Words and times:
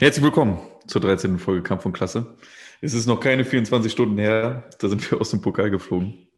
Herzlich 0.00 0.22
willkommen 0.22 0.60
zur 0.86 1.00
13. 1.00 1.40
Folge 1.40 1.64
Kampf 1.64 1.84
und 1.84 1.92
Klasse. 1.92 2.36
Es 2.80 2.94
ist 2.94 3.06
noch 3.06 3.18
keine 3.18 3.44
24 3.44 3.90
Stunden 3.90 4.16
her, 4.16 4.70
da 4.78 4.88
sind 4.88 5.10
wir 5.10 5.20
aus 5.20 5.30
dem 5.30 5.40
Pokal 5.40 5.72
geflogen. 5.72 6.28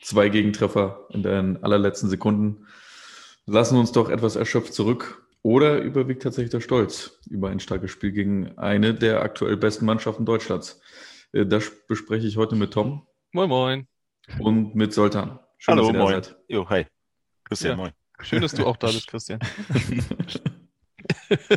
Zwei 0.00 0.30
Gegentreffer 0.30 1.06
in 1.10 1.22
den 1.22 1.62
allerletzten 1.62 2.08
Sekunden 2.08 2.66
lassen 3.44 3.76
uns 3.76 3.92
doch 3.92 4.08
etwas 4.08 4.36
erschöpft 4.36 4.72
zurück. 4.72 5.28
Oder 5.42 5.82
überwiegt 5.82 6.22
tatsächlich 6.22 6.50
der 6.50 6.62
Stolz 6.62 7.20
über 7.28 7.50
ein 7.50 7.60
starkes 7.60 7.90
Spiel 7.90 8.10
gegen 8.10 8.56
eine 8.56 8.94
der 8.94 9.20
aktuell 9.20 9.58
besten 9.58 9.84
Mannschaften 9.84 10.24
Deutschlands? 10.24 10.80
Äh, 11.32 11.44
das 11.44 11.70
bespreche 11.88 12.26
ich 12.26 12.38
heute 12.38 12.56
mit 12.56 12.72
Tom. 12.72 13.06
Moin, 13.32 13.50
moin. 13.50 13.88
Und 14.38 14.74
mit 14.74 14.94
Soltan. 14.94 15.38
Schön, 15.58 15.74
Hallo, 15.74 15.92
moin. 15.92 16.22
Seid. 16.22 16.38
Jo, 16.48 16.66
hi. 16.70 16.86
Christian, 17.44 17.72
ja. 17.72 17.76
moin. 17.76 17.92
Schön, 18.22 18.40
dass 18.40 18.52
du 18.54 18.64
auch 18.64 18.78
da 18.78 18.86
bist, 18.86 19.08
Christian. 19.08 19.40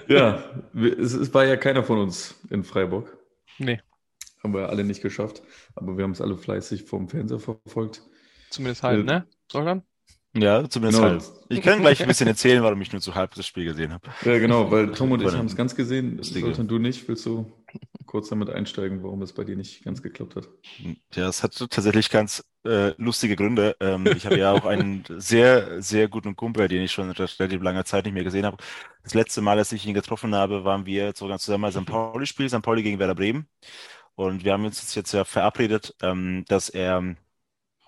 ja, 0.07 0.43
es, 0.73 1.13
es, 1.13 1.34
war 1.34 1.45
ja 1.45 1.57
keiner 1.57 1.84
von 1.84 1.99
uns 1.99 2.35
in 2.49 2.63
Freiburg. 2.63 3.17
Nee. 3.57 3.80
Haben 4.44 4.53
wir 4.53 4.70
alle 4.70 4.84
nicht 4.84 5.02
geschafft, 5.02 5.44
aber 5.75 5.97
wir 5.97 6.03
haben 6.03 6.11
es 6.11 6.21
alle 6.21 6.38
fleißig 6.38 6.84
vom 6.84 7.07
Fernseher 7.09 7.39
verfolgt. 7.39 8.02
Zumindest 8.49 8.84
halb, 8.84 9.02
äh, 9.02 9.03
ne? 9.03 9.27
Soltan? 9.52 9.84
Ja, 10.34 10.67
zumindest 10.67 11.02
genau. 11.02 11.13
halb. 11.13 11.23
Ich 11.49 11.61
kann 11.61 11.81
gleich 11.81 12.02
ein 12.02 12.07
bisschen 12.07 12.27
erzählen, 12.27 12.63
warum 12.63 12.81
ich 12.81 12.91
nur 12.91 13.02
zu 13.02 13.16
halb 13.16 13.35
das 13.35 13.45
Spiel 13.45 13.66
gesehen 13.66 13.94
habe. 13.94 14.09
Ja, 14.23 14.39
genau, 14.39 14.72
weil 14.72 14.92
Tom 14.94 15.11
und 15.11 15.22
ich 15.22 15.31
haben 15.31 15.45
es 15.45 15.55
ganz 15.55 15.75
gesehen. 15.75 16.22
Soltan, 16.23 16.67
du 16.67 16.80
nicht. 16.80 17.08
Willst 17.08 17.25
du 17.25 17.52
kurz 18.05 18.30
damit 18.30 18.49
einsteigen, 18.49 19.03
warum 19.03 19.21
es 19.21 19.33
bei 19.33 19.44
dir 19.44 19.55
nicht 19.55 19.83
ganz 19.83 20.02
geklappt 20.02 20.35
hat? 20.35 20.49
Ja, 21.13 21.27
es 21.27 21.44
hat 21.44 21.55
tatsächlich 21.57 22.09
ganz 22.09 22.43
äh, 22.66 22.93
lustige 22.97 23.35
Gründe. 23.35 23.75
Ähm, 23.80 24.05
ich 24.16 24.25
habe 24.25 24.38
ja 24.38 24.52
auch 24.52 24.66
einen 24.66 25.03
sehr, 25.17 25.81
sehr 25.81 26.08
guten 26.08 26.35
Kumpel, 26.35 26.67
den 26.67 26.81
ich 26.83 26.91
schon 26.91 27.09
relativ 27.11 27.61
langer 27.61 27.85
Zeit 27.85 28.05
nicht 28.05 28.13
mehr 28.13 28.23
gesehen 28.23 28.45
habe. 28.45 28.58
Das 29.03 29.13
letzte 29.13 29.41
Mal, 29.41 29.58
als 29.58 29.71
ich 29.71 29.85
ihn 29.85 29.93
getroffen 29.93 30.33
habe, 30.35 30.63
waren 30.63 30.85
wir 30.85 31.13
sogar 31.16 31.39
zusammen 31.39 31.63
bei 31.63 31.71
St. 31.71 31.85
Pauli-Spiel, 31.85 32.49
St. 32.49 32.61
Pauli 32.61 32.83
gegen 32.83 32.99
Werder 32.99 33.16
Bremen. 33.16 33.47
Und 34.15 34.43
wir 34.45 34.53
haben 34.53 34.65
uns 34.65 34.93
jetzt 34.95 35.13
ja 35.13 35.23
verabredet, 35.25 35.95
ähm, 36.02 36.45
dass 36.47 36.69
er 36.69 37.15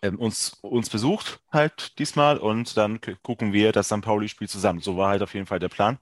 ähm, 0.02 0.20
uns, 0.20 0.58
uns 0.62 0.90
besucht 0.90 1.40
halt 1.52 1.98
diesmal 2.00 2.38
und 2.38 2.78
dann 2.78 3.00
gucken 3.24 3.54
wir 3.54 3.72
das 3.72 3.88
St. 3.88 4.02
Pauli-Spiel 4.02 4.50
zusammen. 4.50 4.82
So 4.82 4.98
war 4.98 5.10
halt 5.10 5.22
auf 5.24 5.34
jeden 5.34 5.46
Fall 5.46 5.60
der 5.60 5.70
Plan. 5.70 5.98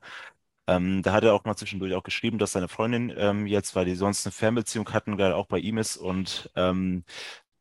Ähm, 0.67 1.01
da 1.01 1.13
hat 1.13 1.23
er 1.23 1.33
auch 1.33 1.43
mal 1.43 1.55
zwischendurch 1.55 1.93
auch 1.95 2.03
geschrieben, 2.03 2.37
dass 2.37 2.53
seine 2.53 2.67
Freundin 2.67 3.13
ähm, 3.17 3.47
jetzt, 3.47 3.75
weil 3.75 3.85
die 3.85 3.95
sonst 3.95 4.25
eine 4.25 4.31
Fernbeziehung 4.31 4.89
hatten, 4.93 5.17
gerade 5.17 5.35
auch 5.35 5.47
bei 5.47 5.59
ihm 5.59 5.77
ist 5.77 5.97
und 5.97 6.49
ähm, 6.55 7.03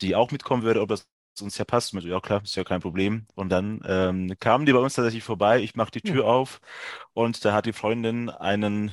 die 0.02 0.14
auch 0.14 0.30
mitkommen 0.30 0.62
würde, 0.62 0.80
ob 0.80 0.88
das 0.88 1.08
uns 1.40 1.58
ja 1.58 1.64
passt. 1.64 1.94
Mit, 1.94 2.04
ja 2.04 2.20
klar, 2.20 2.42
ist 2.42 2.56
ja 2.56 2.64
kein 2.64 2.80
Problem. 2.80 3.26
Und 3.34 3.50
dann 3.50 3.80
ähm, 3.86 4.36
kamen 4.38 4.66
die 4.66 4.72
bei 4.72 4.78
uns 4.78 4.94
tatsächlich 4.94 5.24
vorbei. 5.24 5.60
Ich 5.60 5.74
mache 5.74 5.90
die 5.90 6.02
Tür 6.02 6.24
ja. 6.24 6.30
auf 6.30 6.60
und 7.12 7.44
da 7.44 7.52
hat 7.52 7.66
die 7.66 7.72
Freundin 7.72 8.28
einen, 8.28 8.92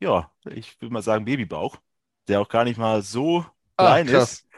ja, 0.00 0.30
ich 0.50 0.80
würde 0.80 0.92
mal 0.92 1.02
sagen 1.02 1.24
Babybauch, 1.24 1.76
der 2.28 2.40
auch 2.40 2.48
gar 2.48 2.64
nicht 2.64 2.78
mal 2.78 3.02
so 3.02 3.46
ah, 3.76 3.86
klein 3.86 4.06
krass. 4.06 4.32
ist. 4.32 4.48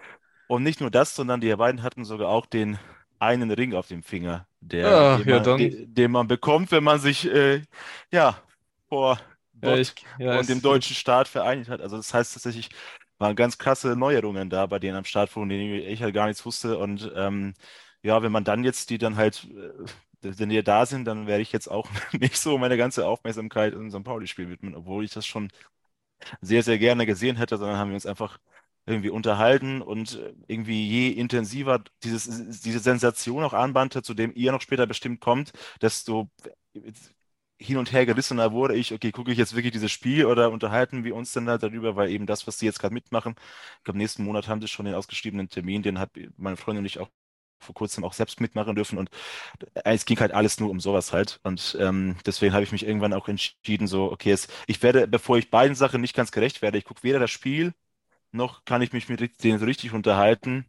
Und 0.48 0.62
nicht 0.62 0.80
nur 0.80 0.90
das, 0.90 1.14
sondern 1.14 1.40
die 1.40 1.54
beiden 1.54 1.82
hatten 1.82 2.04
sogar 2.04 2.28
auch 2.28 2.46
den 2.46 2.78
einen 3.18 3.50
Ring 3.50 3.74
auf 3.74 3.88
dem 3.88 4.02
Finger, 4.02 4.46
der, 4.60 4.88
ah, 4.88 5.16
den, 5.18 5.28
ja, 5.28 5.42
man, 5.42 5.58
den, 5.58 5.94
den, 5.94 6.10
man, 6.10 6.28
bekommt, 6.28 6.70
wenn 6.70 6.84
man 6.84 6.98
sich 6.98 7.26
äh, 7.32 7.62
ja 8.12 8.40
vor 8.88 9.20
Gott 9.62 9.78
ich, 9.80 9.94
ja, 10.18 10.38
und 10.38 10.48
dem 10.48 10.60
deutschen 10.62 10.94
Staat 10.96 11.28
vereinigt 11.28 11.70
hat. 11.70 11.80
Also 11.80 11.96
das 11.96 12.12
heißt 12.14 12.34
tatsächlich, 12.34 12.70
waren 13.18 13.36
ganz 13.36 13.58
krasse 13.58 13.96
Neuerungen 13.96 14.50
da 14.50 14.66
bei 14.66 14.78
denen 14.78 14.96
am 14.96 15.04
Start, 15.04 15.30
von 15.30 15.48
denen 15.48 15.74
ich 15.74 16.02
halt 16.02 16.14
gar 16.14 16.26
nichts 16.26 16.44
wusste. 16.44 16.78
Und 16.78 17.10
ähm, 17.14 17.54
ja, 18.02 18.22
wenn 18.22 18.32
man 18.32 18.44
dann 18.44 18.64
jetzt 18.64 18.90
die 18.90 18.98
dann 18.98 19.16
halt, 19.16 19.44
äh, 19.50 19.84
wenn 20.22 20.48
die 20.50 20.62
da 20.62 20.86
sind, 20.86 21.04
dann 21.06 21.26
werde 21.26 21.42
ich 21.42 21.52
jetzt 21.52 21.68
auch 21.70 21.88
nicht 22.12 22.36
so 22.38 22.58
meine 22.58 22.76
ganze 22.76 23.06
Aufmerksamkeit 23.06 23.74
in 23.74 23.90
St. 23.90 24.04
Pauli-Spiel 24.04 24.50
widmen, 24.50 24.74
obwohl 24.74 25.04
ich 25.04 25.12
das 25.12 25.26
schon 25.26 25.50
sehr, 26.40 26.62
sehr 26.62 26.78
gerne 26.78 27.06
gesehen 27.06 27.36
hätte, 27.36 27.58
sondern 27.58 27.78
haben 27.78 27.90
wir 27.90 27.94
uns 27.94 28.06
einfach 28.06 28.38
irgendwie 28.86 29.10
unterhalten 29.10 29.82
und 29.82 30.16
äh, 30.16 30.34
irgendwie 30.48 30.86
je 30.88 31.10
intensiver 31.10 31.82
dieses, 32.04 32.60
diese 32.60 32.78
Sensation 32.80 33.44
auch 33.44 33.52
anbandte, 33.52 34.02
zu 34.02 34.14
dem 34.14 34.32
ihr 34.34 34.52
noch 34.52 34.60
später 34.60 34.86
bestimmt 34.86 35.20
kommt, 35.20 35.52
desto 35.82 36.30
hin 37.58 37.78
und 37.78 37.92
her 37.92 38.06
gerissener 38.06 38.52
wurde 38.52 38.74
ich, 38.76 38.92
okay, 38.92 39.12
gucke 39.12 39.32
ich 39.32 39.38
jetzt 39.38 39.54
wirklich 39.56 39.72
dieses 39.72 39.90
Spiel 39.92 40.26
oder 40.26 40.50
unterhalten 40.50 41.04
wir 41.04 41.14
uns 41.16 41.32
denn 41.32 41.46
da 41.46 41.58
darüber, 41.58 41.96
weil 41.96 42.10
eben 42.10 42.26
das, 42.26 42.46
was 42.46 42.58
sie 42.58 42.66
jetzt 42.66 42.78
gerade 42.80 42.94
mitmachen, 42.94 43.34
ich 43.78 43.84
glaube, 43.84 43.98
nächsten 43.98 44.24
Monat 44.24 44.48
haben 44.48 44.60
sie 44.60 44.68
schon 44.68 44.86
den 44.86 44.94
ausgeschriebenen 44.94 45.48
Termin, 45.48 45.82
den 45.82 45.98
hat 45.98 46.10
meine 46.36 46.56
Freundin 46.56 46.80
und 46.80 46.86
ich 46.86 46.98
auch 46.98 47.08
vor 47.60 47.74
kurzem 47.74 48.04
auch 48.04 48.12
selbst 48.12 48.40
mitmachen 48.40 48.74
dürfen 48.76 48.98
und 48.98 49.10
äh, 49.74 49.94
es 49.94 50.04
ging 50.04 50.18
halt 50.20 50.32
alles 50.32 50.60
nur 50.60 50.70
um 50.70 50.80
sowas 50.80 51.12
halt 51.12 51.40
und 51.42 51.76
ähm, 51.80 52.16
deswegen 52.26 52.52
habe 52.54 52.64
ich 52.64 52.72
mich 52.72 52.86
irgendwann 52.86 53.12
auch 53.12 53.28
entschieden, 53.28 53.86
so, 53.86 54.10
okay, 54.12 54.32
es, 54.32 54.48
ich 54.66 54.82
werde, 54.82 55.06
bevor 55.08 55.38
ich 55.38 55.50
beiden 55.50 55.74
Sachen 55.76 56.00
nicht 56.00 56.14
ganz 56.14 56.32
gerecht 56.32 56.62
werde, 56.62 56.78
ich 56.78 56.84
gucke 56.84 57.02
weder 57.02 57.18
das 57.18 57.30
Spiel, 57.30 57.72
noch 58.32 58.64
kann 58.64 58.82
ich 58.82 58.92
mich 58.92 59.08
mit 59.08 59.44
denen 59.44 59.58
so 59.58 59.64
richtig 59.66 59.92
unterhalten, 59.92 60.66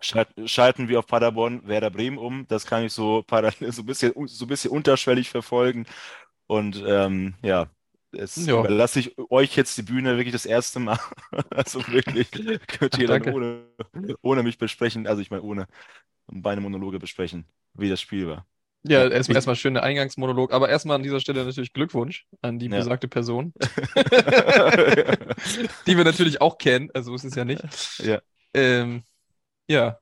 schalten 0.00 0.88
wir 0.88 0.98
auf 0.98 1.06
Paderborn 1.06 1.66
Werder 1.66 1.90
Bremen 1.90 2.18
um. 2.18 2.46
Das 2.48 2.66
kann 2.66 2.84
ich 2.84 2.92
so 2.92 3.22
parallel 3.26 3.72
so 3.72 3.82
ein 3.82 3.86
bisschen, 3.86 4.12
so 4.26 4.44
ein 4.44 4.48
bisschen 4.48 4.70
unterschwellig 4.70 5.30
verfolgen. 5.30 5.86
Und 6.46 6.82
ähm, 6.86 7.34
ja, 7.42 7.68
es 8.12 8.36
ja. 8.46 8.58
überlasse 8.60 9.00
ich 9.00 9.16
euch 9.30 9.56
jetzt 9.56 9.76
die 9.78 9.82
Bühne 9.82 10.16
wirklich 10.16 10.32
das 10.32 10.46
erste 10.46 10.78
Mal. 10.78 10.98
also 11.50 11.86
wirklich 11.88 12.30
könnt 12.30 12.98
ihr 12.98 13.10
Ach, 13.10 13.18
dann 13.18 13.34
ohne, 13.34 13.64
ohne 14.22 14.42
mich 14.42 14.58
besprechen, 14.58 15.06
also 15.06 15.20
ich 15.20 15.30
meine 15.30 15.42
ohne 15.42 15.66
meine 16.28 16.60
Monologe 16.60 16.98
besprechen, 16.98 17.46
wie 17.74 17.88
das 17.88 18.00
Spiel 18.00 18.26
war. 18.26 18.46
Ja, 18.88 19.08
erstmal 19.08 19.36
erstmal 19.36 19.56
schöner 19.56 19.82
Eingangsmonolog, 19.82 20.52
aber 20.52 20.68
erstmal 20.68 20.94
an 20.96 21.02
dieser 21.02 21.18
Stelle 21.18 21.44
natürlich 21.44 21.72
Glückwunsch 21.72 22.26
an 22.40 22.60
die 22.60 22.68
ja. 22.68 22.76
besagte 22.76 23.08
Person. 23.08 23.52
die 25.86 25.96
wir 25.96 26.04
natürlich 26.04 26.40
auch 26.40 26.56
kennen, 26.58 26.90
also 26.94 27.12
ist 27.14 27.24
es 27.24 27.34
ja 27.34 27.44
nicht. 27.44 27.64
Ja. 27.98 28.20
Ähm, 28.54 29.02
ja, 29.68 29.98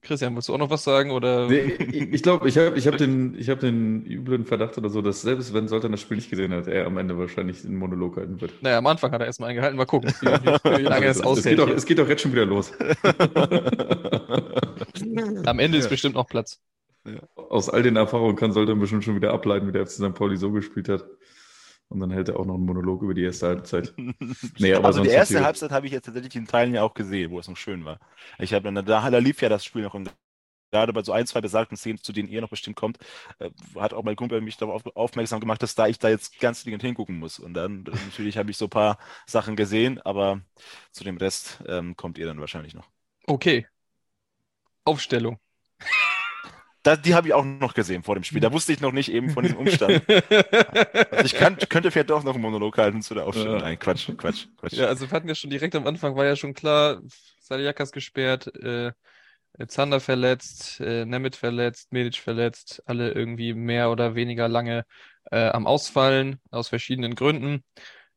Christian, 0.00 0.34
willst 0.34 0.48
du 0.48 0.54
auch 0.54 0.58
noch 0.58 0.70
was 0.70 0.84
sagen? 0.84 1.10
Oder? 1.10 1.48
Nee, 1.48 1.74
ich 2.12 2.22
glaube, 2.22 2.48
ich 2.48 2.56
habe 2.56 2.78
ich 2.78 2.86
hab 2.86 2.96
den, 2.96 3.36
hab 3.38 3.60
den 3.60 4.06
üblen 4.06 4.46
Verdacht 4.46 4.78
oder 4.78 4.88
so, 4.88 5.02
dass 5.02 5.20
selbst 5.22 5.52
wenn 5.52 5.68
Soltan 5.68 5.92
das 5.92 6.00
Spiel 6.00 6.16
nicht 6.16 6.30
gesehen 6.30 6.54
hat, 6.54 6.66
er 6.66 6.86
am 6.86 6.96
Ende 6.96 7.18
wahrscheinlich 7.18 7.62
einen 7.64 7.76
Monolog 7.76 8.16
halten 8.16 8.40
wird. 8.40 8.52
Naja, 8.62 8.78
am 8.78 8.86
Anfang 8.86 9.12
hat 9.12 9.20
er 9.20 9.26
erstmal 9.26 9.50
eingehalten. 9.50 9.76
Mal 9.76 9.84
gucken, 9.84 10.14
wie, 10.20 10.26
wie, 10.26 10.82
lange 10.88 11.06
es 11.06 11.20
aushält. 11.20 11.58
Es 11.58 11.84
geht, 11.84 11.98
doch, 11.98 12.08
jetzt 12.08 12.22
schon 12.22 12.32
wieder 12.32 12.46
los. 12.46 12.72
am 15.44 15.58
Ende 15.58 15.76
ist 15.78 15.90
bestimmt 15.90 16.14
noch 16.14 16.26
Platz. 16.26 16.60
Ja. 17.04 17.20
Aus 17.36 17.68
all 17.68 17.82
den 17.82 17.96
Erfahrungen 17.96 18.36
kann 18.36 18.52
Soltan 18.52 18.80
bestimmt 18.80 19.04
schon 19.04 19.16
wieder 19.16 19.32
ableiten, 19.32 19.68
wie 19.68 19.72
der 19.72 19.86
FC 19.86 19.92
St. 19.92 20.14
Pauli 20.14 20.36
so 20.36 20.52
gespielt 20.52 20.88
hat. 20.88 21.04
Und 21.88 22.00
dann 22.00 22.10
hält 22.10 22.28
er 22.28 22.38
auch 22.40 22.46
noch 22.46 22.54
einen 22.54 22.66
Monolog 22.66 23.02
über 23.02 23.14
die 23.14 23.22
erste 23.22 23.46
Halbzeit. 23.46 23.94
Nee, 24.58 24.74
aber 24.74 24.86
also 24.86 25.02
die 25.02 25.08
erste 25.08 25.44
Halbzeit 25.44 25.70
habe 25.70 25.86
ich 25.86 25.92
jetzt 25.92 26.06
tatsächlich 26.06 26.34
in 26.34 26.46
Teilen 26.46 26.74
ja 26.74 26.82
auch 26.82 26.94
gesehen, 26.94 27.30
wo 27.30 27.38
es 27.38 27.48
noch 27.48 27.56
schön 27.56 27.84
war. 27.84 28.00
Ich 28.38 28.52
habe 28.52 28.64
dann, 28.72 28.84
da, 28.84 29.10
da 29.10 29.18
lief 29.18 29.40
ja 29.42 29.48
das 29.48 29.64
Spiel 29.64 29.82
noch 29.82 29.94
und 29.94 30.12
gerade 30.72 30.92
bei 30.92 31.02
so 31.02 31.12
ein, 31.12 31.26
zwei 31.26 31.40
besagten 31.40 31.76
Szenen, 31.76 32.02
zu 32.02 32.12
denen 32.12 32.28
ihr 32.28 32.40
noch 32.40 32.50
bestimmt 32.50 32.76
kommt, 32.76 32.98
äh, 33.38 33.50
hat 33.76 33.94
auch 33.94 34.02
mein 34.02 34.16
Kumpel 34.16 34.40
mich 34.40 34.56
darauf 34.56 34.84
aufmerksam 34.96 35.40
gemacht, 35.40 35.62
dass 35.62 35.74
da 35.74 35.86
ich 35.86 35.98
da 35.98 36.08
jetzt 36.08 36.38
ganz 36.40 36.64
dringend 36.64 36.82
hingucken 36.82 37.18
muss. 37.18 37.38
Und 37.38 37.54
dann 37.54 37.84
natürlich 37.84 38.36
habe 38.36 38.50
ich 38.50 38.56
so 38.56 38.66
ein 38.66 38.70
paar 38.70 38.98
Sachen 39.26 39.56
gesehen, 39.56 40.00
aber 40.02 40.40
zu 40.90 41.04
dem 41.04 41.16
Rest 41.16 41.62
ähm, 41.66 41.96
kommt 41.96 42.18
ihr 42.18 42.26
dann 42.26 42.40
wahrscheinlich 42.40 42.74
noch. 42.74 42.88
Okay. 43.26 43.66
Aufstellung. 44.84 45.38
Da, 46.86 46.94
die 46.94 47.16
habe 47.16 47.26
ich 47.26 47.34
auch 47.34 47.44
noch 47.44 47.74
gesehen 47.74 48.04
vor 48.04 48.14
dem 48.14 48.22
Spiel. 48.22 48.40
Da 48.40 48.52
wusste 48.52 48.72
ich 48.72 48.80
noch 48.80 48.92
nicht 48.92 49.10
eben 49.10 49.30
von 49.30 49.42
diesem 49.42 49.58
Umstand. 49.58 50.02
also 50.08 51.24
ich 51.24 51.34
kann, 51.34 51.56
könnte 51.56 51.90
vielleicht 51.90 52.10
doch 52.10 52.22
noch 52.22 52.34
einen 52.34 52.42
Monolog 52.42 52.78
halten 52.78 53.02
zu 53.02 53.12
der 53.14 53.26
Aufstellung. 53.26 53.56
Ja. 53.56 53.62
Nein, 53.62 53.78
Quatsch, 53.78 54.08
Quatsch, 54.16 54.46
Quatsch. 54.56 54.74
Ja, 54.74 54.86
also 54.86 55.10
wir 55.10 55.10
hatten 55.10 55.26
ja 55.26 55.34
schon 55.34 55.50
direkt 55.50 55.74
am 55.74 55.84
Anfang, 55.84 56.14
war 56.14 56.24
ja 56.24 56.36
schon 56.36 56.54
klar, 56.54 57.00
Saliakas 57.40 57.90
gesperrt, 57.90 58.54
äh, 58.62 58.92
Zander 59.66 59.98
verletzt, 59.98 60.78
äh, 60.80 61.04
Nemeth 61.04 61.34
verletzt, 61.34 61.92
Medic 61.92 62.18
verletzt, 62.18 62.80
alle 62.86 63.10
irgendwie 63.10 63.52
mehr 63.52 63.90
oder 63.90 64.14
weniger 64.14 64.46
lange 64.46 64.84
äh, 65.32 65.48
am 65.48 65.66
Ausfallen, 65.66 66.40
aus 66.52 66.68
verschiedenen 66.68 67.16
Gründen. 67.16 67.64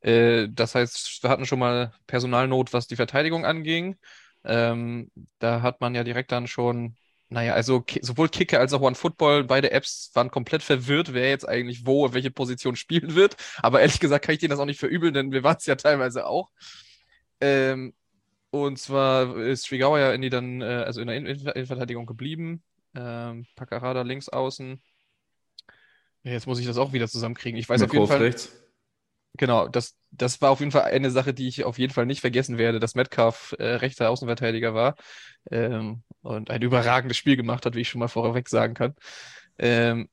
Äh, 0.02 0.48
das 0.52 0.76
heißt, 0.76 1.24
wir 1.24 1.32
hatten 1.32 1.48
schon 1.48 1.58
mal 1.58 1.92
Personalnot, 2.06 2.72
was 2.74 2.86
die 2.86 2.98
Verteidigung 2.98 3.46
anging. 3.46 3.98
Ähm, 4.44 5.10
da 5.40 5.64
hat 5.64 5.82
man 5.82 5.96
ja 5.96 6.04
direkt 6.04 6.32
dann 6.32 6.46
schon 6.46 6.96
naja, 7.30 7.54
also 7.54 7.84
sowohl 8.02 8.28
Kicker 8.30 8.60
als 8.60 8.74
auch 8.74 8.82
OneFootball, 8.82 9.44
beide 9.44 9.72
Apps 9.72 10.10
waren 10.16 10.32
komplett 10.32 10.64
verwirrt, 10.64 11.14
wer 11.14 11.30
jetzt 11.30 11.48
eigentlich 11.48 11.86
wo, 11.86 12.12
welche 12.12 12.32
Position 12.32 12.76
spielen 12.76 13.14
wird. 13.14 13.38
Aber 13.58 13.82
ehrlich 13.82 14.00
gesagt 14.00 14.26
kann 14.26 14.34
ich 14.34 14.40
denen 14.40 14.50
das 14.50 14.60
auch 14.60 14.66
nicht 14.66 14.80
verübeln, 14.80 15.14
denn 15.14 15.32
wir 15.32 15.44
waren 15.44 15.58
es 15.58 15.66
ja 15.68 15.76
teilweise 15.76 16.26
auch. 16.26 16.50
Ähm, 17.40 17.94
und 18.50 18.80
zwar 18.80 19.38
ist 19.38 19.68
Strigawa 19.68 20.00
ja 20.00 20.12
in 20.12 20.24
die 20.24 20.32
dann, 20.32 20.62
äh, 20.62 20.66
also 20.66 21.02
in 21.02 21.08
der 21.08 21.18
Innenverteidigung 21.18 22.08
geblieben. 22.08 22.64
Ähm, 22.96 23.46
Pacarada 23.56 24.02
links 24.02 24.30
außen. 24.30 24.82
Jetzt 26.24 26.48
muss 26.48 26.60
ich 26.60 26.66
das 26.66 26.78
auch 26.78 26.94
wieder 26.94 27.08
zusammenkriegen. 27.08 27.60
Ich 27.60 27.70
weiß 27.70 27.84
auf 27.84 27.94
jeden 27.94 28.08
Fall. 28.08 28.24
Rechts. 28.24 28.52
Genau, 29.38 29.68
das, 29.68 29.99
das 30.12 30.42
war 30.42 30.52
auf 30.52 30.60
jeden 30.60 30.72
Fall 30.72 30.84
eine 30.84 31.12
Sache, 31.12 31.34
die 31.34 31.48
ich 31.48 31.64
auf 31.66 31.78
jeden 31.80 31.94
Fall 31.94 32.06
nicht 32.06 32.22
vergessen 32.22 32.58
werde, 32.58 32.80
dass 32.80 32.96
Metcalf 32.96 33.56
äh, 33.60 33.66
rechter 33.76 34.10
Außenverteidiger 34.10 34.74
war 34.74 34.96
ähm, 35.52 36.04
und 36.22 36.50
ein 36.50 36.62
überragendes 36.62 37.18
Spiel 37.18 37.36
gemacht 37.38 37.66
hat, 37.66 37.76
wie 37.76 37.82
ich 37.82 37.90
schon 37.90 38.00
mal 38.00 38.08
vorweg 38.08 38.50
sagen 38.50 38.74
kann. 38.74 38.96
Ähm, 39.58 40.10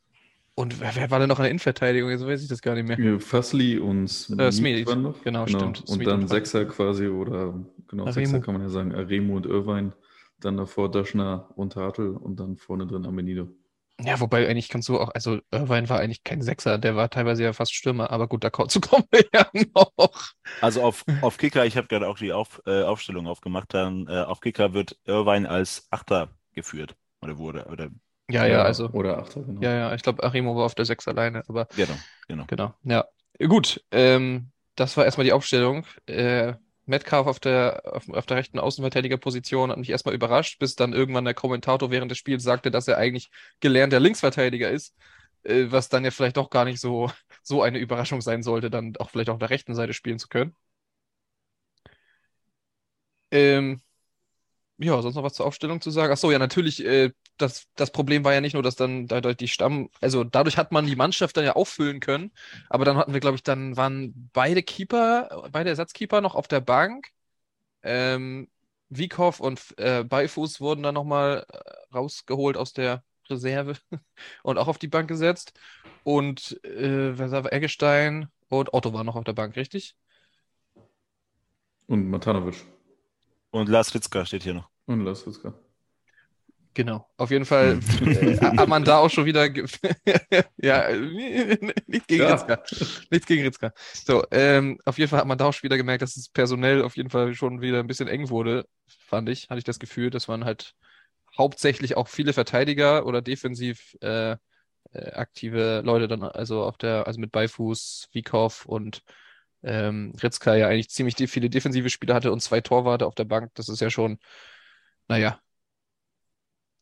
Und 0.59 0.81
wer, 0.81 0.97
wer 0.97 1.11
war 1.11 1.19
denn 1.19 1.29
noch 1.29 1.39
in 1.39 1.43
der 1.45 1.51
Innenverteidigung? 1.51 2.11
Jetzt 2.11 2.27
weiß 2.27 2.43
ich 2.43 2.49
das 2.49 2.63
gar 2.63 2.75
nicht 2.75 2.87
mehr. 2.89 3.21
Fassli 3.21 3.79
und 3.79 4.09
Smith, 4.09 4.39
äh, 4.41 4.53
Smith 4.53 4.87
waren 4.87 5.03
noch. 5.03 5.23
Genau, 5.23 5.45
genau. 5.45 5.59
stimmt. 5.59 5.81
Und 5.87 5.97
Smith 5.97 6.07
dann 6.07 6.21
und 6.23 6.29
Sechser 6.29 6.65
quasi 6.65 7.09
oder 7.09 7.55
genau, 7.89 8.07
Aremo. 8.07 8.13
Sechser 8.13 8.41
kann 8.41 8.55
man 8.55 8.63
ja 8.63 8.71
sagen, 8.71 8.95
Aremo 8.95 9.37
und 9.37 9.47
Irvine. 9.47 9.93
Dann 10.41 10.57
davor 10.57 10.91
Daschner 10.91 11.51
und 11.57 11.77
Hartl 11.77 12.11
und 12.11 12.41
dann 12.41 12.57
vorne 12.57 12.87
drin 12.87 13.07
Amenido. 13.07 13.49
Ja, 14.01 14.21
wobei 14.21 14.47
eigentlich 14.47 14.69
kannst 14.69 14.89
du 14.89 15.01
auch, 15.01 15.11
also 15.15 15.41
Irvine 15.51 15.89
war 15.89 16.01
eigentlich 16.01 16.23
kein 16.23 16.43
Sechser, 16.43 16.77
der 16.77 16.97
war 16.97 17.09
teilweise 17.09 17.43
ja 17.43 17.53
fast 17.55 17.75
Stürmer, 17.75 18.11
aber 18.11 18.29
gut, 18.29 18.45
dazu 18.45 18.81
kommen 18.81 19.07
wir 19.11 19.25
ja 19.33 19.49
noch. 19.75 20.33
Also 20.61 20.83
auf, 20.83 21.05
auf 21.23 21.39
Kicker, 21.39 21.65
ich 21.65 21.77
habe 21.77 21.89
gerade 21.89 22.07
auch 22.07 22.19
die 22.19 22.33
auf, 22.33 22.61
äh, 22.67 22.83
Aufstellung 22.83 23.27
aufgemacht, 23.27 23.73
dann 23.73 24.07
äh, 24.07 24.23
auf 24.23 24.41
Kicker 24.41 24.75
wird 24.75 24.99
Irvine 25.05 25.49
als 25.49 25.87
Achter 25.91 26.29
geführt 26.53 26.95
oder 27.23 27.39
wurde, 27.39 27.65
oder 27.67 27.89
ja, 28.29 28.45
ja, 28.45 28.63
also. 28.63 28.89
Oder 28.91 29.19
Achter, 29.19 29.43
genau. 29.43 29.61
Ja, 29.63 29.73
ja, 29.73 29.95
ich 29.95 30.03
glaube, 30.03 30.25
Arimo 30.25 30.57
war 30.57 30.67
auf 30.67 30.75
der 30.75 30.85
Sechs 30.85 31.07
alleine, 31.07 31.45
aber. 31.49 31.69
Genau, 31.77 31.95
genau. 32.27 32.45
Genau, 32.49 32.75
ja. 32.83 33.05
Gut, 33.47 33.85
ähm, 33.93 34.51
das 34.75 34.97
war 34.97 35.05
erstmal 35.05 35.25
die 35.25 35.33
Aufstellung. 35.33 35.85
Äh, 36.07 36.55
Metcalf 36.87 37.27
auf 37.27 37.41
der, 37.41 37.83
auf, 37.85 38.09
auf 38.09 38.27
der 38.27 38.37
rechten 38.39 38.59
Außenverteidigerposition 38.59 39.71
hat 39.71 39.79
mich 39.79 39.91
erstmal 39.91 40.15
überrascht, 40.15 40.59
bis 40.59 40.77
dann 40.77 40.93
irgendwann 40.93 41.25
der 41.25 41.35
Kommentator 41.35 41.91
während 41.91 42.11
des 42.11 42.19
Spiels 42.19 42.43
sagte, 42.45 42.71
dass 42.71 42.89
er 42.89 42.99
eigentlich 42.99 43.31
gelernter 43.61 44.01
Linksverteidiger 44.01 44.71
ist, 44.71 44.95
äh, 45.45 45.67
was 45.71 45.89
dann 45.89 46.05
ja 46.05 46.11
vielleicht 46.11 46.37
doch 46.37 46.51
gar 46.51 46.65
nicht 46.65 46.81
so, 46.81 47.11
so 47.43 47.63
eine 47.63 47.79
Überraschung 47.79 48.21
sein 48.21 48.43
sollte, 48.43 48.71
dann 48.71 48.97
auch 48.99 49.11
vielleicht 49.11 49.31
auf 49.31 49.39
der 49.39 49.51
rechten 49.51 49.75
Seite 49.75 49.93
spielen 49.95 50.19
zu 50.19 50.29
können. 50.29 50.55
Ähm, 53.31 53.81
ja, 54.79 55.01
sonst 55.03 55.15
noch 55.17 55.23
was 55.23 55.35
zur 55.35 55.47
Aufstellung 55.47 55.81
zu 55.81 55.91
sagen? 55.91 56.13
Achso, 56.13 56.31
ja, 56.31 56.39
natürlich, 56.39 56.85
äh, 56.85 57.13
das, 57.39 57.67
das 57.77 57.91
Problem 57.93 58.25
war 58.25 58.35
ja 58.35 58.41
nicht 58.41 58.55
nur, 58.55 58.63
dass 58.63 58.77
dann 58.77 59.07
dadurch 59.07 59.37
die 59.37 59.49
Stamm, 59.49 59.91
also 60.01 60.25
dadurch 60.25 60.57
hat 60.57 60.73
man 60.73 60.87
die 60.87 60.97
Mannschaft 60.97 61.37
dann 61.37 61.45
ja 61.45 61.55
auffüllen 61.57 62.01
können, 62.01 62.33
aber 62.69 62.85
dann 62.85 62.97
hatten 62.97 63.13
wir, 63.13 63.21
glaube 63.21 63.37
ich, 63.37 63.43
dann 63.43 63.77
waren 63.77 64.31
beide 64.33 64.63
Keeper, 64.63 65.49
beide 65.53 65.71
Ersatzkeeper 65.71 66.21
noch 66.21 66.35
auf 66.35 66.49
der 66.49 66.61
Bank. 66.61 67.09
Ähm, 67.83 68.49
Wiekow 68.89 69.41
und 69.41 69.61
äh, 69.79 70.05
Beifuß 70.05 70.61
wurden 70.61 70.83
dann 70.83 70.95
nochmal 70.95 71.47
äh, 71.51 71.95
rausgeholt 71.95 72.57
aus 72.57 72.73
der 72.73 73.03
Reserve 73.31 73.77
und 74.43 74.59
auch 74.59 74.69
auf 74.69 74.79
die 74.79 74.89
Bank 74.89 75.09
gesetzt. 75.09 75.53
Und 76.05 76.63
äh, 76.65 77.19
wer 77.19 77.31
war 77.33 77.53
Eggestein 77.53 78.29
und 78.49 78.73
Otto 78.75 78.93
war 78.93 79.05
noch 79.05 79.17
auf 79.17 79.25
der 79.25 79.33
Bank, 79.33 79.57
richtig? 79.57 79.97
Und 81.89 82.09
Matanovic. 82.09 82.65
Und 83.51 83.69
Lars 83.69 83.95
Ritzka 83.95 84.25
steht 84.27 84.43
hier 84.43 84.55
noch. 84.55 84.69
Und 84.87 85.05
Lars 85.05 85.27
Ritzka. 85.27 85.55
Genau, 86.77 87.09
auf 87.17 87.31
jeden 87.31 87.47
Fall 87.47 87.81
äh, 88.03 88.37
hat 88.37 88.69
man 88.69 88.85
da 88.85 88.99
auch 88.99 89.09
schon 89.09 89.25
wieder. 89.25 89.47
ja, 90.59 90.91
nichts 91.87 92.07
gegen 92.07 92.23
ja. 92.23 92.35
Ritzka. 92.35 92.63
Nichts 93.11 93.27
gegen 93.27 93.45
Ritzka. 93.45 93.73
So, 93.95 94.23
ähm, 94.31 94.79
auf 94.85 94.99
jeden 94.99 95.09
Fall 95.09 95.21
hat 95.21 95.27
man 95.27 95.39
da 95.39 95.47
auch 95.47 95.55
schon 95.55 95.63
wieder 95.63 95.79
gemerkt, 95.79 96.03
dass 96.03 96.19
es 96.19 96.29
personell 96.29 96.83
auf 96.83 96.99
jeden 96.99 97.09
Fall 97.09 97.35
schon 97.35 97.63
wieder 97.63 97.81
ein 97.81 97.87
bisschen 97.87 98.09
eng 98.09 98.29
wurde, 98.29 98.67
fand 99.07 99.31
ich. 99.31 99.49
Hatte 99.49 99.57
ich 99.57 99.65
das 99.65 99.79
Gefühl, 99.79 100.11
dass 100.11 100.29
man 100.29 100.45
halt 100.45 100.75
hauptsächlich 101.39 101.97
auch 101.97 102.09
viele 102.09 102.35
Verteidiger 102.35 103.07
oder 103.07 103.23
defensiv 103.23 103.97
äh, 104.03 104.33
äh, 104.33 105.13
aktive 105.13 105.81
Leute 105.83 106.09
dann, 106.09 106.25
also 106.25 106.63
auf 106.63 106.77
der, 106.77 107.07
also 107.07 107.19
mit 107.19 107.33
Beifuß, 107.33 108.11
Wiekow 108.13 108.67
und 108.67 109.03
ähm, 109.63 110.13
Ritzka 110.23 110.55
ja 110.55 110.69
eigentlich 110.69 110.91
ziemlich 110.91 111.17
viele 111.31 111.49
defensive 111.49 111.89
Spieler 111.89 112.15
hatte 112.15 112.33
und 112.33 112.43
zwei 112.43 112.61
Torwarte 112.61 113.07
auf 113.07 113.15
der 113.15 113.25
Bank. 113.25 113.53
Das 113.55 113.71
ist 113.71 113.81
ja 113.81 113.89
schon, 113.89 114.19
naja, 115.09 115.41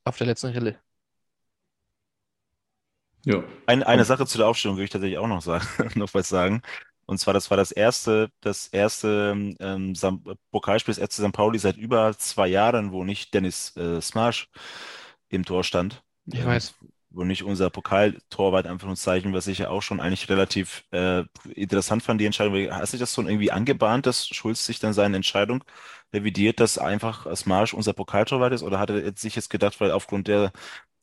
auf 0.05 0.17
der 0.19 0.27
letzten 0.27 0.49
Rille. 0.49 0.79
Ja. 3.25 3.43
Ein, 3.67 3.83
eine 3.83 4.05
Sache 4.05 4.27
zu 4.27 4.39
der 4.39 4.47
Aufstellung 4.47 4.77
würde 4.77 4.85
ich 4.85 4.91
tatsächlich 4.91 5.19
auch 5.19 5.27
noch 5.27 5.43
sagen, 5.43 5.67
noch 5.99 6.13
was 6.13 6.29
sagen. 6.29 6.63
Und 7.07 7.19
zwar, 7.19 7.35
das 7.35 7.51
war 7.51 7.57
das 7.57 7.71
erste, 7.71 8.31
das 8.41 8.69
erste 8.69 9.35
ähm, 9.61 9.95
Pokalspiel 10.51 10.95
des 10.95 11.03
FC 11.03 11.13
St. 11.27 11.33
Pauli 11.33 11.59
seit 11.59 11.77
über 11.77 12.17
zwei 12.17 12.49
Jahren, 12.49 12.93
wo 12.93 13.05
nicht 13.05 13.35
Dennis 13.35 13.77
äh, 13.77 14.01
Smash 14.01 14.49
im 15.29 15.45
Tor 15.45 15.65
stand. 15.65 16.03
Ich 16.27 16.41
ähm, 16.41 16.47
weiß 16.47 16.75
wo 17.15 17.25
nicht 17.25 17.43
unser 17.45 17.71
Pokaltorwart 17.71 18.67
Anführungszeichen, 18.67 19.33
was 19.33 19.47
ich 19.47 19.59
ja 19.59 19.71
auch 19.71 19.83
schon 19.83 20.01
eigentlich 20.01 20.29
relativ 20.29 20.85
äh, 20.93 21.25
interessant 21.55 22.03
fand, 22.03 22.21
die 22.21 22.27
Entscheidung. 22.27 22.71
Hast 22.73 22.93
du 22.95 22.99
das 22.99 23.13
so 23.13 23.23
irgendwie 23.23 23.51
angebahnt, 23.53 24.07
dass 24.07 24.27
Schulz 24.29 24.67
sich 24.67 24.81
dann 24.81 24.93
seine 24.93 25.17
Entscheidung 25.17 25.65
revidiert, 26.13 26.61
dass 26.61 26.79
einfach 26.79 27.35
Smarsch 27.37 27.75
unser 27.75 27.93
Pokaltorwart 27.93 28.53
ist? 28.53 28.63
Oder 28.63 28.79
hat 28.79 28.91
er 28.91 29.13
sich 29.17 29.37
jetzt 29.37 29.51
gedacht, 29.51 29.81
weil 29.81 29.91
aufgrund 29.91 30.29
der, 30.29 30.53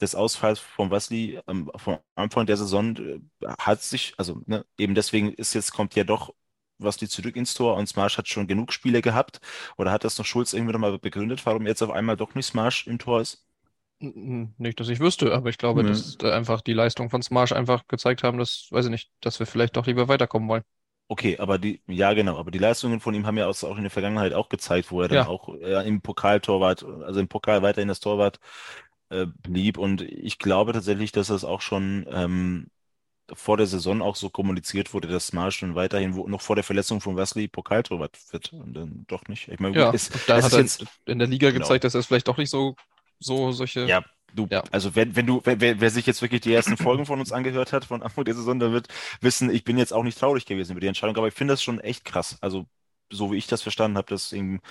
des 0.02 0.16
Ausfalls 0.16 0.60
von 0.60 0.92
Wesley 0.92 1.40
ähm, 1.48 1.72
vom 1.75 2.00
Anfang 2.16 2.46
der 2.46 2.58
Saison 2.58 2.96
äh, 2.98 3.19
hat 3.60 3.81
sich, 3.81 4.13
also 4.18 4.42
ne, 4.46 4.66
eben 4.78 4.96
deswegen 4.96 5.34
ist 5.34 5.54
jetzt, 5.54 5.72
kommt 5.74 5.96
ja 5.96 6.04
doch 6.04 6.34
Wesley 6.80 7.08
zurück 7.08 7.36
ins 7.36 7.54
Tor 7.54 7.75
und 7.78 7.88
Smarsch 7.88 8.18
hat 8.18 8.28
schon 8.28 8.48
genug 8.48 8.74
Spiele 8.74 9.02
gehabt? 9.02 9.40
Oder 9.78 9.92
hat 9.92 10.04
das 10.04 10.18
noch 10.18 10.25
Schulz 10.25 10.54
irgendwie 10.54 10.74
nochmal 10.74 10.98
begründet, 11.00 11.46
warum 11.46 11.68
jetzt 11.68 11.81
auf 11.84 11.92
einmal 11.92 12.18
doch 12.18 12.34
nicht 12.36 12.48
Smarsch 12.48 12.88
im 12.88 13.00
Tor 13.00 13.22
ist? 13.22 13.46
Nicht, 14.03 14.80
dass 14.80 14.89
ich 14.89 15.00
wüsste, 15.00 15.31
aber 15.31 15.50
ich 15.50 15.59
glaube, 15.59 15.83
nee. 15.83 15.89
dass 15.89 16.18
einfach 16.21 16.62
die 16.62 16.74
Leistung 16.74 17.12
von 17.12 17.21
Smarsh 17.21 17.51
einfach 17.51 17.88
gezeigt 17.88 18.24
haben, 18.24 18.39
dass, 18.39 18.68
weiß 18.71 18.86
ich 18.86 18.92
nicht, 18.92 19.12
dass 19.21 19.39
wir 19.39 19.45
vielleicht 19.45 19.77
doch 19.77 19.86
lieber 19.86 20.07
weiterkommen 20.07 20.50
wollen. 20.50 20.63
Okay, 21.07 21.38
aber 21.38 21.59
die, 21.59 21.81
ja 21.88 22.13
genau, 22.13 22.38
aber 22.38 22.51
die 22.51 22.57
Leistungen 22.57 23.00
von 23.00 23.13
ihm 23.13 23.27
haben 23.27 23.38
ja 23.38 23.48
auch 23.48 23.77
in 23.77 23.83
der 23.83 23.92
Vergangenheit 23.92 24.33
auch 24.33 24.50
gezeigt, 24.50 24.92
wo 24.92 25.01
er 25.01 25.09
dann 25.09 25.18
ja. 25.18 25.27
auch 25.27 25.53
äh, 25.56 25.88
im 25.88 26.01
Pokaltorwart, 26.01 26.83
also 26.83 27.19
im 27.19 27.27
Pokal 27.27 27.62
weiterhin 27.62 27.89
das 27.89 28.00
Torwart 28.00 28.39
äh, 29.09 29.27
blieb. 29.44 29.77
Und 29.77 30.01
ich 30.01 30.39
glaube 30.39 30.71
tatsächlich, 30.74 31.12
dass 31.12 31.27
das 31.27 31.44
auch 31.44 31.62
schon 31.62 32.07
ähm, 32.09 32.68
vor 33.33 33.57
der 33.57 33.68
Saison 33.68 34.01
auch 34.01 34.15
so 34.15 34.30
kommuniziert 34.30 34.94
wurde, 34.94 35.09
dass 35.09 35.27
Smarsh 35.27 35.57
schon 35.57 35.75
weiterhin 35.75 36.15
wo, 36.15 36.27
noch 36.27 36.42
vor 36.42 36.56
der 36.56 36.63
Verletzung 36.63 37.01
von 37.01 37.15
Wesley 37.18 37.48
Pokaltorwart 37.48 38.18
wird 38.31 38.53
und 38.53 38.74
dann 38.74 39.06
doch 39.07 39.27
nicht. 39.27 39.48
Ich 39.50 39.59
meine, 39.59 39.77
ja, 39.77 39.92
ist, 39.92 40.27
dann 40.27 40.42
hat 40.42 40.53
er 40.53 40.59
jetzt 40.59 40.86
in 41.06 41.19
der 41.19 41.27
Liga 41.27 41.51
genau. 41.51 41.63
gezeigt, 41.63 41.83
dass 41.83 41.94
er 41.94 42.00
es 42.00 42.07
vielleicht 42.07 42.27
doch 42.27 42.38
nicht 42.38 42.50
so 42.50 42.75
so 43.21 43.51
solche. 43.51 43.85
Ja, 43.85 44.03
du, 44.33 44.47
ja. 44.50 44.63
also 44.71 44.95
wenn, 44.95 45.15
wenn 45.15 45.25
du, 45.25 45.41
wer, 45.44 45.79
wer 45.79 45.89
sich 45.89 46.06
jetzt 46.06 46.21
wirklich 46.21 46.41
die 46.41 46.53
ersten 46.53 46.77
Folgen 46.77 47.06
von 47.06 47.19
uns 47.19 47.31
angehört 47.31 47.73
hat, 47.73 47.85
von 47.85 48.01
Anfang 48.01 48.25
der 48.25 48.35
Saison, 48.35 48.60
der 48.60 48.72
wird 48.72 48.88
wissen, 49.22 49.50
ich 49.50 49.63
bin 49.63 49.77
jetzt 49.77 49.93
auch 49.93 50.03
nicht 50.03 50.19
traurig 50.19 50.46
gewesen 50.46 50.72
über 50.72 50.81
die 50.81 50.88
Entscheidung, 50.88 51.15
aber 51.17 51.27
ich 51.27 51.34
finde 51.34 51.53
das 51.53 51.63
schon 51.63 51.79
echt 51.79 52.05
krass. 52.05 52.38
Also 52.41 52.65
so 53.10 53.31
wie 53.31 53.38
ich 53.38 53.48
das 53.48 53.62
verstanden 53.62 53.98
habe, 53.98 54.07
dass 54.07 54.34
eben 54.34 54.62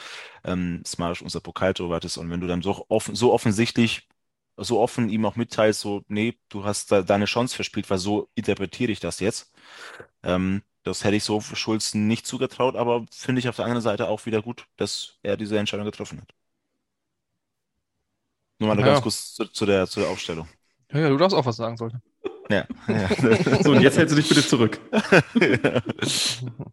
ähm, 0.44 0.82
Smash 0.86 1.22
unser 1.22 1.40
Pokaltorwart 1.40 2.04
ist 2.04 2.16
und 2.16 2.30
wenn 2.30 2.40
du 2.40 2.46
dann 2.46 2.62
so, 2.62 2.84
offen, 2.88 3.14
so 3.14 3.32
offensichtlich 3.32 4.08
so 4.56 4.80
offen 4.80 5.08
ihm 5.08 5.24
auch 5.24 5.36
mitteilst, 5.36 5.80
so, 5.80 6.04
nee, 6.08 6.38
du 6.48 6.64
hast 6.64 6.92
da 6.92 7.02
deine 7.02 7.24
Chance 7.26 7.54
verspielt, 7.54 7.88
weil 7.90 7.98
so 7.98 8.28
interpretiere 8.34 8.92
ich 8.92 9.00
das 9.00 9.20
jetzt. 9.20 9.52
Ähm, 10.22 10.62
das 10.82 11.04
hätte 11.04 11.16
ich 11.16 11.24
so 11.24 11.40
Schulz 11.40 11.94
nicht 11.94 12.26
zugetraut, 12.26 12.76
aber 12.76 13.06
finde 13.10 13.40
ich 13.40 13.48
auf 13.48 13.56
der 13.56 13.66
anderen 13.66 13.82
Seite 13.82 14.08
auch 14.08 14.26
wieder 14.26 14.42
gut, 14.42 14.66
dass 14.76 15.18
er 15.22 15.36
diese 15.36 15.58
Entscheidung 15.58 15.86
getroffen 15.86 16.20
hat. 16.22 16.34
Nur 18.60 18.68
mal 18.68 18.78
ja. 18.78 18.86
ganz 18.86 19.02
kurz 19.02 19.34
zu, 19.34 19.46
zu, 19.46 19.66
der, 19.66 19.86
zu 19.86 20.00
der 20.00 20.10
Aufstellung. 20.10 20.46
Ja, 20.92 21.00
ja, 21.00 21.08
du 21.08 21.16
darfst 21.16 21.36
auch 21.36 21.46
was 21.46 21.56
sagen, 21.56 21.76
sollte. 21.76 22.00
Ja. 22.50 22.66
ja. 22.88 23.08
so, 23.62 23.70
und 23.70 23.80
jetzt 23.80 23.96
hältst 23.96 24.12
du 24.12 24.20
dich 24.20 24.28
bitte 24.28 24.46
zurück. 24.46 24.78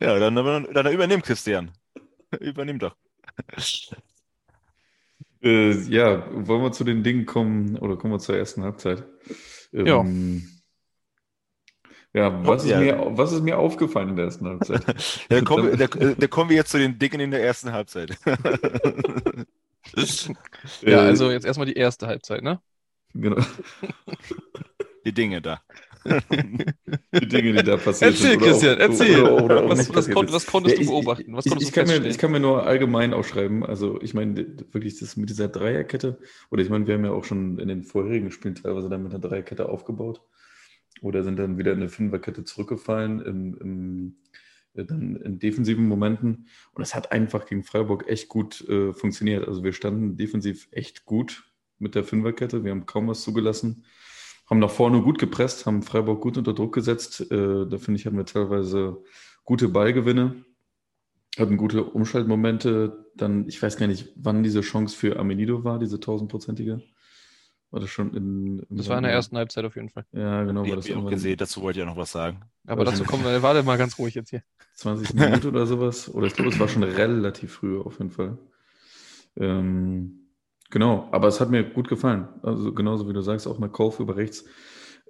ja, 0.02 0.20
dann, 0.20 0.36
dann 0.36 0.92
übernimm 0.92 1.22
Christian. 1.22 1.72
Übernimm 2.40 2.78
doch. 2.78 2.96
Äh, 5.42 5.72
ja, 5.84 6.26
wollen 6.32 6.62
wir 6.62 6.72
zu 6.74 6.84
den 6.84 7.04
Dingen 7.04 7.26
kommen 7.26 7.78
oder 7.78 7.96
kommen 7.96 8.14
wir 8.14 8.20
zur 8.20 8.36
ersten 8.36 8.64
Halbzeit? 8.64 9.06
Ähm, 9.72 9.86
ja. 9.86 10.04
Ja, 12.14 12.46
was 12.46 12.64
ist, 12.64 12.72
ja. 12.72 12.80
Mir, 12.80 12.98
was 13.12 13.32
ist 13.32 13.44
mir 13.44 13.60
aufgefallen 13.60 14.10
in 14.10 14.16
der 14.16 14.26
ersten 14.26 14.48
Halbzeit? 14.48 14.84
da, 15.30 15.42
kommen, 15.42 15.78
da, 15.78 15.88
da 15.88 16.28
kommen 16.28 16.50
wir 16.50 16.58
jetzt 16.58 16.72
zu 16.72 16.80
den 16.80 16.98
Dingen 16.98 17.20
in 17.20 17.32
der 17.32 17.44
ersten 17.44 17.72
Halbzeit. 17.72 18.18
Ja, 20.82 21.00
also 21.00 21.32
jetzt 21.32 21.46
erstmal 21.46 21.68
die 21.68 21.74
erste 21.74 22.08
Halbzeit, 22.08 22.44
ne? 22.44 22.62
Genau. 23.14 23.44
Die 25.06 25.14
Dinge 25.14 25.42
da. 25.42 25.62
die 26.08 27.28
Dinge, 27.28 27.54
die 27.54 27.64
da 27.64 27.78
passiert 27.78 28.12
erzähl, 28.12 28.32
sind. 28.32 28.42
Christian, 28.42 28.78
erzähl. 28.78 29.22
Oder, 29.22 29.44
oder 29.44 29.70
was, 29.70 29.94
was, 29.94 30.10
kon 30.10 30.32
was, 30.32 30.46
konntest 30.46 30.76
ja, 30.76 30.82
ich, 30.82 30.88
du 30.88 30.94
beobachten? 30.94 31.34
Was 31.34 31.46
ich, 31.46 31.56
ich, 31.62 31.72
kann 31.72 31.88
mir, 31.88 32.06
ich 32.06 32.18
kann 32.18 32.32
mir 32.32 32.40
nur 32.40 32.66
allgemein 32.66 33.14
aufschreiben, 33.14 33.66
also 33.66 34.02
ich 34.02 34.14
meine, 34.14 34.36
wirklich 34.72 35.00
das 35.00 35.18
mit 35.18 35.30
dieser 35.30 35.48
Dreierkette, 35.48 36.20
oder 36.50 36.62
ich 36.62 36.70
meine, 36.70 36.88
wir 36.88 36.96
haben 36.96 37.06
ja 37.06 37.12
auch 37.12 37.26
schon 37.26 37.60
in 37.60 37.68
den 37.68 37.84
vorherigen 37.84 38.32
Spielen 38.32 38.56
teilweise 38.56 38.90
dann 38.90 39.04
mit 39.04 39.14
einer 39.14 39.22
Dreierkette 39.22 39.70
aufgebaut 39.70 40.22
oder 41.02 41.24
sind 41.24 41.38
dann 41.38 41.58
wieder 41.58 41.74
in 41.74 41.80
eine 41.80 41.90
Fünferkette 41.90 42.44
zurückgefallen 42.44 43.22
im, 43.22 43.58
im 43.60 44.08
äh, 44.08 44.47
dann 44.86 45.16
in 45.18 45.40
defensiven 45.40 45.88
Momenten. 45.88 46.48
Und 46.74 46.82
es 46.82 46.96
hat 46.96 47.12
einfach 47.12 47.46
gegen 47.46 47.64
Freiburg 47.64 48.08
echt 48.08 48.30
gut 48.30 48.68
äh, 48.70 48.94
funktioniert. 48.94 49.48
Also 49.48 49.64
wir 49.64 49.74
standen 49.74 50.18
defensiv 50.18 50.68
echt 50.72 51.06
gut 51.06 51.52
mit 51.80 51.96
der 51.96 52.04
Fünferkette. 52.04 52.64
Wir 52.64 52.72
haben 52.72 52.86
kaum 52.86 53.08
was 53.08 53.22
zugelassen. 53.22 53.84
Haben 54.50 54.60
nach 54.60 54.72
vorne 54.72 55.02
gut 55.02 55.20
gepresst, 55.20 55.66
haben 55.66 55.84
Freiburg 55.84 56.22
gut 56.22 56.38
unter 56.38 56.54
Druck 56.54 56.74
gesetzt. 56.74 57.30
Äh, 57.32 57.68
da 57.68 57.78
finde 57.78 58.00
ich, 58.00 58.06
hatten 58.06 58.18
wir 58.18 58.26
teilweise 58.26 59.04
gute 59.44 59.68
Ballgewinne, 59.68 60.46
hatten 61.38 61.58
gute 61.58 61.84
Umschaltmomente. 61.84 63.06
Dann, 63.16 63.48
ich 63.48 63.62
weiß 63.62 63.78
gar 63.78 63.88
nicht, 63.88 64.14
wann 64.16 64.44
diese 64.44 64.62
Chance 64.62 64.96
für 64.96 65.20
Amenido 65.20 65.64
war, 65.64 65.80
diese 65.80 66.00
tausendprozentige. 66.00 66.82
War 67.70 67.82
das 67.82 67.90
schon 67.90 68.14
in. 68.14 68.66
das 68.70 68.88
war 68.88 68.98
in 68.98 69.04
der 69.04 69.12
ersten 69.12 69.36
Halbzeit 69.36 69.66
auf 69.66 69.76
jeden 69.76 69.90
Fall. 69.90 70.06
Ja, 70.14 70.44
genau. 70.44 70.64
Die 70.64 70.70
war 70.70 70.78
das 70.78 70.86
ich 70.88 70.96
auch 70.96 71.10
gesehen, 71.10 71.38
dazu 71.38 71.62
wollte 71.62 71.80
ich 71.80 71.86
ja 71.86 71.92
noch 71.92 71.98
was 71.98 72.12
sagen. 72.12 72.42
Aber 72.66 72.86
dazu 72.86 73.04
kommen 73.04 73.26
wir, 73.26 73.42
warte 73.42 73.64
mal 73.64 73.78
ganz 73.78 74.00
ruhig 74.00 74.16
jetzt 74.16 74.30
hier. 74.30 74.44
20 74.76 75.14
Minuten 75.14 75.48
oder 75.48 75.66
sowas. 75.66 76.14
Oder 76.14 76.28
ich 76.28 76.34
glaube, 76.34 76.52
es 76.52 76.60
war 76.60 76.68
schon 76.68 76.84
relativ 76.84 77.54
früh 77.54 77.80
auf 77.80 78.00
jeden 78.00 78.12
Fall. 78.12 78.38
Ähm, 79.36 80.30
genau, 80.70 81.10
aber 81.12 81.28
es 81.28 81.42
hat 81.42 81.50
mir 81.50 81.64
gut 81.64 81.90
gefallen. 81.90 82.30
Also 82.42 82.74
genauso 82.74 83.08
wie 83.10 83.14
du 83.14 83.22
sagst, 83.22 83.48
auch 83.48 83.60
Kauf 83.72 84.00
über 84.00 84.16
rechts 84.16 84.46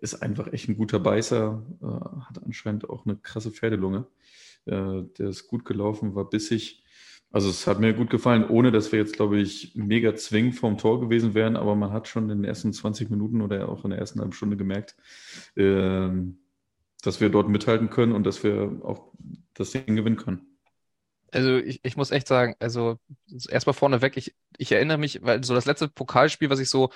ist 0.01 0.21
einfach 0.21 0.51
echt 0.53 0.69
ein 0.69 0.77
guter 0.77 0.99
Beißer, 0.99 1.63
äh, 1.81 1.85
hat 1.85 2.43
anscheinend 2.43 2.89
auch 2.89 3.05
eine 3.05 3.17
krasse 3.17 3.51
Pferdelunge. 3.51 4.05
Äh, 4.65 5.03
der 5.17 5.29
ist 5.29 5.47
gut 5.47 5.65
gelaufen, 5.65 6.15
war 6.15 6.29
bissig. 6.29 6.83
Also 7.31 7.49
es 7.49 7.67
hat 7.67 7.79
mir 7.79 7.93
gut 7.93 8.09
gefallen, 8.09 8.47
ohne 8.47 8.71
dass 8.71 8.91
wir 8.91 8.99
jetzt, 8.99 9.15
glaube 9.15 9.39
ich, 9.39 9.73
mega 9.75 10.15
zwingend 10.15 10.55
vorm 10.55 10.77
Tor 10.77 11.01
gewesen 11.01 11.33
wären, 11.33 11.57
aber 11.57 11.75
man 11.75 11.91
hat 11.91 12.07
schon 12.07 12.29
in 12.29 12.41
den 12.41 12.45
ersten 12.45 12.71
20 12.71 13.09
Minuten 13.09 13.41
oder 13.41 13.67
auch 13.67 13.83
in 13.83 13.89
der 13.89 13.99
ersten 13.99 14.19
halben 14.19 14.33
Stunde 14.33 14.55
gemerkt, 14.55 14.95
äh, 15.55 16.09
dass 17.03 17.19
wir 17.19 17.29
dort 17.29 17.49
mithalten 17.49 17.89
können 17.89 18.13
und 18.13 18.23
dass 18.25 18.43
wir 18.43 18.79
auch 18.83 19.11
das 19.53 19.71
Ding 19.71 19.95
gewinnen 19.95 20.15
können. 20.15 20.57
Also 21.31 21.57
ich, 21.57 21.81
ich 21.83 21.97
muss 21.97 22.11
echt 22.11 22.27
sagen, 22.27 22.55
also 22.59 22.97
erstmal 23.49 23.73
vorneweg, 23.73 24.15
ich, 24.15 24.33
ich 24.57 24.71
erinnere 24.71 24.97
mich, 24.97 25.21
weil 25.23 25.43
so 25.43 25.53
das 25.53 25.65
letzte 25.65 25.89
Pokalspiel, 25.89 26.49
was 26.49 26.59
ich 26.59 26.69
so 26.69 26.89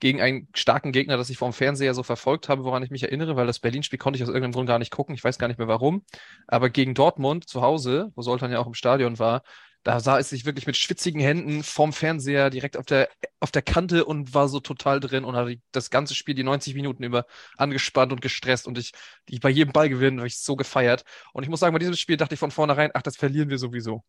gegen 0.00 0.20
einen 0.20 0.48
starken 0.54 0.92
Gegner, 0.92 1.16
das 1.16 1.30
ich 1.30 1.38
vom 1.38 1.52
Fernseher 1.52 1.94
so 1.94 2.02
verfolgt 2.02 2.48
habe, 2.48 2.64
woran 2.64 2.82
ich 2.82 2.90
mich 2.90 3.02
erinnere, 3.02 3.36
weil 3.36 3.46
das 3.46 3.58
Berlin-Spiel 3.58 3.98
konnte 3.98 4.16
ich 4.16 4.22
aus 4.22 4.28
irgendeinem 4.28 4.52
Grund 4.52 4.66
gar 4.66 4.78
nicht 4.78 4.90
gucken. 4.90 5.14
Ich 5.14 5.22
weiß 5.22 5.38
gar 5.38 5.48
nicht 5.48 5.58
mehr 5.58 5.68
warum. 5.68 6.04
Aber 6.46 6.70
gegen 6.70 6.94
Dortmund 6.94 7.48
zu 7.48 7.60
Hause, 7.62 8.10
wo 8.14 8.22
Soltan 8.22 8.50
ja 8.50 8.58
auch 8.58 8.66
im 8.66 8.74
Stadion 8.74 9.18
war, 9.18 9.42
da 9.82 9.98
sah 10.00 10.18
es 10.18 10.28
sich 10.28 10.44
wirklich 10.44 10.66
mit 10.66 10.76
schwitzigen 10.76 11.20
Händen 11.20 11.62
vorm 11.62 11.92
Fernseher 11.92 12.50
direkt 12.50 12.76
auf 12.76 12.84
der, 12.84 13.08
auf 13.40 13.50
der 13.50 13.62
Kante 13.62 14.04
und 14.04 14.34
war 14.34 14.48
so 14.48 14.60
total 14.60 15.00
drin 15.00 15.24
und 15.24 15.36
hatte 15.36 15.56
das 15.72 15.90
ganze 15.90 16.14
Spiel 16.14 16.34
die 16.34 16.42
90 16.44 16.74
Minuten 16.74 17.02
über 17.02 17.24
angespannt 17.56 18.12
und 18.12 18.20
gestresst 18.20 18.66
und 18.66 18.76
ich, 18.76 18.92
ich 19.26 19.40
bei 19.40 19.48
jedem 19.48 19.72
Ballgewinn 19.72 20.18
habe 20.18 20.26
ich 20.26 20.38
so 20.38 20.56
gefeiert. 20.56 21.04
Und 21.32 21.44
ich 21.44 21.48
muss 21.48 21.60
sagen, 21.60 21.72
bei 21.72 21.78
diesem 21.78 21.96
Spiel 21.96 22.18
dachte 22.18 22.34
ich 22.34 22.40
von 22.40 22.50
vornherein, 22.50 22.90
ach, 22.92 23.02
das 23.02 23.16
verlieren 23.16 23.48
wir 23.48 23.58
sowieso. 23.58 24.04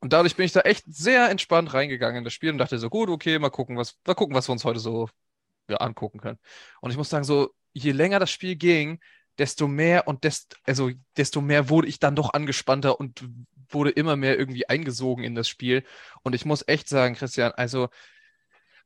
Und 0.00 0.12
dadurch 0.12 0.36
bin 0.36 0.46
ich 0.46 0.52
da 0.52 0.60
echt 0.60 0.84
sehr 0.86 1.28
entspannt 1.28 1.74
reingegangen 1.74 2.18
in 2.18 2.24
das 2.24 2.32
Spiel 2.32 2.50
und 2.50 2.58
dachte 2.58 2.78
so, 2.78 2.88
gut, 2.88 3.08
okay, 3.08 3.38
mal 3.38 3.50
gucken, 3.50 3.76
was, 3.76 3.98
mal 4.06 4.14
gucken, 4.14 4.34
was 4.36 4.48
wir 4.48 4.52
uns 4.52 4.64
heute 4.64 4.78
so 4.78 5.08
ja, 5.68 5.78
angucken 5.78 6.20
können. 6.20 6.38
Und 6.80 6.90
ich 6.90 6.96
muss 6.96 7.10
sagen, 7.10 7.24
so, 7.24 7.50
je 7.72 7.92
länger 7.92 8.18
das 8.18 8.30
Spiel 8.30 8.56
ging, 8.56 9.00
desto 9.38 9.68
mehr 9.68 10.08
und 10.08 10.24
desto, 10.24 10.56
also 10.64 10.90
desto 11.16 11.40
mehr 11.40 11.68
wurde 11.68 11.88
ich 11.88 11.98
dann 12.00 12.16
doch 12.16 12.32
angespannter 12.32 12.98
und 12.98 13.28
wurde 13.70 13.90
immer 13.90 14.16
mehr 14.16 14.38
irgendwie 14.38 14.68
eingesogen 14.68 15.24
in 15.24 15.34
das 15.34 15.48
Spiel. 15.48 15.84
Und 16.22 16.34
ich 16.34 16.44
muss 16.44 16.66
echt 16.66 16.88
sagen, 16.88 17.14
Christian, 17.14 17.52
also 17.52 17.88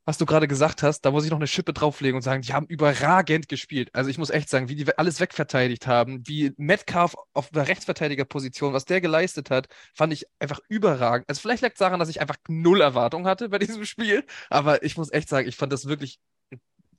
was 0.04 0.18
du 0.18 0.26
gerade 0.26 0.48
gesagt 0.48 0.82
hast, 0.82 1.02
da 1.02 1.10
muss 1.10 1.24
ich 1.24 1.30
noch 1.30 1.38
eine 1.38 1.46
Schippe 1.46 1.72
drauflegen 1.72 2.16
und 2.16 2.22
sagen, 2.22 2.42
die 2.42 2.52
haben 2.52 2.66
überragend 2.66 3.48
gespielt. 3.48 3.90
Also 3.92 4.10
ich 4.10 4.18
muss 4.18 4.30
echt 4.30 4.48
sagen, 4.48 4.68
wie 4.68 4.74
die 4.74 4.98
alles 4.98 5.20
wegverteidigt 5.20 5.86
haben, 5.86 6.26
wie 6.26 6.52
Metcalf 6.56 7.14
auf 7.34 7.50
der 7.50 7.68
Rechtsverteidigerposition, 7.68 8.72
was 8.72 8.84
der 8.84 9.00
geleistet 9.00 9.50
hat, 9.50 9.68
fand 9.94 10.12
ich 10.12 10.26
einfach 10.40 10.60
überragend. 10.68 11.28
Also 11.28 11.40
vielleicht 11.40 11.62
lag 11.62 11.72
es 11.72 11.78
daran, 11.78 12.00
dass 12.00 12.08
ich 12.08 12.20
einfach 12.20 12.36
null 12.48 12.80
Erwartung 12.80 13.26
hatte 13.26 13.48
bei 13.48 13.58
diesem 13.58 13.84
Spiel, 13.84 14.24
aber 14.50 14.82
ich 14.82 14.96
muss 14.96 15.12
echt 15.12 15.28
sagen, 15.28 15.48
ich 15.48 15.56
fand 15.56 15.72
das 15.72 15.86
wirklich 15.86 16.18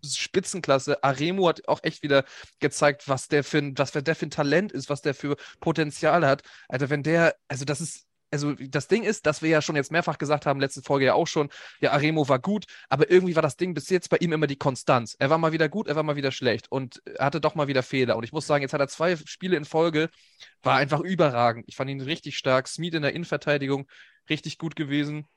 Spitzenklasse. 0.06 1.04
Aremu 1.04 1.48
hat 1.48 1.68
auch 1.68 1.80
echt 1.84 2.04
wieder 2.04 2.26
gezeigt, 2.60 3.08
was 3.08 3.28
der 3.28 3.44
für 3.44 3.60
ein, 3.60 3.78
was 3.78 3.92
der 3.92 4.16
für 4.16 4.26
ein 4.26 4.32
Talent 4.32 4.72
ist, 4.72 4.90
was 4.90 5.02
der 5.02 5.14
für 5.14 5.36
Potenzial 5.60 6.26
hat. 6.26 6.44
Also 6.68 6.90
wenn 6.90 7.04
der, 7.04 7.36
also 7.48 7.66
das 7.66 7.82
ist 7.82 8.06
also 8.34 8.54
das 8.56 8.88
Ding 8.88 9.04
ist, 9.04 9.28
dass 9.28 9.44
wir 9.44 9.50
ja 9.50 9.62
schon 9.62 9.76
jetzt 9.76 9.92
mehrfach 9.92 10.18
gesagt 10.18 10.46
haben, 10.48 10.60
letzte 10.60 10.82
Folge 10.82 11.06
ja 11.06 11.14
auch 11.14 11.28
schon, 11.28 11.50
ja, 11.80 11.92
Aremo 11.92 12.28
war 12.28 12.40
gut, 12.40 12.66
aber 12.90 13.10
irgendwie 13.12 13.36
war 13.36 13.44
das 13.44 13.58
Ding 13.58 13.76
bis 13.76 13.90
jetzt 13.90 14.10
bei 14.10 14.18
ihm 14.18 14.34
immer 14.34 14.48
die 14.48 14.58
Konstanz. 14.58 15.16
Er 15.20 15.30
war 15.30 15.38
mal 15.38 15.52
wieder 15.52 15.70
gut, 15.70 15.88
er 15.88 15.96
war 15.96 16.04
mal 16.04 16.16
wieder 16.16 16.32
schlecht 16.32 16.72
und 16.72 17.02
hatte 17.20 17.40
doch 17.40 17.54
mal 17.54 17.68
wieder 17.68 17.84
Fehler. 17.84 18.18
Und 18.18 18.24
ich 18.24 18.32
muss 18.34 18.48
sagen, 18.48 18.64
jetzt 18.64 18.74
hat 18.74 18.82
er 18.82 18.88
zwei 18.88 19.16
Spiele 19.18 19.56
in 19.56 19.66
Folge, 19.66 20.10
war 20.64 20.78
einfach 20.78 21.00
überragend. 21.00 21.66
Ich 21.68 21.76
fand 21.76 21.92
ihn 21.92 22.02
richtig 22.02 22.36
stark. 22.38 22.68
Smith 22.68 22.96
in 22.96 23.04
der 23.04 23.14
Innenverteidigung 23.14 23.86
richtig 24.30 24.58
gut 24.58 24.76
gewesen. 24.76 25.28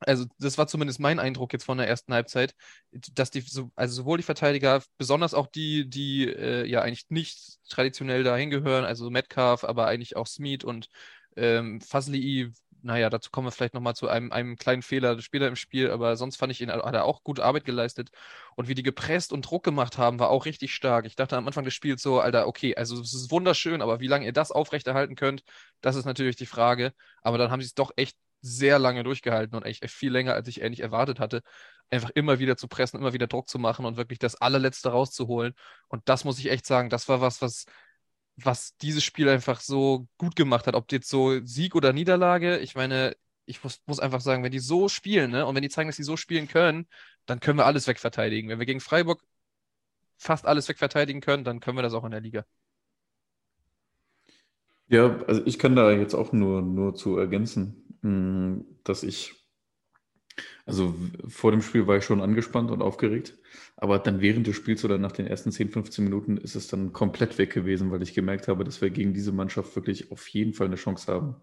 Also, 0.00 0.26
das 0.38 0.58
war 0.58 0.68
zumindest 0.68 1.00
mein 1.00 1.18
Eindruck 1.18 1.52
jetzt 1.52 1.64
von 1.64 1.78
der 1.78 1.88
ersten 1.88 2.14
Halbzeit, 2.14 2.54
dass 2.92 3.30
die, 3.30 3.44
also 3.74 3.94
sowohl 3.94 4.18
die 4.18 4.22
Verteidiger, 4.22 4.82
besonders 4.96 5.34
auch 5.34 5.48
die, 5.48 5.88
die 5.88 6.28
äh, 6.28 6.64
ja 6.66 6.82
eigentlich 6.82 7.06
nicht 7.08 7.58
traditionell 7.68 8.22
dahin 8.22 8.50
gehören, 8.50 8.84
also 8.84 9.10
Metcalf, 9.10 9.64
aber 9.64 9.86
eigentlich 9.88 10.16
auch 10.16 10.28
Smith 10.28 10.62
und 10.62 10.88
ähm, 11.38 11.80
Fazli, 11.80 12.52
naja, 12.82 13.10
dazu 13.10 13.30
kommen 13.30 13.46
wir 13.46 13.50
vielleicht 13.50 13.74
nochmal 13.74 13.94
zu 13.94 14.08
einem, 14.08 14.32
einem 14.32 14.56
kleinen 14.56 14.82
Fehler 14.82 15.20
später 15.20 15.48
im 15.48 15.56
Spiel, 15.56 15.90
aber 15.90 16.16
sonst 16.16 16.36
fand 16.36 16.52
ich 16.52 16.60
ihn, 16.60 16.70
hat 16.70 16.94
er 16.94 17.04
auch 17.04 17.24
gute 17.24 17.44
Arbeit 17.44 17.64
geleistet. 17.64 18.10
Und 18.56 18.68
wie 18.68 18.74
die 18.74 18.82
gepresst 18.82 19.32
und 19.32 19.42
Druck 19.42 19.64
gemacht 19.64 19.98
haben, 19.98 20.18
war 20.18 20.30
auch 20.30 20.46
richtig 20.46 20.74
stark. 20.74 21.06
Ich 21.06 21.16
dachte 21.16 21.36
am 21.36 21.46
Anfang 21.46 21.64
des 21.64 21.74
Spiels 21.74 22.02
so, 22.02 22.20
Alter, 22.20 22.46
okay, 22.46 22.76
also 22.76 23.00
es 23.00 23.14
ist 23.14 23.30
wunderschön, 23.30 23.82
aber 23.82 24.00
wie 24.00 24.06
lange 24.06 24.26
ihr 24.26 24.32
das 24.32 24.52
aufrechterhalten 24.52 25.16
könnt, 25.16 25.42
das 25.80 25.96
ist 25.96 26.04
natürlich 26.04 26.36
die 26.36 26.46
Frage. 26.46 26.92
Aber 27.22 27.38
dann 27.38 27.50
haben 27.50 27.60
sie 27.60 27.66
es 27.66 27.74
doch 27.74 27.90
echt 27.96 28.16
sehr 28.40 28.78
lange 28.78 29.02
durchgehalten 29.02 29.56
und 29.56 29.64
echt 29.64 29.88
viel 29.90 30.12
länger, 30.12 30.34
als 30.34 30.48
ich 30.48 30.60
ähnlich 30.60 30.80
erwartet 30.80 31.18
hatte. 31.20 31.42
Einfach 31.90 32.10
immer 32.10 32.38
wieder 32.38 32.56
zu 32.56 32.68
pressen, 32.68 32.98
immer 32.98 33.12
wieder 33.12 33.26
Druck 33.26 33.48
zu 33.48 33.58
machen 33.58 33.84
und 33.84 33.96
wirklich 33.96 34.18
das 34.18 34.36
allerletzte 34.36 34.90
rauszuholen. 34.90 35.54
Und 35.88 36.08
das 36.08 36.24
muss 36.24 36.38
ich 36.38 36.50
echt 36.50 36.66
sagen, 36.66 36.90
das 36.90 37.08
war 37.08 37.20
was, 37.20 37.42
was 37.42 37.64
was 38.44 38.76
dieses 38.78 39.04
Spiel 39.04 39.28
einfach 39.28 39.60
so 39.60 40.06
gut 40.18 40.36
gemacht 40.36 40.66
hat. 40.66 40.74
Ob 40.74 40.90
jetzt 40.92 41.08
so 41.08 41.44
Sieg 41.44 41.74
oder 41.74 41.92
Niederlage, 41.92 42.58
ich 42.58 42.74
meine, 42.74 43.16
ich 43.46 43.62
muss, 43.64 43.80
muss 43.86 44.00
einfach 44.00 44.20
sagen, 44.20 44.42
wenn 44.44 44.52
die 44.52 44.58
so 44.60 44.88
spielen, 44.88 45.30
ne, 45.32 45.46
und 45.46 45.54
wenn 45.54 45.62
die 45.62 45.68
zeigen, 45.70 45.88
dass 45.88 45.96
sie 45.96 46.02
so 46.04 46.16
spielen 46.16 46.48
können, 46.48 46.86
dann 47.26 47.40
können 47.40 47.58
wir 47.58 47.66
alles 47.66 47.86
wegverteidigen. 47.88 48.48
Wenn 48.50 48.58
wir 48.58 48.66
gegen 48.66 48.80
Freiburg 48.80 49.22
fast 50.18 50.46
alles 50.46 50.68
wegverteidigen 50.68 51.20
können, 51.20 51.44
dann 51.44 51.60
können 51.60 51.78
wir 51.78 51.82
das 51.82 51.94
auch 51.94 52.04
in 52.04 52.10
der 52.12 52.20
Liga. 52.20 52.44
Ja, 54.88 55.22
also 55.26 55.42
ich 55.44 55.58
kann 55.58 55.76
da 55.76 55.90
jetzt 55.92 56.14
auch 56.14 56.32
nur, 56.32 56.62
nur 56.62 56.94
zu 56.94 57.18
ergänzen, 57.18 57.98
hm, 58.02 58.64
dass 58.84 59.02
ich 59.02 59.34
also 60.68 60.94
vor 61.26 61.50
dem 61.50 61.62
Spiel 61.62 61.86
war 61.86 61.96
ich 61.96 62.04
schon 62.04 62.20
angespannt 62.20 62.70
und 62.70 62.82
aufgeregt, 62.82 63.36
aber 63.76 63.98
dann 63.98 64.20
während 64.20 64.46
des 64.46 64.56
Spiels 64.56 64.84
oder 64.84 64.98
nach 64.98 65.12
den 65.12 65.26
ersten 65.26 65.50
10, 65.50 65.70
15 65.70 66.04
Minuten 66.04 66.36
ist 66.36 66.54
es 66.54 66.68
dann 66.68 66.92
komplett 66.92 67.38
weg 67.38 67.52
gewesen, 67.52 67.90
weil 67.90 68.02
ich 68.02 68.14
gemerkt 68.14 68.46
habe, 68.48 68.64
dass 68.64 68.80
wir 68.80 68.90
gegen 68.90 69.14
diese 69.14 69.32
Mannschaft 69.32 69.74
wirklich 69.74 70.12
auf 70.12 70.28
jeden 70.28 70.52
Fall 70.52 70.66
eine 70.66 70.76
Chance 70.76 71.12
haben. 71.12 71.36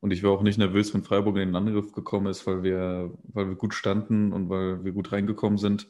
Und 0.00 0.10
ich 0.10 0.22
war 0.22 0.32
auch 0.32 0.42
nicht 0.42 0.58
nervös, 0.58 0.92
wenn 0.92 1.02
Freiburg 1.02 1.36
in 1.36 1.48
den 1.48 1.56
Angriff 1.56 1.92
gekommen 1.92 2.26
ist, 2.26 2.46
weil 2.46 2.62
wir, 2.62 3.10
weil 3.32 3.48
wir 3.48 3.54
gut 3.54 3.72
standen 3.72 4.32
und 4.32 4.50
weil 4.50 4.84
wir 4.84 4.92
gut 4.92 5.12
reingekommen 5.12 5.56
sind 5.58 5.86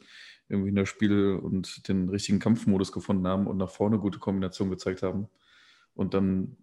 irgendwie 0.49 0.69
in 0.69 0.75
das 0.75 0.89
Spiel 0.89 1.39
und 1.41 1.87
den 1.87 2.09
richtigen 2.09 2.39
Kampfmodus 2.39 2.91
gefunden 2.91 3.27
haben 3.27 3.47
und 3.47 3.57
nach 3.57 3.69
vorne 3.69 3.97
gute 3.97 4.19
Kombination 4.19 4.69
gezeigt 4.69 5.01
haben. 5.01 5.27
Und 5.95 6.13
dann 6.13 6.57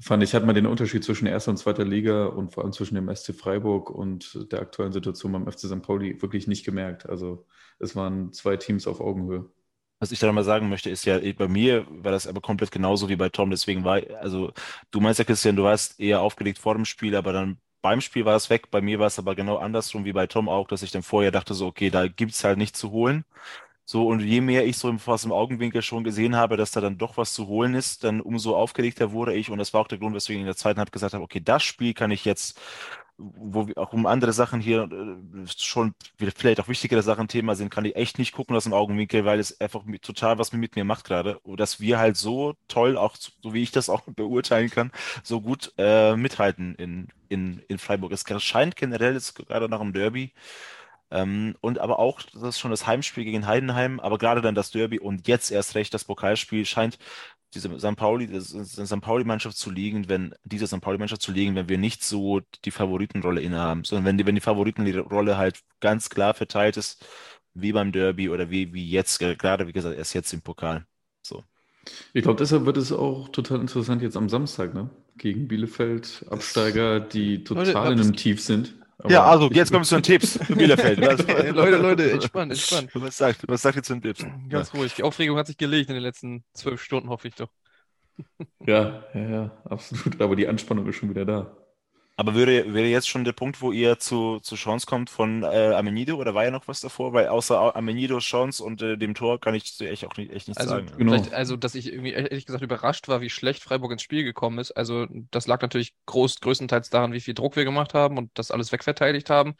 fand 0.00 0.22
ich, 0.22 0.34
hat 0.34 0.44
man 0.44 0.54
den 0.54 0.66
Unterschied 0.66 1.04
zwischen 1.04 1.26
erster 1.26 1.50
und 1.50 1.56
zweiter 1.56 1.84
Liga 1.84 2.26
und 2.26 2.52
vor 2.52 2.64
allem 2.64 2.72
zwischen 2.72 2.94
dem 2.96 3.08
SC 3.14 3.32
Freiburg 3.34 3.90
und 3.90 4.50
der 4.52 4.60
aktuellen 4.60 4.92
Situation 4.92 5.32
beim 5.32 5.46
FC 5.50 5.60
St. 5.60 5.82
Pauli 5.82 6.20
wirklich 6.20 6.46
nicht 6.46 6.64
gemerkt. 6.64 7.08
Also 7.08 7.46
es 7.78 7.94
waren 7.96 8.32
zwei 8.32 8.56
Teams 8.56 8.86
auf 8.86 9.00
Augenhöhe. 9.00 9.50
Was 10.00 10.12
ich 10.12 10.18
da 10.18 10.30
mal 10.32 10.44
sagen 10.44 10.68
möchte, 10.68 10.90
ist 10.90 11.04
ja, 11.06 11.18
bei 11.34 11.48
mir 11.48 11.86
war 11.88 12.12
das 12.12 12.26
aber 12.26 12.40
komplett 12.40 12.70
genauso 12.70 13.08
wie 13.08 13.16
bei 13.16 13.28
Tom. 13.30 13.50
Deswegen 13.50 13.84
war, 13.84 14.00
also 14.20 14.52
du 14.90 15.00
meinst 15.00 15.18
ja, 15.18 15.24
Christian, 15.24 15.56
du 15.56 15.62
warst 15.64 15.98
eher 16.00 16.20
aufgelegt 16.20 16.58
vor 16.58 16.74
dem 16.74 16.84
Spiel, 16.84 17.16
aber 17.16 17.32
dann 17.32 17.58
beim 17.80 18.00
Spiel 18.00 18.24
war 18.24 18.36
es 18.36 18.50
weg. 18.50 18.70
Bei 18.70 18.80
mir 18.82 18.98
war 18.98 19.06
es 19.06 19.18
aber 19.18 19.34
genau 19.34 19.56
andersrum 19.56 20.04
wie 20.04 20.12
bei 20.12 20.26
Tom 20.26 20.48
auch, 20.48 20.68
dass 20.68 20.82
ich 20.82 20.90
dann 20.90 21.02
vorher 21.02 21.30
dachte, 21.30 21.54
so, 21.54 21.66
okay, 21.66 21.90
da 21.90 22.08
gibt 22.08 22.32
es 22.32 22.44
halt 22.44 22.58
nichts 22.58 22.78
zu 22.78 22.90
holen. 22.90 23.24
So, 23.86 24.08
und 24.08 24.20
je 24.20 24.40
mehr 24.40 24.66
ich 24.66 24.78
so 24.78 24.88
im, 24.88 24.98
aus 25.04 25.22
dem 25.22 25.32
Augenwinkel 25.32 25.82
schon 25.82 26.04
gesehen 26.04 26.36
habe, 26.36 26.56
dass 26.56 26.70
da 26.70 26.80
dann 26.80 26.96
doch 26.96 27.16
was 27.18 27.34
zu 27.34 27.46
holen 27.48 27.74
ist, 27.74 28.02
dann 28.04 28.20
umso 28.22 28.56
aufgelegter 28.56 29.12
wurde 29.12 29.34
ich. 29.34 29.50
Und 29.50 29.58
das 29.58 29.74
war 29.74 29.82
auch 29.82 29.88
der 29.88 29.98
Grund, 29.98 30.14
weswegen 30.14 30.40
ich 30.40 30.42
in 30.42 30.46
der 30.46 30.56
zweiten 30.56 30.78
Halbzeit 30.78 30.92
gesagt 30.92 31.14
habe, 31.14 31.24
okay, 31.24 31.40
das 31.44 31.62
Spiel 31.62 31.92
kann 31.92 32.10
ich 32.10 32.24
jetzt, 32.24 32.58
wo 33.18 33.68
wir 33.68 33.76
auch 33.78 33.92
um 33.92 34.06
andere 34.06 34.32
Sachen 34.32 34.60
hier 34.60 34.84
äh, 34.90 35.46
schon 35.56 35.94
vielleicht 36.18 36.60
auch 36.60 36.68
wichtigere 36.68 37.02
Sachen 37.02 37.28
Thema 37.28 37.54
sind, 37.56 37.70
kann 37.70 37.84
ich 37.84 37.94
echt 37.94 38.18
nicht 38.18 38.32
gucken 38.32 38.56
aus 38.56 38.64
dem 38.64 38.72
Augenwinkel, 38.72 39.24
weil 39.26 39.38
es 39.38 39.60
einfach 39.60 39.82
total 40.00 40.38
was 40.38 40.52
mit 40.52 40.76
mir 40.76 40.84
macht 40.84 41.04
gerade. 41.04 41.38
Dass 41.44 41.78
wir 41.78 41.98
halt 41.98 42.16
so 42.16 42.54
toll, 42.68 42.96
auch 42.96 43.16
so 43.16 43.52
wie 43.52 43.62
ich 43.62 43.70
das 43.70 43.90
auch 43.90 44.02
beurteilen 44.06 44.70
kann, 44.70 44.92
so 45.22 45.42
gut 45.42 45.72
äh, 45.76 46.16
mithalten 46.16 46.74
in, 46.76 47.08
in, 47.28 47.58
in 47.68 47.78
Freiburg. 47.78 48.12
Es 48.12 48.24
scheint 48.42 48.76
generell 48.76 49.12
jetzt 49.14 49.34
gerade 49.34 49.68
nach 49.68 49.80
dem 49.80 49.92
Derby 49.92 50.32
ähm, 51.10 51.54
und 51.60 51.78
aber 51.78 51.98
auch, 51.98 52.22
das 52.22 52.42
ist 52.42 52.58
schon 52.58 52.70
das 52.70 52.86
Heimspiel 52.86 53.24
gegen 53.24 53.46
Heidenheim, 53.46 54.00
aber 54.00 54.18
gerade 54.18 54.40
dann 54.40 54.54
das 54.54 54.70
Derby 54.70 54.98
und 54.98 55.28
jetzt 55.28 55.50
erst 55.50 55.74
recht 55.74 55.94
das 55.94 56.04
Pokalspiel 56.04 56.64
scheint 56.66 56.98
diese 57.54 57.78
St. 57.78 57.96
Pauli, 57.96 58.26
das 58.26 58.48
St. 58.48 59.00
Pauli-Mannschaft 59.00 59.56
zu 59.56 59.70
liegen, 59.70 60.08
wenn 60.08 60.34
diese 60.44 60.66
St. 60.66 60.80
Pauli-Mannschaft 60.80 61.22
zu 61.22 61.32
liegen, 61.32 61.54
wenn 61.54 61.68
wir 61.68 61.78
nicht 61.78 62.02
so 62.02 62.40
die 62.64 62.70
Favoritenrolle 62.70 63.40
innehaben, 63.40 63.84
sondern 63.84 64.04
wenn 64.06 64.18
die, 64.18 64.26
wenn 64.26 64.34
die 64.34 64.40
Favoritenrolle 64.40 65.36
halt 65.36 65.60
ganz 65.80 66.10
klar 66.10 66.34
verteilt 66.34 66.76
ist, 66.76 67.06
wie 67.54 67.72
beim 67.72 67.92
Derby 67.92 68.28
oder 68.28 68.50
wie, 68.50 68.74
wie 68.74 68.88
jetzt, 68.88 69.18
gerade 69.20 69.68
wie 69.68 69.72
gesagt, 69.72 69.96
erst 69.96 70.14
jetzt 70.14 70.32
im 70.32 70.42
Pokal. 70.42 70.84
So. 71.22 71.44
Ich 72.12 72.22
glaube, 72.22 72.38
deshalb 72.38 72.66
wird 72.66 72.76
es 72.76 72.92
auch 72.92 73.28
total 73.28 73.60
interessant 73.60 74.02
jetzt 74.02 74.16
am 74.16 74.28
Samstag, 74.28 74.74
ne? 74.74 74.90
Gegen 75.16 75.46
Bielefeld, 75.46 76.24
Absteiger, 76.28 76.98
die 76.98 77.44
total 77.44 77.66
Leute, 77.66 77.92
in 77.92 78.00
einem 78.00 78.16
Tief 78.16 78.42
sind. 78.42 78.74
Aber 78.98 79.12
ja, 79.12 79.24
also 79.24 79.50
jetzt 79.50 79.70
kommen 79.70 79.84
wir 79.84 79.88
zu 79.88 79.96
den 79.96 80.02
Tipps 80.02 80.38
für 80.44 80.56
Bielefeld. 80.56 80.98
Leute, 80.98 81.76
Leute, 81.76 82.12
entspannt, 82.12 82.52
entspannt. 82.52 82.90
Was 82.94 83.16
sagt, 83.16 83.48
was 83.48 83.62
sagt 83.62 83.76
ihr 83.76 83.82
zu 83.82 83.94
den 83.94 84.02
Tipps? 84.02 84.24
Ganz 84.48 84.72
ja. 84.72 84.78
ruhig. 84.78 84.94
Die 84.94 85.02
Aufregung 85.02 85.36
hat 85.36 85.46
sich 85.46 85.56
gelegt 85.56 85.90
in 85.90 85.94
den 85.94 86.02
letzten 86.02 86.44
zwölf 86.54 86.82
Stunden, 86.82 87.08
hoffe 87.08 87.28
ich 87.28 87.34
doch. 87.34 87.50
Ja, 88.66 89.04
ja, 89.14 89.28
ja, 89.28 89.62
absolut. 89.64 90.20
Aber 90.20 90.36
die 90.36 90.46
Anspannung 90.48 90.86
ist 90.88 90.96
schon 90.96 91.10
wieder 91.10 91.24
da. 91.24 91.56
Aber 92.16 92.36
wäre, 92.36 92.72
wäre 92.72 92.86
jetzt 92.86 93.08
schon 93.08 93.24
der 93.24 93.32
Punkt, 93.32 93.60
wo 93.60 93.72
ihr 93.72 93.98
zu, 93.98 94.38
zu 94.38 94.54
Chance 94.54 94.86
kommt 94.86 95.10
von 95.10 95.42
äh, 95.42 95.72
Amenido 95.74 96.16
oder 96.16 96.32
war 96.32 96.44
ja 96.44 96.52
noch 96.52 96.68
was 96.68 96.80
davor? 96.80 97.12
Weil 97.12 97.26
außer 97.26 97.74
Amenido, 97.74 98.18
Chance 98.18 98.62
und 98.62 98.82
äh, 98.82 98.96
dem 98.96 99.14
Tor 99.14 99.40
kann 99.40 99.54
ich 99.56 99.80
echt 99.80 100.04
auch 100.04 100.16
nicht, 100.16 100.32
echt 100.32 100.46
nichts 100.46 100.60
also, 100.60 100.74
sagen. 100.74 100.92
Genau. 100.96 101.20
Also, 101.32 101.56
dass 101.56 101.74
ich 101.74 101.92
irgendwie 101.92 102.12
ehrlich 102.12 102.46
gesagt 102.46 102.62
überrascht 102.62 103.08
war, 103.08 103.20
wie 103.20 103.30
schlecht 103.30 103.64
Freiburg 103.64 103.90
ins 103.90 104.02
Spiel 104.02 104.22
gekommen 104.22 104.58
ist. 104.58 104.70
Also, 104.70 105.08
das 105.32 105.48
lag 105.48 105.60
natürlich 105.60 105.92
groß, 106.06 106.38
größtenteils 106.40 106.88
daran, 106.88 107.12
wie 107.12 107.20
viel 107.20 107.34
Druck 107.34 107.56
wir 107.56 107.64
gemacht 107.64 107.94
haben 107.94 108.16
und 108.16 108.30
das 108.34 108.52
alles 108.52 108.70
wegverteidigt 108.70 109.28
haben. 109.28 109.54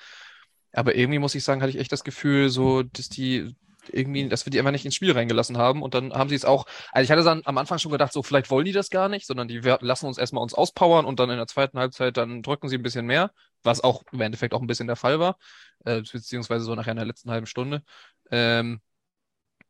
Aber 0.72 0.94
irgendwie 0.94 1.18
muss 1.18 1.34
ich 1.34 1.42
sagen, 1.42 1.60
hatte 1.60 1.70
ich 1.70 1.78
echt 1.78 1.92
das 1.92 2.04
Gefühl, 2.04 2.50
so, 2.50 2.84
dass 2.84 3.08
die 3.08 3.54
irgendwie, 3.90 4.28
dass 4.28 4.46
wir 4.46 4.50
die 4.50 4.58
einfach 4.58 4.72
nicht 4.72 4.84
ins 4.84 4.94
Spiel 4.94 5.12
reingelassen 5.12 5.58
haben. 5.58 5.82
Und 5.82 5.94
dann 5.94 6.12
haben 6.12 6.28
sie 6.28 6.34
es 6.34 6.44
auch, 6.44 6.66
also 6.92 7.04
ich 7.04 7.10
hatte 7.10 7.24
dann 7.24 7.42
am 7.44 7.58
Anfang 7.58 7.78
schon 7.78 7.92
gedacht, 7.92 8.12
so 8.12 8.22
vielleicht 8.22 8.50
wollen 8.50 8.64
die 8.64 8.72
das 8.72 8.90
gar 8.90 9.08
nicht, 9.08 9.26
sondern 9.26 9.48
die 9.48 9.58
lassen 9.58 10.06
uns 10.06 10.18
erstmal 10.18 10.42
uns 10.42 10.54
auspowern 10.54 11.04
und 11.04 11.20
dann 11.20 11.30
in 11.30 11.36
der 11.36 11.46
zweiten 11.46 11.78
Halbzeit 11.78 12.16
dann 12.16 12.42
drücken 12.42 12.68
sie 12.68 12.76
ein 12.76 12.82
bisschen 12.82 13.06
mehr, 13.06 13.32
was 13.62 13.82
auch 13.82 14.02
im 14.12 14.20
Endeffekt 14.20 14.54
auch 14.54 14.60
ein 14.60 14.66
bisschen 14.66 14.86
der 14.86 14.96
Fall 14.96 15.18
war, 15.20 15.38
äh, 15.84 16.02
beziehungsweise 16.02 16.64
so 16.64 16.74
nachher 16.74 16.92
in 16.92 16.98
der 16.98 17.06
letzten 17.06 17.30
halben 17.30 17.46
Stunde. 17.46 17.82
Ähm, 18.30 18.80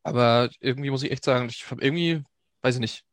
aber 0.02 0.50
irgendwie 0.60 0.90
muss 0.90 1.02
ich 1.02 1.10
echt 1.10 1.24
sagen, 1.24 1.48
ich 1.48 1.70
habe 1.70 1.82
irgendwie, 1.82 2.22
weiß 2.62 2.76
ich 2.76 2.80
nicht, 2.80 3.04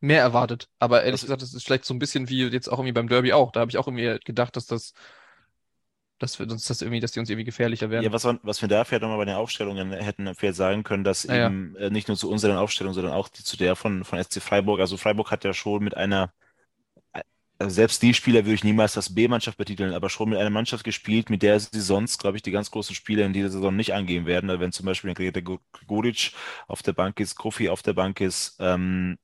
mehr 0.00 0.20
erwartet. 0.20 0.68
Aber 0.78 1.02
ehrlich 1.02 1.22
gesagt, 1.22 1.42
das 1.42 1.54
ist 1.54 1.64
vielleicht 1.64 1.84
so 1.84 1.94
ein 1.94 1.98
bisschen 1.98 2.28
wie 2.28 2.44
jetzt 2.46 2.68
auch 2.68 2.78
irgendwie 2.78 2.92
beim 2.92 3.08
Derby 3.08 3.32
auch. 3.32 3.52
Da 3.52 3.60
habe 3.60 3.70
ich 3.70 3.78
auch 3.78 3.88
irgendwie 3.88 4.18
gedacht, 4.24 4.56
dass 4.56 4.66
das 4.66 4.92
dass 6.18 6.38
wir 6.38 6.50
uns 6.50 6.66
das 6.66 6.80
irgendwie, 6.80 7.00
dass 7.00 7.12
die 7.12 7.20
uns 7.20 7.28
irgendwie 7.28 7.44
gefährlicher 7.44 7.90
werden. 7.90 8.04
Ja, 8.04 8.12
was, 8.12 8.24
was 8.24 8.60
wir 8.62 8.68
da 8.68 8.84
vielleicht 8.84 9.02
nochmal 9.02 9.18
bei 9.18 9.24
den 9.24 9.34
Aufstellungen 9.34 9.92
hätten 9.92 10.34
vielleicht 10.34 10.56
sagen 10.56 10.84
können, 10.84 11.04
dass 11.04 11.28
ah, 11.28 11.46
eben 11.46 11.74
ja. 11.78 11.86
Äh, 11.86 11.90
nicht 11.90 12.08
nur 12.08 12.16
zu 12.16 12.30
unseren 12.30 12.56
Aufstellungen, 12.56 12.94
sondern 12.94 13.12
auch 13.14 13.28
die, 13.28 13.42
zu 13.42 13.56
der 13.56 13.76
von, 13.76 14.04
von 14.04 14.22
SC 14.22 14.40
Freiburg. 14.40 14.80
Also 14.80 14.96
Freiburg 14.96 15.30
hat 15.30 15.44
ja 15.44 15.52
schon 15.52 15.82
mit 15.82 15.96
einer, 15.96 16.32
also 17.58 17.74
selbst 17.74 18.02
die 18.02 18.14
Spieler 18.14 18.44
würde 18.44 18.54
ich 18.54 18.64
niemals 18.64 18.96
als 18.96 19.14
B-Mannschaft 19.14 19.58
betiteln, 19.58 19.92
aber 19.92 20.08
schon 20.08 20.30
mit 20.30 20.38
einer 20.38 20.50
Mannschaft 20.50 20.84
gespielt, 20.84 21.30
mit 21.30 21.42
der 21.42 21.58
sie 21.60 21.80
sonst, 21.80 22.18
glaube 22.18 22.36
ich, 22.36 22.42
die 22.42 22.50
ganz 22.50 22.70
großen 22.70 22.94
Spiele 22.94 23.24
in 23.24 23.32
dieser 23.32 23.50
Saison 23.50 23.74
nicht 23.74 23.94
angehen 23.94 24.26
werden. 24.26 24.50
Also 24.50 24.60
wenn 24.60 24.72
zum 24.72 24.86
Beispiel 24.86 25.14
der 25.14 25.42
Goric 25.86 26.32
auf 26.68 26.82
der 26.82 26.92
Bank 26.92 27.20
ist, 27.20 27.36
Kofi 27.36 27.68
auf 27.68 27.82
der 27.82 27.92
Bank 27.92 28.20
ist, 28.20 28.56
ähm, 28.60 29.18
äh, 29.18 29.23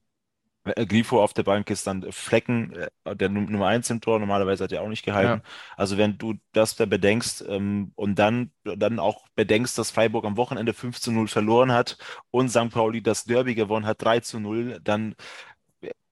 Grifo 0.75 1.23
auf 1.23 1.33
der 1.33 1.43
Bank 1.43 1.71
ist, 1.71 1.87
dann 1.87 2.11
Flecken, 2.11 2.73
äh, 3.05 3.17
der 3.17 3.29
Nummer 3.29 3.67
1 3.67 3.91
im 3.91 4.01
Tor, 4.01 4.19
normalerweise 4.19 4.65
hat 4.65 4.73
er 4.73 4.83
auch 4.83 4.89
nicht 4.89 5.05
gehalten. 5.05 5.43
Ja. 5.45 5.51
Also 5.77 5.99
wenn 5.99 6.19
du 6.19 6.35
das 6.53 6.77
da 6.77 6.87
bedenkst 6.87 7.45
ähm, 7.49 7.93
und 7.95 8.19
dann, 8.19 8.51
dann 8.65 8.99
auch 8.99 9.27
bedenkst, 9.35 9.79
dass 9.79 9.91
Freiburg 9.91 10.25
am 10.25 10.37
Wochenende 10.37 10.75
5 10.75 11.01
zu 11.01 11.13
0 11.13 11.29
verloren 11.29 11.73
hat 11.73 11.99
und 12.31 12.49
St. 12.51 12.71
Pauli 12.71 13.03
das 13.03 13.25
Derby 13.25 13.55
gewonnen 13.55 13.87
hat, 13.87 14.03
3 14.03 14.21
zu 14.21 14.41
0, 14.41 14.81
dann 14.83 15.15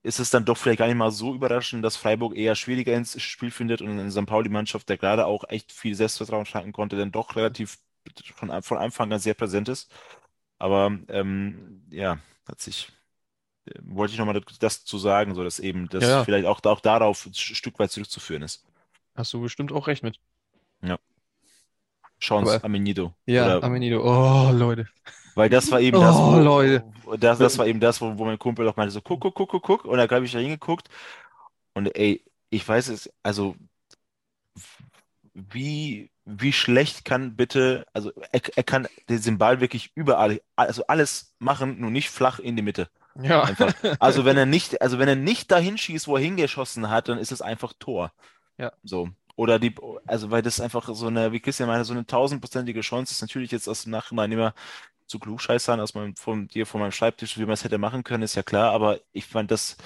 ist 0.03 0.21
es 0.21 0.31
dann 0.31 0.45
doch 0.45 0.57
vielleicht 0.57 0.79
gar 0.79 0.87
nicht 0.87 0.97
mal 0.97 1.11
so 1.11 1.35
überraschend, 1.35 1.85
dass 1.85 1.97
Freiburg 1.97 2.37
eher 2.37 2.55
schwieriger 2.55 2.95
ins 2.95 3.21
Spiel 3.21 3.51
findet 3.51 3.83
und 3.83 3.91
eine 3.91 4.11
St. 4.11 4.27
Pauli-Mannschaft, 4.27 4.89
der 4.89 4.97
gerade 4.97 5.27
auch 5.27 5.45
echt 5.49 5.73
viel 5.73 5.95
Selbstvertrauen 5.95 6.47
schlagen 6.47 6.73
konnte, 6.73 6.97
dann 6.97 7.13
doch 7.13 7.37
relativ 7.37 7.79
von, 8.35 8.63
von 8.63 8.79
Anfang 8.79 9.13
an 9.13 9.19
sehr 9.19 9.35
präsent 9.35 9.69
ist. 9.69 9.93
Aber 10.59 10.97
ähm, 11.09 11.83
ja, 11.91 12.19
hat 12.49 12.61
sich 12.61 12.93
wollte 13.83 14.13
ich 14.13 14.19
nochmal 14.19 14.41
das 14.61 14.85
zu 14.85 14.99
sagen, 14.99 15.35
so 15.35 15.45
dass 15.45 15.59
eben 15.59 15.89
das 15.89 16.05
ja, 16.05 16.11
ja. 16.11 16.25
vielleicht 16.25 16.47
auch, 16.47 16.63
auch 16.65 16.81
darauf 16.81 17.27
ein 17.27 17.35
Stück 17.35 17.79
weit 17.79 17.91
zurückzuführen 17.91 18.43
ist. 18.43 18.65
Hast 19.15 19.33
du 19.33 19.41
bestimmt 19.41 19.73
auch 19.73 19.87
recht 19.87 20.03
mit. 20.03 20.21
Ja. 20.83 20.99
Chance, 22.21 22.63
Amenido. 22.65 23.15
Ja, 23.27 23.59
Oder, 23.59 23.67
Amenido. 23.67 24.03
Oh, 24.03 24.51
Leute. 24.53 24.89
Weil 25.35 25.49
das 25.49 25.71
war 25.71 25.81
eben 25.81 25.97
oh, 25.97 26.01
das, 26.01 26.17
wo, 26.17 26.39
Leute. 26.39 26.85
Das, 27.19 27.39
das 27.39 27.59
war 27.59 27.67
eben 27.67 27.81
das, 27.81 28.01
wo, 28.01 28.19
wo 28.19 28.25
mein 28.25 28.39
Kumpel 28.39 28.69
auch 28.69 28.77
meinte, 28.77 28.93
so 28.93 29.01
guck, 29.01 29.21
guck, 29.21 29.35
guck, 29.35 29.51
guck, 29.51 29.63
guck. 29.63 29.85
Und 29.85 29.99
da 29.99 30.11
habe 30.11 30.25
ich 30.25 30.33
da 30.33 30.39
hingeguckt. 30.39 30.89
Und 31.75 31.95
ey, 31.97 32.25
ich 32.51 32.67
weiß 32.67 32.89
es, 32.89 33.13
also 33.23 33.55
wie, 35.35 36.11
wie 36.25 36.53
schlecht 36.53 37.05
kann 37.05 37.37
bitte, 37.37 37.87
also 37.93 38.11
er, 38.33 38.41
er 38.57 38.65
kann 38.65 38.89
den 39.09 39.39
Ball 39.39 39.61
wirklich 39.61 39.93
überall, 39.95 40.41
also 40.57 40.85
alles 40.89 41.35
machen, 41.39 41.81
nur 41.81 41.91
nicht 41.91 42.11
flach 42.11 42.39
in 42.41 42.57
die 42.57 42.63
Mitte. 42.63 42.91
Ja. 43.21 43.43
Einfach. 43.43 43.75
Also 43.99 44.25
wenn 44.25 44.37
er 44.37 44.47
nicht, 44.47 44.81
also 44.81 44.99
wenn 44.99 45.09
er 45.09 45.17
nicht 45.17 45.51
dahin 45.51 45.79
schießt, 45.79 46.07
wo 46.09 46.17
er 46.17 46.23
hingeschossen 46.23 46.89
hat, 46.89 47.09
dann 47.09 47.19
ist 47.19 47.33
es 47.33 47.43
einfach 47.43 47.73
Tor. 47.79 48.13
Ja. 48.57 48.73
So. 48.83 49.09
Oder 49.37 49.59
die, 49.59 49.75
also 50.07 50.31
weil 50.31 50.43
das 50.43 50.61
einfach 50.61 50.89
so 50.93 51.07
eine, 51.07 51.33
wie 51.33 51.41
Christian 51.41 51.69
meinte, 51.69 51.85
so 51.85 51.93
eine 51.93 52.07
tausendprozentige 52.07 52.81
Chance 52.81 53.13
ist. 53.13 53.21
Natürlich 53.21 53.53
jetzt 53.53 53.69
aus 53.69 53.85
dem 53.85 53.93
Nachhinein 53.93 54.33
immer 54.33 54.55
zu 55.07 55.19
klugscheißern 55.19 55.81
aus 55.81 55.95
meinem, 55.95 56.17
von 56.17 56.49
dir, 56.49 56.67
von 56.67 56.81
meinem 56.81 56.93
Schreibtisch, 56.93 57.39
wie 57.39 57.43
man 57.45 57.53
es 57.53 57.65
hätte 57.65 57.79
machen 57.79 58.05
können, 58.05 58.23
ist 58.23 58.35
ja 58.35 58.43
klar, 58.43 58.73
aber 58.73 59.01
ich 59.13 59.27
fand 59.27 59.51
das, 59.51 59.77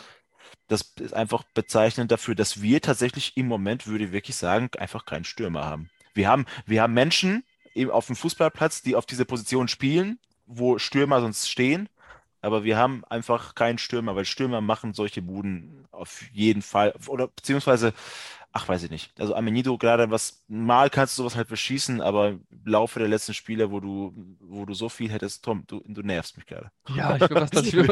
das 0.69 0.95
ist 0.99 1.15
einfach 1.15 1.45
bezeichnend 1.55 2.11
dafür, 2.11 2.35
dass 2.35 2.61
wir 2.61 2.81
tatsächlich 2.81 3.37
im 3.37 3.47
Moment, 3.47 3.87
würde 3.87 4.05
ich 4.05 4.13
wirklich 4.13 4.37
sagen, 4.37 4.71
einfach 4.79 5.05
keinen 5.05 5.25
Stürmer 5.25 5.65
haben. 5.65 5.91
Wir 6.15 6.29
haben, 6.29 6.47
wir 6.67 6.83
haben 6.83 6.93
Menschen 6.93 7.45
auf 7.91 8.07
dem 8.07 8.17
Fußballplatz, 8.17 8.83
die 8.83 8.97
auf 8.97 9.07
diese 9.07 9.25
Position 9.25 9.69
spielen, 9.69 10.19
wo 10.47 10.79
Stürmer 10.79 11.21
sonst 11.21 11.49
stehen 11.49 11.89
aber 12.43 12.65
wir 12.65 12.77
haben 12.77 13.05
einfach 13.09 13.55
keinen 13.55 13.79
Stürmer, 13.79 14.17
weil 14.17 14.25
Stürmer 14.25 14.61
machen 14.61 14.93
solche 14.95 15.23
Buden 15.23 15.87
auf 15.93 16.23
jeden 16.33 16.61
Fall. 16.63 16.93
Oder 17.07 17.29
beziehungsweise, 17.29 17.93
ach, 18.53 18.67
weiß 18.67 18.83
ich 18.83 18.91
nicht. 18.91 19.13
Also 19.17 19.37
Amenido 19.37 19.79
gerade 19.79 20.11
was, 20.11 20.43
mal 20.49 20.91
kannst 20.91 21.17
du 21.17 21.23
sowas 21.23 21.37
halt 21.37 21.47
verschießen, 21.47 22.01
aber 22.01 22.31
im 22.31 22.45
Laufe 22.65 22.99
der 22.99 23.07
letzten 23.07 23.33
Spiele, 23.33 23.71
wo 23.71 23.79
du, 23.79 24.13
wo 24.41 24.65
du 24.67 24.75
so 24.75 24.89
viel 24.89 25.09
hättest, 25.13 25.45
Tom, 25.45 25.63
du, 25.69 25.85
du 25.87 26.03
nervst 26.03 26.37
mich 26.37 26.47
gerade. 26.47 26.73
Ja, 26.97 27.15
ich, 27.15 27.21
das, 27.21 27.51
das, 27.51 27.67
ich, 27.67 27.75
ich 27.75 27.85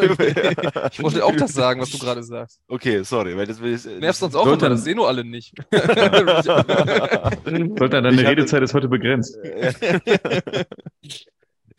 wollte 1.03 1.25
auch 1.25 1.37
das 1.37 1.53
sagen, 1.53 1.81
was 1.81 1.91
du 1.91 1.99
gerade 1.99 2.25
sagst. 2.25 2.61
Okay, 2.67 3.05
sorry, 3.05 3.37
weil 3.37 3.47
das 3.47 3.61
will 3.61 3.75
ich. 3.75 3.85
Nervst 3.85 4.21
uns 4.21 4.35
auch 4.35 4.47
immer, 4.47 4.57
das 4.57 4.83
sehen 4.83 4.97
nur 4.97 5.07
alle 5.07 5.25
nicht. 5.25 5.55
Sollte 7.45 7.89
deine 7.89 8.11
Redezeit 8.19 8.65
ist 8.65 8.75
heute 8.75 8.89
begrenzt. 8.89 9.39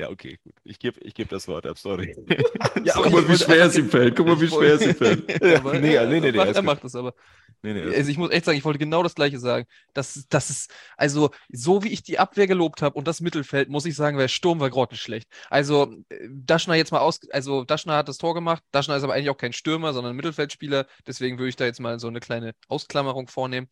Ja, 0.02 0.10
okay, 0.10 0.40
gut. 0.44 0.56
Ich 0.64 0.80
gebe 0.80 1.00
ich 1.02 1.14
geb 1.14 1.30
das 1.30 1.48
Wort 1.48 1.68
ab, 1.68 1.78
sorry. 1.78 2.16
ja, 2.84 2.94
Guck 2.96 3.12
mal, 3.12 3.30
wie 3.30 3.38
schwer 3.38 3.66
es 3.66 3.78
ihm 3.78 3.88
fällt. 3.88 4.16
Guck 4.16 4.26
mal, 4.26 4.42
wie 4.42 4.48
schwer 4.48 4.74
es 4.74 4.82
ihm 4.82 4.96
fällt. 4.96 5.44
aber, 5.60 5.74
nee, 5.74 5.96
nee, 5.96 6.20
nee, 6.20 6.32
nee, 6.32 6.38
er 6.40 6.62
macht 6.64 6.84
das 6.84 6.96
aber. 6.96 7.14
Nee, 7.62 7.76
nee, 7.76 7.96
also 7.96 8.10
ich 8.10 8.18
muss 8.18 8.32
echt 8.32 8.46
sagen, 8.46 8.58
ich 8.58 8.66
wollte 8.66 8.80
genau 8.80 9.04
das 9.04 9.14
Gleiche 9.14 9.38
sagen. 9.38 9.68
Das, 9.94 10.26
das 10.28 10.50
ist, 10.50 10.74
also, 10.98 11.30
so 11.52 11.84
wie 11.84 11.90
ich 11.90 12.02
die 12.02 12.18
Abwehr 12.18 12.48
gelobt 12.48 12.82
habe 12.82 12.98
und 12.98 13.08
das 13.08 13.22
Mittelfeld, 13.22 13.70
muss 13.70 13.86
ich 13.86 13.96
sagen, 13.96 14.18
weil 14.18 14.28
Sturm 14.28 14.60
war 14.60 14.72
grottenschlecht. 14.72 15.30
Also, 15.52 15.94
Daschner 16.32 16.74
jetzt 16.74 16.92
mal 16.92 17.02
aus, 17.02 17.20
also 17.30 17.64
Daschner 17.64 17.98
hat 17.98 18.10
das 18.10 18.18
Tor 18.18 18.34
gemacht. 18.34 18.64
Daschner 18.72 18.96
ist 18.96 19.04
aber 19.04 19.14
eigentlich 19.14 19.30
auch 19.30 19.38
kein 19.38 19.54
Stürmer, 19.54 19.94
sondern 19.94 20.14
ein 20.14 20.16
Mittelfeldspieler. 20.16 20.88
Deswegen 21.06 21.38
würde 21.38 21.50
ich 21.50 21.58
da 21.58 21.66
jetzt 21.66 21.80
mal 21.80 22.00
so 22.00 22.08
eine 22.08 22.22
kleine 22.22 22.54
Ausklammerung 22.70 23.28
vornehmen. 23.28 23.68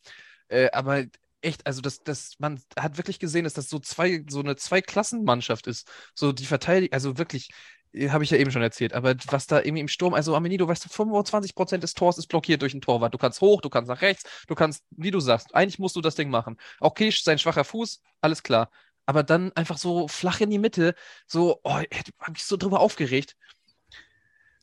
Äh, 0.46 0.70
aber 0.72 1.04
echt, 1.42 1.66
also 1.66 1.80
das, 1.80 2.02
das, 2.02 2.34
man 2.38 2.60
hat 2.78 2.96
wirklich 2.96 3.18
gesehen, 3.18 3.44
dass 3.44 3.54
das 3.54 3.68
so 3.68 3.78
zwei, 3.78 4.24
so 4.28 4.40
eine 4.40 4.56
Zweiklassenmannschaft 4.56 5.66
ist. 5.66 5.88
So 6.14 6.32
die 6.32 6.46
Verteidigung, 6.46 6.92
also 6.92 7.18
wirklich, 7.18 7.50
äh, 7.92 8.10
habe 8.10 8.24
ich 8.24 8.30
ja 8.30 8.38
eben 8.38 8.50
schon 8.50 8.62
erzählt, 8.62 8.92
aber 8.92 9.14
was 9.28 9.46
da 9.46 9.58
irgendwie 9.58 9.80
im 9.80 9.88
Sturm, 9.88 10.14
also 10.14 10.32
weißt 10.32 10.84
du, 10.84 10.88
25% 10.88 11.82
des 11.82 11.94
Tors 11.94 12.18
ist 12.18 12.28
blockiert 12.28 12.62
durch 12.62 12.74
ein 12.74 12.80
Torwart. 12.80 13.14
Du 13.14 13.18
kannst 13.18 13.40
hoch, 13.40 13.60
du 13.60 13.70
kannst 13.70 13.88
nach 13.88 14.02
rechts, 14.02 14.24
du 14.46 14.54
kannst, 14.54 14.84
wie 14.90 15.10
du 15.10 15.20
sagst, 15.20 15.54
eigentlich 15.54 15.78
musst 15.78 15.96
du 15.96 16.00
das 16.00 16.14
Ding 16.14 16.30
machen. 16.30 16.56
Okay, 16.80 17.10
sein 17.10 17.38
schwacher 17.38 17.64
Fuß, 17.64 18.02
alles 18.20 18.42
klar. 18.42 18.70
Aber 19.06 19.22
dann 19.22 19.52
einfach 19.56 19.78
so 19.78 20.06
flach 20.08 20.40
in 20.40 20.50
die 20.50 20.58
Mitte, 20.58 20.94
so, 21.26 21.60
oh, 21.64 21.80
ich 21.90 21.98
habe 22.20 22.32
mich 22.32 22.44
so 22.44 22.56
drüber 22.56 22.80
aufgeregt. 22.80 23.36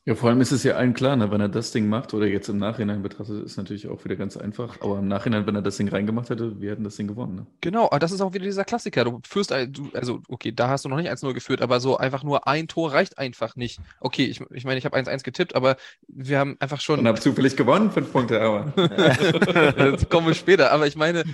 Ja, 0.08 0.14
vor 0.14 0.30
allem 0.30 0.40
ist 0.40 0.52
es 0.52 0.62
ja 0.62 0.76
allen 0.76 0.94
klar, 0.94 1.16
ne, 1.16 1.30
wenn 1.30 1.42
er 1.42 1.50
das 1.50 1.70
Ding 1.70 1.86
macht 1.86 2.14
oder 2.14 2.26
jetzt 2.26 2.48
im 2.48 2.56
Nachhinein 2.56 3.02
betrachtet, 3.02 3.44
ist 3.44 3.58
natürlich 3.58 3.88
auch 3.88 4.06
wieder 4.06 4.16
ganz 4.16 4.38
einfach. 4.38 4.80
Aber 4.80 5.00
im 5.00 5.06
Nachhinein, 5.06 5.46
wenn 5.46 5.54
er 5.54 5.60
das 5.60 5.76
Ding 5.76 5.86
reingemacht 5.86 6.30
hätte, 6.30 6.58
wir 6.62 6.70
hätten 6.70 6.82
das 6.82 6.96
Ding 6.96 7.08
gewonnen. 7.08 7.34
Ne? 7.34 7.46
Genau, 7.60 7.84
aber 7.84 7.98
das 7.98 8.10
ist 8.10 8.22
auch 8.22 8.32
wieder 8.32 8.46
dieser 8.46 8.64
Klassiker. 8.64 9.04
Du 9.04 9.20
führst, 9.28 9.52
also 9.52 10.22
okay, 10.28 10.50
da 10.50 10.68
hast 10.68 10.86
du 10.86 10.88
noch 10.88 10.96
nicht 10.96 11.10
1-0 11.10 11.34
geführt, 11.34 11.60
aber 11.60 11.78
so 11.80 11.98
einfach 11.98 12.22
nur 12.22 12.48
ein 12.48 12.68
Tor 12.68 12.94
reicht 12.94 13.18
einfach 13.18 13.54
nicht. 13.54 13.80
Okay, 14.00 14.24
ich, 14.24 14.40
ich 14.50 14.64
meine, 14.64 14.78
ich 14.78 14.86
habe 14.86 14.96
1-1 14.96 15.24
getippt, 15.24 15.54
aber 15.54 15.76
wir 16.06 16.38
haben 16.38 16.56
einfach 16.58 16.80
schon. 16.80 17.00
Und 17.00 17.06
habe 17.06 17.20
zufällig 17.20 17.54
gewonnen, 17.54 17.90
fünf 17.90 18.10
Punkte, 18.10 18.40
aber. 18.40 18.72
das 19.76 20.08
kommen 20.08 20.26
wir 20.26 20.34
später. 20.34 20.72
Aber 20.72 20.86
ich 20.86 20.96
meine, 20.96 21.24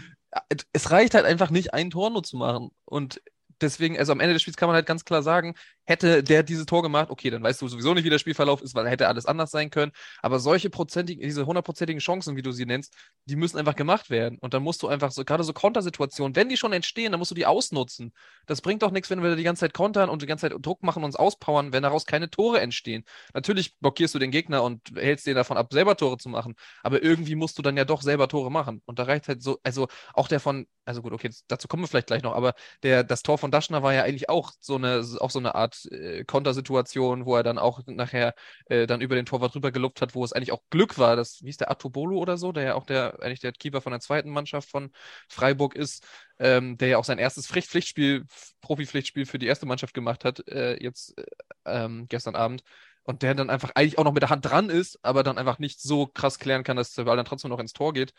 es 0.73 0.91
reicht 0.91 1.15
halt 1.15 1.27
einfach 1.27 1.51
nicht, 1.51 1.73
ein 1.75 1.91
Tor 1.91 2.11
nur 2.11 2.25
zu 2.25 2.37
machen. 2.37 2.73
Und 2.87 3.21
deswegen, 3.61 3.97
also 3.99 4.11
am 4.11 4.19
Ende 4.19 4.33
des 4.33 4.43
Spiels 4.43 4.57
kann 4.57 4.69
man 4.69 4.75
halt 4.75 4.87
ganz 4.87 5.05
klar 5.05 5.23
sagen, 5.23 5.55
hätte 5.85 6.23
der 6.23 6.43
dieses 6.43 6.67
Tor 6.67 6.83
gemacht, 6.83 7.11
okay, 7.11 7.31
dann 7.31 7.43
weißt 7.43 7.61
du 7.63 7.69
sowieso 7.69 7.95
nicht, 7.95 8.05
wie 8.05 8.11
der 8.11 8.19
Spielverlauf 8.19 8.63
ist, 8.63 8.75
weil 8.75 8.89
hätte 8.89 9.09
alles 9.09 9.27
anders 9.27 9.51
sein 9.51 9.71
können. 9.71 9.93
Aber 10.23 10.39
solche 10.39 10.71
prozentigen, 10.71 11.23
diese 11.23 11.47
hundertprozentigen 11.47 12.01
Chancen, 12.01 12.37
wie 12.37 12.43
du 12.43 12.53
sie 12.53 12.67
nennst, 12.67 12.95
die 13.27 13.37
müssen 13.37 13.59
einfach 13.59 13.77
gemacht 13.77 14.11
werden. 14.11 14.39
Und 14.39 14.55
dann 14.55 14.63
musst 14.63 14.83
du 14.83 14.89
einfach 14.89 15.11
so, 15.13 15.25
gerade 15.25 15.45
so 15.45 15.53
Kontersituationen, 15.53 16.37
wenn 16.37 16.49
die 16.49 16.57
schon 16.57 16.73
entstehen, 16.73 17.13
dann 17.13 17.19
musst 17.19 17.31
du 17.31 17.35
die 17.35 17.47
ausnutzen. 17.47 18.13
Das 18.47 18.61
bringt 18.61 18.83
doch 18.83 18.91
nichts, 18.91 19.11
wenn 19.11 19.23
wir 19.23 19.37
die 19.37 19.43
ganze 19.43 19.61
Zeit 19.61 19.75
kontern 19.75 20.09
und 20.09 20.23
die 20.23 20.27
ganze 20.27 20.49
Zeit 20.49 20.59
Druck 20.61 20.83
machen 20.83 21.01
und 21.01 21.07
uns 21.07 21.17
auspowern, 21.17 21.73
wenn 21.73 21.83
daraus 21.83 22.07
keine 22.07 22.31
Tore 22.31 22.61
entstehen. 22.61 23.05
Natürlich 23.33 23.79
blockierst 23.79 24.15
du 24.15 24.19
den 24.19 24.31
Gegner 24.31 24.63
und 24.63 24.81
hältst 24.97 25.27
den 25.27 25.35
davon 25.37 25.57
ab, 25.57 25.73
selber 25.73 25.97
Tore 25.97 26.19
zu 26.19 26.29
machen. 26.29 26.55
Aber 26.83 27.03
irgendwie 27.03 27.35
musst 27.35 27.59
du 27.59 27.63
dann 27.63 27.77
ja 27.77 27.85
doch 27.85 28.03
selber 28.03 28.29
Tore 28.29 28.51
machen. 28.51 28.83
Und 28.87 28.99
da 28.99 29.05
reicht 29.05 29.29
halt 29.29 29.43
so, 29.43 29.59
also 29.63 29.89
auch 30.15 30.29
der 30.29 30.41
von, 30.41 30.67
also 30.85 31.03
gut, 31.03 31.13
okay, 31.13 31.31
dazu 31.49 31.69
kommen 31.69 31.83
wir 31.83 31.89
vielleicht 31.89 32.09
gleich 32.09 32.23
noch, 32.23 32.35
aber 32.35 32.55
der, 32.83 33.05
das 33.05 33.23
Tor 33.23 33.39
von 33.39 33.51
Daschner 33.51 33.83
war 33.83 33.95
ja 33.95 34.03
eigentlich 34.03 34.29
auch 34.29 34.53
so 34.61 34.77
eine, 34.77 35.05
auch 35.21 35.31
so 35.31 35.39
eine 35.39 35.55
Art 35.55 35.74
äh, 35.87 36.25
Kontersituation, 36.25 37.27
wo 37.27 37.37
er 37.37 37.43
dann 37.43 37.59
auch 37.59 37.81
nachher 37.87 38.35
äh, 38.67 38.87
dann 38.87 39.01
über 39.01 39.15
den 39.15 39.27
Torwart 39.27 39.55
drüber 39.55 39.73
gelobt 39.73 40.01
hat, 40.01 40.15
wo 40.15 40.25
es 40.25 40.33
eigentlich 40.33 40.53
auch 40.53 40.63
Glück 40.71 40.99
war, 40.99 41.17
dass, 41.17 41.43
wie 41.43 41.51
ist 41.51 41.61
der 41.61 41.71
Atubolo 41.71 42.19
oder 42.19 42.37
so, 42.37 42.53
der 42.53 42.63
ja 42.65 42.75
auch 42.75 42.87
der, 42.87 43.23
eigentlich 43.23 43.41
der 43.41 43.53
Keeper 43.53 43.81
von 43.81 43.93
der 43.93 44.01
zweiten 44.01 44.31
Mannschaft 44.31 44.71
von 44.71 44.91
Freiburg 45.29 45.75
ist, 45.77 46.07
ähm, 46.39 46.77
der 46.79 46.89
ja 46.89 46.99
auch 46.99 47.05
sein 47.05 47.19
erstes 47.19 47.47
Pflicht 47.47 47.69
Pflichtspiel, 47.69 48.27
Profi-Pflichtspiel 48.61 49.27
für 49.27 49.39
die 49.39 49.47
erste 49.47 49.67
Mannschaft 49.67 49.95
gemacht 49.95 50.25
hat, 50.25 50.47
äh, 50.49 50.83
jetzt 50.83 51.17
äh, 51.19 51.25
ähm, 51.65 52.07
gestern 52.09 52.35
Abend. 52.37 52.63
Und 53.03 53.23
der 53.23 53.35
dann 53.35 53.51
einfach 53.51 53.73
eigentlich 53.75 53.99
auch 53.99 54.05
noch 54.05 54.15
mit 54.15 54.23
der 54.23 54.31
Hand 54.31 54.47
dran 54.47 54.71
ist, 54.71 54.99
aber 55.03 55.23
dann 55.23 55.37
einfach 55.37 55.59
nicht 55.59 55.81
so 55.81 56.07
krass 56.07 56.39
klären 56.39 56.65
kann, 56.65 56.77
dass 56.79 56.95
der 56.95 57.05
Ball 57.05 57.17
dann 57.17 57.27
trotzdem 57.27 57.51
noch 57.51 57.59
ins 57.61 57.75
Tor 57.75 57.93
geht. 57.93 58.15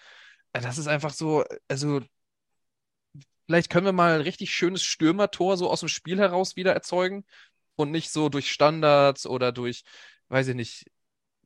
Äh, 0.54 0.62
das 0.62 0.78
ist 0.78 0.88
einfach 0.88 1.12
so, 1.12 1.44
also 1.68 2.02
Vielleicht 3.46 3.70
können 3.70 3.86
wir 3.86 3.94
mal 3.94 4.16
ein 4.16 4.22
richtig 4.22 4.54
schönes 4.54 4.84
Stürmertor 4.84 5.58
so 5.58 5.70
aus 5.70 5.82
dem 5.82 5.90
Spiel 5.90 6.18
heraus 6.18 6.56
wieder 6.56 6.74
erzeugen 6.74 7.26
und 7.76 7.92
nicht 7.92 8.12
so 8.12 8.30
durch 8.30 8.52
Standards 8.52 9.28
oder 9.28 9.52
durch, 9.52 9.84
weiß 10.30 10.48
ich 10.50 10.56
nicht, 10.56 10.86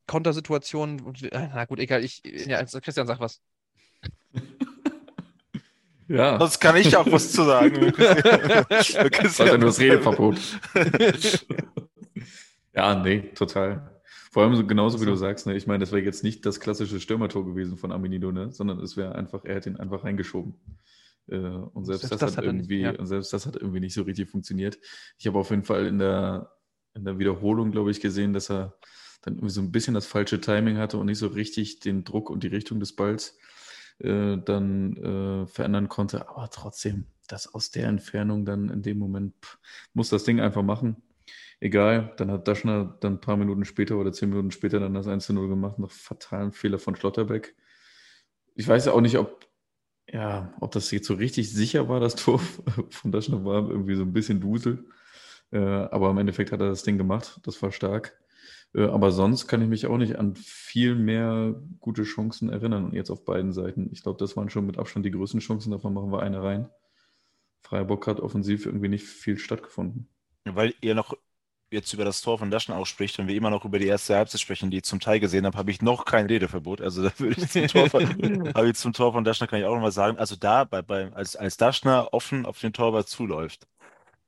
Kontersituationen. 0.08 1.14
Äh, 1.32 1.50
na 1.54 1.66
gut, 1.66 1.80
egal, 1.80 2.04
ich, 2.04 2.22
ja, 2.24 2.58
also 2.58 2.80
Christian, 2.82 3.08
sag 3.08 3.20
was. 3.20 3.42
Ja. 6.10 6.40
Sonst 6.40 6.60
kann 6.60 6.76
ich 6.76 6.98
auch 6.98 7.10
was 7.12 7.32
zu 7.32 7.44
sagen. 7.44 7.94
Das 7.96 9.38
ja 9.38 9.58
nur 9.58 9.68
das 9.68 9.80
Redeverbot. 9.80 10.38
ja, 12.74 12.96
nee, 12.96 13.30
total. 13.36 14.02
Vor 14.32 14.42
allem 14.42 14.56
so, 14.56 14.66
genauso 14.66 15.00
wie 15.02 15.06
du 15.06 15.16
sagst, 15.16 15.46
ne? 15.46 15.56
ich 15.56 15.68
meine, 15.68 15.80
das 15.80 15.92
wäre 15.92 16.02
jetzt 16.02 16.24
nicht 16.24 16.48
das 16.48 16.60
klassische 16.60 17.00
Stürmertor 17.00 17.46
gewesen 17.46 17.78
von 17.78 17.92
Aminido, 17.92 18.32
ne? 18.32 18.52
sondern 18.52 18.80
es 18.80 18.98
wäre 18.98 19.14
einfach, 19.14 19.46
er 19.46 19.56
hätte 19.56 19.70
ihn 19.70 19.78
einfach 19.78 20.04
reingeschoben. 20.04 20.56
Äh, 21.30 21.38
und 21.38 21.86
selbst, 21.86 22.02
selbst 22.08 22.12
das, 22.12 22.20
das, 22.20 22.38
hat 22.38 22.46
irgendwie, 22.46 22.84
nicht, 22.84 23.00
ja. 23.00 23.06
selbst 23.06 23.34
das 23.34 23.46
hat 23.46 23.56
irgendwie 23.56 23.80
nicht 23.80 23.94
so 23.94 24.04
richtig 24.04 24.30
funktioniert. 24.30 24.80
Ich 25.18 25.28
habe 25.28 25.40
auf 25.40 25.50
jeden 25.50 25.64
Fall 25.64 25.86
in 25.86 26.00
der, 26.00 26.52
in 26.94 27.06
der 27.06 27.20
Wiederholung, 27.20 27.72
glaube 27.72 27.92
ich, 27.92 28.02
gesehen, 28.02 28.34
dass 28.34 28.50
er 28.50 28.78
dann 29.22 29.36
irgendwie 29.36 29.54
so 29.54 29.62
ein 29.62 29.72
bisschen 29.72 29.94
das 29.94 30.06
falsche 30.06 30.40
Timing 30.40 30.78
hatte 30.78 30.98
und 30.98 31.08
nicht 31.08 31.20
so 31.20 31.28
richtig 31.28 31.80
den 31.80 32.04
Druck 32.04 32.30
und 32.30 32.44
die 32.44 32.48
Richtung 32.48 32.80
des 32.80 32.96
Balls 32.96 33.38
äh, 34.00 34.38
dann 34.38 34.98
äh, 34.98 35.48
verändern 35.48 35.90
konnte. 35.90 36.30
Aber 36.30 36.50
trotzdem, 36.50 37.06
das 37.28 37.54
aus 37.54 37.72
der 37.72 37.88
Entfernung 37.88 38.46
dann 38.46 38.70
in 38.70 38.82
dem 38.82 38.98
Moment 38.98 39.34
pff, 39.44 39.60
muss 39.94 40.10
das 40.10 40.24
Ding 40.24 40.40
einfach 40.40 40.64
machen. 40.64 40.98
Egal, 41.60 42.14
dann 42.16 42.32
hat 42.32 42.48
Daschner 42.48 42.98
dann 43.02 43.16
ein 43.16 43.22
paar 43.22 43.36
Minuten 43.36 43.66
später 43.66 43.98
oder 43.98 44.14
zehn 44.14 44.30
Minuten 44.30 44.52
später 44.52 44.80
dann 44.80 44.94
das 44.94 45.08
1-0 45.08 45.50
gemacht, 45.50 45.78
nach 45.78 45.92
fatalen 45.92 46.54
Fehler 46.54 46.80
von 46.80 46.96
Schlotterbeck. 46.96 47.54
Ich 48.56 48.68
weiß 48.68 48.86
ja 48.86 48.94
auch 48.94 49.02
nicht, 49.02 49.18
ob 49.18 49.49
ja, 50.12 50.54
ob 50.60 50.72
das 50.72 50.92
jetzt 50.92 51.08
so 51.08 51.14
richtig 51.14 51.52
sicher 51.52 51.88
war, 51.88 52.00
das 52.00 52.16
Tor 52.24 52.40
von 52.90 53.12
Daschner 53.12 53.44
war 53.46 53.70
irgendwie 53.70 53.96
so 53.96 54.04
ein 54.04 54.14
bisschen 54.14 54.42
Dusel. 54.42 54.86
Äh, 55.52 55.60
aber 55.60 56.12
im 56.12 56.18
Endeffekt 56.18 56.52
hat 56.52 56.62
er 56.62 56.70
das 56.70 56.84
Ding 56.84 56.98
gemacht. 56.98 57.40
Das 57.44 57.62
war 57.62 57.72
stark. 57.72 58.18
Äh, 58.74 58.84
aber 58.84 59.12
sonst 59.12 59.48
kann 59.48 59.62
ich 59.62 59.68
mich 59.68 59.88
auch 59.88 59.98
nicht 59.98 60.18
an 60.18 60.36
viel 60.36 60.96
mehr 60.96 61.56
gute 61.80 62.04
Chancen 62.04 62.50
erinnern. 62.50 62.94
jetzt 62.94 63.10
auf 63.10 63.26
beiden 63.26 63.52
Seiten. 63.52 63.90
Ich 63.92 64.04
glaube, 64.04 64.20
das 64.20 64.36
waren 64.38 64.50
schon 64.50 64.66
mit 64.66 64.78
Abstand 64.78 65.06
die 65.06 65.12
größten 65.12 65.40
Chancen. 65.40 65.72
Davon 65.72 65.94
machen 65.94 66.12
wir 66.12 66.22
eine 66.22 66.42
rein. 66.44 66.70
Freiburg 67.62 68.08
hat 68.08 68.20
offensiv 68.20 68.66
irgendwie 68.66 68.90
nicht 68.90 69.06
viel 69.06 69.38
stattgefunden. 69.38 70.08
Weil 70.46 70.74
ihr 70.82 70.96
noch 70.96 71.14
jetzt 71.72 71.94
über 71.94 72.06
das 72.06 72.22
Tor 72.22 72.40
von 72.40 72.52
Daschen 72.52 72.74
ausspricht 72.74 73.20
und 73.20 73.28
wir 73.28 73.36
immer 73.36 73.50
noch 73.50 73.66
über 73.66 73.80
die 73.80 73.88
erste 73.88 74.16
Halbzeit 74.16 74.42
sprechen, 74.42 74.72
die 74.72 74.78
ich 74.78 74.84
zum 74.84 75.00
Teil 75.00 75.20
gesehen 75.20 75.46
habe, 75.46 75.58
habe 75.58 75.72
ich 75.72 75.82
noch 75.82 76.06
kein 76.06 76.26
Redeverbot. 76.28 76.82
Also 76.82 77.04
da 77.04 77.12
würde 77.20 77.42
ich 77.42 77.50
zum 77.50 77.68
Tor 77.68 77.90
von, 77.90 78.04
habe 78.56 78.70
ich 78.70 78.76
zum 78.76 78.94
Tor 78.94 79.14
von 79.14 79.24
Daschner 79.24 79.48
kann 79.48 79.60
ich 79.60 79.66
auch 79.66 79.76
noch 79.76 79.82
mal 79.82 79.92
sagen. 79.92 80.18
Also 80.18 80.36
da, 80.36 80.64
bei, 80.64 80.82
bei, 80.82 81.12
als, 81.14 81.36
als 81.36 81.58
Daschner 81.58 82.10
offen 82.14 82.46
auf 82.46 82.60
den 82.60 82.74
Torwart 82.74 83.08
zuläuft, 83.10 83.68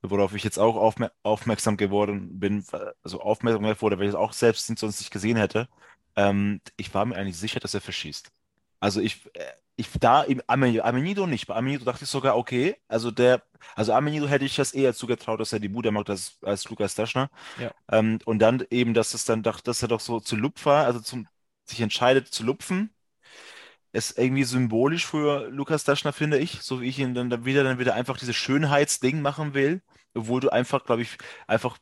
worauf 0.02 0.36
ich 0.36 0.44
jetzt 0.44 0.60
auch 0.60 0.76
aufmer 0.76 1.12
aufmerksam 1.24 1.78
geworden 1.78 2.40
bin, 2.40 2.66
also 3.04 3.22
aufmerksam 3.22 3.64
wurde, 3.82 3.98
weil 4.00 4.06
ich 4.06 4.10
es 4.12 4.16
auch 4.16 4.34
selbst 4.34 4.68
sonst 4.78 5.00
nicht 5.00 5.12
gesehen 5.12 5.38
hätte, 5.38 5.68
ähm, 6.16 6.62
ich 6.78 6.94
war 6.94 7.06
mir 7.06 7.16
eigentlich 7.16 7.38
sicher, 7.38 7.60
dass 7.60 7.74
er 7.74 7.82
verschießt. 7.82 8.32
Also 8.82 9.00
ich, 9.00 9.26
äh, 9.36 9.46
ich 9.78 9.90
da, 10.00 10.26
Amenido 10.48 11.28
nicht. 11.28 11.48
Bei 11.48 11.56
Amenido 11.56 11.86
dachte 11.86 12.04
ich 12.04 12.10
sogar, 12.10 12.36
okay, 12.38 12.76
also 12.90 13.12
der, 13.12 13.44
also 13.76 13.94
Amenido 13.94 14.28
hätte 14.28 14.44
ich 14.44 14.56
das 14.56 14.74
eher 14.74 14.94
zugetraut, 14.94 15.40
dass 15.40 15.54
er 15.54 15.60
die 15.60 15.70
Bude 15.70 15.92
macht 15.92 16.10
als, 16.10 16.38
als 16.42 16.70
Lukas 16.70 16.96
Daschner. 16.96 17.30
Ja. 17.58 17.72
Ähm, 17.90 18.20
und 18.26 18.40
dann 18.40 18.66
eben, 18.70 18.94
dass 18.94 19.14
es 19.14 19.24
dann, 19.24 19.44
dass 19.44 19.82
er 19.82 19.88
doch 19.88 20.02
so 20.02 20.20
zu 20.20 20.36
Lupf 20.36 20.66
war, 20.66 20.86
also 20.86 21.00
zum, 21.00 21.28
sich 21.66 21.80
entscheidet 21.82 22.28
zu 22.28 22.44
lupfen, 22.44 22.94
ist 23.94 24.18
irgendwie 24.18 24.44
symbolisch 24.44 25.06
für 25.06 25.50
Lukas 25.50 25.84
Daschner, 25.84 26.14
finde 26.14 26.38
ich, 26.38 26.62
so 26.62 26.82
wie 26.82 26.88
ich 26.88 27.00
ihn 27.00 27.14
dann 27.14 27.46
wieder, 27.46 27.64
dann 27.64 27.80
wieder 27.80 27.94
einfach 27.94 28.18
dieses 28.18 28.36
Schönheitsding 28.36 29.22
machen 29.22 29.54
will, 29.54 29.82
obwohl 30.14 30.42
du 30.42 30.50
einfach, 30.50 30.86
glaube 30.86 31.02
ich, 31.04 31.18
einfach 31.48 31.78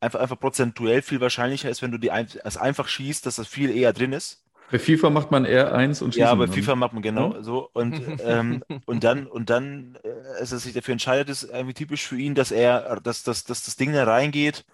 einfach, 0.00 0.20
einfach 0.20 0.40
prozentuell 0.40 1.02
viel 1.02 1.20
wahrscheinlicher 1.20 1.70
ist, 1.70 1.82
wenn 1.82 1.92
du 1.92 1.98
die 1.98 2.10
ein, 2.10 2.28
es 2.44 2.56
einfach 2.56 2.88
schießt, 2.88 3.26
dass 3.26 3.36
das 3.36 3.48
viel 3.48 3.70
eher 3.70 3.92
drin 3.92 4.12
ist. 4.12 4.45
Bei 4.70 4.78
FIFA 4.78 5.10
macht 5.10 5.30
man 5.30 5.46
R1 5.46 6.02
und 6.02 6.12
schießt. 6.12 6.18
Ja, 6.18 6.34
bei 6.34 6.48
FIFA 6.48 6.74
macht 6.74 6.92
man 6.92 7.02
genau 7.02 7.34
ja? 7.34 7.42
so. 7.42 7.70
Und, 7.72 8.00
ähm, 8.24 8.62
und 8.86 9.04
dann, 9.04 9.26
und 9.26 9.50
dann, 9.50 9.98
äh, 10.02 10.08
als 10.40 10.52
er 10.52 10.58
sich 10.58 10.74
dafür 10.74 10.92
entscheidet, 10.92 11.28
ist 11.28 11.44
irgendwie 11.44 11.74
typisch 11.74 12.06
für 12.06 12.18
ihn, 12.18 12.34
dass 12.34 12.50
er, 12.50 13.00
dass, 13.00 13.22
dass, 13.22 13.44
dass 13.44 13.64
das 13.64 13.76
Ding 13.76 13.92
da 13.92 14.04
reingeht. 14.04 14.64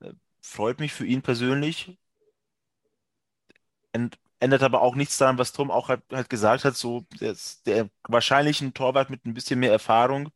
Äh, 0.00 0.12
freut 0.40 0.80
mich 0.80 0.92
für 0.92 1.06
ihn 1.06 1.22
persönlich. 1.22 1.96
Ent, 3.92 4.18
ändert 4.38 4.62
aber 4.62 4.82
auch 4.82 4.96
nichts 4.96 5.18
daran, 5.18 5.38
was 5.38 5.52
Tom 5.52 5.70
auch 5.70 5.88
halt, 5.88 6.02
halt 6.12 6.28
gesagt 6.28 6.64
hat. 6.64 6.76
So, 6.76 7.06
der, 7.20 7.34
der 7.66 7.88
wahrscheinlich 8.08 8.60
ein 8.60 8.74
Torwart 8.74 9.08
mit 9.08 9.24
ein 9.24 9.34
bisschen 9.34 9.60
mehr 9.60 9.72
Erfahrung 9.72 10.30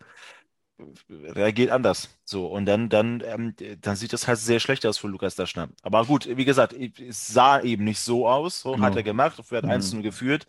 reagiert 1.09 1.71
anders. 1.71 2.11
So, 2.25 2.47
und 2.47 2.67
dann, 2.67 2.89
dann, 2.89 3.23
ähm, 3.25 3.55
dann 3.81 3.97
sieht 3.97 4.13
das 4.13 4.29
halt 4.29 4.39
sehr 4.39 4.61
schlecht 4.61 4.85
aus 4.85 4.99
für 4.99 5.09
Lukas 5.09 5.35
Daschner. 5.35 5.69
Aber 5.83 6.05
gut, 6.05 6.29
wie 6.37 6.45
gesagt, 6.45 6.75
es 6.75 7.27
sah 7.27 7.61
eben 7.61 7.85
nicht 7.85 8.01
so 8.01 8.29
aus. 8.29 8.61
So 8.61 8.73
genau. 8.73 8.85
hat 8.85 8.97
er 8.97 9.03
gemacht, 9.03 9.39
hat 9.39 9.65
mhm. 9.65 9.71
1 9.71 10.03
geführt. 10.03 10.47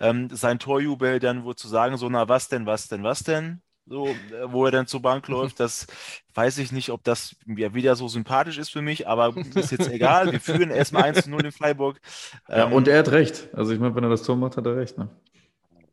Ähm, 0.00 0.28
sein 0.30 0.58
Torjubel 0.58 1.18
dann 1.18 1.44
wohl 1.44 1.56
zu 1.56 1.68
sagen, 1.68 1.96
so, 1.96 2.08
na, 2.08 2.28
was 2.28 2.48
denn, 2.48 2.66
was 2.66 2.88
denn, 2.88 3.02
was 3.02 3.24
denn? 3.24 3.60
So, 3.86 4.06
äh, 4.06 4.14
wo 4.46 4.64
er 4.64 4.70
dann 4.70 4.86
zur 4.86 5.02
Bank 5.02 5.28
läuft, 5.28 5.60
das 5.60 5.86
weiß 6.34 6.58
ich 6.58 6.72
nicht, 6.72 6.90
ob 6.90 7.04
das 7.04 7.36
ja 7.46 7.74
wieder 7.74 7.96
so 7.96 8.08
sympathisch 8.08 8.58
ist 8.58 8.70
für 8.70 8.82
mich, 8.82 9.06
aber 9.08 9.34
ist 9.54 9.72
jetzt 9.72 9.90
egal. 9.90 10.32
Wir 10.32 10.40
führen 10.40 10.70
erstmal 10.70 11.04
1 11.04 11.24
zu 11.24 11.30
0 11.30 11.46
in 11.46 11.52
Freiburg. 11.52 12.00
Ja, 12.48 12.66
ähm, 12.66 12.72
und 12.72 12.88
er 12.88 13.00
hat 13.00 13.10
recht. 13.10 13.48
Also 13.52 13.72
ich 13.72 13.80
meine, 13.80 13.94
wenn 13.94 14.04
er 14.04 14.10
das 14.10 14.22
Tor 14.22 14.36
macht, 14.36 14.56
hat 14.56 14.66
er 14.66 14.76
recht. 14.76 14.96
Ne? 14.98 15.08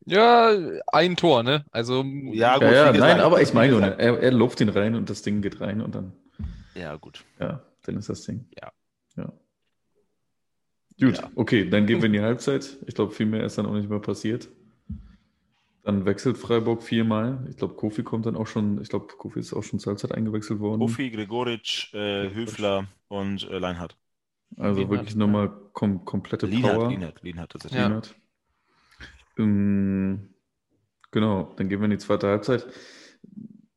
Ja, 0.05 0.51
ein 0.87 1.15
Tor, 1.15 1.43
ne? 1.43 1.65
Also. 1.71 2.03
Ja, 2.03 2.55
gut. 2.55 2.63
Ja, 2.63 2.91
ja 2.91 2.93
nein, 2.93 3.19
aber 3.19 3.41
ich 3.41 3.53
meine, 3.53 3.79
ne, 3.79 3.99
er, 3.99 4.19
er 4.19 4.31
luft 4.31 4.59
ihn 4.61 4.69
rein 4.69 4.95
und 4.95 5.09
das 5.09 5.21
Ding 5.21 5.41
geht 5.41 5.61
rein 5.61 5.81
und 5.81 5.95
dann. 5.95 6.13
Ja, 6.75 6.95
gut. 6.95 7.23
Ja, 7.39 7.61
dann 7.83 7.97
ist 7.97 8.09
das 8.09 8.23
Ding. 8.23 8.45
Ja. 8.59 8.71
Ja. 9.17 9.33
Gut, 10.99 11.17
ja. 11.17 11.31
okay, 11.35 11.69
dann 11.69 11.85
gehen 11.85 11.99
wir 11.99 12.07
in 12.07 12.13
die 12.13 12.21
Halbzeit. 12.21 12.77
Ich 12.87 12.95
glaube, 12.95 13.11
viel 13.11 13.25
mehr 13.25 13.43
ist 13.43 13.57
dann 13.57 13.65
auch 13.65 13.73
nicht 13.73 13.89
mehr 13.89 13.99
passiert. 13.99 14.49
Dann 15.83 16.05
wechselt 16.05 16.37
Freiburg 16.37 16.83
viermal. 16.83 17.45
Ich 17.49 17.57
glaube, 17.57 17.73
Kofi 17.73 18.03
kommt 18.03 18.27
dann 18.27 18.35
auch 18.35 18.45
schon, 18.45 18.79
ich 18.81 18.89
glaube, 18.89 19.07
Kofi 19.07 19.39
ist 19.39 19.53
auch 19.53 19.63
schon 19.63 19.79
zur 19.79 19.91
Halbzeit 19.91 20.11
eingewechselt 20.13 20.59
worden. 20.59 20.79
Kofi, 20.79 21.09
Gregoritsch, 21.09 21.93
äh, 21.93 22.29
Höfler 22.31 22.85
und 23.07 23.49
äh, 23.49 23.57
Leinhardt. 23.57 23.97
Also 24.57 24.81
Lienhardt, 24.81 24.99
wirklich 24.99 25.15
nochmal 25.15 25.51
kom 25.73 26.05
komplette 26.05 26.45
Lienhardt, 26.45 26.75
Power. 26.75 26.89
Lienhardt, 26.89 27.23
Lienhardt, 27.23 27.51
tatsächlich. 27.51 27.79
Ja. 27.79 27.87
Lienhardt. 27.87 28.15
Ähm, 29.37 30.33
genau, 31.11 31.53
dann 31.57 31.69
gehen 31.69 31.79
wir 31.79 31.85
in 31.85 31.91
die 31.91 31.97
zweite 31.97 32.27
Halbzeit. 32.27 32.67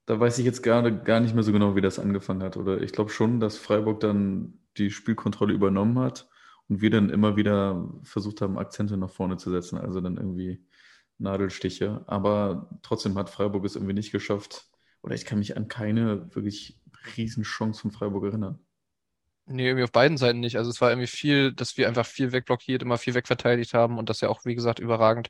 Da 0.06 0.20
weiß 0.20 0.38
ich 0.38 0.44
jetzt 0.44 0.62
gerade 0.62 1.02
gar 1.02 1.20
nicht 1.20 1.34
mehr 1.34 1.42
so 1.44 1.52
genau, 1.52 1.76
wie 1.76 1.80
das 1.80 1.98
angefangen 1.98 2.42
hat. 2.42 2.56
Oder 2.56 2.80
ich 2.82 2.92
glaube 2.92 3.10
schon, 3.10 3.40
dass 3.40 3.56
Freiburg 3.56 4.00
dann 4.00 4.58
die 4.76 4.90
Spielkontrolle 4.90 5.54
übernommen 5.54 5.98
hat 5.98 6.28
und 6.68 6.80
wir 6.80 6.90
dann 6.90 7.10
immer 7.10 7.36
wieder 7.36 7.90
versucht 8.02 8.40
haben, 8.42 8.58
Akzente 8.58 8.96
nach 8.96 9.10
vorne 9.10 9.36
zu 9.38 9.50
setzen. 9.50 9.78
Also 9.78 10.00
dann 10.00 10.16
irgendwie 10.16 10.64
Nadelstiche. 11.18 12.02
Aber 12.06 12.70
trotzdem 12.82 13.16
hat 13.16 13.30
Freiburg 13.30 13.64
es 13.64 13.76
irgendwie 13.76 13.94
nicht 13.94 14.12
geschafft. 14.12 14.68
Oder 15.02 15.14
ich 15.14 15.24
kann 15.24 15.38
mich 15.38 15.56
an 15.56 15.68
keine 15.68 16.34
wirklich 16.34 16.80
Riesenchance 17.16 17.80
von 17.80 17.90
Freiburg 17.90 18.24
erinnern. 18.24 18.58
Nee, 19.46 19.66
irgendwie 19.66 19.84
auf 19.84 19.92
beiden 19.92 20.16
Seiten 20.16 20.40
nicht. 20.40 20.56
Also 20.56 20.70
es 20.70 20.80
war 20.80 20.90
irgendwie 20.90 21.06
viel, 21.06 21.52
dass 21.52 21.76
wir 21.76 21.86
einfach 21.86 22.06
viel 22.06 22.32
wegblockiert, 22.32 22.82
immer 22.82 22.96
viel 22.96 23.14
wegverteidigt 23.14 23.74
haben 23.74 23.98
und 23.98 24.08
das 24.08 24.20
ja 24.20 24.28
auch, 24.28 24.44
wie 24.44 24.54
gesagt, 24.54 24.78
überragend. 24.78 25.28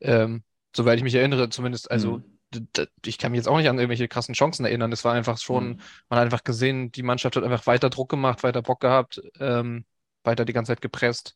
Ähm, 0.00 0.44
soweit 0.74 0.96
ich 0.98 1.04
mich 1.04 1.14
erinnere, 1.14 1.50
zumindest, 1.50 1.90
also 1.90 2.22
mhm. 2.54 2.68
ich 3.04 3.18
kann 3.18 3.32
mich 3.32 3.38
jetzt 3.38 3.48
auch 3.48 3.58
nicht 3.58 3.68
an 3.68 3.78
irgendwelche 3.78 4.08
krassen 4.08 4.34
Chancen 4.34 4.64
erinnern. 4.64 4.92
Es 4.92 5.04
war 5.04 5.12
einfach 5.12 5.38
schon, 5.38 5.68
mhm. 5.68 5.80
man 6.08 6.18
hat 6.18 6.24
einfach 6.24 6.44
gesehen, 6.44 6.90
die 6.90 7.02
Mannschaft 7.02 7.36
hat 7.36 7.44
einfach 7.44 7.66
weiter 7.66 7.90
Druck 7.90 8.08
gemacht, 8.08 8.42
weiter 8.42 8.62
Bock 8.62 8.80
gehabt, 8.80 9.20
ähm, 9.38 9.84
weiter 10.22 10.46
die 10.46 10.54
ganze 10.54 10.72
Zeit 10.72 10.80
gepresst, 10.80 11.34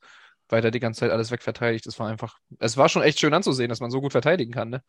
weiter 0.49 0.71
die 0.71 0.81
ganze 0.81 1.01
Zeit 1.01 1.11
alles 1.11 1.31
wegverteidigt. 1.31 1.87
Es 1.87 1.99
war 1.99 2.09
einfach, 2.09 2.38
es 2.59 2.79
war 2.79 2.88
schon 2.88 3.03
echt 3.03 3.21
schön 3.21 3.35
anzusehen, 3.35 3.68
dass 3.68 3.81
man 3.81 3.90
so 3.90 4.01
gut 4.01 4.12
verteidigen 4.12 4.53
kann, 4.53 4.71
ne? 4.71 4.83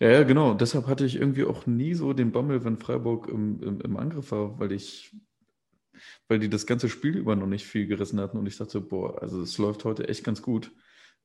Ja, 0.00 0.10
ja, 0.10 0.22
genau. 0.22 0.54
Deshalb 0.54 0.86
hatte 0.86 1.04
ich 1.04 1.16
irgendwie 1.16 1.44
auch 1.44 1.66
nie 1.66 1.94
so 1.94 2.12
den 2.12 2.32
Bammel, 2.32 2.64
wenn 2.64 2.78
Freiburg 2.78 3.28
im, 3.28 3.62
im, 3.62 3.80
im 3.80 3.96
Angriff 3.96 4.30
war, 4.30 4.58
weil 4.58 4.72
ich, 4.72 5.14
weil 6.28 6.38
die 6.38 6.48
das 6.48 6.66
ganze 6.66 6.88
Spiel 6.88 7.16
über 7.16 7.36
noch 7.36 7.46
nicht 7.46 7.66
viel 7.66 7.86
gerissen 7.86 8.20
hatten 8.20 8.38
und 8.38 8.46
ich 8.46 8.56
dachte, 8.56 8.80
boah, 8.80 9.22
also 9.22 9.40
es 9.42 9.58
läuft 9.58 9.84
heute 9.84 10.08
echt 10.08 10.24
ganz 10.24 10.42
gut. 10.42 10.72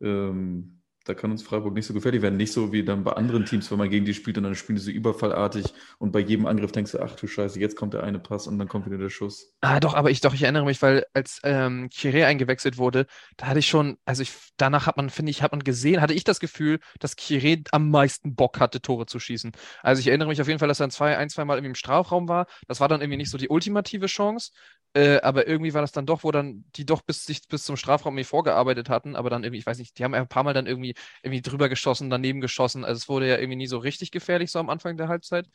Ähm, 0.02 0.83
da 1.06 1.14
kann 1.14 1.32
uns 1.32 1.44
Freiburg 1.44 1.74
nicht 1.74 1.86
so 1.86 1.94
gefährlich 1.94 2.22
werden. 2.22 2.38
Nicht 2.38 2.54
so 2.54 2.72
wie 2.72 2.84
dann 2.84 3.04
bei 3.04 3.14
anderen 3.14 3.46
Teams, 3.46 3.70
wenn 3.72 3.78
man 3.78 3.90
gegen 3.90 4.06
die 4.06 4.14
spielt 4.14 4.38
und 4.38 4.44
dann 4.44 4.56
spielen 4.56 4.78
die 4.78 4.82
so 4.82 4.92
überfallartig 4.92 5.74
und 6.00 6.12
bei 6.12 6.20
jedem 6.20 6.46
Angriff 6.46 6.72
denkst 6.72 6.94
du, 6.94 7.00
ach 7.00 7.16
du 7.16 7.28
Scheiße, 7.28 7.60
jetzt 7.60 7.76
kommt 7.76 7.94
der 7.94 8.04
eine 8.04 8.20
Pass 8.20 8.48
und 8.48 8.58
dann 8.58 8.68
kommt 8.68 8.86
wieder 8.86 8.98
der 8.98 9.10
Schuss. 9.10 9.54
Ah, 9.62 9.80
doch, 9.80 9.94
aber 9.94 10.12
ich 10.12 10.22
doch, 10.22 10.34
ich 10.34 10.44
erinnere 10.44 10.66
mich, 10.66 10.82
weil 10.82 11.06
als 11.14 11.42
ähm, 11.44 11.90
Chiré 11.92 12.26
eingewechselt 12.26 12.78
wurde, 12.78 13.06
da 13.38 13.48
hatte 13.48 13.60
ich 13.60 13.68
schon, 13.68 13.98
also 14.06 14.22
ich, 14.22 14.34
danach 14.58 14.88
hat 14.88 14.98
man, 14.98 15.10
finde 15.10 15.30
ich, 15.32 15.42
hat 15.42 15.52
man 15.52 15.64
gesehen, 15.64 16.02
hatte 16.02 16.14
ich 16.14 16.24
das 16.24 16.40
Gefühl, 16.40 16.80
dass 17.00 17.18
Chiré 17.18 17.66
am 17.72 17.90
meisten 17.90 18.36
Bock 18.36 18.60
hatte, 18.60 18.82
Tore 18.82 19.06
zu 19.06 19.20
schießen. 19.20 19.52
Also 19.82 20.00
ich 20.00 20.08
erinnere 20.08 20.30
mich 20.30 20.42
auf 20.42 20.48
jeden 20.48 20.60
Fall, 20.60 20.68
dass 20.68 20.80
er 20.80 20.90
zwei, 20.90 21.18
ein, 21.18 21.30
zwei 21.30 21.44
irgendwie 21.44 21.68
im 21.68 21.76
Strafraum 21.76 22.28
war. 22.30 22.48
Das 22.68 22.80
war 22.80 22.88
dann 22.88 23.02
irgendwie 23.02 23.18
nicht 23.18 23.30
so 23.30 23.38
die 23.38 23.50
ultimative 23.50 24.06
Chance. 24.06 24.52
Äh, 24.96 25.20
aber 25.22 25.48
irgendwie 25.48 25.74
war 25.74 25.82
das 25.82 25.92
dann 25.92 26.06
doch, 26.06 26.24
wo 26.24 26.32
dann 26.32 26.66
die 26.76 26.86
doch 26.86 27.02
bis 27.02 27.26
sich 27.26 27.48
bis 27.48 27.64
zum 27.66 27.78
Strafraum 27.78 28.14
irgendwie 28.16 28.26
vorgearbeitet 28.30 28.90
hatten, 28.90 29.16
aber 29.16 29.30
dann 29.30 29.44
irgendwie, 29.44 29.60
ich 29.60 29.66
weiß 29.66 29.80
nicht, 29.80 29.98
die 29.98 30.04
haben 30.04 30.14
ein 30.14 30.28
paar 30.28 30.44
Mal 30.44 30.54
dann 30.54 30.68
irgendwie 30.68 30.94
irgendwie 31.24 31.42
drüber 31.42 31.68
geschossen, 31.70 32.10
daneben 32.12 32.42
geschossen. 32.42 32.86
Also 32.86 32.98
es 33.00 33.10
wurde 33.10 33.28
ja 33.28 33.38
irgendwie 33.38 33.56
nie 33.58 33.68
so 33.68 33.80
richtig 33.80 34.12
gefährlich 34.12 34.52
so 34.52 34.60
am 34.60 34.70
Anfang 34.70 34.96
der 34.98 35.08
Halbzeit, 35.08 35.48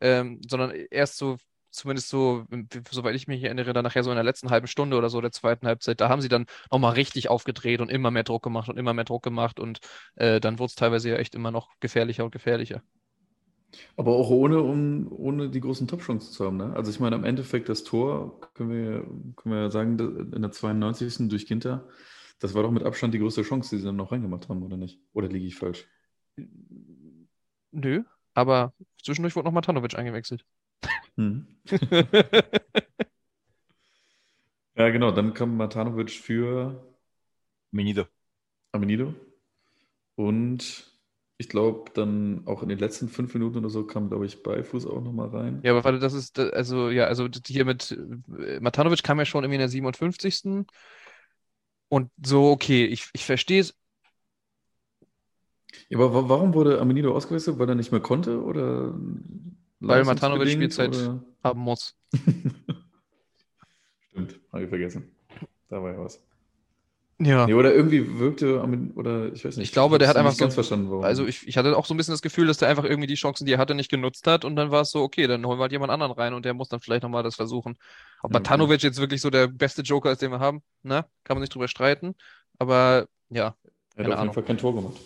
ähm, 0.00 0.40
sondern 0.48 0.72
erst 0.90 1.16
so 1.18 1.36
zumindest 1.70 2.08
so, 2.10 2.44
soweit 2.90 3.14
ich 3.14 3.28
mich 3.28 3.42
erinnere, 3.44 3.72
dann 3.72 3.84
nachher 3.84 4.02
so 4.04 4.10
in 4.10 4.16
der 4.16 4.24
letzten 4.24 4.50
halben 4.50 4.66
Stunde 4.66 4.96
oder 4.98 5.08
so 5.08 5.20
der 5.22 5.32
zweiten 5.32 5.66
Halbzeit, 5.66 6.00
da 6.02 6.08
haben 6.10 6.20
sie 6.20 6.28
dann 6.28 6.44
nochmal 6.70 6.92
richtig 6.94 7.30
aufgedreht 7.30 7.80
und 7.80 7.90
immer 7.90 8.10
mehr 8.10 8.24
Druck 8.24 8.42
gemacht 8.42 8.68
und 8.68 8.76
immer 8.78 8.92
mehr 8.92 9.04
Druck 9.04 9.22
gemacht 9.22 9.58
und 9.58 9.80
äh, 10.16 10.38
dann 10.40 10.58
wurde 10.58 10.66
es 10.70 10.74
teilweise 10.74 11.08
ja 11.10 11.16
echt 11.16 11.34
immer 11.34 11.50
noch 11.50 11.70
gefährlicher 11.80 12.24
und 12.24 12.30
gefährlicher. 12.32 12.82
Aber 13.96 14.12
auch 14.12 14.30
ohne, 14.30 14.60
um, 14.60 15.10
ohne 15.10 15.48
die 15.50 15.60
großen 15.60 15.88
Top-Chancen 15.88 16.32
zu 16.32 16.44
haben. 16.44 16.56
Ne? 16.58 16.74
Also 16.74 16.90
ich 16.90 17.00
meine, 17.00 17.16
am 17.16 17.24
Endeffekt 17.24 17.68
das 17.68 17.84
Tor, 17.84 18.40
können 18.54 18.70
wir, 18.70 19.02
können 19.36 19.54
wir 19.54 19.62
ja 19.62 19.70
sagen, 19.70 19.98
in 20.32 20.42
der 20.42 20.50
92. 20.50 21.28
durch 21.28 21.46
Ginter, 21.46 21.88
das 22.38 22.54
war 22.54 22.62
doch 22.62 22.70
mit 22.70 22.82
Abstand 22.82 23.14
die 23.14 23.18
größte 23.18 23.42
Chance, 23.42 23.70
die 23.70 23.80
sie 23.80 23.86
dann 23.86 23.96
noch 23.96 24.12
reingemacht 24.12 24.48
haben, 24.48 24.62
oder 24.62 24.76
nicht? 24.76 25.00
Oder 25.12 25.28
liege 25.28 25.46
ich 25.46 25.56
falsch? 25.56 25.86
Nö, 27.70 28.02
aber 28.34 28.74
zwischendurch 29.02 29.36
wurde 29.36 29.46
noch 29.46 29.52
Matanovic 29.52 29.94
eingewechselt. 29.96 30.44
Hm. 31.16 31.46
ja, 34.74 34.90
genau, 34.90 35.10
dann 35.12 35.34
kam 35.34 35.56
Matanovic 35.56 36.10
für 36.10 36.84
Amenido. 37.72 38.06
Amenido. 38.72 39.14
Und 40.16 40.91
ich 41.42 41.48
glaube, 41.48 41.90
dann 41.94 42.42
auch 42.46 42.62
in 42.62 42.68
den 42.68 42.78
letzten 42.78 43.08
fünf 43.08 43.34
Minuten 43.34 43.58
oder 43.58 43.68
so 43.68 43.84
kam, 43.84 44.08
glaube 44.08 44.26
ich, 44.26 44.44
Beifuß 44.44 44.86
auch 44.86 45.02
nochmal 45.02 45.28
rein. 45.30 45.60
Ja, 45.64 45.72
aber 45.72 45.82
warte, 45.82 45.98
das 45.98 46.12
ist, 46.12 46.38
also, 46.38 46.88
ja, 46.88 47.06
also 47.06 47.28
hier 47.44 47.64
mit 47.64 47.90
äh, 48.38 48.60
Matanovic 48.60 49.02
kam 49.02 49.18
ja 49.18 49.24
schon 49.24 49.42
irgendwie 49.42 49.56
in 49.56 49.60
der 49.60 49.68
57. 49.68 50.66
Und 51.88 52.10
so, 52.24 52.50
okay, 52.50 52.84
ich, 52.84 53.08
ich 53.12 53.24
verstehe 53.24 53.60
es. 53.60 53.76
Ja, 55.88 55.98
aber 55.98 56.28
warum 56.28 56.54
wurde 56.54 56.80
Amenido 56.80 57.12
ausgewechselt? 57.12 57.58
Weil 57.58 57.68
er 57.68 57.74
nicht 57.74 57.90
mehr 57.90 58.00
konnte? 58.00 58.40
Oder 58.40 58.94
weil 59.80 60.04
Matanovic 60.04 60.50
Spielzeit 60.50 60.94
oder? 60.94 61.24
haben 61.42 61.60
muss. 61.60 61.98
Stimmt, 64.10 64.38
habe 64.52 64.62
ich 64.62 64.68
vergessen. 64.68 65.10
Da 65.68 65.82
war 65.82 65.92
ja 65.92 65.98
was. 65.98 66.22
Ja. 67.24 67.46
Nee, 67.46 67.54
oder 67.54 67.72
irgendwie 67.72 68.18
wirkte, 68.18 68.60
oder 68.94 69.32
ich 69.32 69.44
weiß 69.44 69.56
nicht. 69.56 69.68
Ich 69.68 69.72
glaube, 69.72 69.98
der 69.98 70.08
hat 70.08 70.16
einfach 70.16 70.32
so. 70.32 70.40
Ganz 70.40 70.54
verstanden, 70.54 70.90
warum. 70.90 71.04
Also 71.04 71.26
ich, 71.26 71.46
ich 71.46 71.56
hatte 71.56 71.76
auch 71.76 71.86
so 71.86 71.94
ein 71.94 71.96
bisschen 71.96 72.12
das 72.12 72.22
Gefühl, 72.22 72.46
dass 72.46 72.58
der 72.58 72.68
einfach 72.68 72.84
irgendwie 72.84 73.06
die 73.06 73.14
Chancen, 73.14 73.46
die 73.46 73.52
er 73.52 73.58
hatte, 73.58 73.74
nicht 73.74 73.90
genutzt 73.90 74.26
hat 74.26 74.44
und 74.44 74.56
dann 74.56 74.70
war 74.70 74.82
es 74.82 74.90
so, 74.90 75.02
okay, 75.02 75.26
dann 75.26 75.46
holen 75.46 75.58
wir 75.58 75.62
halt 75.62 75.72
jemand 75.72 75.92
anderen 75.92 76.12
rein 76.12 76.34
und 76.34 76.44
der 76.44 76.54
muss 76.54 76.68
dann 76.68 76.80
vielleicht 76.80 77.02
nochmal 77.02 77.22
das 77.22 77.36
versuchen. 77.36 77.76
Ob 78.22 78.32
ja, 78.32 78.38
Matanovic 78.38 78.78
okay. 78.78 78.86
jetzt 78.88 78.98
wirklich 78.98 79.20
so 79.20 79.30
der 79.30 79.46
beste 79.46 79.82
Joker 79.82 80.10
ist, 80.10 80.22
den 80.22 80.32
wir 80.32 80.40
haben, 80.40 80.62
ne? 80.82 81.04
Kann 81.24 81.36
man 81.36 81.42
nicht 81.42 81.54
drüber 81.54 81.68
streiten. 81.68 82.14
Aber 82.58 83.06
ja. 83.30 83.54
Er 83.94 84.04
hat 84.04 84.12
auf 84.12 84.20
jeden 84.22 84.34
Fall 84.34 84.42
kein 84.42 84.58
Tor 84.58 84.74
gemacht. 84.74 84.96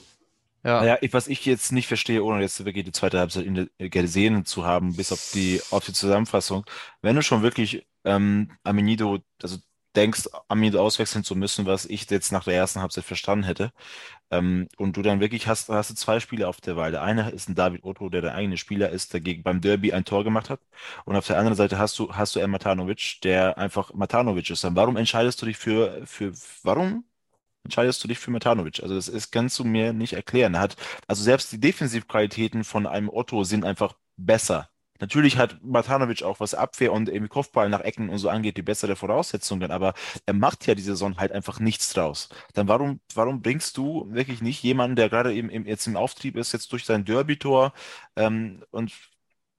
Ja. 0.64 0.80
Naja, 0.80 0.98
was 1.12 1.28
ich 1.28 1.44
jetzt 1.46 1.70
nicht 1.70 1.86
verstehe, 1.86 2.24
ohne 2.24 2.40
jetzt 2.40 2.64
wirklich 2.64 2.84
die 2.84 2.92
zweite 2.92 3.18
Halbzeit 3.18 3.44
in 3.44 3.54
der, 3.78 3.88
gesehen 3.88 4.44
zu 4.44 4.64
haben, 4.64 4.96
bis 4.96 5.12
auf 5.12 5.30
die, 5.32 5.60
auf 5.70 5.84
die 5.84 5.92
Zusammenfassung, 5.92 6.64
wenn 7.02 7.14
du 7.14 7.22
schon 7.22 7.42
wirklich 7.42 7.86
ähm, 8.04 8.50
Amenido, 8.64 9.18
also 9.42 9.58
denkst, 9.96 10.28
Amid 10.48 10.76
auswechseln 10.76 11.24
zu 11.24 11.34
müssen, 11.36 11.66
was 11.66 11.86
ich 11.86 12.08
jetzt 12.10 12.32
nach 12.32 12.44
der 12.44 12.54
ersten 12.54 12.80
Halbzeit 12.80 13.04
verstanden 13.04 13.44
hätte. 13.44 13.72
Ähm, 14.30 14.68
und 14.76 14.96
du 14.96 15.02
dann 15.02 15.20
wirklich 15.20 15.46
hast, 15.48 15.68
hast 15.68 15.90
du 15.90 15.94
zwei 15.94 16.20
Spieler 16.20 16.48
auf 16.48 16.60
der 16.60 16.76
Wahl. 16.76 16.90
Der 16.90 17.02
eine 17.02 17.30
ist 17.30 17.48
ein 17.48 17.54
David 17.54 17.84
Otto, 17.84 18.08
der 18.08 18.22
der 18.22 18.34
eigene 18.34 18.56
Spieler 18.58 18.90
ist, 18.90 19.12
der 19.12 19.20
gegen 19.20 19.42
beim 19.42 19.60
Derby 19.60 19.92
ein 19.92 20.04
Tor 20.04 20.24
gemacht 20.24 20.50
hat. 20.50 20.60
Und 21.04 21.16
auf 21.16 21.26
der 21.26 21.38
anderen 21.38 21.56
Seite 21.56 21.78
hast 21.78 21.98
du, 21.98 22.12
hast 22.14 22.36
du 22.36 22.40
einen 22.40 22.52
Matanovic, 22.52 23.20
der 23.22 23.58
einfach 23.58 23.92
Matanovic 23.94 24.50
ist. 24.50 24.64
Dann 24.64 24.76
warum 24.76 24.96
entscheidest 24.96 25.40
du 25.42 25.46
dich 25.46 25.56
für, 25.58 26.06
für, 26.06 26.32
warum 26.62 27.04
entscheidest 27.64 28.02
du 28.04 28.08
dich 28.08 28.18
für 28.18 28.30
Matanovic? 28.30 28.82
Also 28.82 28.94
das 28.94 29.08
ist, 29.08 29.30
kannst 29.32 29.58
du 29.58 29.64
mir 29.64 29.92
nicht 29.92 30.14
erklären. 30.14 30.54
Er 30.54 30.60
hat, 30.60 30.76
also 31.06 31.22
selbst 31.22 31.52
die 31.52 31.60
Defensivqualitäten 31.60 32.64
von 32.64 32.86
einem 32.86 33.08
Otto 33.10 33.44
sind 33.44 33.64
einfach 33.64 33.94
besser 34.16 34.68
Natürlich 35.00 35.36
hat 35.38 35.62
Matanovic 35.64 36.22
auch, 36.22 36.40
was 36.40 36.54
Abwehr 36.54 36.92
und 36.92 37.08
irgendwie 37.08 37.28
Kopfball 37.28 37.68
nach 37.68 37.80
Ecken 37.80 38.08
und 38.08 38.18
so 38.18 38.28
angeht, 38.28 38.56
die 38.56 38.62
bessere 38.62 38.96
Voraussetzungen, 38.96 39.70
aber 39.70 39.94
er 40.26 40.34
macht 40.34 40.66
ja 40.66 40.74
diese 40.74 40.92
Saison 40.92 41.16
halt 41.18 41.32
einfach 41.32 41.60
nichts 41.60 41.92
draus. 41.92 42.28
Dann 42.54 42.68
warum, 42.68 43.00
warum 43.14 43.42
bringst 43.42 43.76
du 43.76 44.06
wirklich 44.10 44.42
nicht 44.42 44.62
jemanden, 44.62 44.96
der 44.96 45.08
gerade 45.08 45.34
eben, 45.34 45.50
eben 45.50 45.66
jetzt 45.66 45.86
im 45.86 45.96
Auftrieb 45.96 46.36
ist, 46.36 46.52
jetzt 46.52 46.72
durch 46.72 46.84
sein 46.84 47.04
Derby-Tor 47.04 47.72
ähm, 48.16 48.64
und 48.70 48.92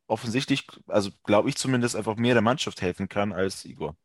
offensichtlich, 0.07 0.67
also 0.87 1.11
glaube 1.23 1.49
ich 1.49 1.57
zumindest, 1.57 1.95
einfach 1.95 2.15
mehr 2.17 2.33
der 2.33 2.41
Mannschaft 2.43 2.81
helfen 2.81 3.09
kann 3.09 3.33
als 3.33 3.65
Igor? 3.65 3.95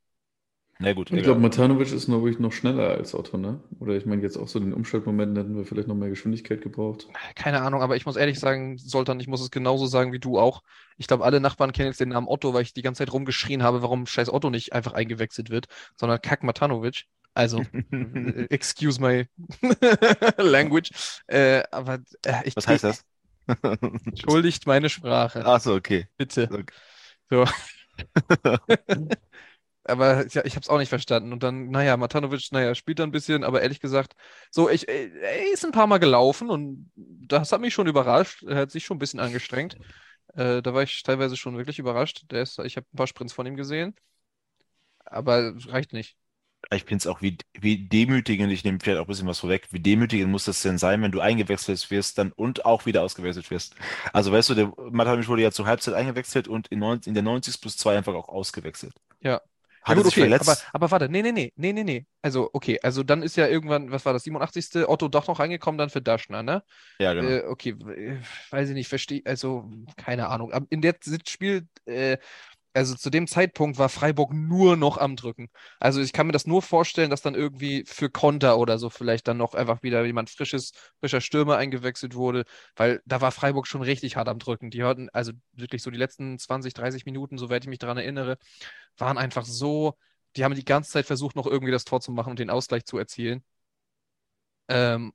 Na 0.79 0.93
gut. 0.95 1.13
Ich 1.13 1.23
glaube, 1.23 1.41
Matanovic 1.41 1.93
ist 1.93 2.09
noch, 2.09 2.25
noch 2.39 2.53
schneller 2.53 2.89
als 2.89 3.15
Otto, 3.15 3.37
ne? 3.37 3.61
Oder 3.79 3.95
ich 3.95 4.05
meine, 4.05 4.23
jetzt 4.23 4.37
auch 4.37 4.49
so 4.49 4.59
in 4.59 4.67
den 4.67 4.75
Umschaltmomenten 4.75 5.37
hätten 5.37 5.57
wir 5.57 5.65
vielleicht 5.65 5.87
noch 5.87 5.95
mehr 5.95 6.09
Geschwindigkeit 6.09 6.61
gebraucht. 6.61 7.07
Keine 7.37 7.63
Ahnung, 7.63 7.83
aber 7.83 7.97
ich 7.97 8.05
muss 8.05 8.17
ehrlich 8.17 8.41
sagen, 8.41 8.79
Soltan, 8.79 9.21
ich 9.21 9.29
muss 9.29 9.41
es 9.41 9.51
genauso 9.51 9.87
sagen 9.87 10.13
wie 10.13 10.19
du 10.19 10.39
auch. 10.39 10.63
Ich 10.97 11.07
glaube, 11.07 11.25
alle 11.25 11.41
Nachbarn 11.41 11.73
kennen 11.73 11.89
jetzt 11.89 12.01
den 12.01 12.09
Namen 12.09 12.27
Otto, 12.27 12.53
weil 12.53 12.63
ich 12.63 12.75
die 12.75 12.83
ganze 12.83 12.99
Zeit 12.99 13.13
rumgeschrien 13.13 13.63
habe, 13.63 13.83
warum 13.83 14.07
scheiß 14.07 14.33
Otto 14.33 14.51
nicht 14.51 14.73
einfach 14.73 14.93
eingewechselt 14.93 15.51
wird, 15.51 15.67
sondern 15.97 16.21
Kack 16.21 16.43
Matanovic. 16.43 17.05
Also, 17.35 17.63
excuse 18.51 19.01
my 19.01 19.27
language. 20.37 20.91
Äh, 21.27 21.63
aber 21.71 22.01
äh, 22.27 22.43
ich, 22.45 22.57
Was 22.57 22.67
heißt 22.67 22.85
das? 22.85 23.05
Entschuldigt 24.05 24.67
meine 24.67 24.89
Sprache. 24.89 25.45
Achso, 25.45 25.75
okay. 25.75 26.09
Bitte. 26.17 26.49
Okay. 26.51 26.65
So. 27.31 27.45
Aber 29.85 30.27
ja, 30.29 30.45
ich 30.45 30.55
habe 30.55 30.61
es 30.61 30.68
auch 30.68 30.79
nicht 30.79 30.88
verstanden. 30.88 31.33
Und 31.33 31.42
dann, 31.42 31.71
naja, 31.71 31.97
Matanovic, 31.97 32.53
naja, 32.53 32.75
spielt 32.75 32.99
da 32.99 33.05
ein 33.05 33.11
bisschen, 33.11 33.45
aber 33.45 33.62
ehrlich 33.62 33.81
gesagt, 33.81 34.14
so, 34.51 34.71
ich, 34.71 34.88
äh, 34.88 35.11
er 35.21 35.53
ist 35.53 35.64
ein 35.64 35.73
paar 35.73 35.87
Mal 35.87 35.99
gelaufen 35.99 36.51
und 36.51 36.90
das 36.95 37.53
hat 37.53 37.61
mich 37.61 37.75
schon 37.75 37.87
überrascht. 37.88 38.45
Er 38.45 38.57
hat 38.57 38.71
sich 38.71 38.85
schon 38.85 38.97
ein 38.97 39.01
bisschen 39.01 39.21
angestrengt. 39.21 39.77
Äh, 40.35 40.62
da 40.62 40.75
war 40.75 40.83
ich 40.83 41.03
teilweise 41.03 41.37
schon 41.37 41.57
wirklich 41.57 41.79
überrascht. 41.79 42.25
Der 42.31 42.42
ist, 42.42 42.59
ich 42.61 42.77
habe 42.77 42.87
ein 42.92 42.97
paar 42.97 43.07
Sprints 43.07 43.33
von 43.33 43.47
ihm 43.47 43.57
gesehen, 43.57 43.95
aber 45.05 45.55
reicht 45.66 45.92
nicht. 45.92 46.16
Ich 46.71 46.85
finde 46.85 46.99
es 46.99 47.07
auch, 47.09 47.21
wie, 47.21 47.37
wie 47.59 47.88
demütigend, 47.88 48.53
ich 48.53 48.62
nehme 48.62 48.79
vielleicht 48.81 48.99
auch 48.99 49.05
ein 49.05 49.09
bisschen 49.09 49.27
was 49.27 49.40
vorweg, 49.40 49.66
wie 49.73 49.81
demütigend 49.81 50.31
muss 50.31 50.45
das 50.45 50.62
denn 50.62 50.79
sein, 50.79 51.03
wenn 51.03 51.11
du 51.11 51.21
eingewechselt 51.21 51.90
wirst 51.90 52.18
dann 52.18 52.31
und 52.31 52.64
auch 52.64 52.87
wieder 52.87 53.03
ausgewechselt 53.03 53.51
wirst. 53.51 53.75
Also 54.12 54.31
weißt 54.31 54.51
du, 54.51 54.55
der 54.55 54.73
Matanovic 54.90 55.29
wurde 55.29 55.42
ja 55.42 55.51
zur 55.51 55.66
Halbzeit 55.66 55.95
eingewechselt 55.95 56.47
und 56.47 56.68
in, 56.68 56.79
90, 56.79 57.09
in 57.09 57.14
der 57.14 57.25
90 57.25 57.61
plus 57.61 57.77
2 57.77 57.97
einfach 57.99 58.14
auch 58.14 58.29
ausgewechselt. 58.29 58.95
Ja. 59.21 59.40
Hat 59.85 59.97
ja, 59.97 60.03
gut, 60.03 60.12
okay, 60.12 60.33
aber, 60.33 60.57
aber 60.73 60.90
warte, 60.90 61.09
nee, 61.09 61.23
nee, 61.23 61.33
nee, 61.33 61.53
nee, 61.57 61.73
nee, 61.73 61.85
nee. 61.85 62.07
Also, 62.21 62.51
okay, 62.53 62.79
also 62.83 63.03
dann 63.03 63.23
ist 63.23 63.37
ja 63.37 63.49
irgendwann, 63.49 63.90
was 63.90 64.05
war 64.05 64.12
das, 64.12 64.23
87. 64.23 64.88
Otto 64.88 65.09
doch 65.09 65.27
noch 65.27 65.40
reingekommen, 65.40 65.77
dann 65.77 65.90
für 65.90 66.01
Daschner, 66.01 66.42
ne? 66.42 66.62
Ja, 67.01 67.14
genau. 67.14 67.29
Äh, 67.29 67.45
okay, 67.47 67.77
weiß 68.51 68.68
ich 68.68 68.75
nicht, 68.75 68.88
verstehe, 68.88 69.23
also, 69.25 69.68
keine 69.97 70.29
Ahnung. 70.29 70.53
In 70.71 70.83
der 70.83 70.95
Spiel, 71.27 71.66
äh, 71.87 72.18
also 72.75 72.95
zu 72.95 73.11
dem 73.11 73.27
Zeitpunkt 73.27 73.79
war 73.79 73.88
Freiburg 73.88 74.33
nur 74.33 74.77
noch 74.77 74.97
am 74.97 75.16
Drücken. 75.16 75.51
Also 75.79 76.01
ich 76.01 76.12
kann 76.12 76.27
mir 76.27 76.33
das 76.33 76.47
nur 76.47 76.62
vorstellen, 76.62 77.11
dass 77.11 77.21
dann 77.21 77.35
irgendwie 77.35 77.85
für 77.87 78.09
Konter 78.11 78.59
oder 78.59 78.79
so 78.79 78.88
vielleicht 78.88 79.29
dann 79.29 79.37
noch 79.37 79.55
einfach 79.55 79.83
wieder 79.83 80.05
jemand 80.05 80.31
frisches, 80.31 80.73
frischer 81.01 81.21
Stürmer 81.21 81.59
eingewechselt 81.59 82.14
wurde, 82.14 82.45
weil 82.77 83.03
da 83.05 83.21
war 83.21 83.31
Freiburg 83.31 83.66
schon 83.66 83.83
richtig 83.83 84.16
hart 84.16 84.29
am 84.29 84.38
Drücken. 84.38 84.71
Die 84.71 84.83
hörten, 84.83 85.09
also 85.12 85.33
wirklich 85.53 85.83
so 85.83 85.90
die 85.90 85.99
letzten 85.99 86.38
20, 86.38 86.73
30 86.73 87.05
Minuten, 87.05 87.37
soweit 87.37 87.64
ich 87.64 87.68
mich 87.68 87.79
daran 87.79 87.99
erinnere, 87.99 88.38
waren 88.98 89.18
einfach 89.18 89.44
so, 89.44 89.96
die 90.37 90.44
haben 90.44 90.55
die 90.55 90.64
ganze 90.64 90.90
Zeit 90.92 91.07
versucht, 91.07 91.37
noch 91.37 91.46
irgendwie 91.46 91.72
das 91.72 91.85
Tor 91.85 92.00
zu 92.00 92.12
machen 92.12 92.31
und 92.31 92.38
den 92.38 92.50
Ausgleich 92.50 92.85
zu 92.85 92.98
erzielen. 92.98 93.44
Ähm, 94.68 95.12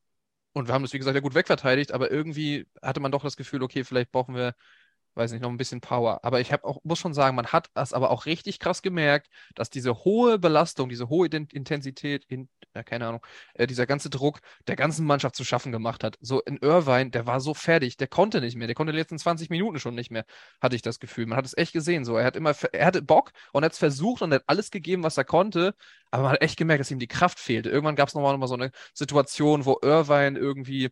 Und 0.54 0.68
wir 0.68 0.76
haben 0.76 0.84
das, 0.84 0.94
wie 0.94 1.00
gesagt, 1.00 1.16
ja 1.16 1.22
gut 1.22 1.36
wegverteidigt, 1.36 1.94
aber 1.94 2.12
irgendwie 2.12 2.68
hatte 2.84 3.00
man 3.02 3.14
doch 3.14 3.24
das 3.24 3.38
Gefühl, 3.38 3.64
okay, 3.64 3.86
vielleicht 3.86 4.12
brauchen 4.12 4.36
wir 4.36 4.56
weiß 5.18 5.32
nicht, 5.32 5.42
noch 5.42 5.50
ein 5.50 5.58
bisschen 5.58 5.82
Power. 5.82 6.20
Aber 6.24 6.40
ich 6.40 6.54
auch, 6.64 6.80
muss 6.84 7.00
schon 7.00 7.14
sagen, 7.14 7.36
man 7.36 7.48
hat 7.48 7.70
es 7.74 7.94
aber 7.94 8.12
auch 8.12 8.26
richtig 8.26 8.60
krass 8.60 8.82
gemerkt, 8.82 9.28
dass 9.56 9.70
diese 9.70 10.04
hohe 10.06 10.40
Belastung, 10.40 10.90
diese 10.90 11.10
hohe 11.10 11.28
Intensität, 11.28 12.24
in, 12.26 12.50
ja, 12.76 12.84
keine 12.84 13.08
Ahnung, 13.08 13.26
äh, 13.56 13.68
dieser 13.68 13.86
ganze 13.88 14.10
Druck 14.10 14.40
der 14.68 14.76
ganzen 14.76 15.06
Mannschaft 15.06 15.36
zu 15.36 15.44
schaffen 15.44 15.72
gemacht 15.72 16.04
hat. 16.04 16.18
So 16.22 16.42
in 16.42 16.58
Irvine, 16.58 17.10
der 17.10 17.26
war 17.26 17.40
so 17.40 17.54
fertig, 17.54 17.98
der 17.98 18.08
konnte 18.08 18.40
nicht 18.42 18.56
mehr, 18.56 18.68
der 18.68 18.76
konnte 18.76 18.94
die 18.94 19.00
letzten 19.00 19.18
20 19.18 19.50
Minuten 19.50 19.80
schon 19.80 19.96
nicht 19.96 20.12
mehr, 20.12 20.26
hatte 20.62 20.76
ich 20.76 20.82
das 20.82 21.00
Gefühl. 21.00 21.26
Man 21.26 21.38
hat 21.38 21.46
es 21.46 21.58
echt 21.58 21.74
gesehen. 21.74 22.06
So, 22.06 22.16
er 22.18 22.26
hat 22.26 22.36
immer, 22.36 22.54
er 22.72 22.86
hatte 22.86 23.02
Bock 23.02 23.32
und 23.54 23.66
hat 23.66 23.74
es 23.74 23.80
versucht 23.80 24.22
und 24.22 24.34
hat 24.34 24.44
alles 24.48 24.72
gegeben, 24.72 25.04
was 25.04 25.18
er 25.18 25.26
konnte. 25.26 25.74
Aber 26.12 26.24
man 26.24 26.32
hat 26.34 26.42
echt 26.42 26.58
gemerkt, 26.58 26.82
dass 26.82 26.92
ihm 26.92 27.00
die 27.00 27.08
Kraft 27.08 27.40
fehlte. 27.40 27.70
Irgendwann 27.70 27.96
gab 27.96 28.08
es 28.10 28.16
nochmal, 28.16 28.34
nochmal 28.34 28.48
so 28.48 28.56
eine 28.56 28.72
Situation, 28.94 29.66
wo 29.66 29.80
Irvine 29.82 30.38
irgendwie 30.38 30.90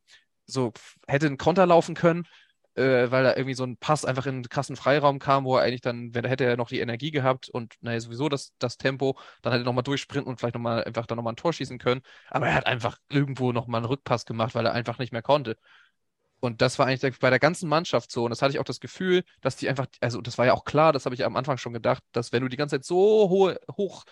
so 0.48 0.74
hätte 1.08 1.28
einen 1.28 1.38
Konter 1.38 1.66
laufen 1.66 1.96
können 1.96 2.28
äh, 2.76 3.10
weil 3.12 3.24
da 3.24 3.36
irgendwie 3.36 3.54
so 3.56 3.64
ein 3.64 3.78
Pass 3.78 4.06
einfach 4.06 4.26
in 4.26 4.36
einen 4.36 4.50
krassen 4.50 4.76
Freiraum 4.76 5.20
kam, 5.20 5.46
wo 5.46 5.58
er 5.58 5.64
eigentlich 5.64 5.82
dann, 5.82 6.14
wenn 6.14 6.26
er 6.26 6.30
hätte 6.30 6.46
er 6.46 6.58
noch 6.58 6.70
die 6.70 6.80
Energie 6.80 7.12
gehabt 7.12 7.50
und 7.50 7.76
naja, 7.82 8.00
sowieso 8.00 8.30
das, 8.30 8.54
das 8.60 8.78
Tempo, 8.78 9.18
dann 9.42 9.54
hätte 9.54 9.64
er 9.64 9.66
nochmal 9.66 9.84
durchsprinten 9.84 10.30
und 10.30 10.40
vielleicht 10.40 10.56
nochmal 10.56 10.84
einfach 10.84 11.06
dann 11.06 11.16
nochmal 11.18 11.34
ein 11.34 11.38
Tor 11.38 11.54
schießen 11.54 11.80
können. 11.80 12.02
Aber 12.30 12.48
er 12.48 12.56
hat 12.56 12.68
einfach 12.68 12.98
irgendwo 13.10 13.52
nochmal 13.52 13.80
einen 13.80 13.88
Rückpass 13.88 14.26
gemacht, 14.26 14.56
weil 14.56 14.66
er 14.66 14.74
einfach 14.74 15.00
nicht 15.00 15.14
mehr 15.14 15.22
konnte. 15.22 15.58
Und 16.40 16.62
das 16.62 16.78
war 16.78 16.86
eigentlich 16.86 17.20
bei 17.20 17.30
der 17.30 17.40
ganzen 17.40 17.70
Mannschaft 17.70 18.12
so. 18.12 18.26
Und 18.26 18.30
das 18.30 18.42
hatte 18.42 18.52
ich 18.54 18.60
auch 18.60 18.66
das 18.66 18.80
Gefühl, 18.80 19.24
dass 19.42 19.56
die 19.56 19.70
einfach, 19.70 19.88
also 20.02 20.22
das 20.22 20.38
war 20.38 20.46
ja 20.46 20.54
auch 20.54 20.66
klar, 20.66 20.94
das 20.94 21.06
habe 21.06 21.16
ich 21.16 21.26
am 21.26 21.36
Anfang 21.36 21.58
schon 21.58 21.74
gedacht, 21.74 22.04
dass 22.12 22.32
wenn 22.32 22.44
du 22.44 22.50
die 22.50 22.58
ganze 22.58 22.76
Zeit 22.76 22.86
so 22.86 23.30
hohe, 23.30 23.60
hoch 23.72 24.04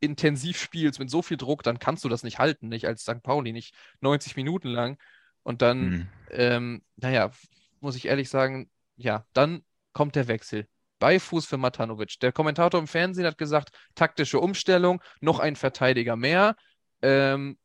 intensiv 0.00 0.58
spielst 0.58 0.98
mit 0.98 1.10
so 1.10 1.22
viel 1.22 1.36
Druck, 1.36 1.62
dann 1.62 1.78
kannst 1.78 2.04
du 2.04 2.08
das 2.08 2.22
nicht 2.22 2.38
halten, 2.38 2.68
nicht 2.68 2.86
als 2.86 3.02
St. 3.02 3.22
Pauli, 3.22 3.52
nicht 3.52 3.74
90 4.00 4.36
Minuten 4.36 4.68
lang. 4.68 4.98
Und 5.42 5.62
dann, 5.62 5.88
mhm. 5.88 6.08
ähm, 6.30 6.82
naja, 6.96 7.30
muss 7.80 7.96
ich 7.96 8.06
ehrlich 8.06 8.28
sagen, 8.28 8.70
ja, 8.96 9.26
dann 9.32 9.62
kommt 9.92 10.14
der 10.14 10.28
Wechsel. 10.28 10.66
Beifuß 10.98 11.46
für 11.46 11.58
Matanovic. 11.58 12.18
Der 12.20 12.32
Kommentator 12.32 12.80
im 12.80 12.86
Fernsehen 12.86 13.26
hat 13.26 13.38
gesagt, 13.38 13.70
taktische 13.94 14.40
Umstellung, 14.40 15.02
noch 15.20 15.40
ein 15.40 15.56
Verteidiger 15.56 16.16
mehr, 16.16 16.56
ähm, 17.02 17.58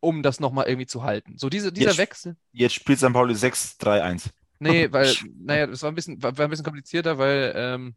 um 0.00 0.22
das 0.22 0.40
nochmal 0.40 0.66
irgendwie 0.66 0.86
zu 0.86 1.02
halten. 1.02 1.38
So 1.38 1.48
diese, 1.48 1.72
dieser 1.72 1.90
jetzt, 1.90 1.98
Wechsel. 1.98 2.36
Jetzt 2.52 2.74
spielt 2.74 2.98
St. 2.98 3.12
Pauli 3.12 3.34
6-3-1. 3.34 4.30
Nee, 4.58 4.88
weil, 4.92 5.14
naja, 5.36 5.66
das 5.66 5.82
war 5.82 5.90
ein 5.90 5.94
bisschen, 5.94 6.22
war, 6.22 6.36
war 6.36 6.46
ein 6.46 6.50
bisschen 6.50 6.64
komplizierter, 6.64 7.18
weil 7.18 7.52
ähm, 7.56 7.94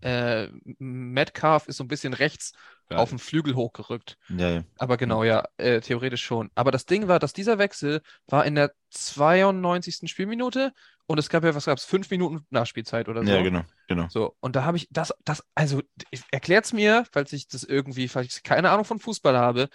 äh, 0.00 0.48
Metcalf 0.78 1.68
ist 1.68 1.76
so 1.76 1.84
ein 1.84 1.88
bisschen 1.88 2.14
rechts 2.14 2.52
ja. 2.90 2.98
auf 2.98 3.10
den 3.10 3.18
Flügel 3.18 3.54
hochgerückt. 3.54 4.16
Ja, 4.28 4.50
ja. 4.50 4.64
Aber 4.78 4.96
genau, 4.96 5.24
ja, 5.24 5.44
äh, 5.56 5.80
theoretisch 5.80 6.24
schon. 6.24 6.50
Aber 6.54 6.70
das 6.70 6.86
Ding 6.86 7.08
war, 7.08 7.18
dass 7.18 7.32
dieser 7.32 7.58
Wechsel 7.58 8.00
war 8.26 8.44
in 8.46 8.54
der 8.54 8.72
92. 8.90 10.10
Spielminute 10.10 10.72
und 11.06 11.18
es 11.18 11.28
gab 11.28 11.44
ja, 11.44 11.54
was 11.54 11.66
gab 11.66 11.78
es, 11.78 11.84
fünf 11.84 12.10
Minuten 12.10 12.46
Nachspielzeit 12.50 13.08
oder 13.08 13.24
so. 13.24 13.30
Ja, 13.30 13.42
genau, 13.42 13.62
genau. 13.86 14.06
So, 14.10 14.36
und 14.40 14.56
da 14.56 14.64
habe 14.64 14.76
ich 14.76 14.88
das, 14.90 15.12
das, 15.24 15.44
also 15.54 15.82
erklärt 16.30 16.66
es 16.66 16.72
mir, 16.72 17.04
falls 17.12 17.32
ich 17.32 17.48
das 17.48 17.64
irgendwie, 17.64 18.08
falls 18.08 18.36
ich 18.36 18.42
keine 18.42 18.70
Ahnung 18.70 18.84
von 18.84 19.00
Fußball 19.00 19.36
habe, 19.36 19.68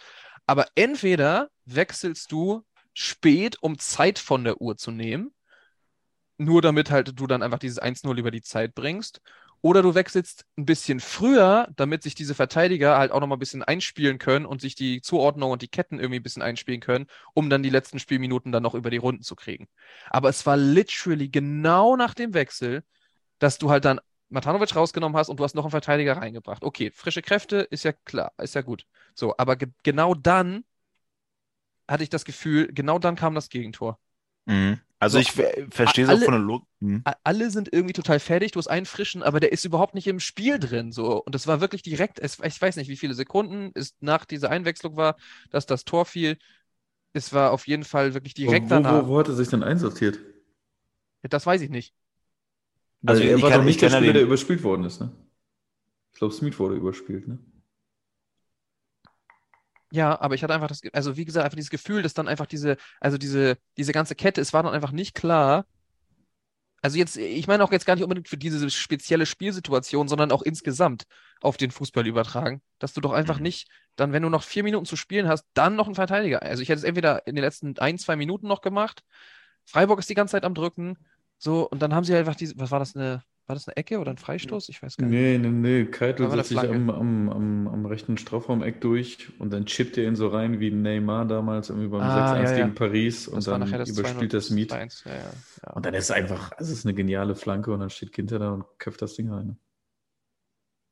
aber 0.45 0.67
entweder 0.75 1.49
wechselst 1.65 2.31
du 2.31 2.63
spät, 2.93 3.57
um 3.61 3.79
Zeit 3.79 4.19
von 4.19 4.43
der 4.43 4.61
Uhr 4.61 4.77
zu 4.77 4.91
nehmen, 4.91 5.33
nur 6.37 6.61
damit 6.61 6.91
halt 6.91 7.19
du 7.19 7.27
dann 7.27 7.41
einfach 7.41 7.59
dieses 7.59 7.81
1-0 7.81 8.17
über 8.17 8.31
die 8.31 8.41
Zeit 8.41 8.75
bringst, 8.75 9.21
oder 9.63 9.81
du 9.81 9.95
wechselst 9.95 10.45
ein 10.57 10.65
bisschen 10.65 10.99
früher, 10.99 11.69
damit 11.77 12.03
sich 12.03 12.15
diese 12.15 12.35
Verteidiger 12.35 12.97
halt 12.97 13.13
auch 13.13 13.21
noch 13.21 13.27
mal 13.27 13.37
ein 13.37 13.39
bisschen 13.39 13.63
einspielen 13.63 14.19
können 14.19 14.45
und 14.45 14.59
sich 14.59 14.75
die 14.75 15.01
Zuordnung 15.01 15.51
und 15.51 15.61
die 15.61 15.69
Ketten 15.69 15.99
irgendwie 15.99 16.19
ein 16.19 16.23
bisschen 16.23 16.41
einspielen 16.43 16.81
können, 16.81 17.07
um 17.33 17.49
dann 17.49 17.63
die 17.63 17.69
letzten 17.69 17.97
Spielminuten 17.97 18.51
dann 18.51 18.61
noch 18.61 18.75
über 18.75 18.89
die 18.89 18.97
Runden 18.97 19.23
zu 19.23 19.37
kriegen. 19.37 19.69
Aber 20.09 20.27
es 20.27 20.45
war 20.45 20.57
literally 20.57 21.29
genau 21.29 21.95
nach 21.95 22.13
dem 22.13 22.33
Wechsel, 22.33 22.83
dass 23.39 23.57
du 23.57 23.71
halt 23.71 23.85
dann 23.85 24.01
Matanovic 24.29 24.75
rausgenommen 24.75 25.17
hast 25.17 25.29
und 25.29 25.39
du 25.39 25.45
hast 25.45 25.55
noch 25.55 25.63
einen 25.63 25.71
Verteidiger 25.71 26.17
reingebracht. 26.17 26.63
Okay, 26.63 26.91
frische 26.93 27.21
Kräfte 27.21 27.57
ist 27.57 27.83
ja 27.83 27.93
klar, 27.93 28.33
ist 28.39 28.55
ja 28.55 28.61
gut. 28.61 28.85
So, 29.15 29.33
aber 29.37 29.55
ge 29.55 29.69
genau 29.83 30.13
dann 30.13 30.65
hatte 31.87 32.03
ich 32.03 32.09
das 32.09 32.25
Gefühl, 32.25 32.67
genau 32.73 32.99
dann 32.99 33.15
kam 33.15 33.33
das 33.33 33.47
Gegentor. 33.49 33.97
Mhm. 34.45 34.81
Also 35.03 35.19
ich 35.19 35.31
verstehe 35.31 36.05
es 36.05 36.09
auch 36.09 36.23
von 36.23 36.33
der 36.33 36.41
Logik. 36.41 36.67
Hm. 36.79 37.03
Alle 37.23 37.51
sind 37.51 37.71
irgendwie 37.71 37.93
total 37.93 38.19
fertig, 38.19 38.53
du 38.53 38.59
hast 38.59 38.67
einen 38.67 38.85
frischen, 38.85 39.21
aber 39.21 39.39
der 39.39 39.51
ist 39.51 39.65
überhaupt 39.65 39.95
nicht 39.95 40.07
im 40.07 40.19
Spiel 40.19 40.59
drin. 40.59 40.91
So. 40.91 41.23
Und 41.23 41.35
das 41.35 41.45
war 41.45 41.61
wirklich 41.61 41.83
direkt, 41.83 42.19
ich 42.23 42.61
weiß 42.61 42.77
nicht, 42.77 42.87
wie 42.87 42.97
viele 42.97 43.13
Sekunden 43.13 43.71
es 43.75 43.95
nach 43.99 44.25
dieser 44.25 44.49
Einwechslung 44.49 44.95
war, 44.95 45.17
dass 45.51 45.65
das 45.65 45.83
Tor 45.85 46.05
fiel. 46.05 46.37
Es 47.11 47.33
war 47.33 47.51
auf 47.51 47.67
jeden 47.67 47.83
Fall 47.83 48.13
wirklich 48.13 48.33
direkt 48.33 48.65
wo, 48.65 48.69
danach. 48.69 49.03
Wo, 49.03 49.09
wo 49.09 49.19
hat 49.19 49.27
er 49.27 49.35
sich 49.35 49.49
denn 49.49 49.61
einsortiert? 49.61 50.19
Das 51.21 51.45
weiß 51.45 51.61
ich 51.61 51.69
nicht. 51.69 51.93
Also, 53.05 53.21
also 53.21 53.35
er 53.35 53.41
war 53.41 53.51
doch 53.51 53.63
nicht 53.63 53.81
der 53.81 53.89
Spieler, 53.89 54.13
der 54.13 54.21
überspielt 54.21 54.63
worden 54.63 54.85
ist, 54.85 55.01
ne? 55.01 55.11
Ich 56.13 56.19
glaube, 56.19 56.33
Smith 56.33 56.57
wurde 56.59 56.75
überspielt, 56.75 57.27
ne? 57.27 57.39
Ja, 59.93 60.19
aber 60.19 60.33
ich 60.33 60.41
hatte 60.41 60.55
einfach 60.55 60.69
das, 60.69 60.81
also 60.91 61.17
wie 61.17 61.23
gesagt, 61.23 61.45
einfach 61.45 61.55
dieses 61.55 61.69
Gefühl, 61.69 62.01
dass 62.01 62.15
dann 62.15 62.27
einfach 62.27 62.47
diese, 62.47 62.77
also 62.99 63.19
diese, 63.19 63.59
diese 63.77 63.91
ganze 63.91 64.15
Kette, 64.15 64.41
es 64.41 64.51
war 64.51 64.63
dann 64.63 64.73
einfach 64.73 64.91
nicht 64.91 65.13
klar. 65.13 65.67
Also 66.81 66.97
jetzt, 66.97 67.15
ich 67.15 67.45
meine 67.45 67.63
auch 67.63 67.71
jetzt 67.71 67.85
gar 67.85 67.93
nicht 67.93 68.01
unbedingt 68.03 68.27
für 68.27 68.35
diese 68.35 68.71
spezielle 68.71 69.27
Spielsituation, 69.27 70.07
sondern 70.07 70.31
auch 70.31 70.41
insgesamt 70.41 71.03
auf 71.41 71.57
den 71.57 71.69
Fußball 71.69 72.07
übertragen, 72.07 72.63
dass 72.79 72.93
du 72.93 73.01
doch 73.01 73.11
einfach 73.11 73.37
mhm. 73.37 73.43
nicht, 73.43 73.69
dann, 73.95 74.13
wenn 74.13 74.23
du 74.23 74.29
noch 74.29 74.41
vier 74.41 74.63
Minuten 74.63 74.85
zu 74.87 74.95
spielen 74.95 75.27
hast, 75.27 75.45
dann 75.53 75.75
noch 75.75 75.85
einen 75.85 75.93
Verteidiger. 75.93 76.41
Also 76.41 76.63
ich 76.63 76.69
hätte 76.69 76.79
es 76.79 76.85
entweder 76.85 77.27
in 77.27 77.35
den 77.35 77.43
letzten 77.43 77.77
ein, 77.77 77.99
zwei 77.99 78.15
Minuten 78.15 78.47
noch 78.47 78.61
gemacht. 78.61 79.03
Freiburg 79.63 79.99
ist 79.99 80.09
die 80.09 80.15
ganze 80.15 80.31
Zeit 80.31 80.43
am 80.43 80.55
Drücken. 80.55 80.97
So, 81.37 81.69
und 81.69 81.83
dann 81.83 81.93
haben 81.93 82.03
sie 82.03 82.15
einfach 82.15 82.35
diese, 82.35 82.57
was 82.57 82.71
war 82.71 82.79
das, 82.79 82.95
eine, 82.95 83.21
war 83.45 83.55
das 83.55 83.67
eine 83.67 83.75
Ecke 83.75 83.99
oder 83.99 84.11
ein 84.11 84.17
Freistoß? 84.17 84.69
Ich 84.69 84.81
weiß 84.81 84.97
gar 84.97 85.07
nicht. 85.07 85.19
Nee, 85.19 85.37
nee, 85.37 85.49
nee. 85.49 85.85
Keitel 85.85 86.29
setzt 86.29 86.49
sich 86.49 86.59
am, 86.59 86.89
am, 86.89 87.29
am, 87.29 87.67
am 87.67 87.85
rechten 87.85 88.17
Strafraum-Eck 88.17 88.79
durch 88.79 89.31
und 89.39 89.51
dann 89.51 89.65
chippt 89.65 89.97
er 89.97 90.07
ihn 90.07 90.15
so 90.15 90.29
rein 90.29 90.59
wie 90.61 90.71
Neymar 90.71 91.25
damals 91.25 91.69
irgendwie 91.69 91.89
beim 91.89 92.01
ah, 92.01 92.35
6-1 92.35 92.35
ja, 92.35 92.49
ja. 92.49 92.57
gegen 92.57 92.75
Paris 92.75 93.27
und 93.27 93.45
dann 93.45 93.67
überspielt 93.67 94.33
das 94.33 94.49
Miet. 94.49 94.71
Ja, 94.71 95.73
und 95.73 95.85
dann 95.85 95.93
ist 95.93 96.05
es 96.05 96.11
einfach, 96.11 96.51
es 96.57 96.69
ist 96.69 96.85
eine 96.85 96.93
geniale 96.93 97.35
Flanke 97.35 97.73
und 97.73 97.81
dann 97.81 97.89
steht 97.89 98.13
Ginter 98.13 98.39
da 98.39 98.51
und 98.51 98.65
köpft 98.77 99.01
das 99.01 99.15
Ding 99.15 99.29
rein. 99.29 99.57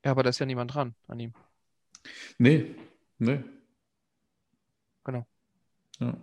Ja, 0.03 0.11
aber 0.11 0.23
da 0.23 0.29
ist 0.29 0.39
ja 0.39 0.45
niemand 0.45 0.73
dran 0.73 0.95
an 1.07 1.19
ihm. 1.19 1.33
Nee, 2.37 2.75
nee. 3.19 3.43
Genau. 5.03 5.25
Ja. 5.99 6.17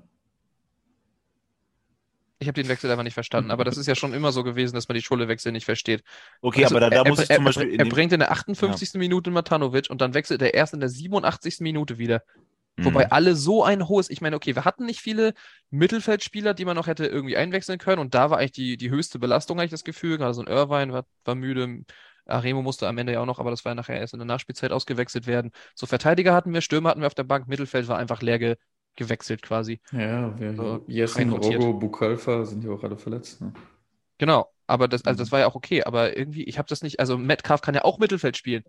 Ich 2.40 2.46
habe 2.46 2.60
den 2.60 2.68
Wechsel 2.68 2.90
einfach 2.90 3.02
nicht 3.02 3.14
verstanden, 3.14 3.50
aber 3.50 3.64
das 3.64 3.76
ist 3.76 3.86
ja 3.86 3.96
schon 3.96 4.12
immer 4.12 4.30
so 4.30 4.44
gewesen, 4.44 4.74
dass 4.74 4.86
man 4.86 4.94
die 4.94 5.02
Schule-Wechsel 5.02 5.50
nicht 5.50 5.64
versteht. 5.64 6.04
Okay, 6.40 6.62
also, 6.62 6.76
aber 6.76 6.88
da, 6.88 7.02
da 7.02 7.08
muss 7.08 7.18
ich 7.18 7.28
zum 7.28 7.44
Beispiel. 7.44 7.72
Er, 7.72 7.80
er 7.80 7.86
bringt 7.86 8.12
in 8.12 8.20
der 8.20 8.30
58. 8.30 8.92
Ja. 8.92 8.98
Minute 8.98 9.30
Matanovic 9.30 9.90
und 9.90 10.00
dann 10.00 10.14
wechselt 10.14 10.40
er 10.42 10.54
erst 10.54 10.72
in 10.72 10.80
der 10.80 10.88
87. 10.88 11.60
Minute 11.60 11.98
wieder. 11.98 12.22
Mhm. 12.76 12.84
Wobei 12.84 13.10
alle 13.10 13.34
so 13.34 13.64
ein 13.64 13.88
hohes, 13.88 14.08
ich 14.08 14.20
meine, 14.20 14.36
okay, 14.36 14.54
wir 14.54 14.64
hatten 14.64 14.86
nicht 14.86 15.00
viele 15.00 15.34
Mittelfeldspieler, 15.70 16.54
die 16.54 16.64
man 16.64 16.76
noch 16.76 16.86
hätte 16.86 17.06
irgendwie 17.06 17.36
einwechseln 17.36 17.78
können 17.78 18.00
und 18.00 18.14
da 18.14 18.30
war 18.30 18.38
eigentlich 18.38 18.52
die, 18.52 18.76
die 18.76 18.90
höchste 18.90 19.18
Belastung, 19.18 19.58
habe 19.58 19.64
ich 19.64 19.70
das 19.72 19.84
Gefühl. 19.84 20.16
Gerade 20.16 20.34
so 20.34 20.42
ein 20.42 20.46
Irvine 20.46 20.92
war, 20.92 21.04
war 21.24 21.34
müde. 21.34 21.84
Aremo 22.26 22.62
musste 22.62 22.86
am 22.86 22.98
Ende 22.98 23.14
ja 23.14 23.20
auch 23.20 23.26
noch, 23.26 23.40
aber 23.40 23.50
das 23.50 23.64
war 23.64 23.70
ja 23.70 23.74
nachher 23.74 23.98
erst 23.98 24.12
in 24.12 24.20
der 24.20 24.26
Nachspielzeit 24.26 24.70
ausgewechselt 24.70 25.26
werden. 25.26 25.50
So 25.74 25.86
Verteidiger 25.86 26.34
hatten 26.34 26.52
wir, 26.52 26.60
Stürmer 26.60 26.90
hatten 26.90 27.00
wir 27.00 27.06
auf 27.06 27.14
der 27.14 27.24
Bank, 27.24 27.48
Mittelfeld 27.48 27.88
war 27.88 27.98
einfach 27.98 28.22
leer, 28.22 28.56
gewechselt 28.98 29.40
quasi. 29.40 29.80
Ja, 29.92 30.38
wir, 30.38 30.54
so 30.54 30.84
Jessen, 30.88 31.32
Rogo, 31.32 31.72
Bukalfa 31.72 32.44
sind 32.44 32.64
ja 32.64 32.70
auch 32.70 32.82
alle 32.82 32.98
verletzt. 32.98 33.40
Ne? 33.40 33.54
Genau, 34.18 34.52
aber 34.66 34.88
das, 34.88 35.04
also 35.04 35.18
das 35.18 35.28
mhm. 35.28 35.32
war 35.32 35.40
ja 35.40 35.46
auch 35.46 35.54
okay, 35.54 35.84
aber 35.84 36.16
irgendwie, 36.16 36.44
ich 36.44 36.58
habe 36.58 36.68
das 36.68 36.82
nicht, 36.82 37.00
also 37.00 37.16
Metcalf 37.16 37.62
kann 37.62 37.74
ja 37.74 37.84
auch 37.84 37.98
Mittelfeld 37.98 38.36
spielen. 38.36 38.64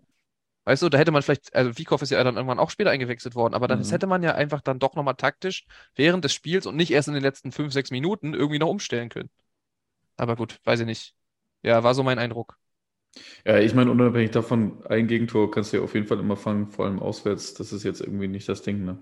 Weißt 0.64 0.82
du, 0.82 0.88
da 0.88 0.98
hätte 0.98 1.10
man 1.10 1.22
vielleicht, 1.22 1.54
also 1.54 1.76
Wiekow 1.78 2.00
ist 2.00 2.10
ja 2.10 2.22
dann 2.22 2.36
irgendwann 2.36 2.58
auch 2.58 2.70
später 2.70 2.90
eingewechselt 2.90 3.34
worden, 3.34 3.54
aber 3.54 3.66
dann 3.66 3.80
mhm. 3.80 3.84
hätte 3.84 4.06
man 4.06 4.22
ja 4.22 4.34
einfach 4.34 4.60
dann 4.60 4.78
doch 4.78 4.94
nochmal 4.94 5.16
taktisch 5.16 5.66
während 5.96 6.24
des 6.24 6.32
Spiels 6.32 6.66
und 6.66 6.76
nicht 6.76 6.92
erst 6.92 7.08
in 7.08 7.14
den 7.14 7.22
letzten 7.22 7.50
fünf, 7.50 7.72
sechs 7.72 7.90
Minuten 7.90 8.34
irgendwie 8.34 8.58
noch 8.58 8.68
umstellen 8.68 9.08
können. 9.08 9.30
Aber 10.16 10.36
gut, 10.36 10.60
weiß 10.64 10.80
ich 10.80 10.86
nicht. 10.86 11.14
Ja, 11.62 11.82
war 11.82 11.94
so 11.94 12.02
mein 12.02 12.18
Eindruck. 12.18 12.56
Ja, 13.44 13.58
ich 13.58 13.74
meine, 13.74 13.90
unabhängig 13.90 14.30
davon, 14.30 14.86
ein 14.86 15.08
Gegentor 15.08 15.50
kannst 15.50 15.72
du 15.72 15.78
ja 15.78 15.82
auf 15.82 15.94
jeden 15.94 16.06
Fall 16.06 16.20
immer 16.20 16.36
fangen, 16.36 16.68
vor 16.68 16.84
allem 16.84 17.00
auswärts. 17.00 17.54
Das 17.54 17.72
ist 17.72 17.82
jetzt 17.82 18.00
irgendwie 18.00 18.28
nicht 18.28 18.48
das 18.48 18.62
Ding, 18.62 18.84
ne? 18.84 18.98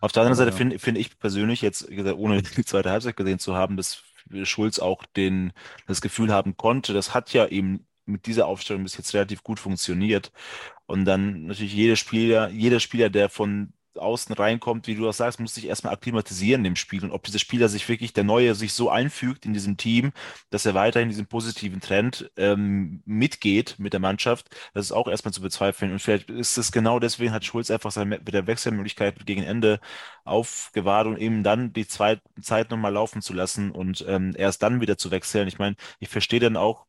Auf 0.00 0.12
der 0.12 0.22
anderen 0.22 0.36
Seite 0.36 0.50
ja. 0.50 0.56
finde 0.56 0.78
find 0.78 0.98
ich 0.98 1.18
persönlich 1.18 1.62
jetzt, 1.62 1.88
ohne 1.90 2.42
die 2.42 2.64
zweite 2.64 2.90
Halbzeit 2.90 3.16
gesehen 3.16 3.38
zu 3.38 3.54
haben, 3.54 3.76
dass 3.76 4.02
Schulz 4.42 4.78
auch 4.78 5.04
den, 5.04 5.52
das 5.86 6.00
Gefühl 6.00 6.32
haben 6.32 6.56
konnte, 6.56 6.92
das 6.92 7.14
hat 7.14 7.32
ja 7.32 7.46
eben 7.46 7.86
mit 8.04 8.26
dieser 8.26 8.46
Aufstellung 8.46 8.82
bis 8.84 8.96
jetzt 8.96 9.14
relativ 9.14 9.42
gut 9.42 9.60
funktioniert. 9.60 10.32
Und 10.86 11.04
dann 11.04 11.46
natürlich 11.46 11.74
jeder 11.74 11.96
Spieler, 11.96 12.48
jeder 12.50 12.80
Spieler, 12.80 13.10
der 13.10 13.28
von 13.28 13.72
außen 13.98 14.34
reinkommt, 14.34 14.86
wie 14.86 14.94
du 14.94 15.04
das 15.04 15.18
sagst, 15.18 15.40
muss 15.40 15.54
sich 15.54 15.66
erstmal 15.66 15.92
akklimatisieren 15.94 16.64
im 16.64 16.76
Spiel 16.76 17.04
und 17.04 17.12
ob 17.12 17.22
dieser 17.24 17.38
Spieler 17.38 17.68
sich 17.68 17.88
wirklich, 17.88 18.12
der 18.12 18.24
Neue, 18.24 18.54
sich 18.54 18.72
so 18.72 18.90
einfügt 18.90 19.46
in 19.46 19.54
diesem 19.54 19.76
Team, 19.76 20.12
dass 20.50 20.66
er 20.66 20.74
weiterhin 20.74 21.08
diesen 21.08 21.26
positiven 21.26 21.80
Trend 21.80 22.30
ähm, 22.36 23.02
mitgeht 23.06 23.76
mit 23.78 23.92
der 23.92 24.00
Mannschaft, 24.00 24.48
das 24.74 24.86
ist 24.86 24.92
auch 24.92 25.08
erstmal 25.08 25.32
zu 25.32 25.40
bezweifeln 25.42 25.92
und 25.92 26.00
vielleicht 26.00 26.30
ist 26.30 26.56
es 26.58 26.72
genau 26.72 26.98
deswegen, 27.00 27.32
hat 27.32 27.44
Schulz 27.44 27.70
einfach 27.70 27.90
seine, 27.90 28.18
mit 28.18 28.34
der 28.34 28.46
Wechselmöglichkeit 28.46 29.24
gegen 29.26 29.42
Ende 29.42 29.80
aufgewahrt 30.24 31.06
und 31.06 31.18
eben 31.18 31.42
dann 31.42 31.72
die 31.72 31.86
Zeit, 31.86 32.20
Zeit 32.40 32.70
nochmal 32.70 32.92
laufen 32.92 33.22
zu 33.22 33.32
lassen 33.32 33.70
und 33.70 34.04
ähm, 34.08 34.34
erst 34.36 34.62
dann 34.62 34.80
wieder 34.80 34.98
zu 34.98 35.10
wechseln. 35.10 35.48
Ich 35.48 35.58
meine, 35.58 35.76
ich 36.00 36.08
verstehe 36.08 36.40
dann 36.40 36.56
auch, 36.56 36.86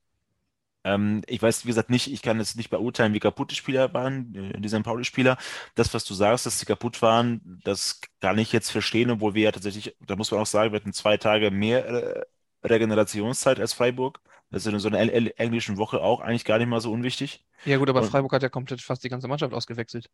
ähm, 0.93 1.21
ich 1.27 1.41
weiß, 1.41 1.65
wie 1.65 1.69
gesagt, 1.69 1.89
nicht, 1.89 2.11
ich 2.11 2.21
kann 2.21 2.39
jetzt 2.39 2.55
nicht 2.57 2.69
beurteilen, 2.69 3.13
wie 3.13 3.19
kaputt 3.19 3.51
die 3.51 3.55
Spieler 3.55 3.93
waren, 3.93 4.33
äh, 4.35 4.59
die 4.59 4.69
St. 4.69 4.83
Pauli-Spieler. 4.83 5.37
Das, 5.75 5.93
was 5.93 6.05
du 6.05 6.13
sagst, 6.13 6.45
dass 6.45 6.59
sie 6.59 6.65
kaputt 6.65 7.01
waren, 7.01 7.41
das 7.63 8.01
kann 8.21 8.37
ich 8.37 8.51
jetzt 8.53 8.71
verstehen, 8.71 9.11
obwohl 9.11 9.33
wir 9.33 9.43
ja 9.43 9.51
tatsächlich, 9.51 9.95
da 10.05 10.15
muss 10.15 10.31
man 10.31 10.41
auch 10.41 10.45
sagen, 10.45 10.71
wir 10.71 10.79
hatten 10.79 10.93
zwei 10.93 11.17
Tage 11.17 11.51
mehr 11.51 11.85
äh, 11.87 12.25
Regenerationszeit 12.63 13.59
als 13.59 13.73
Freiburg. 13.73 14.19
Das 14.49 14.65
ist 14.65 14.71
in 14.71 14.79
so 14.79 14.87
einer 14.87 14.99
englischen 15.39 15.77
Woche 15.77 16.01
auch 16.01 16.21
eigentlich 16.21 16.45
gar 16.45 16.57
nicht 16.57 16.67
mal 16.67 16.79
so 16.79 16.91
unwichtig. 16.91 17.45
Ja, 17.65 17.77
gut, 17.77 17.89
aber 17.89 18.01
Und, 18.01 18.09
Freiburg 18.09 18.31
hat 18.31 18.43
ja 18.43 18.49
komplett 18.49 18.81
fast 18.81 19.03
die 19.03 19.09
ganze 19.09 19.27
Mannschaft 19.27 19.53
ausgewechselt. 19.53 20.09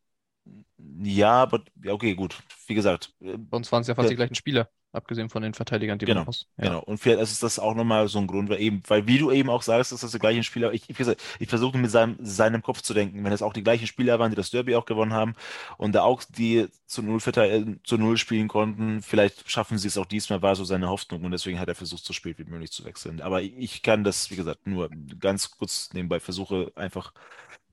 Ja, 0.77 1.43
aber 1.43 1.63
okay, 1.87 2.15
gut. 2.15 2.41
Wie 2.67 2.73
gesagt. 2.73 3.13
Äh, 3.21 3.37
Sonst 3.51 3.71
waren 3.71 3.81
es 3.81 3.87
ja 3.87 3.95
fast 3.95 4.09
die 4.09 4.15
gleichen 4.15 4.35
Spieler, 4.35 4.69
abgesehen 4.93 5.29
von 5.29 5.41
den 5.41 5.53
Verteidigern, 5.53 5.97
die 5.97 6.05
genau, 6.05 6.21
man 6.21 6.29
aus. 6.29 6.47
Ja. 6.57 6.65
Genau. 6.65 6.79
Und 6.79 6.99
vielleicht 6.99 7.21
ist 7.21 7.43
das 7.43 7.59
auch 7.59 7.75
nochmal 7.75 8.07
so 8.07 8.19
ein 8.19 8.27
Grund, 8.27 8.49
weil 8.49 8.61
eben, 8.61 8.81
weil 8.87 9.07
wie 9.07 9.17
du 9.17 9.31
eben 9.31 9.49
auch 9.49 9.63
sagst, 9.63 9.91
dass 9.91 10.01
das 10.01 10.11
die 10.11 10.19
gleichen 10.19 10.43
Spieler. 10.43 10.71
Ich, 10.71 10.89
ich, 10.89 10.97
ich 11.39 11.49
versuche 11.49 11.77
mit 11.77 11.91
seinem, 11.91 12.15
seinem 12.21 12.61
Kopf 12.61 12.81
zu 12.81 12.93
denken, 12.93 13.23
wenn 13.23 13.33
es 13.33 13.41
auch 13.41 13.53
die 13.53 13.63
gleichen 13.63 13.87
Spieler 13.87 14.19
waren, 14.19 14.29
die 14.29 14.37
das 14.37 14.51
Derby 14.51 14.75
auch 14.75 14.85
gewonnen 14.85 15.13
haben 15.13 15.33
und 15.77 15.93
da 15.93 16.03
auch 16.03 16.23
die 16.23 16.67
zu 16.85 17.01
Null, 17.01 17.19
äh, 17.35 17.65
zu 17.83 17.97
Null 17.97 18.17
spielen 18.17 18.47
konnten, 18.47 19.01
vielleicht 19.01 19.49
schaffen 19.49 19.77
sie 19.77 19.87
es 19.87 19.97
auch 19.97 20.05
diesmal, 20.05 20.41
war 20.41 20.55
so 20.55 20.63
seine 20.63 20.89
Hoffnung 20.89 21.23
und 21.23 21.31
deswegen 21.31 21.59
hat 21.59 21.67
er 21.67 21.75
versucht, 21.75 22.05
so 22.05 22.13
spät 22.13 22.37
wie 22.37 22.45
möglich 22.45 22.71
zu 22.71 22.85
wechseln. 22.85 23.19
Aber 23.21 23.41
ich 23.41 23.81
kann 23.81 24.03
das, 24.03 24.29
wie 24.29 24.35
gesagt, 24.35 24.67
nur 24.67 24.89
ganz 25.19 25.51
kurz 25.51 25.89
nebenbei 25.93 26.19
versuche, 26.19 26.71
einfach 26.75 27.13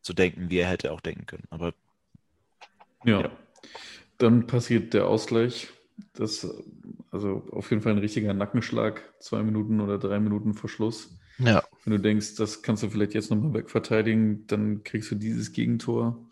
zu 0.01 0.15
denken, 0.15 0.49
wie 0.49 0.59
er 0.59 0.69
hätte 0.69 0.93
auch 0.93 1.01
denken 1.01 1.27
können. 1.27 1.45
Aber 1.51 1.75
ja. 3.05 3.21
ja. 3.21 3.31
Dann 4.19 4.47
passiert 4.47 4.93
der 4.95 5.07
Ausgleich. 5.07 5.69
Das, 6.15 6.47
also 7.11 7.47
auf 7.53 7.71
jeden 7.71 7.83
Fall 7.83 7.93
ein 7.93 7.99
richtiger 7.99 8.35
Nackenschlag, 8.35 9.15
zwei 9.21 9.43
Minuten 9.43 9.81
oder 9.81 9.99
drei 9.99 10.21
Minuten 10.21 10.55
vor 10.55 10.69
Schluss. 10.71 11.19
Ja. 11.39 11.63
Wenn 11.85 11.93
du 11.95 12.01
denkst, 12.01 12.37
das 12.37 12.63
kannst 12.63 12.83
du 12.83 12.91
vielleicht 12.91 13.15
jetzt 13.15 13.31
nochmal 13.31 13.55
wegverteidigen, 13.55 14.47
dann 14.47 14.85
kriegst 14.85 15.11
du 15.11 15.15
dieses 15.15 15.53
Gegentor. 15.53 16.27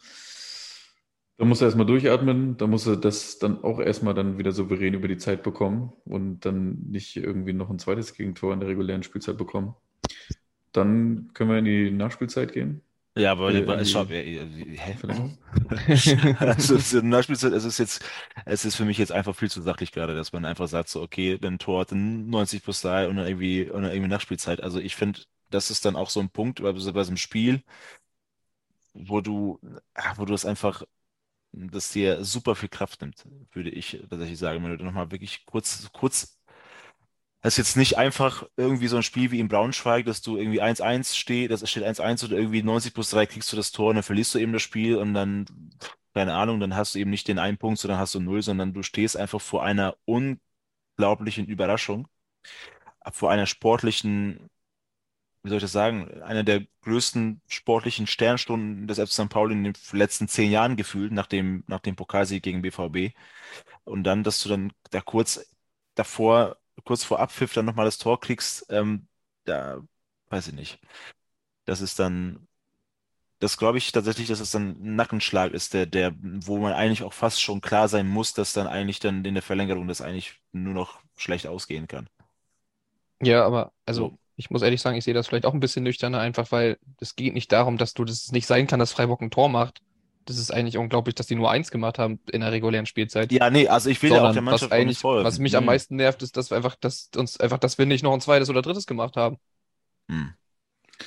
Da 1.38 1.44
musst 1.44 1.60
du 1.60 1.66
erstmal 1.66 1.86
durchatmen, 1.86 2.56
da 2.56 2.66
musst 2.66 2.86
du 2.86 2.96
das 2.96 3.38
dann 3.38 3.62
auch 3.62 3.78
erstmal 3.78 4.12
dann 4.12 4.38
wieder 4.38 4.52
souverän 4.52 4.94
über 4.94 5.06
die 5.06 5.18
Zeit 5.18 5.44
bekommen 5.44 5.92
und 6.04 6.40
dann 6.44 6.82
nicht 6.88 7.16
irgendwie 7.16 7.52
noch 7.52 7.70
ein 7.70 7.78
zweites 7.78 8.12
Gegentor 8.14 8.52
in 8.52 8.60
der 8.60 8.68
regulären 8.68 9.04
Spielzeit 9.04 9.38
bekommen. 9.38 9.74
Dann 10.72 11.30
können 11.34 11.50
wir 11.50 11.58
in 11.58 11.64
die 11.64 11.90
Nachspielzeit 11.90 12.52
gehen. 12.52 12.82
Ja, 13.18 13.32
aber 13.32 13.52
äh, 13.52 13.80
es 13.80 13.90
schaut, 13.90 14.10
äh, 14.10 14.46
hä? 14.76 14.96
also, 16.38 16.76
es 16.76 16.92
ist, 16.92 17.02
Nachspielzeit, 17.02 17.52
es 17.52 17.64
ist 17.64 17.78
jetzt, 17.78 18.04
es 18.44 18.64
ist 18.64 18.76
für 18.76 18.84
mich 18.84 18.98
jetzt 18.98 19.12
einfach 19.12 19.34
viel 19.34 19.50
zu 19.50 19.60
sachlich 19.60 19.92
gerade, 19.92 20.14
dass 20.14 20.32
man 20.32 20.44
einfach 20.44 20.68
sagt, 20.68 20.88
so, 20.88 21.02
okay, 21.02 21.38
ein 21.42 21.58
Tor 21.58 21.80
hat 21.80 21.92
90 21.92 22.62
plus 22.62 22.80
3 22.82 23.08
und 23.08 23.16
dann 23.16 23.26
irgendwie, 23.26 23.68
und 23.68 23.82
dann 23.82 23.92
irgendwie 23.92 24.10
Nachspielzeit. 24.10 24.62
Also 24.62 24.78
ich 24.78 24.94
finde, 24.94 25.20
das 25.50 25.70
ist 25.70 25.84
dann 25.84 25.96
auch 25.96 26.10
so 26.10 26.20
ein 26.20 26.30
Punkt 26.30 26.62
bei, 26.62 26.72
bei 26.72 26.78
so 26.78 26.92
einem 26.92 27.16
Spiel, 27.16 27.62
wo 28.94 29.20
du, 29.20 29.60
wo 30.16 30.24
du 30.24 30.34
es 30.34 30.44
einfach, 30.44 30.82
das 31.52 31.92
dir 31.92 32.24
super 32.24 32.54
viel 32.54 32.68
Kraft 32.68 33.00
nimmt, 33.02 33.24
würde 33.52 33.70
ich 33.70 34.00
tatsächlich 34.10 34.38
sagen, 34.38 34.62
wenn 34.64 34.78
du 34.78 34.84
nochmal 34.84 35.10
wirklich 35.10 35.44
kurz, 35.46 35.88
kurz 35.92 36.38
das 37.41 37.55
ist 37.55 37.59
jetzt 37.59 37.76
nicht 37.76 37.97
einfach 37.99 38.45
irgendwie 38.57 38.89
so 38.89 38.97
ein 38.97 39.03
Spiel 39.03 39.30
wie 39.30 39.41
in 39.41 39.49
Braunschweig, 39.49 40.05
dass 40.07 40.22
du 40.22 40.36
irgendwie 40.36 40.61
1-1 40.62 41.16
steht, 41.16 41.51
das 41.51 41.68
steht 41.70 41.84
1-1 41.84 42.24
oder 42.24 42.36
irgendwie 42.36 42.62
90 42.62 42.95
plus 42.95 43.11
3 43.11 43.26
kriegst 43.26 43.53
du 43.53 43.57
das 43.57 43.70
Tor 43.72 43.91
und 43.91 43.97
dann 43.97 44.03
verlierst 44.03 44.34
du 44.34 44.39
eben 44.39 44.53
das 44.53 44.62
Spiel 44.62 44.97
und 44.97 45.14
dann, 45.14 45.47
keine 46.14 46.34
Ahnung, 46.34 46.61
dann 46.61 46.74
hast 46.76 46.95
du 46.95 46.99
eben 46.99 47.11
nicht 47.11 47.28
den 47.28 47.39
einen 47.39 47.59
Punkt, 47.59 47.78
sondern 47.78 48.01
hast 48.01 48.14
du 48.14 48.20
null, 48.20 48.43
sondern 48.43 48.74
du 48.74 48.82
stehst 48.82 49.16
einfach 49.16 49.41
vor 49.41 49.64
einer 49.64 49.97
unglaublichen 50.05 51.47
Überraschung, 51.47 52.09
vor 53.12 53.30
einer 53.30 53.47
sportlichen, 53.47 54.51
wie 55.43 55.49
soll 55.51 55.59
ich 55.59 55.62
das 55.62 55.72
sagen, 55.72 56.22
einer 56.22 56.45
der 56.45 56.66
größten 56.82 57.41
sportlichen 57.49 58.07
Sternstunden 58.07 58.86
des 58.86 58.99
FC 58.99 59.12
St. 59.12 59.28
Pauli 59.30 59.55
in 59.55 59.64
den 59.64 59.74
letzten 59.93 60.28
zehn 60.28 60.51
Jahren 60.51 60.76
gefühlt, 60.76 61.12
nach 61.12 61.26
dem, 61.26 61.64
nach 61.68 61.80
dem 61.80 61.97
Pokalsieg 61.97 62.43
gegen 62.43 62.62
BVB. 62.62 63.14
Und 63.84 64.05
dann, 64.05 64.24
dass 64.24 64.43
du 64.43 64.49
dann 64.51 64.72
da 64.91 65.01
kurz 65.01 65.47
davor 65.95 66.57
kurz 66.84 67.04
vor 67.04 67.20
Abpfiff 67.20 67.52
dann 67.54 67.64
nochmal 67.66 67.84
das 67.84 67.98
Tor 67.98 68.20
kriegst, 68.20 68.66
ähm, 68.70 69.08
da 69.44 69.80
weiß 70.30 70.48
ich 70.48 70.54
nicht. 70.54 70.78
Das 71.64 71.80
ist 71.80 71.98
dann, 71.98 72.46
das 73.40 73.58
glaube 73.58 73.78
ich 73.78 73.92
tatsächlich, 73.92 74.28
dass 74.28 74.40
es 74.40 74.50
dann 74.50 74.76
ein 74.80 74.96
Nackenschlag 74.96 75.52
ist, 75.52 75.74
der, 75.74 75.86
der, 75.86 76.14
wo 76.20 76.58
man 76.58 76.72
eigentlich 76.72 77.02
auch 77.02 77.12
fast 77.12 77.40
schon 77.40 77.60
klar 77.60 77.88
sein 77.88 78.08
muss, 78.08 78.34
dass 78.34 78.52
dann 78.52 78.66
eigentlich 78.66 79.00
dann 79.00 79.24
in 79.24 79.34
der 79.34 79.42
Verlängerung 79.42 79.88
das 79.88 80.00
eigentlich 80.00 80.40
nur 80.52 80.74
noch 80.74 81.00
schlecht 81.16 81.46
ausgehen 81.46 81.88
kann. 81.88 82.08
Ja, 83.20 83.44
aber 83.44 83.72
also 83.84 84.16
ich 84.36 84.50
muss 84.50 84.62
ehrlich 84.62 84.80
sagen, 84.80 84.96
ich 84.96 85.04
sehe 85.04 85.14
das 85.14 85.26
vielleicht 85.26 85.46
auch 85.46 85.54
ein 85.54 85.60
bisschen 85.60 85.82
nüchterner, 85.82 86.20
einfach 86.20 86.52
weil 86.52 86.78
es 87.00 87.16
geht 87.16 87.34
nicht 87.34 87.50
darum, 87.50 87.76
dass 87.76 87.94
du 87.94 88.04
das 88.04 88.30
nicht 88.30 88.46
sein 88.46 88.68
kann, 88.68 88.78
dass 88.78 88.92
Freiburg 88.92 89.20
ein 89.20 89.30
Tor 89.30 89.48
macht, 89.48 89.82
das 90.28 90.36
ist 90.38 90.52
eigentlich 90.52 90.76
unglaublich, 90.76 91.14
dass 91.14 91.26
die 91.26 91.34
nur 91.34 91.50
eins 91.50 91.70
gemacht 91.70 91.98
haben 91.98 92.20
in 92.30 92.42
der 92.42 92.52
regulären 92.52 92.84
Spielzeit. 92.84 93.32
Ja, 93.32 93.48
nee, 93.48 93.66
also 93.66 93.88
ich 93.88 94.02
will 94.02 94.10
ja 94.10 94.28
auch 94.28 94.32
der 94.32 94.42
Mannschaft 94.42 94.70
was 94.70 94.84
nicht 94.84 95.00
folgen. 95.00 95.24
Was 95.24 95.38
mich 95.38 95.52
hm. 95.52 95.58
am 95.58 95.64
meisten 95.64 95.96
nervt, 95.96 96.22
ist, 96.22 96.36
dass 96.36 96.50
wir 96.50 96.56
einfach, 96.56 96.76
dass 96.76 97.10
uns 97.16 97.40
einfach, 97.40 97.58
dass 97.58 97.78
wir 97.78 97.86
nicht 97.86 98.02
noch 98.02 98.12
ein 98.12 98.20
zweites 98.20 98.50
oder 98.50 98.60
drittes 98.60 98.86
gemacht 98.86 99.16
haben. 99.16 99.38
Hm. 100.10 100.34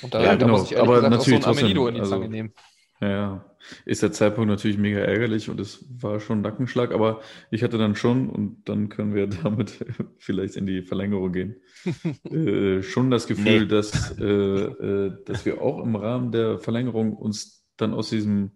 Und 0.02 0.14
da, 0.14 0.20
ja, 0.20 0.30
da 0.30 0.36
genau. 0.36 0.58
muss 0.58 0.64
ich 0.64 0.72
ehrlich 0.72 0.88
Aber 0.88 0.96
gesagt 0.96 1.14
natürlich 1.14 1.38
auch 1.38 1.44
so 1.44 1.50
ein 1.50 1.58
Amenido 1.58 1.86
in 1.86 1.94
die 1.94 2.00
also, 2.00 2.12
Zange 2.12 2.28
nehmen. 2.28 2.52
Ja, 3.00 3.44
ist 3.84 4.02
der 4.02 4.12
Zeitpunkt 4.12 4.48
natürlich 4.48 4.78
mega 4.78 5.00
ärgerlich 5.00 5.50
und 5.50 5.60
es 5.60 5.84
war 5.88 6.18
schon 6.18 6.38
ein 6.38 6.42
Nackenschlag, 6.42 6.92
aber 6.92 7.20
ich 7.50 7.62
hatte 7.62 7.78
dann 7.78 7.94
schon, 7.94 8.28
und 8.28 8.68
dann 8.68 8.88
können 8.88 9.14
wir 9.14 9.26
damit 9.42 9.84
vielleicht 10.18 10.56
in 10.56 10.66
die 10.66 10.82
Verlängerung 10.82 11.32
gehen, 11.32 11.56
äh, 12.30 12.82
schon 12.82 13.10
das 13.10 13.26
Gefühl, 13.26 13.62
nee. 13.62 13.66
dass, 13.66 14.18
äh, 14.18 14.24
äh, 14.24 15.12
dass 15.26 15.44
wir 15.44 15.62
auch 15.62 15.80
im 15.80 15.94
Rahmen 15.94 16.32
der 16.32 16.58
Verlängerung 16.58 17.14
uns 17.14 17.64
dann 17.76 17.94
aus 17.94 18.10
diesem 18.10 18.52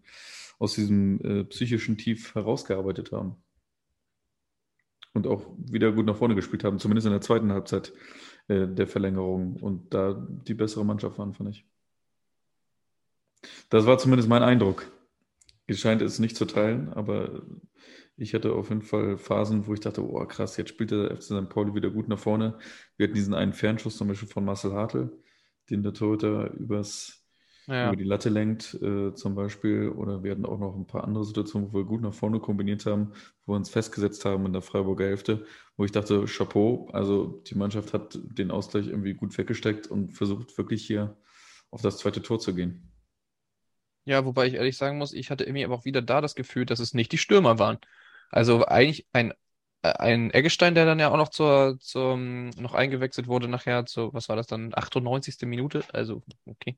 aus 0.59 0.75
diesem 0.75 1.21
äh, 1.21 1.45
psychischen 1.45 1.99
Tief 1.99 2.35
herausgearbeitet 2.35 3.13
haben. 3.13 3.37
Und 5.13 5.27
auch 5.27 5.47
wieder 5.59 5.93
gut 5.93 6.07
nach 6.07 6.17
vorne 6.17 6.35
gespielt 6.35 6.65
haben, 6.65 6.79
zumindest 6.79 7.07
in 7.07 7.13
der 7.13 7.23
zweiten 7.23 7.53
Halbzeit 7.53 7.93
äh, 8.49 8.67
der 8.69 8.87
Verlängerung 8.87 9.57
und 9.57 9.93
da 9.95 10.27
die 10.47 10.55
bessere 10.55 10.85
Mannschaft 10.85 11.19
waren, 11.19 11.35
fand 11.35 11.51
ich. 11.51 11.67
Das 13.71 13.87
war 13.87 13.99
zumindest 13.99 14.29
mein 14.29 14.43
Eindruck. 14.43 14.91
Ich 15.67 15.81
scheint 15.81 16.03
es 16.03 16.19
nicht 16.19 16.37
zu 16.37 16.45
teilen, 16.45 16.93
aber 16.93 17.43
ich 18.17 18.35
hatte 18.35 18.53
auf 18.53 18.69
jeden 18.71 18.83
Fall 18.83 19.19
Phasen, 19.19 19.67
wo 19.67 19.75
ich 19.75 19.81
dachte, 19.81 20.03
oh 20.03 20.25
krass, 20.27 20.57
jetzt 20.57 20.71
spielt 20.71 20.91
der 20.91 21.15
FC 21.17 21.23
St. 21.23 21.49
Pauli 21.49 21.75
wieder 21.75 21.91
gut 21.91 22.09
nach 22.09 22.19
vorne. 22.19 22.59
Wir 22.97 23.05
hatten 23.05 23.15
diesen 23.15 23.35
einen 23.35 23.53
Fernschuss 23.53 23.97
zum 23.97 24.09
Beispiel 24.09 24.29
von 24.29 24.45
Marcel 24.45 24.73
Hartl, 24.73 25.19
den 25.69 25.83
der 25.83 25.93
Torhüter 25.93 26.53
übers 26.53 27.26
ja. 27.67 27.89
über 27.89 27.97
die 27.97 28.05
Latte 28.05 28.29
lenkt, 28.29 28.75
äh, 28.75 29.15
zum 29.15 29.35
Beispiel. 29.35 29.89
Oder 29.89 30.23
wir 30.23 30.33
hatten 30.33 30.47
auch 30.47 30.59
noch 30.59 30.77
ein 30.77 30.87
paar 30.87 31.05
andere 31.05 31.25
Situationen, 31.25 31.73
wo 31.73 31.79
wir 31.79 31.85
gut 31.85 32.03
nach 32.03 32.15
vorne 32.15 32.41
kombiniert 32.41 32.87
haben, 32.87 33.13
wo 33.45 33.53
wir 33.53 33.57
uns 33.57 33.71
festgesetzt 33.71 34.25
haben 34.25 34.47
in 34.47 34.53
der 34.53 34.63
Freiburger 34.63 35.07
Hälfte, 35.07 35.47
wo 35.77 35.85
ich 35.85 35.93
dachte, 35.93 36.25
Chapeau, 36.27 36.89
also 36.93 37.43
die 37.47 37.57
Mannschaft 37.57 37.93
hat 37.93 38.19
den 38.23 38.51
Ausgleich 38.51 38.87
irgendwie 38.87 39.15
gut 39.15 39.37
weggesteckt 39.37 39.87
und 39.87 40.13
versucht 40.13 40.57
wirklich 40.59 40.87
hier 40.87 41.17
auf 41.71 41.83
das 41.83 41.99
zweite 41.99 42.23
Tor 42.23 42.39
zu 42.39 42.55
gehen. 42.55 42.93
Ja, 44.05 44.25
wobei 44.25 44.47
ich 44.47 44.55
ehrlich 44.55 44.77
sagen 44.77 44.99
muss, 44.99 45.13
ich 45.13 45.31
hatte 45.31 45.45
irgendwie 45.45 45.65
aber 45.65 45.75
auch 45.75 45.85
wieder 45.85 46.01
da 46.01 46.21
das 46.21 46.37
Gefühl, 46.37 46.65
dass 46.65 46.79
es 46.79 46.95
nicht 46.95 47.11
die 47.11 47.19
Stürmer 47.19 47.59
waren. 47.59 47.79
Also 48.31 48.65
eigentlich 48.65 49.07
ein 49.13 49.33
ein 49.93 50.31
Eggestein, 50.33 50.75
der 50.75 50.87
dann 50.87 50.99
ja 50.99 51.11
auch 51.11 51.17
noch 51.17 51.29
zur, 51.31 51.79
zur 51.81 52.17
noch 52.17 52.75
eingewechselt 52.75 53.27
wurde 53.29 53.49
nachher 53.49 53.87
zu, 53.87 54.13
was 54.13 54.29
war 54.29 54.37
das 54.37 54.47
dann, 54.47 54.73
98. 54.75 55.47
Minute, 55.47 55.85
also 55.93 56.23
okay. 56.47 56.77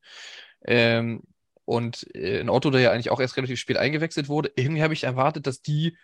Ähm, 0.65 1.23
und 1.65 2.07
äh, 2.15 2.41
ein 2.41 2.49
Otto, 2.49 2.71
der 2.71 2.81
ja 2.81 2.93
eigentlich 2.93 3.11
auch 3.11 3.21
erst 3.21 3.37
relativ 3.37 3.59
spät 3.61 3.77
eingewechselt 3.77 4.29
wurde, 4.29 4.53
irgendwie 4.57 4.83
habe 4.83 4.95
ich 4.95 5.05
erwartet, 5.05 5.47
dass 5.47 5.63
die 5.63 5.97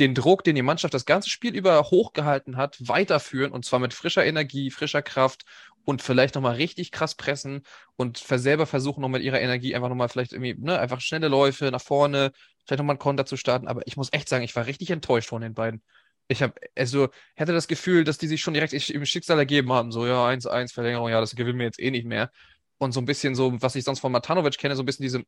den 0.00 0.14
Druck, 0.14 0.42
den 0.44 0.56
die 0.56 0.62
Mannschaft 0.62 0.94
das 0.94 1.06
ganze 1.06 1.30
Spiel 1.30 1.54
über 1.54 1.82
hochgehalten 1.84 2.56
hat, 2.56 2.76
weiterführen 2.80 3.52
und 3.52 3.64
zwar 3.64 3.78
mit 3.78 3.94
frischer 3.94 4.24
Energie, 4.24 4.70
frischer 4.70 5.02
Kraft 5.02 5.44
und 5.84 6.02
vielleicht 6.02 6.34
nochmal 6.34 6.56
richtig 6.56 6.90
krass 6.90 7.14
pressen 7.14 7.62
und 7.96 8.18
selber 8.18 8.66
versuchen, 8.66 9.02
noch 9.02 9.08
mit 9.08 9.22
ihrer 9.22 9.40
Energie 9.40 9.74
einfach 9.74 9.88
nochmal 9.88 10.08
vielleicht 10.08 10.32
irgendwie, 10.32 10.54
ne, 10.58 10.78
einfach 10.78 11.00
schnelle 11.00 11.28
Läufe 11.28 11.70
nach 11.70 11.82
vorne, 11.82 12.32
vielleicht 12.64 12.78
nochmal 12.78 12.94
einen 12.94 12.98
Konter 12.98 13.26
zu 13.26 13.36
starten. 13.36 13.68
Aber 13.68 13.82
ich 13.86 13.96
muss 13.96 14.12
echt 14.12 14.28
sagen, 14.28 14.44
ich 14.44 14.56
war 14.56 14.66
richtig 14.66 14.90
enttäuscht 14.90 15.28
von 15.28 15.42
den 15.42 15.54
beiden. 15.54 15.82
Ich 16.28 16.42
habe, 16.42 16.54
also, 16.74 17.08
hätte 17.34 17.52
das 17.52 17.68
Gefühl, 17.68 18.04
dass 18.04 18.18
die 18.18 18.28
sich 18.28 18.40
schon 18.40 18.54
direkt 18.54 18.72
im 18.72 19.04
Schicksal 19.06 19.38
ergeben 19.38 19.72
haben. 19.72 19.92
So, 19.92 20.06
ja, 20.06 20.26
1-1, 20.26 20.72
Verlängerung, 20.72 21.10
ja, 21.10 21.20
das 21.20 21.34
gewinnen 21.36 21.58
wir 21.58 21.66
jetzt 21.66 21.80
eh 21.80 21.90
nicht 21.90 22.06
mehr. 22.06 22.30
Und 22.78 22.92
so 22.92 23.00
ein 23.00 23.04
bisschen 23.04 23.34
so, 23.34 23.60
was 23.62 23.74
ich 23.76 23.84
sonst 23.84 24.00
von 24.00 24.12
Matanovic 24.12 24.58
kenne, 24.58 24.76
so 24.76 24.82
ein 24.82 24.86
bisschen 24.86 25.04
diese, 25.04 25.24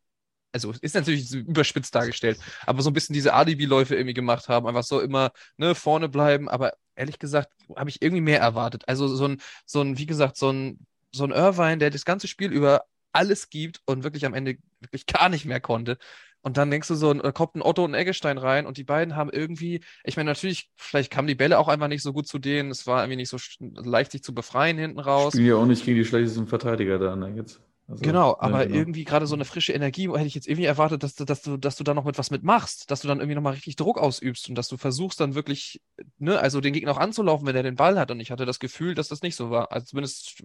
also 0.52 0.72
ist 0.80 0.94
natürlich 0.94 1.32
überspitzt 1.32 1.94
dargestellt, 1.94 2.38
aber 2.66 2.82
so 2.82 2.90
ein 2.90 2.94
bisschen 2.94 3.14
diese 3.14 3.34
Alibi-Läufe 3.34 3.94
irgendwie 3.94 4.14
gemacht 4.14 4.48
haben, 4.48 4.66
einfach 4.66 4.84
so 4.84 5.00
immer 5.00 5.32
ne, 5.58 5.74
vorne 5.74 6.08
bleiben, 6.08 6.48
aber 6.48 6.72
ehrlich 6.94 7.18
gesagt 7.18 7.50
habe 7.76 7.90
ich 7.90 8.02
irgendwie 8.02 8.22
mehr 8.22 8.40
erwartet. 8.40 8.84
Also 8.88 9.06
so 9.08 9.28
ein, 9.28 9.40
so 9.66 9.82
ein, 9.82 9.98
wie 9.98 10.06
gesagt, 10.06 10.36
so 10.36 10.50
ein, 10.50 10.86
so 11.12 11.24
ein 11.24 11.30
Irvine, 11.30 11.78
der 11.78 11.90
das 11.90 12.04
ganze 12.04 12.28
Spiel 12.28 12.52
über 12.52 12.84
alles 13.12 13.48
gibt 13.50 13.80
und 13.86 14.02
wirklich 14.04 14.26
am 14.26 14.34
Ende 14.34 14.58
wirklich 14.80 15.06
gar 15.06 15.28
nicht 15.28 15.44
mehr 15.44 15.60
konnte. 15.60 15.98
Und 16.46 16.58
dann 16.58 16.70
denkst 16.70 16.86
du 16.86 16.94
so, 16.94 17.12
da 17.12 17.32
kommt 17.32 17.56
ein 17.56 17.60
Otto 17.60 17.84
und 17.84 17.90
ein 17.90 18.00
Eggestein 18.00 18.38
rein 18.38 18.66
und 18.66 18.76
die 18.76 18.84
beiden 18.84 19.16
haben 19.16 19.30
irgendwie, 19.30 19.80
ich 20.04 20.16
meine, 20.16 20.30
natürlich, 20.30 20.70
vielleicht 20.76 21.10
kamen 21.10 21.26
die 21.26 21.34
Bälle 21.34 21.58
auch 21.58 21.66
einfach 21.66 21.88
nicht 21.88 22.04
so 22.04 22.12
gut 22.12 22.28
zu 22.28 22.38
denen. 22.38 22.70
Es 22.70 22.86
war 22.86 23.02
irgendwie 23.02 23.16
nicht 23.16 23.30
so 23.30 23.36
leicht, 23.58 24.12
sich 24.12 24.22
zu 24.22 24.32
befreien 24.32 24.78
hinten 24.78 25.00
raus. 25.00 25.32
Spielen 25.32 25.48
ja 25.48 25.56
auch 25.56 25.66
nicht 25.66 25.84
gegen 25.84 25.98
die 25.98 26.04
schlechtesten 26.04 26.46
Verteidiger 26.46 27.00
da, 27.00 27.16
ne, 27.16 27.34
jetzt. 27.34 27.60
Also, 27.88 28.00
genau, 28.00 28.36
aber 28.38 28.60
ja, 28.60 28.66
genau. 28.66 28.78
irgendwie 28.78 29.02
gerade 29.02 29.26
so 29.26 29.34
eine 29.34 29.44
frische 29.44 29.72
Energie 29.72 30.08
hätte 30.08 30.26
ich 30.26 30.36
jetzt 30.36 30.46
irgendwie 30.46 30.66
erwartet, 30.66 31.02
dass 31.02 31.16
du, 31.16 31.24
dass 31.24 31.42
du, 31.42 31.56
dass 31.56 31.74
du 31.74 31.82
da 31.82 31.94
noch 31.94 32.04
mit 32.04 32.16
was 32.16 32.30
mitmachst, 32.30 32.92
dass 32.92 33.00
du 33.00 33.08
dann 33.08 33.18
irgendwie 33.18 33.34
nochmal 33.34 33.54
richtig 33.54 33.74
Druck 33.74 33.98
ausübst 33.98 34.48
und 34.48 34.54
dass 34.54 34.68
du 34.68 34.76
versuchst 34.76 35.18
dann 35.18 35.34
wirklich, 35.34 35.80
ne, 36.18 36.38
also 36.38 36.60
den 36.60 36.72
Gegner 36.72 36.92
auch 36.92 36.98
anzulaufen, 36.98 37.44
wenn 37.48 37.56
er 37.56 37.64
den 37.64 37.74
Ball 37.74 37.98
hat. 37.98 38.12
Und 38.12 38.20
ich 38.20 38.30
hatte 38.30 38.46
das 38.46 38.60
Gefühl, 38.60 38.94
dass 38.94 39.08
das 39.08 39.22
nicht 39.22 39.34
so 39.34 39.50
war. 39.50 39.72
Also 39.72 39.86
zumindest 39.86 40.44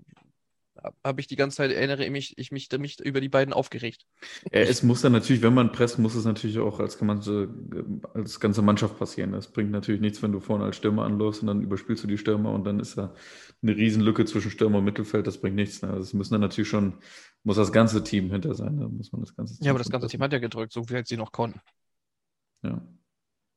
habe 1.04 1.22
ich 1.22 1.28
die 1.28 1.36
ganze 1.36 1.58
Zeit, 1.58 1.72
erinnere 1.72 2.10
mich, 2.10 2.38
ich 2.38 2.52
mich, 2.52 2.70
mich 2.80 3.00
über 3.00 3.22
die 3.22 3.30
beiden 3.30 3.54
aufgeregt. 3.54 4.06
Es 4.52 4.84
muss 4.84 5.02
dann 5.02 5.12
natürlich, 5.12 5.42
wenn 5.42 5.54
man 5.54 5.72
presst, 5.72 6.00
muss 6.00 6.16
es 6.16 6.26
natürlich 6.26 6.60
auch 6.60 6.80
als, 6.80 6.98
als 8.14 8.40
ganze 8.40 8.62
Mannschaft 8.62 8.98
passieren. 8.98 9.32
Das 9.32 9.52
bringt 9.52 9.72
natürlich 9.72 10.02
nichts, 10.02 10.22
wenn 10.24 10.32
du 10.32 10.40
vorne 10.40 10.66
als 10.66 10.76
Stürmer 10.76 11.06
anläufst 11.06 11.42
und 11.42 11.48
dann 11.48 11.62
überspielst 11.62 12.04
du 12.04 12.08
die 12.08 12.18
Stürmer 12.18 12.52
und 12.52 12.66
dann 12.66 12.80
ist 12.80 12.98
da 12.98 13.14
eine 13.62 13.76
Riesenlücke 13.76 14.26
zwischen 14.26 14.52
Stürmer 14.52 14.80
und 14.80 14.86
Mittelfeld. 14.86 15.28
Das 15.28 15.40
bringt 15.40 15.56
nichts. 15.56 15.82
Ne? 15.82 15.90
Also 15.90 16.02
es 16.02 16.14
müssen 16.14 16.34
dann 16.34 16.42
natürlich 16.42 16.70
schon, 16.70 16.96
muss 17.44 17.58
das 17.58 17.72
ganze 17.72 18.04
Team 18.04 18.32
hinter 18.32 18.56
sein. 18.56 18.78
Da 18.78 18.88
muss 18.88 19.12
man 19.12 19.22
das 19.22 19.36
ganze 19.36 19.58
Team 19.58 19.66
Ja, 19.66 19.72
aber 19.72 19.80
das 19.80 19.90
ganze 19.90 20.08
Team 20.08 20.22
hat 20.22 20.34
ja 20.34 20.40
gedrückt, 20.40 20.74
so 20.74 20.90
wie 20.90 21.04
sie 21.06 21.18
noch 21.18 21.32
konnten. 21.32 21.62
Ja 22.64 22.82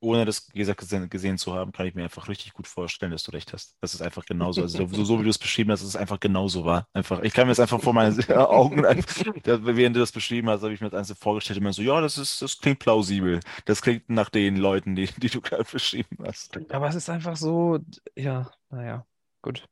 ohne 0.04 0.24
das 0.24 0.48
gesagt 0.48 0.80
gesehen 1.10 1.38
zu 1.38 1.54
haben, 1.54 1.72
kann 1.72 1.86
ich 1.86 1.94
mir 1.94 2.04
einfach 2.04 2.28
richtig 2.28 2.52
gut 2.52 2.66
vorstellen, 2.66 3.12
dass 3.12 3.24
du 3.24 3.32
recht 3.32 3.52
hast. 3.52 3.76
Das 3.80 3.94
ist 3.94 4.02
einfach 4.02 4.24
genauso. 4.26 4.62
Also 4.62 4.86
so, 4.86 5.04
so 5.04 5.18
wie 5.18 5.24
du 5.24 5.30
es 5.30 5.38
beschrieben 5.38 5.72
hast, 5.72 5.80
dass 5.80 5.88
es 5.88 5.96
einfach 5.96 6.20
genauso 6.20 6.64
war. 6.64 6.86
Einfach, 6.92 7.22
ich 7.22 7.32
kann 7.32 7.46
mir 7.46 7.52
das 7.52 7.60
einfach 7.60 7.80
vor 7.80 7.92
meinen 7.92 8.22
Augen, 8.30 8.82
während 8.82 9.96
du 9.96 10.00
das 10.00 10.12
beschrieben 10.12 10.48
hast, 10.50 10.62
habe 10.62 10.72
ich 10.72 10.80
mir 10.80 10.90
das 10.90 10.98
Einzelne 10.98 11.16
vorgestellt, 11.16 11.58
immer 11.58 11.72
so, 11.72 11.82
ja, 11.82 12.00
das 12.00 12.18
ist, 12.18 12.42
das 12.42 12.58
klingt 12.58 12.78
plausibel. 12.78 13.40
Das 13.64 13.82
klingt 13.82 14.08
nach 14.08 14.30
den 14.30 14.56
Leuten, 14.56 14.94
die, 14.94 15.06
die 15.16 15.30
du 15.30 15.40
gerade 15.40 15.64
beschrieben 15.64 16.18
hast. 16.24 16.58
Aber 16.70 16.88
es 16.88 16.94
ist 16.94 17.08
einfach 17.10 17.36
so, 17.36 17.78
ja, 18.14 18.50
naja, 18.70 19.06
gut. 19.42 19.66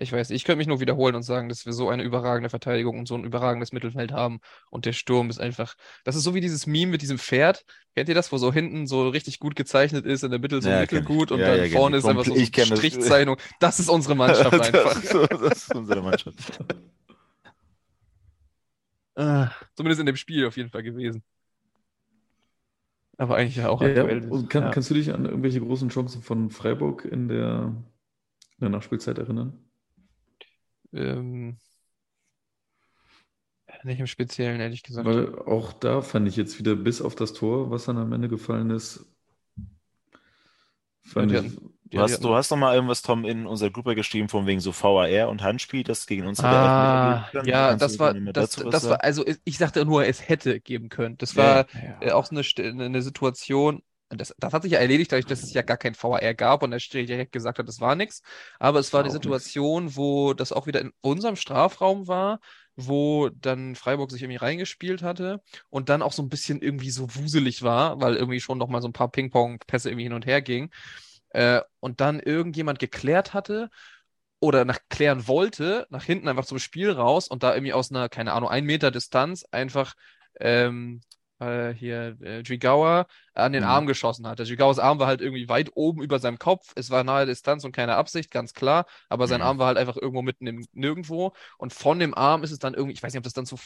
Ich 0.00 0.12
weiß, 0.12 0.30
ich 0.30 0.44
könnte 0.44 0.56
mich 0.56 0.66
nur 0.66 0.80
wiederholen 0.80 1.14
und 1.14 1.22
sagen, 1.22 1.50
dass 1.50 1.66
wir 1.66 1.74
so 1.74 1.90
eine 1.90 2.02
überragende 2.02 2.48
Verteidigung 2.48 2.98
und 2.98 3.06
so 3.06 3.14
ein 3.14 3.24
überragendes 3.24 3.72
Mittelfeld 3.72 4.12
haben. 4.12 4.40
Und 4.70 4.86
der 4.86 4.94
Sturm 4.94 5.28
ist 5.28 5.38
einfach. 5.38 5.74
Das 6.04 6.16
ist 6.16 6.22
so 6.22 6.34
wie 6.34 6.40
dieses 6.40 6.66
Meme 6.66 6.92
mit 6.92 7.02
diesem 7.02 7.18
Pferd. 7.18 7.66
Kennt 7.94 8.08
ihr 8.08 8.14
das, 8.14 8.32
wo 8.32 8.38
so 8.38 8.50
hinten 8.50 8.86
so 8.86 9.10
richtig 9.10 9.40
gut 9.40 9.56
gezeichnet 9.56 10.06
ist, 10.06 10.24
in 10.24 10.30
der 10.30 10.40
Mitte 10.40 10.62
so 10.62 10.70
ja, 10.70 10.80
mittelgut 10.80 11.32
und 11.32 11.40
ja, 11.40 11.54
dann 11.54 11.70
ja, 11.70 11.76
vorne 11.76 11.98
ist 11.98 12.06
einfach 12.06 12.24
so 12.24 12.32
eine 12.32 12.46
Strichzeichnung. 12.46 13.36
Das. 13.36 13.46
das 13.60 13.80
ist 13.80 13.90
unsere 13.90 14.14
Mannschaft 14.14 14.52
einfach. 14.54 14.94
das, 14.94 15.04
ist, 15.04 15.14
das 15.14 15.52
ist 15.58 15.74
unsere 15.74 16.02
Mannschaft. 16.02 16.38
zumindest 19.76 20.00
in 20.00 20.06
dem 20.06 20.16
Spiel 20.16 20.46
auf 20.46 20.56
jeden 20.56 20.70
Fall 20.70 20.82
gewesen. 20.82 21.22
Aber 23.18 23.36
eigentlich 23.36 23.56
ja 23.56 23.68
auch 23.68 23.82
aktuell. 23.82 24.30
Ja, 24.30 24.42
kann, 24.48 24.70
Kannst 24.70 24.88
du 24.88 24.94
dich 24.94 25.12
an 25.12 25.26
irgendwelche 25.26 25.60
großen 25.60 25.90
Chancen 25.90 26.22
von 26.22 26.48
Freiburg 26.48 27.04
in 27.04 27.28
der, 27.28 27.74
in 28.56 28.60
der 28.60 28.70
Nachspielzeit 28.70 29.18
erinnern? 29.18 29.62
Ähm, 30.92 31.56
nicht 33.84 34.00
im 34.00 34.06
Speziellen, 34.06 34.60
ehrlich 34.60 34.82
gesagt. 34.82 35.06
Weil 35.06 35.38
auch 35.38 35.72
da 35.72 36.02
fand 36.02 36.28
ich 36.28 36.36
jetzt 36.36 36.58
wieder 36.58 36.76
bis 36.76 37.00
auf 37.00 37.14
das 37.14 37.32
Tor, 37.32 37.70
was 37.70 37.84
dann 37.84 37.98
am 37.98 38.12
Ende 38.12 38.28
gefallen 38.28 38.70
ist, 38.70 39.06
fand 41.02 41.32
ja, 41.32 41.40
ich. 41.40 41.58
Du 41.90 41.98
hast, 41.98 42.22
du 42.22 42.34
hast 42.34 42.50
noch 42.50 42.56
mal 42.56 42.72
irgendwas, 42.72 43.02
Tom, 43.02 43.24
in 43.24 43.46
unserer 43.46 43.70
Gruppe 43.70 43.96
geschrieben, 43.96 44.28
von 44.28 44.46
wegen 44.46 44.60
so 44.60 44.72
VAR 44.72 45.28
und 45.28 45.42
Handspiel, 45.42 45.82
das 45.82 46.06
gegen 46.06 46.24
uns 46.24 46.38
ah, 46.38 47.28
hat. 47.32 47.46
Ja, 47.46 47.74
das 47.74 47.98
war, 47.98 48.14
das, 48.14 48.54
das 48.54 48.88
war, 48.88 49.02
also 49.02 49.24
ich 49.42 49.58
sagte 49.58 49.84
nur, 49.84 50.06
es 50.06 50.28
hätte 50.28 50.60
geben 50.60 50.88
können. 50.88 51.18
Das 51.18 51.34
war 51.34 51.66
ja, 51.74 52.06
ja. 52.06 52.14
auch 52.14 52.30
eine, 52.30 52.42
eine 52.84 53.02
Situation, 53.02 53.82
das, 54.10 54.34
das, 54.38 54.52
hat 54.52 54.62
sich 54.62 54.72
ja 54.72 54.80
erledigt, 54.80 55.12
dadurch, 55.12 55.26
dass 55.26 55.42
es 55.42 55.52
ja 55.52 55.62
gar 55.62 55.76
kein 55.76 55.94
VAR 55.94 56.34
gab 56.34 56.62
und 56.62 56.72
der 56.72 56.80
direkt 56.80 57.32
gesagt 57.32 57.58
hat, 57.58 57.68
das 57.68 57.80
war 57.80 57.94
nichts. 57.94 58.22
Aber 58.58 58.80
es 58.80 58.92
war, 58.92 58.98
war 58.98 59.04
die 59.04 59.10
Situation, 59.10 59.84
nix. 59.84 59.96
wo 59.96 60.34
das 60.34 60.52
auch 60.52 60.66
wieder 60.66 60.80
in 60.80 60.92
unserem 61.00 61.36
Strafraum 61.36 62.08
war, 62.08 62.40
wo 62.76 63.28
dann 63.28 63.76
Freiburg 63.76 64.10
sich 64.10 64.22
irgendwie 64.22 64.38
reingespielt 64.38 65.02
hatte 65.02 65.40
und 65.68 65.88
dann 65.88 66.02
auch 66.02 66.12
so 66.12 66.22
ein 66.22 66.28
bisschen 66.28 66.60
irgendwie 66.60 66.90
so 66.90 67.14
wuselig 67.14 67.62
war, 67.62 68.00
weil 68.00 68.16
irgendwie 68.16 68.40
schon 68.40 68.58
noch 68.58 68.68
mal 68.68 68.82
so 68.82 68.88
ein 68.88 68.92
paar 68.92 69.10
Ping-Pong-Pässe 69.10 69.90
irgendwie 69.90 70.04
hin 70.04 70.12
und 70.12 70.26
her 70.26 70.42
gingen. 70.42 70.70
Äh, 71.30 71.60
und 71.78 72.00
dann 72.00 72.18
irgendjemand 72.18 72.80
geklärt 72.80 73.32
hatte 73.32 73.70
oder 74.40 74.64
nach 74.64 74.78
klären 74.88 75.28
wollte, 75.28 75.86
nach 75.90 76.02
hinten 76.02 76.28
einfach 76.28 76.46
zum 76.46 76.58
Spiel 76.58 76.90
raus 76.90 77.28
und 77.28 77.42
da 77.42 77.54
irgendwie 77.54 77.74
aus 77.74 77.90
einer, 77.90 78.08
keine 78.08 78.32
Ahnung, 78.32 78.48
ein 78.48 78.64
Meter 78.64 78.90
Distanz 78.90 79.44
einfach 79.52 79.94
ähm, 80.40 81.02
äh, 81.40 81.74
hier 81.74 82.16
äh, 82.22 82.42
Jigawa 82.42 83.06
an 83.34 83.52
den 83.52 83.62
mhm. 83.62 83.68
Arm 83.68 83.86
geschossen 83.86 84.26
hat. 84.26 84.38
Der 84.38 84.46
Jigawas 84.46 84.78
Arm 84.78 84.98
war 84.98 85.06
halt 85.06 85.20
irgendwie 85.20 85.48
weit 85.48 85.70
oben 85.74 86.02
über 86.02 86.18
seinem 86.18 86.38
Kopf. 86.38 86.72
Es 86.76 86.90
war 86.90 87.04
nahe 87.04 87.26
Distanz 87.26 87.64
und 87.64 87.72
keine 87.72 87.96
Absicht, 87.96 88.30
ganz 88.30 88.54
klar. 88.54 88.86
Aber 89.08 89.26
sein 89.26 89.40
mhm. 89.40 89.46
Arm 89.46 89.58
war 89.58 89.68
halt 89.68 89.78
einfach 89.78 89.96
irgendwo 89.96 90.22
mitten 90.22 90.46
im 90.46 90.66
Nirgendwo. 90.72 91.32
Und 91.58 91.72
von 91.72 91.98
dem 91.98 92.14
Arm 92.14 92.42
ist 92.42 92.50
es 92.52 92.58
dann 92.58 92.74
irgendwie, 92.74 92.94
ich 92.94 93.02
weiß 93.02 93.12
nicht, 93.12 93.18
ob 93.18 93.24
das 93.24 93.32
dann 93.32 93.46
so 93.46 93.56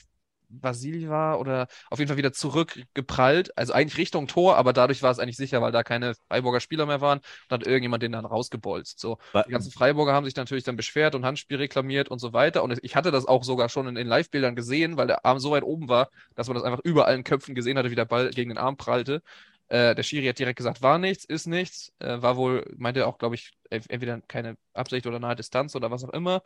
Vasili 0.48 1.08
war 1.08 1.40
oder 1.40 1.66
auf 1.90 1.98
jeden 1.98 2.08
Fall 2.08 2.16
wieder 2.16 2.32
zurückgeprallt. 2.32 3.56
Also 3.56 3.72
eigentlich 3.72 3.98
Richtung 3.98 4.26
Tor, 4.26 4.56
aber 4.56 4.72
dadurch 4.72 5.02
war 5.02 5.10
es 5.10 5.18
eigentlich 5.18 5.36
sicher, 5.36 5.62
weil 5.62 5.72
da 5.72 5.82
keine 5.82 6.14
Freiburger 6.28 6.60
Spieler 6.60 6.86
mehr 6.86 7.00
waren. 7.00 7.18
Und 7.18 7.50
hat 7.50 7.66
irgendjemand 7.66 8.02
den 8.02 8.12
dann 8.12 8.24
rausgebolzt. 8.24 8.98
So, 9.00 9.18
die 9.46 9.50
ganzen 9.50 9.70
Freiburger 9.70 10.12
haben 10.12 10.24
sich 10.24 10.36
natürlich 10.36 10.64
dann 10.64 10.76
beschwert 10.76 11.14
und 11.14 11.24
Handspiel 11.24 11.56
reklamiert 11.56 12.08
und 12.08 12.18
so 12.18 12.32
weiter. 12.32 12.62
Und 12.62 12.78
ich 12.82 12.96
hatte 12.96 13.10
das 13.10 13.26
auch 13.26 13.44
sogar 13.44 13.68
schon 13.68 13.86
in 13.88 13.94
den 13.94 14.06
Live-Bildern 14.06 14.56
gesehen, 14.56 14.96
weil 14.96 15.06
der 15.06 15.24
Arm 15.24 15.38
so 15.38 15.50
weit 15.50 15.62
oben 15.64 15.88
war, 15.88 16.10
dass 16.34 16.48
man 16.48 16.54
das 16.54 16.64
einfach 16.64 16.80
über 16.84 17.06
allen 17.06 17.24
Köpfen 17.24 17.54
gesehen 17.54 17.78
hatte, 17.78 17.90
wie 17.90 17.94
der 17.94 18.04
Ball 18.04 18.30
gegen 18.30 18.50
den 18.50 18.58
Arm 18.58 18.76
prallte. 18.76 19.22
Äh, 19.68 19.94
der 19.94 20.02
Schiri 20.02 20.26
hat 20.26 20.38
direkt 20.38 20.58
gesagt, 20.58 20.82
war 20.82 20.98
nichts, 20.98 21.24
ist 21.24 21.46
nichts. 21.46 21.92
Äh, 21.98 22.20
war 22.22 22.36
wohl, 22.36 22.64
meinte 22.76 23.06
auch, 23.06 23.18
glaube 23.18 23.34
ich, 23.34 23.52
entweder 23.70 24.20
keine 24.22 24.56
Absicht 24.72 25.06
oder 25.06 25.18
nahe 25.18 25.36
Distanz 25.36 25.74
oder 25.74 25.90
was 25.90 26.04
auch 26.04 26.10
immer. 26.10 26.42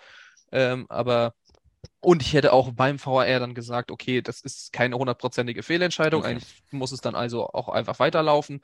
Ähm, 0.53 0.87
aber 0.89 1.35
und 2.01 2.23
ich 2.23 2.33
hätte 2.33 2.53
auch 2.53 2.73
beim 2.73 3.05
VAR 3.05 3.41
dann 3.41 3.55
gesagt, 3.55 3.91
okay, 3.91 4.23
das 4.23 4.41
ist 4.41 4.73
keine 4.73 4.97
hundertprozentige 4.97 5.63
Fehlentscheidung. 5.63 6.21
Okay. 6.21 6.31
Eigentlich 6.31 6.63
muss 6.71 6.93
es 6.93 7.01
dann 7.01 7.15
also 7.15 7.49
auch 7.49 7.69
einfach 7.69 7.99
weiterlaufen. 7.99 8.61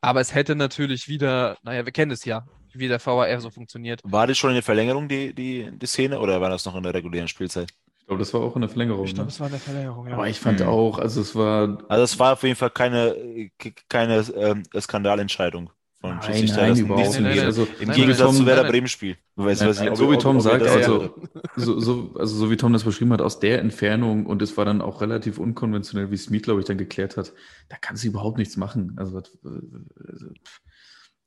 Aber 0.00 0.20
es 0.20 0.34
hätte 0.34 0.54
natürlich 0.54 1.08
wieder, 1.08 1.56
naja, 1.62 1.84
wir 1.84 1.92
kennen 1.92 2.12
es 2.12 2.24
ja, 2.24 2.46
wie 2.72 2.88
der 2.88 3.04
VAR 3.04 3.40
so 3.40 3.50
funktioniert. 3.50 4.00
War 4.04 4.26
das 4.26 4.38
schon 4.38 4.50
in 4.50 4.56
der 4.56 4.62
Verlängerung, 4.62 5.08
die, 5.08 5.34
die, 5.34 5.70
die 5.72 5.86
Szene, 5.86 6.20
oder 6.20 6.40
war 6.40 6.50
das 6.50 6.64
noch 6.64 6.76
in 6.76 6.82
der 6.82 6.94
regulären 6.94 7.28
Spielzeit? 7.28 7.72
Ich 7.98 8.06
glaube, 8.06 8.20
das 8.20 8.32
war 8.32 8.42
auch 8.42 8.54
in 8.54 8.60
der 8.60 8.68
Verlängerung. 8.68 9.04
Ich 9.04 9.14
glaube, 9.14 9.26
ne? 9.26 9.32
es 9.32 9.40
war 9.40 9.48
in 9.48 9.52
der 9.52 9.60
Verlängerung, 9.60 10.06
ja. 10.06 10.14
Aber 10.14 10.28
ich 10.28 10.38
fand 10.38 10.60
mhm. 10.60 10.68
auch, 10.68 10.98
also 11.00 11.20
es 11.20 11.34
war. 11.34 11.78
Also 11.88 12.04
es 12.04 12.18
war 12.20 12.34
auf 12.34 12.42
jeden 12.44 12.54
Fall 12.54 12.70
keine, 12.70 13.50
keine 13.88 14.18
ähm, 14.36 14.62
Skandalentscheidung 14.78 15.70
von 16.00 16.16
nein, 16.16 16.44
nein, 16.44 16.68
das 16.70 16.78
überhaupt 16.78 17.08
nicht. 17.08 17.20
nicht. 17.20 17.42
Also, 17.42 17.66
Im 17.80 17.90
Gegensatz 17.90 18.36
zu 18.36 18.46
Werder 18.46 18.68
Bremen 18.68 18.88
Spiel. 18.88 19.16
Weißt, 19.36 19.62
nein, 19.62 19.74
nein, 19.78 19.96
so 19.96 20.10
wie 20.10 20.18
Tom 20.18 20.40
sagt, 20.40 20.66
also 20.66 21.14
so, 21.56 21.80
so, 21.80 22.14
also 22.18 22.36
so 22.36 22.50
wie 22.50 22.56
Tom 22.56 22.72
das 22.72 22.84
beschrieben 22.84 23.12
hat, 23.12 23.22
aus 23.22 23.40
der 23.40 23.60
Entfernung 23.60 24.26
und 24.26 24.42
es 24.42 24.56
war 24.56 24.64
dann 24.64 24.80
auch 24.82 25.00
relativ 25.00 25.38
unkonventionell, 25.38 26.10
wie 26.10 26.16
Smith, 26.16 26.42
glaube 26.42 26.60
ich, 26.60 26.66
dann 26.66 26.78
geklärt 26.78 27.16
hat, 27.16 27.32
da 27.68 27.76
kannst 27.80 28.04
du 28.04 28.08
überhaupt 28.08 28.38
nichts 28.38 28.56
machen. 28.56 28.94
Also, 28.96 29.20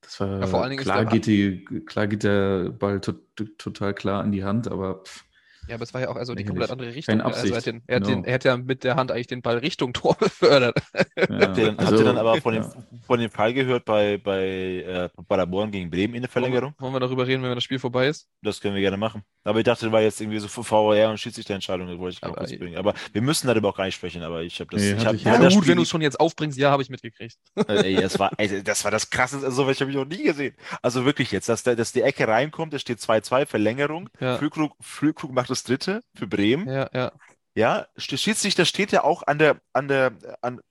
das 0.01 0.19
war 0.19 0.39
ja, 0.39 0.47
vor 0.47 0.61
allen 0.61 0.71
Dingen 0.71 0.83
klar, 0.83 1.05
geht 1.05 1.25
die, 1.25 1.65
klar 1.85 2.07
geht 2.07 2.23
der 2.23 2.69
Ball 2.69 2.99
to 2.99 3.13
total 3.57 3.93
klar 3.93 4.23
in 4.23 4.31
die 4.31 4.43
Hand, 4.43 4.67
aber 4.67 5.03
pff, 5.03 5.23
ja, 5.69 5.75
aber 5.75 5.83
es 5.83 5.93
war 5.93 6.01
ja 6.01 6.09
auch 6.09 6.15
also 6.15 6.33
die 6.33 6.43
komplett 6.43 6.71
andere 6.71 6.93
Richtung. 6.93 7.21
Also 7.21 7.47
er, 7.47 7.57
hat 7.57 7.65
den, 7.65 7.83
er, 7.85 7.95
hat 7.97 8.07
den, 8.07 8.23
er, 8.23 8.33
hat 8.33 8.43
ja 8.43 8.57
mit 8.57 8.83
der 8.83 8.95
Hand 8.95 9.11
eigentlich 9.11 9.27
den 9.27 9.43
Ball 9.43 9.59
Richtung 9.59 9.93
Tor 9.93 10.15
befördert. 10.19 10.75
Ja. 10.95 11.27
habt, 11.41 11.57
ihr 11.57 11.65
dann, 11.67 11.77
also, 11.77 11.91
habt 11.91 11.99
ihr 11.99 12.05
dann 12.05 12.17
aber 12.17 12.41
von 12.41 12.53
dem, 12.55 12.63
ja. 12.63 12.73
von 13.05 13.19
dem 13.19 13.29
Fall 13.29 13.53
gehört 13.53 13.85
bei, 13.85 14.17
bei 14.17 14.47
äh, 14.47 15.09
Paderborn 15.27 15.69
gegen 15.69 15.91
Bremen 15.91 16.15
in 16.15 16.21
der 16.23 16.29
Verlängerung? 16.29 16.73
Wollen 16.79 16.93
wir 16.93 16.99
darüber 16.99 17.27
reden, 17.27 17.43
wenn 17.43 17.53
das 17.53 17.63
Spiel 17.63 17.77
vorbei 17.77 18.07
ist? 18.07 18.27
Das 18.41 18.59
können 18.59 18.73
wir 18.73 18.81
gerne 18.81 18.97
machen. 18.97 19.23
Aber 19.43 19.59
ich 19.59 19.65
dachte, 19.65 19.85
das 19.85 19.91
war 19.93 20.01
jetzt 20.01 20.19
irgendwie 20.19 20.39
so 20.39 20.47
VR 20.47 21.09
und 21.09 21.19
Schiedsrichterentscheidung, 21.19 21.87
das 21.87 21.97
wollte 21.97 22.17
ich 22.17 22.23
aber, 22.23 22.35
kurz 22.35 22.49
bringen. 22.57 22.77
Aber 22.77 22.93
wir 23.13 23.21
müssen 23.21 23.47
darüber 23.47 23.69
auch 23.69 23.77
gar 23.77 23.85
nicht 23.85 23.95
sprechen, 23.95 24.21
aber 24.23 24.41
ich 24.41 24.59
habe 24.59 24.69
das. 24.71 24.81
Nee, 24.81 24.93
ich 24.93 25.05
hab, 25.05 25.13
ich 25.13 25.23
ja, 25.23 25.49
gut, 25.49 25.67
wenn 25.67 25.77
du 25.77 25.83
es 25.83 25.89
schon 25.89 26.01
jetzt 26.01 26.19
aufbringst, 26.19 26.57
ja, 26.57 26.71
habe 26.71 26.81
ich 26.81 26.89
mitgekriegt. 26.89 27.37
Äh, 27.69 27.93
ey, 27.93 28.01
das 28.01 28.17
war, 28.17 28.31
ey, 28.37 28.63
das 28.63 28.83
war 28.83 28.89
das 28.89 29.09
krasseste, 29.09 29.45
also 29.45 29.69
ich 29.69 29.79
habe 29.79 29.91
ich 29.91 29.97
noch 29.97 30.05
nie 30.05 30.23
gesehen. 30.23 30.55
Also 30.81 31.05
wirklich 31.05 31.31
jetzt, 31.31 31.49
dass, 31.49 31.61
der, 31.61 31.75
dass 31.75 31.91
die 31.91 32.01
Ecke 32.01 32.27
reinkommt, 32.27 32.73
da 32.73 32.79
steht 32.79 32.99
2-2, 32.99 33.45
Verlängerung. 33.45 34.09
Ja. 34.19 34.37
Füllkrug 34.37 35.31
macht 35.33 35.49
das 35.49 35.58
dritte 35.63 36.01
für 36.15 36.27
Bremen. 36.27 36.67
Ja, 36.67 36.89
ja. 36.93 37.11
Ja, 37.55 37.87
Schiedsrichter 37.97 38.65
steht 38.65 38.91
ja 38.91 39.03
auch 39.03 39.23
an 39.23 39.39
der, 39.39 39.59
an 39.73 39.87
der, 39.87 40.13
an, 40.41 40.61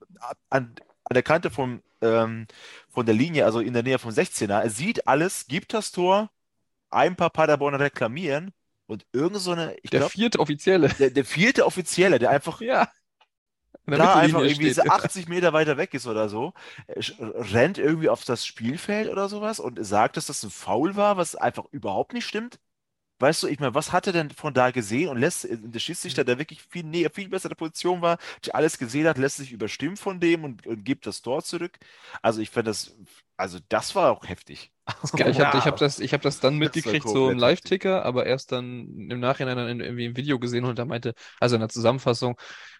an, 0.49 0.75
an 1.03 1.13
der 1.13 1.23
Kante 1.23 1.51
vom, 1.51 1.83
ähm, 2.01 2.47
von 2.89 3.05
der 3.05 3.13
Linie, 3.15 3.45
also 3.45 3.59
in 3.59 3.73
der 3.73 3.83
Nähe 3.83 3.99
vom 3.99 4.11
16er. 4.11 4.61
Er 4.61 4.69
sieht 4.69 5.07
alles, 5.07 5.47
gibt 5.47 5.73
das 5.73 5.91
Tor, 5.91 6.31
ein 6.89 7.15
paar 7.15 7.29
Paderborner 7.29 7.79
reklamieren 7.79 8.53
und 8.87 9.05
irgend 9.11 9.37
so 9.37 9.51
eine, 9.51 9.75
Der 9.91 9.99
glaub, 9.99 10.11
vierte 10.11 10.39
Offizielle. 10.39 10.89
Der, 10.89 11.11
der 11.11 11.25
vierte 11.25 11.65
Offizielle, 11.65 12.17
der 12.17 12.31
einfach 12.31 12.61
ja. 12.61 12.89
da 13.85 14.15
einfach 14.15 14.41
irgendwie 14.41 14.73
steht. 14.73 14.89
80 14.89 15.27
Meter 15.27 15.53
weiter 15.53 15.77
weg 15.77 15.93
ist 15.93 16.07
oder 16.07 16.27
so, 16.29 16.53
rennt 17.19 17.77
irgendwie 17.77 18.09
auf 18.09 18.23
das 18.23 18.45
Spielfeld 18.45 19.09
oder 19.09 19.29
sowas 19.29 19.59
und 19.59 19.83
sagt, 19.85 20.17
dass 20.17 20.25
das 20.25 20.41
ein 20.43 20.49
Foul 20.49 20.95
war, 20.95 21.17
was 21.17 21.35
einfach 21.35 21.65
überhaupt 21.71 22.13
nicht 22.13 22.25
stimmt. 22.25 22.59
Weißt 23.19 23.43
du, 23.43 23.47
ich 23.47 23.59
meine, 23.59 23.75
was 23.75 23.91
hat 23.91 24.07
er 24.07 24.13
denn 24.13 24.31
von 24.31 24.53
da 24.53 24.71
gesehen 24.71 25.09
und 25.09 25.17
lässt 25.17 25.47
der 25.49 25.79
Schiedsrichter, 25.79 26.23
der 26.23 26.39
wirklich 26.39 26.61
viel 26.63 26.83
näher, 26.83 27.09
viel 27.09 27.29
bessere 27.29 27.55
Position 27.55 28.01
war, 28.01 28.17
der 28.45 28.55
alles 28.55 28.77
gesehen 28.77 29.07
hat, 29.07 29.17
lässt 29.17 29.37
sich 29.37 29.51
überstimmen 29.51 29.97
von 29.97 30.19
dem 30.19 30.43
und, 30.45 30.65
und 30.65 30.83
gibt 30.85 31.05
das 31.05 31.21
Tor 31.21 31.43
zurück. 31.43 31.77
Also 32.21 32.41
ich 32.41 32.49
finde 32.49 32.71
das, 32.71 32.95
also 33.37 33.59
das 33.69 33.93
war 33.95 34.11
auch 34.11 34.27
heftig. 34.27 34.71
Ich 35.11 35.39
habe 35.39 35.57
ja, 35.57 35.65
hab 35.65 35.77
das, 35.77 35.99
hab 35.99 36.21
das 36.21 36.39
dann 36.39 36.57
mitgekriegt, 36.57 37.07
so 37.07 37.29
im 37.29 37.37
Live-Ticker, 37.37 38.05
aber 38.05 38.25
erst 38.25 38.51
dann 38.51 39.09
im 39.09 39.19
Nachhinein 39.19 39.57
dann 39.57 39.79
irgendwie 39.81 40.05
im 40.05 40.15
Video 40.17 40.39
gesehen 40.39 40.65
und 40.65 40.79
da 40.79 40.85
meinte, 40.85 41.13
also 41.39 41.55
in 41.55 41.59
der 41.61 41.69
Zusammenfassung, 41.69 42.37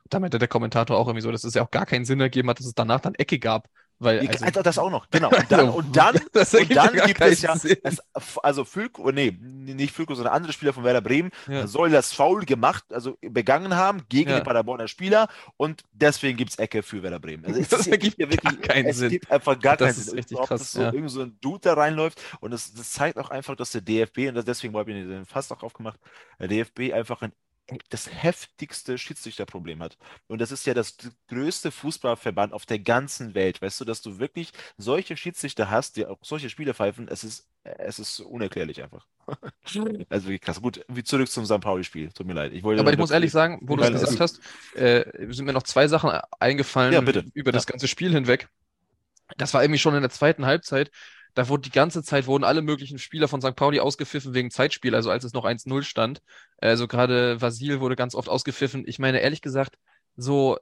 da 0.09 0.19
meinte 0.19 0.39
der 0.39 0.47
Kommentator 0.47 0.97
auch 0.97 1.07
irgendwie 1.07 1.21
so, 1.21 1.31
dass 1.31 1.43
es 1.43 1.53
ja 1.53 1.63
auch 1.63 1.71
gar 1.71 1.85
keinen 1.85 2.05
Sinn 2.05 2.19
ergeben 2.21 2.49
hat, 2.49 2.59
dass 2.59 2.67
es 2.67 2.73
danach 2.73 2.99
dann 3.01 3.15
Ecke 3.15 3.39
gab. 3.39 3.67
Weil, 4.01 4.25
also, 4.27 4.45
also, 4.45 4.61
das 4.61 4.77
auch 4.77 4.89
noch, 4.89 5.09
genau. 5.09 5.29
Und 5.29 5.51
dann, 5.51 5.69
und 5.69 5.95
dann, 5.97 6.15
und 6.33 6.75
dann 6.75 6.93
gibt 7.05 7.19
es 7.19 7.41
ja, 7.41 7.53
es, 7.83 8.01
also 8.41 8.63
Füllko, 8.63 9.11
nee, 9.11 9.37
nicht 9.41 9.93
Füllko, 9.93 10.15
sondern 10.15 10.33
andere 10.33 10.53
Spieler 10.53 10.71
von 10.71 10.85
Werder 10.85 11.01
Bremen 11.01 11.31
ja. 11.49 11.67
soll 11.67 11.89
das 11.89 12.13
Foul 12.13 12.45
gemacht, 12.45 12.85
also 12.93 13.17
begangen 13.21 13.75
haben 13.75 14.03
gegen 14.07 14.29
ja. 14.29 14.39
den 14.39 14.45
Paderborner 14.45 14.87
Spieler 14.87 15.27
und 15.57 15.83
deswegen 15.91 16.37
gibt 16.37 16.51
es 16.51 16.59
Ecke 16.59 16.81
für 16.81 17.03
Werder 17.03 17.19
Bremen. 17.19 17.45
Also 17.45 17.61
das 17.69 17.87
ergibt 17.87 18.17
ja 18.19 18.29
wirklich 18.31 18.61
keinen 18.61 18.87
es 18.87 18.97
Sinn. 18.99 19.07
Es 19.07 19.11
gibt 19.11 19.31
einfach 19.31 19.59
gar 19.59 19.75
das 19.75 19.87
keinen 19.87 20.03
Sinn. 20.03 20.15
Richtig 20.15 20.37
krass, 20.37 20.61
dass 20.61 20.71
so, 20.71 20.81
ja. 20.81 20.93
irgend 20.93 21.11
so 21.11 21.21
ein 21.23 21.37
Dude 21.41 21.59
da 21.63 21.73
reinläuft 21.73 22.21
und 22.39 22.51
das, 22.51 22.73
das 22.73 22.91
zeigt 22.91 23.17
auch 23.17 23.29
einfach, 23.29 23.57
dass 23.57 23.71
der 23.71 23.81
DFB, 23.81 24.29
und 24.29 24.47
deswegen 24.47 24.77
habe 24.77 24.91
ich 24.91 25.05
den 25.05 25.25
fast 25.25 25.51
auch 25.51 25.61
aufgemacht, 25.61 25.99
der 26.39 26.47
DFB 26.47 26.93
einfach 26.93 27.21
ein 27.21 27.33
das 27.89 28.09
heftigste 28.11 28.97
Schiedsrichterproblem 28.97 29.81
hat. 29.81 29.97
Und 30.27 30.41
das 30.41 30.51
ist 30.51 30.65
ja 30.65 30.73
das 30.73 30.97
größte 31.27 31.71
Fußballverband 31.71 32.53
auf 32.53 32.65
der 32.65 32.79
ganzen 32.79 33.35
Welt. 33.35 33.61
Weißt 33.61 33.79
du, 33.79 33.85
dass 33.85 34.01
du 34.01 34.19
wirklich 34.19 34.51
solche 34.77 35.15
Schiedsrichter 35.17 35.69
hast, 35.69 35.95
die 35.95 36.05
auch 36.05 36.17
solche 36.21 36.49
Spiele 36.49 36.73
pfeifen, 36.73 37.07
es 37.07 37.23
ist, 37.23 37.47
es 37.63 37.99
ist 37.99 38.19
unerklärlich 38.19 38.81
einfach. 38.81 39.05
also 40.09 40.31
krass. 40.41 40.61
Gut, 40.61 40.83
wie 40.87 41.03
zurück 41.03 41.29
zum 41.29 41.45
St. 41.45 41.61
Pauli-Spiel. 41.61 42.11
Tut 42.11 42.27
mir 42.27 42.33
leid. 42.33 42.53
Ich 42.53 42.63
Aber 42.63 42.91
ich 42.91 42.97
muss 42.97 43.11
ehrlich 43.11 43.31
sagen, 43.31 43.59
wo 43.61 43.75
du 43.75 43.83
es 43.83 43.91
gesagt 43.91 44.19
hast, 44.19 44.39
äh, 44.75 45.05
sind 45.31 45.45
mir 45.45 45.53
noch 45.53 45.63
zwei 45.63 45.87
Sachen 45.87 46.11
eingefallen 46.39 46.93
ja, 46.93 47.23
über 47.33 47.51
das 47.51 47.65
ganze 47.65 47.87
Spiel 47.87 48.11
hinweg. 48.11 48.49
Das 49.37 49.53
war 49.53 49.63
irgendwie 49.63 49.79
schon 49.79 49.95
in 49.95 50.01
der 50.01 50.09
zweiten 50.09 50.45
Halbzeit 50.45 50.91
da 51.39 51.47
wurde 51.47 51.61
die 51.61 51.71
ganze 51.71 52.03
Zeit 52.03 52.27
wurden 52.27 52.43
alle 52.43 52.61
möglichen 52.61 52.99
Spieler 52.99 53.29
von 53.29 53.39
St. 53.39 53.55
Pauli 53.55 53.79
ausgepfiffen 53.79 54.33
wegen 54.33 54.51
Zeitspiel, 54.51 54.93
also 54.93 55.09
als 55.09 55.23
es 55.23 55.31
noch 55.31 55.45
1-0 55.45 55.83
stand. 55.83 56.21
Also 56.57 56.85
gerade 56.85 57.39
Vasil 57.41 57.79
wurde 57.79 57.95
ganz 57.95 58.13
oft 58.13 58.27
ausgepfiffen. 58.27 58.83
Ich 58.85 58.99
meine, 58.99 59.21
ehrlich 59.21 59.41
gesagt, 59.41 59.77
so, 60.17 60.57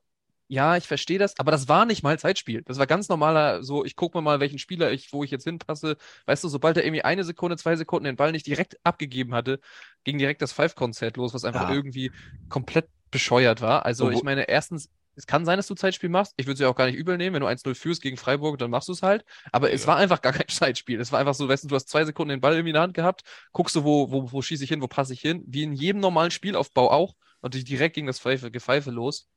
ja, 0.47 0.78
ich 0.78 0.88
verstehe 0.88 1.17
das, 1.17 1.39
aber 1.39 1.49
das 1.49 1.67
war 1.67 1.88
nicht 1.88 2.03
mal 2.03 2.19
Zeitspiel. 2.19 2.61
Das 2.61 2.78
war 2.78 2.86
ganz 2.86 3.09
normaler, 3.09 3.63
so, 3.63 3.86
ich 3.86 3.95
gucke 3.95 4.15
mir 4.19 4.21
mal, 4.21 4.39
welchen 4.39 4.59
Spieler 4.59 4.91
ich, 4.91 5.11
wo 5.11 5.23
ich 5.23 5.32
jetzt 5.32 5.45
hinpasse. 5.45 5.97
Weißt 6.28 6.43
du, 6.43 6.47
sobald 6.47 6.78
er 6.78 6.86
irgendwie 6.86 7.03
eine 7.03 7.23
Sekunde, 7.23 7.57
zwei 7.57 7.75
Sekunden 7.75 8.05
den 8.05 8.15
Ball 8.15 8.32
nicht 8.32 8.45
direkt 8.45 8.78
abgegeben 8.84 9.34
hatte, 9.34 9.59
ging 10.03 10.19
direkt 10.19 10.43
das 10.43 10.51
Five-Konzert 10.51 11.17
los, 11.17 11.34
was 11.34 11.43
einfach 11.43 11.69
ja. 11.69 11.75
irgendwie 11.75 12.11
komplett 12.49 12.88
bescheuert 13.09 13.61
war. 13.61 13.84
Also, 13.84 14.11
ich 14.11 14.21
meine, 14.21 14.47
erstens, 14.47 14.91
es 15.18 15.26
kann 15.26 15.45
sein, 15.45 15.57
dass 15.57 15.65
du 15.65 15.74
Zeitspiel 15.74 16.09
machst. 16.09 16.36
Ich 16.38 16.45
würde 16.45 16.53
es 16.53 16.59
ja 16.59 16.70
auch 16.70 16.76
gar 16.76 16.86
nicht 16.86 16.95
übel 16.95 17.18
nehmen. 17.18 17.34
Wenn 17.34 17.41
du 17.41 17.47
1-0 17.47 17.74
führst 17.74 18.03
gegen 18.03 18.18
Freiburg, 18.18 18.59
dann 18.59 18.70
machst 18.70 18.88
du 18.88 18.93
es 18.93 19.01
halt. 19.01 19.26
Aber 19.51 19.70
ja. 19.70 19.74
es 19.74 19.88
war 19.88 19.97
einfach 19.97 20.22
gar 20.22 20.32
kein 20.32 20.47
Zeitspiel. 20.47 21.01
Es 21.01 21.11
war 21.11 21.20
einfach 21.20 21.34
so, 21.34 21.49
weißt 21.49 21.63
du, 21.63 21.68
du 21.68 21.76
hast 21.76 21.89
zwei 21.89 22.05
Sekunden 22.05 22.30
den 22.30 22.41
Ball 22.41 22.53
irgendwie 22.53 22.70
in 22.70 22.76
der 22.76 22.84
Hand 22.84 22.93
gehabt, 22.93 23.24
guckst 23.51 23.76
du, 23.76 23.84
wo, 23.84 24.11
wo, 24.11 24.32
wo 24.32 24.41
schieße 24.43 24.63
ich 24.63 24.70
hin, 24.70 24.82
wo 24.82 24.88
passe 24.88 25.13
ich 25.13 25.22
hin. 25.22 25.43
Wie 25.47 25.63
in 25.63 25.74
jedem 25.74 25.99
normalen 25.99 26.30
Spielaufbau 26.30 26.91
auch. 26.91 27.15
Und 27.41 27.55
direkt 27.68 27.95
ging 27.95 28.05
das 28.05 28.20
Pfeife, 28.20 28.51
Gepfeife 28.51 28.91
los. 28.91 29.28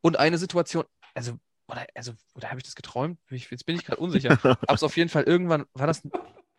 Und 0.00 0.16
eine 0.16 0.38
Situation, 0.38 0.84
also, 1.14 1.38
oder, 1.66 1.86
also, 1.94 2.12
oder 2.34 2.50
habe 2.50 2.60
ich 2.60 2.64
das 2.64 2.76
geträumt? 2.76 3.18
Jetzt 3.30 3.66
bin 3.66 3.74
ich 3.74 3.84
gerade 3.84 4.00
unsicher. 4.00 4.30
Aber 4.44 4.74
es 4.74 4.84
auf 4.84 4.96
jeden 4.96 5.10
Fall 5.10 5.24
irgendwann, 5.24 5.64
war 5.74 5.88
das 5.88 6.02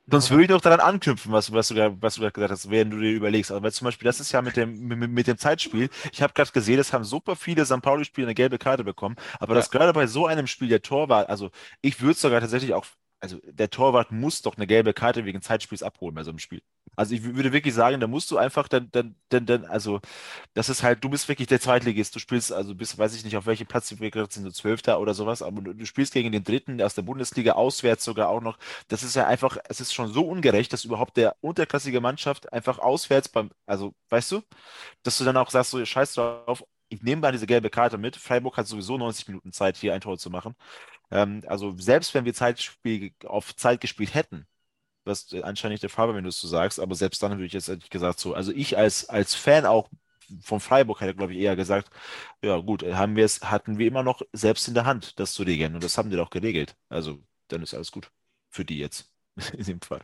Sonst 0.10 0.32
würde 0.32 0.43
ich 0.43 0.49
noch 0.49 0.62
daran 0.62 0.80
anknüpfen, 0.80 1.34
was, 1.34 1.51
was 1.51 1.68
du 1.68 1.76
was 2.01 2.16
du 2.16 2.22
da 2.22 2.30
gesagt 2.30 2.51
hast, 2.51 2.70
während 2.70 2.93
du 2.93 2.99
dir 2.99 3.12
überlegst. 3.12 3.51
Aber 3.51 3.72
zum 3.72 3.86
Beispiel, 3.86 4.05
das 4.05 4.22
ist 4.22 4.32
ja 4.32 4.41
mit 4.41 4.55
dem, 4.55 4.88
mit, 4.88 5.12
mit 5.12 5.28
dem 5.28 5.38
Zeitspiel. 5.38 5.89
Ich 6.14 6.22
habe 6.22 6.34
gerade 6.34 6.51
gesehen, 6.51 6.80
es 6.80 6.93
haben 6.93 7.03
super 7.03 7.36
viele 7.36 7.66
St. 7.66 7.82
Pauli-Spieler 7.82 8.28
eine 8.28 8.36
gelbe 8.36 8.58
Karte 8.58 8.86
bekommen. 8.86 9.18
Aber 9.39 9.53
ja. 9.53 9.60
das 9.60 9.70
gerade 9.70 9.91
bei 9.91 10.08
so 10.08 10.26
einem 10.26 10.47
Spiel 10.47 10.70
der 10.70 10.82
Torwart, 10.82 11.30
also 11.30 11.51
ich 11.82 11.99
würde 12.01 12.14
es 12.14 12.22
sogar 12.22 12.39
tatsächlich 12.39 12.74
auch 12.74 12.86
also 13.20 13.39
der 13.43 13.70
Torwart 13.70 14.11
muss 14.11 14.41
doch 14.41 14.57
eine 14.57 14.68
gelbe 14.68 14.93
Karte 14.93 15.26
wegen 15.26 15.41
Zeitspiels 15.41 15.84
abholen 15.84 16.15
bei 16.15 16.24
so 16.24 16.32
einem 16.32 16.39
Spiel. 16.39 16.61
Also 16.95 17.13
ich 17.15 17.24
würde 17.24 17.51
wirklich 17.53 17.74
sagen, 17.74 17.99
da 17.99 18.07
musst 18.07 18.32
du 18.32 18.38
einfach 18.38 18.68
dann, 18.68 18.89
dann, 18.91 19.15
dann, 19.30 19.45
dann, 19.45 19.65
also 19.65 19.99
das 20.53 20.70
ist 20.70 20.84
halt, 20.84 21.03
du 21.03 21.09
bist 21.09 21.28
wirklich 21.28 21.47
der 21.47 21.59
Zweitligist, 21.59 22.15
du 22.15 22.20
spielst, 22.20 22.51
also 22.51 22.76
bist, 22.76 22.97
weiß 22.97 23.15
ich 23.15 23.24
nicht, 23.24 23.38
auf 23.38 23.45
welchem 23.45 23.68
Platz 23.68 23.93
wir 23.99 24.11
gerade 24.11 24.32
sind, 24.34 24.43
so 24.43 24.51
Zwölfter 24.51 24.99
oder 24.99 25.13
sowas, 25.13 25.41
aber 25.41 25.61
du, 25.61 25.74
du, 25.74 25.86
spielst 25.86 26.13
gegen 26.13 26.32
den 26.32 26.43
Dritten 26.43 26.82
aus 26.82 26.95
der 26.95 27.01
Bundesliga 27.03 27.53
auswärts 27.53 28.03
sogar 28.03 28.30
auch 28.30 28.41
noch. 28.41 28.57
Das 28.88 29.03
ist 29.03 29.15
ja 29.15 29.28
einfach, 29.28 29.57
es 29.70 29.82
ist 29.82 29.93
schon 29.93 30.11
so 30.11 30.28
ungerecht, 30.28 30.74
dass 30.74 30.86
überhaupt 30.86 31.18
der 31.18 31.36
unterklassige 31.41 32.01
Mannschaft 32.01 32.51
einfach 32.53 32.80
auswärts 32.80 33.30
beim, 33.30 33.51
also 33.65 33.93
weißt 34.09 34.32
du, 34.32 34.41
dass 35.03 35.18
du 35.18 35.24
dann 35.26 35.38
auch 35.38 35.49
sagst, 35.51 35.72
so 35.72 35.84
scheiß 35.86 36.13
drauf, 36.13 36.63
ich 36.89 37.03
nehme 37.03 37.22
mal 37.22 37.32
diese 37.32 37.47
gelbe 37.47 37.70
Karte 37.70 37.97
mit. 37.97 38.15
Freiburg 38.15 38.57
hat 38.57 38.68
sowieso 38.68 38.97
90 38.97 39.28
Minuten 39.28 39.51
Zeit, 39.51 39.78
hier 39.78 39.93
ein 39.93 40.01
Tor 40.01 40.18
zu 40.18 40.30
machen. 40.30 40.55
Ähm, 41.12 41.43
also 41.47 41.76
selbst 41.78 42.14
wenn 42.14 42.26
wir 42.26 42.34
Zeitspiel 42.34 43.14
auf 43.26 43.55
Zeit 43.55 43.82
gespielt 43.82 44.14
hätten, 44.14 44.47
was 45.05 45.34
anscheinend 45.43 45.76
nicht 45.76 45.84
der 45.84 45.89
Fall 45.89 46.08
war, 46.10 46.16
wenn 46.16 46.24
du 46.24 46.30
es 46.30 46.41
so 46.41 46.47
sagst, 46.47 46.80
aber 46.80 46.95
selbst 46.95 47.24
dann 47.24 47.34
würde 47.34 47.45
ich 47.45 47.53
jetzt 47.53 47.70
ehrlich 47.70 47.89
gesagt 47.89 48.20
so, 48.20 48.34
also 48.34 48.51
ich 48.53 48.78
als, 48.78 49.10
als 49.10 49.36
Fan 49.36 49.66
auch 49.66 49.89
von 50.41 50.60
Freiburg 50.60 51.01
hätte, 51.01 51.16
glaube 51.16 51.34
ich, 51.34 51.39
eher 51.39 51.55
gesagt, 51.55 51.89
ja 52.43 52.58
gut, 52.58 52.84
haben 52.84 53.16
wir 53.16 53.26
es, 53.26 53.41
hatten 53.41 53.78
wir 53.78 53.88
immer 53.88 54.03
noch 54.03 54.22
selbst 54.34 54.68
in 54.68 54.74
der 54.74 54.86
Hand, 54.86 55.20
das 55.20 55.34
zu 55.34 55.43
regeln. 55.43 55.76
Und 55.76 55.84
das 55.84 55.97
haben 55.97 56.10
die 56.10 56.18
doch 56.18 56.30
geregelt. 56.30 56.76
Also 56.89 57.24
dann 57.47 57.64
ist 57.64 57.74
alles 57.74 57.91
gut. 57.91 58.12
Für 58.49 58.66
die 58.66 58.80
jetzt. 58.80 59.12
in 59.53 59.64
dem 59.66 59.82
Fall. 59.82 60.01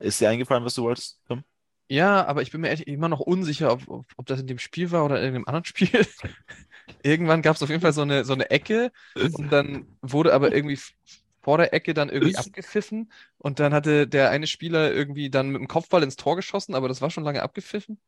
Ist 0.00 0.20
dir 0.20 0.30
eingefallen, 0.30 0.64
was 0.64 0.74
du 0.74 0.84
wolltest, 0.84 1.20
Tom? 1.28 1.44
Ja, 1.90 2.24
aber 2.24 2.40
ich 2.42 2.52
bin 2.52 2.60
mir 2.60 2.72
immer 2.86 3.08
noch 3.08 3.18
unsicher, 3.18 3.72
ob, 3.72 3.88
ob, 3.88 4.06
ob, 4.16 4.26
das 4.26 4.38
in 4.40 4.46
dem 4.46 4.60
Spiel 4.60 4.92
war 4.92 5.04
oder 5.04 5.16
in 5.16 5.24
irgendeinem 5.24 5.46
anderen 5.46 5.64
Spiel. 5.64 5.90
Irgendwann 7.02 7.42
gab 7.42 7.56
es 7.56 7.62
auf 7.64 7.68
jeden 7.68 7.80
Fall 7.80 7.92
so 7.92 8.02
eine, 8.02 8.24
so 8.24 8.32
eine 8.32 8.48
Ecke 8.50 8.92
und 9.16 9.50
dann 9.50 9.86
wurde 10.00 10.32
aber 10.32 10.54
irgendwie 10.54 10.78
vor 11.42 11.58
der 11.58 11.74
Ecke 11.74 11.92
dann 11.92 12.08
irgendwie 12.08 12.36
abgepfiffen 12.36 13.10
und 13.38 13.58
dann 13.58 13.74
hatte 13.74 14.06
der 14.06 14.30
eine 14.30 14.46
Spieler 14.46 14.92
irgendwie 14.92 15.30
dann 15.30 15.50
mit 15.50 15.60
dem 15.60 15.66
Kopfball 15.66 16.04
ins 16.04 16.14
Tor 16.14 16.36
geschossen, 16.36 16.76
aber 16.76 16.86
das 16.86 17.02
war 17.02 17.10
schon 17.10 17.24
lange 17.24 17.42
abgepfiffen. 17.42 17.98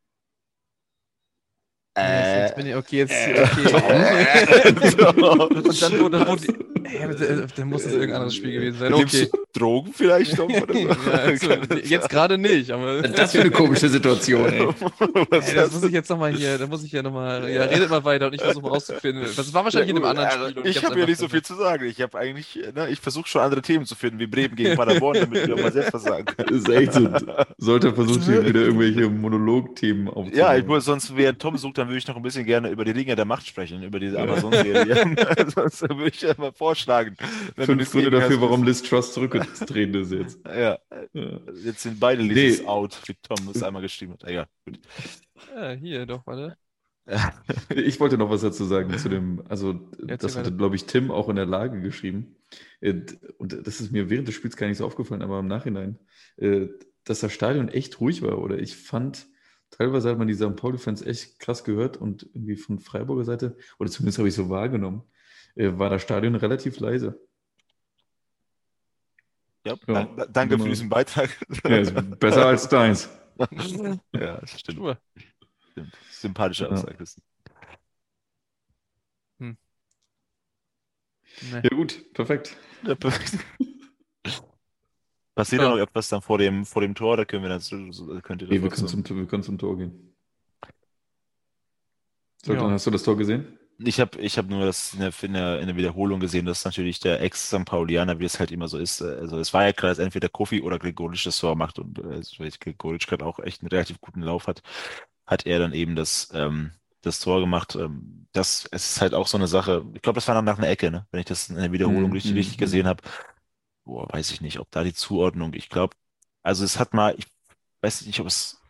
Äh, 1.99 2.43
jetzt 2.43 2.55
bin 2.55 2.66
ich, 2.66 2.76
okay, 2.76 2.99
jetzt, 2.99 3.12
äh, 3.12 3.43
okay. 3.43 3.64
und 5.68 5.83
dann 5.83 5.99
wurde, 5.99 6.26
wurde 6.26 6.72
Hey, 6.85 7.47
dann 7.57 7.68
muss 7.68 7.85
es 7.85 7.93
irgendein 7.93 8.16
anderes 8.16 8.35
Spiel 8.35 8.53
gewesen 8.53 8.78
sein. 8.78 8.95
Okay. 8.95 9.28
Drogen 9.53 9.93
vielleicht 9.93 10.39
noch? 10.39 10.49
Ja, 10.72 11.12
also, 11.12 11.51
jetzt 11.85 12.09
gerade 12.09 12.39
nicht. 12.39 12.70
Aber 12.70 13.03
das 13.03 13.33
für 13.33 13.41
eine 13.41 13.51
komische 13.51 13.89
Situation, 13.89 14.53
ey. 14.53 14.68
ey 15.30 15.55
das 15.55 15.72
muss 15.72 15.85
ich 15.85 15.93
jetzt 15.93 16.09
nochmal 16.09 16.33
hier, 16.33 16.57
da 16.59 16.66
muss 16.66 16.83
ich 16.83 16.93
ja 16.93 17.03
nochmal, 17.03 17.49
ja, 17.51 17.64
redet 17.64 17.91
mal 17.91 18.05
weiter 18.05 18.26
und 18.26 18.35
ich 18.35 18.41
versuche 18.41 18.62
mal 18.62 18.70
rauszufinden. 18.70 19.24
Das 19.37 19.53
war 19.53 19.64
wahrscheinlich 19.64 19.91
ja, 19.91 19.97
in 19.97 20.05
einem 20.05 20.18
anderen 20.18 20.51
Spiel. 20.51 20.66
Ich, 20.66 20.76
ich 20.76 20.85
habe 20.85 20.99
ja 20.99 21.07
nicht 21.07 21.18
so 21.18 21.28
viel 21.28 21.43
zu 21.43 21.55
sagen. 21.55 21.87
Ich 21.87 22.01
habe 22.01 22.18
eigentlich, 22.18 22.59
ne, 22.74 22.89
ich 22.89 23.01
versuche 23.01 23.28
schon 23.28 23.43
andere 23.43 23.62
Themen 23.62 23.85
zu 23.87 23.95
finden, 23.95 24.18
wie 24.18 24.26
Bremen 24.26 24.57
gegen 24.57 24.76
Paderborn, 24.76 25.18
damit 25.20 25.47
wir 25.47 25.55
auch 25.55 25.61
mal 25.61 25.72
selbst 25.72 25.93
was 25.93 26.05
sagen 26.05 26.24
können. 26.24 26.49
Das 26.49 26.59
ist 26.59 26.68
echt 26.68 26.93
so. 26.95 27.09
Sollte 27.59 27.93
versuchen, 27.93 28.22
hier 28.22 28.47
wieder 28.47 28.61
irgendwelche 28.61 29.09
Monologthemen 29.09 30.09
aufzunehmen. 30.09 30.37
Ja, 30.37 30.57
ich 30.57 30.64
muss, 30.64 30.85
sonst, 30.85 31.14
während 31.16 31.41
Tom 31.41 31.57
sucht, 31.57 31.78
dann 31.78 31.89
würde 31.89 31.99
ich 31.99 32.07
noch 32.07 32.16
ein 32.16 32.22
bisschen 32.22 32.45
gerne 32.45 32.70
über 32.70 32.85
die 32.85 32.93
Ringe 32.93 33.14
der 33.14 33.24
Macht 33.24 33.47
sprechen, 33.47 33.83
über 33.83 34.01
diese 34.01 34.20
Amazon-Serie. 34.20 35.16
sonst 35.55 35.83
würde 35.83 36.09
ich 36.09 36.22
ja 36.22 36.35
mal 36.37 36.53
vorschlagen. 36.73 37.16
Fünf 37.57 37.91
Gründe 37.91 38.11
dafür, 38.11 38.41
warum 38.41 38.64
Liz 38.64 38.83
Truss 38.83 39.12
zurückgetreten 39.12 39.95
ist 39.95 40.12
jetzt. 40.12 40.41
Ja. 40.53 40.79
ja. 41.12 41.41
Jetzt 41.64 41.83
sind 41.83 42.01
beide 42.01 42.23
Liz's 42.23 42.61
nee. 42.61 42.66
out, 42.66 43.01
wie 43.07 43.14
Tom 43.23 43.53
das 43.53 43.62
einmal 43.62 43.83
geschrieben 43.83 44.14
hat. 44.14 44.31
Ja, 44.31 44.47
gut. 44.64 44.79
Ja, 45.55 45.70
hier 45.73 46.07
doch, 46.07 46.27
warte. 46.27 46.57
Ich 47.75 47.99
wollte 47.99 48.16
noch 48.16 48.31
was 48.31 48.43
dazu 48.43 48.64
sagen 48.64 48.97
zu 48.97 49.09
dem, 49.09 49.43
also 49.49 49.81
Jetzt 50.07 50.25
das 50.25 50.37
hatte, 50.37 50.53
glaube 50.53 50.77
ich, 50.77 50.85
Tim 50.85 51.11
auch 51.11 51.29
in 51.29 51.37
der 51.37 51.47
Lage 51.47 51.81
geschrieben. 51.81 52.37
Äh, 52.81 53.03
und 53.39 53.66
das 53.66 53.81
ist 53.81 53.93
mir 53.93 54.09
während 54.09 54.29
des 54.29 54.35
Spiels 54.35 54.57
gar 54.57 54.68
nicht 54.68 54.79
so 54.79 54.87
aufgefallen, 54.87 55.23
aber 55.23 55.41
im 55.41 55.49
Nachhinein, 55.49 55.99
äh, 56.37 56.68
dass 57.05 57.20
das 57.20 57.33
Stadion 57.33 57.68
echt 57.68 58.01
ruhig 58.01 58.23
war. 58.23 58.39
Oder 58.39 58.59
ich 58.59 58.77
fand, 58.77 59.27
teilweise 59.70 60.11
hat 60.11 60.18
man 60.18 60.29
die 60.29 60.35
St. 60.35 60.55
Pauli-Fans 60.55 61.03
echt 61.03 61.41
krass 61.41 61.64
gehört 61.64 61.97
und 61.97 62.29
irgendwie 62.35 62.57
von 62.57 62.79
Freiburger 62.79 63.25
Seite, 63.25 63.57
oder 63.79 63.91
zumindest 63.91 64.18
habe 64.18 64.29
ich 64.29 64.35
so 64.35 64.49
wahrgenommen, 64.49 65.03
war 65.55 65.90
das 65.90 66.03
Stadion 66.03 66.34
relativ 66.34 66.80
leise. 66.80 67.20
Ja, 69.64 69.76
ja. 69.86 70.05
danke 70.26 70.59
für 70.59 70.68
diesen 70.68 70.88
Beitrag. 70.88 71.30
Ja, 71.64 72.00
besser 72.00 72.46
als 72.46 72.68
deins. 72.68 73.09
ja, 74.12 74.40
das 74.40 74.61
stimmt. 74.61 74.98
Stimmt. 75.70 75.98
Sympathische 76.11 76.70
Aussage. 76.70 77.05
Hm. 79.38 79.57
Nee. 81.53 81.61
Ja, 81.62 81.68
gut, 81.70 82.12
perfekt. 82.12 82.57
Ja, 82.82 82.94
perfekt. 82.94 83.38
Passiert 85.34 85.62
ja. 85.62 85.70
noch 85.70 85.78
etwas 85.78 86.09
dann 86.09 86.20
vor 86.20 86.38
dem, 86.38 86.66
vor 86.66 86.82
dem 86.82 86.94
Tor, 86.94 87.16
da 87.16 87.24
können 87.24 87.42
wir 87.42 87.48
dann 87.48 88.22
könnt 88.22 88.42
ihr 88.42 88.48
nee, 88.48 88.62
wir, 88.62 88.68
können 88.68 88.86
zum, 88.86 89.05
wir 89.09 89.26
können 89.26 89.42
zum 89.42 89.57
Tor 89.57 89.78
gehen. 89.78 90.14
So, 92.44 92.53
ja. 92.53 92.61
dann 92.61 92.72
hast 92.72 92.86
du 92.86 92.90
das 92.90 93.03
Tor 93.03 93.16
gesehen? 93.16 93.59
Ich 93.85 94.01
habe 94.01 94.18
ich 94.20 94.39
hab 94.39 94.49
nur 94.49 94.66
das 94.66 94.95
in 94.95 95.01
der, 95.01 95.12
in, 95.22 95.33
der, 95.35 95.61
in 95.61 95.66
der 95.66 95.76
Wiederholung 95.76 96.20
gesehen, 96.20 96.47
dass 96.47 96.64
natürlich 96.64 97.01
der 97.01 97.20
Ex-St. 97.20 97.64
Paulianer, 97.64 98.18
wie 98.18 98.24
es 98.24 98.39
halt 98.39 98.51
immer 98.51 98.68
so 98.68 98.78
ist, 98.78 99.03
also 99.03 99.39
es 99.39 99.53
war 99.53 99.64
ja 99.64 99.72
klar, 99.72 99.91
dass 99.91 99.99
entweder 99.99 100.28
Kofi 100.28 100.62
oder 100.62 100.78
Gregoric 100.78 101.22
das 101.24 101.39
Tor 101.39 101.57
macht 101.57 101.78
und 101.78 101.99
äh, 101.99 102.51
Gregoric 102.61 103.07
gerade 103.07 103.24
auch 103.24 103.39
echt 103.39 103.62
einen 103.62 103.68
relativ 103.68 104.01
guten 104.01 104.22
Lauf 104.22 104.47
hat, 104.47 104.62
hat 105.26 105.47
er 105.47 105.59
dann 105.59 105.72
eben 105.72 105.97
das, 105.97 106.30
ähm, 106.35 106.72
das 107.03 107.20
Tor 107.20 107.41
gemacht. 107.41 107.76
Ähm, 107.76 108.26
das 108.33 108.66
es 108.70 108.93
ist 108.93 109.01
halt 109.01 109.14
auch 109.14 109.26
so 109.26 109.37
eine 109.37 109.49
Sache. 109.49 109.85
Ich 109.95 110.03
glaube, 110.03 110.16
das 110.16 110.28
war 110.28 110.35
dann 110.35 110.45
nach 110.45 110.59
einer 110.59 110.68
Ecke, 110.68 110.91
ne? 110.91 111.07
wenn 111.11 111.20
ich 111.20 111.26
das 111.26 111.51
in 111.51 111.57
der 111.57 111.72
Wiederholung 111.72 112.09
mhm. 112.09 112.12
richtig, 112.12 112.35
richtig 112.35 112.59
gesehen 112.59 112.87
habe. 112.87 113.03
Boah, 113.85 114.09
weiß 114.12 114.30
ich 114.30 114.41
nicht, 114.41 114.61
ob 114.61 114.70
da 114.70 114.85
die 114.85 114.95
Zuordnung, 114.95 115.55
ich 115.55 115.68
glaube, 115.68 115.97
also 116.43 116.64
es 116.64 116.78
hat 116.78 116.95
mal, 116.95 117.14
ich 117.18 117.26
weiß 117.83 118.07
nicht, 118.07 118.20
ob 118.20 118.26
es 118.26 118.61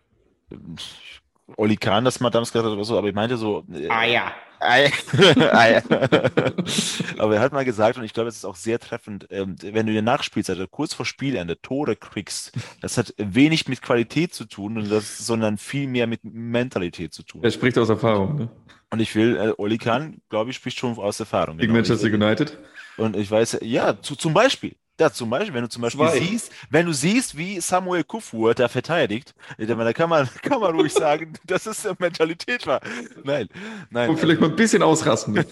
Oli 1.57 1.77
Kahn 1.77 2.05
das 2.05 2.21
mal 2.21 2.31
damals 2.31 2.53
gesagt 2.53 2.67
hat 2.67 2.73
oder 2.73 2.85
so, 2.85 2.99
aber 2.99 3.09
ich 3.09 3.15
meinte 3.15 3.37
so. 3.37 3.65
Äh, 3.73 3.89
ah 3.89 4.05
ja. 4.05 4.33
Ah, 4.65 4.77
aber 7.19 7.35
er 7.35 7.41
hat 7.41 7.53
mal 7.53 7.65
gesagt, 7.65 7.99
und 7.99 8.05
ich 8.05 8.13
glaube, 8.13 8.29
es 8.29 8.37
ist 8.37 8.45
auch 8.45 8.55
sehr 8.55 8.79
treffend, 8.79 9.27
ähm, 9.31 9.57
wenn 9.61 9.87
du 9.87 9.91
in 9.91 9.95
der 9.95 10.03
Nachspielzeit 10.03 10.57
also 10.57 10.69
kurz 10.69 10.95
vor 10.95 11.05
Spielende 11.05 11.61
Tore 11.61 11.97
kriegst, 11.97 12.53
das 12.81 12.97
hat 12.97 13.13
wenig 13.17 13.67
mit 13.67 13.83
Qualität 13.83 14.33
zu 14.33 14.45
tun, 14.45 14.79
und 14.79 14.89
das, 14.89 15.19
sondern 15.19 15.59
viel 15.59 15.89
mehr 15.89 16.07
mit 16.07 16.21
Mentalität 16.23 17.13
zu 17.13 17.25
tun. 17.25 17.43
Er 17.43 17.51
spricht 17.51 17.77
aus 17.77 17.89
Erfahrung, 17.89 18.37
ne? 18.37 18.49
Und 18.91 19.01
ich 19.01 19.17
will, 19.17 19.37
äh, 19.37 19.53
Oli 19.57 19.79
Kahn, 19.79 20.21
glaube 20.29 20.51
ich, 20.51 20.57
spricht 20.57 20.79
schon 20.79 20.97
aus 20.99 21.19
Erfahrung. 21.19 21.57
Gegen 21.57 21.73
genau. 21.73 21.79
Manchester 21.79 22.09
United? 22.09 22.57
Und 22.99 23.17
ich 23.17 23.31
weiß, 23.31 23.61
ja, 23.63 23.99
zu, 24.01 24.17
zum 24.17 24.35
Beispiel. 24.35 24.77
Ja, 25.01 25.11
zum 25.11 25.31
Beispiel, 25.31 25.55
wenn 25.55 25.63
du 25.63 25.69
zum 25.69 25.83
Beispiel 25.83 26.07
Zwei. 26.07 26.21
siehst, 26.21 26.53
wenn 26.71 26.87
du 26.87 26.93
siehst, 26.93 27.37
wie 27.37 27.61
Samuel 27.61 28.05
Kufur 28.05 28.55
da 28.55 28.69
verteidigt, 28.69 29.35
da 29.59 29.93
kann 29.93 30.11
man, 30.11 30.29
kann 30.43 30.61
man 30.61 30.77
ruhig 30.77 30.93
sagen, 30.93 31.33
dass 31.45 31.67
es 31.67 31.85
eine 31.87 31.97
Mentalität 31.99 32.67
war. 32.67 32.81
Nein, 33.25 33.49
nein. 33.91 34.11
Und 34.11 34.19
vielleicht 34.19 34.41
also, 34.41 34.49
mal 34.49 34.55
ein 34.55 34.57
bisschen 34.57 34.83
ausrasten. 34.83 35.35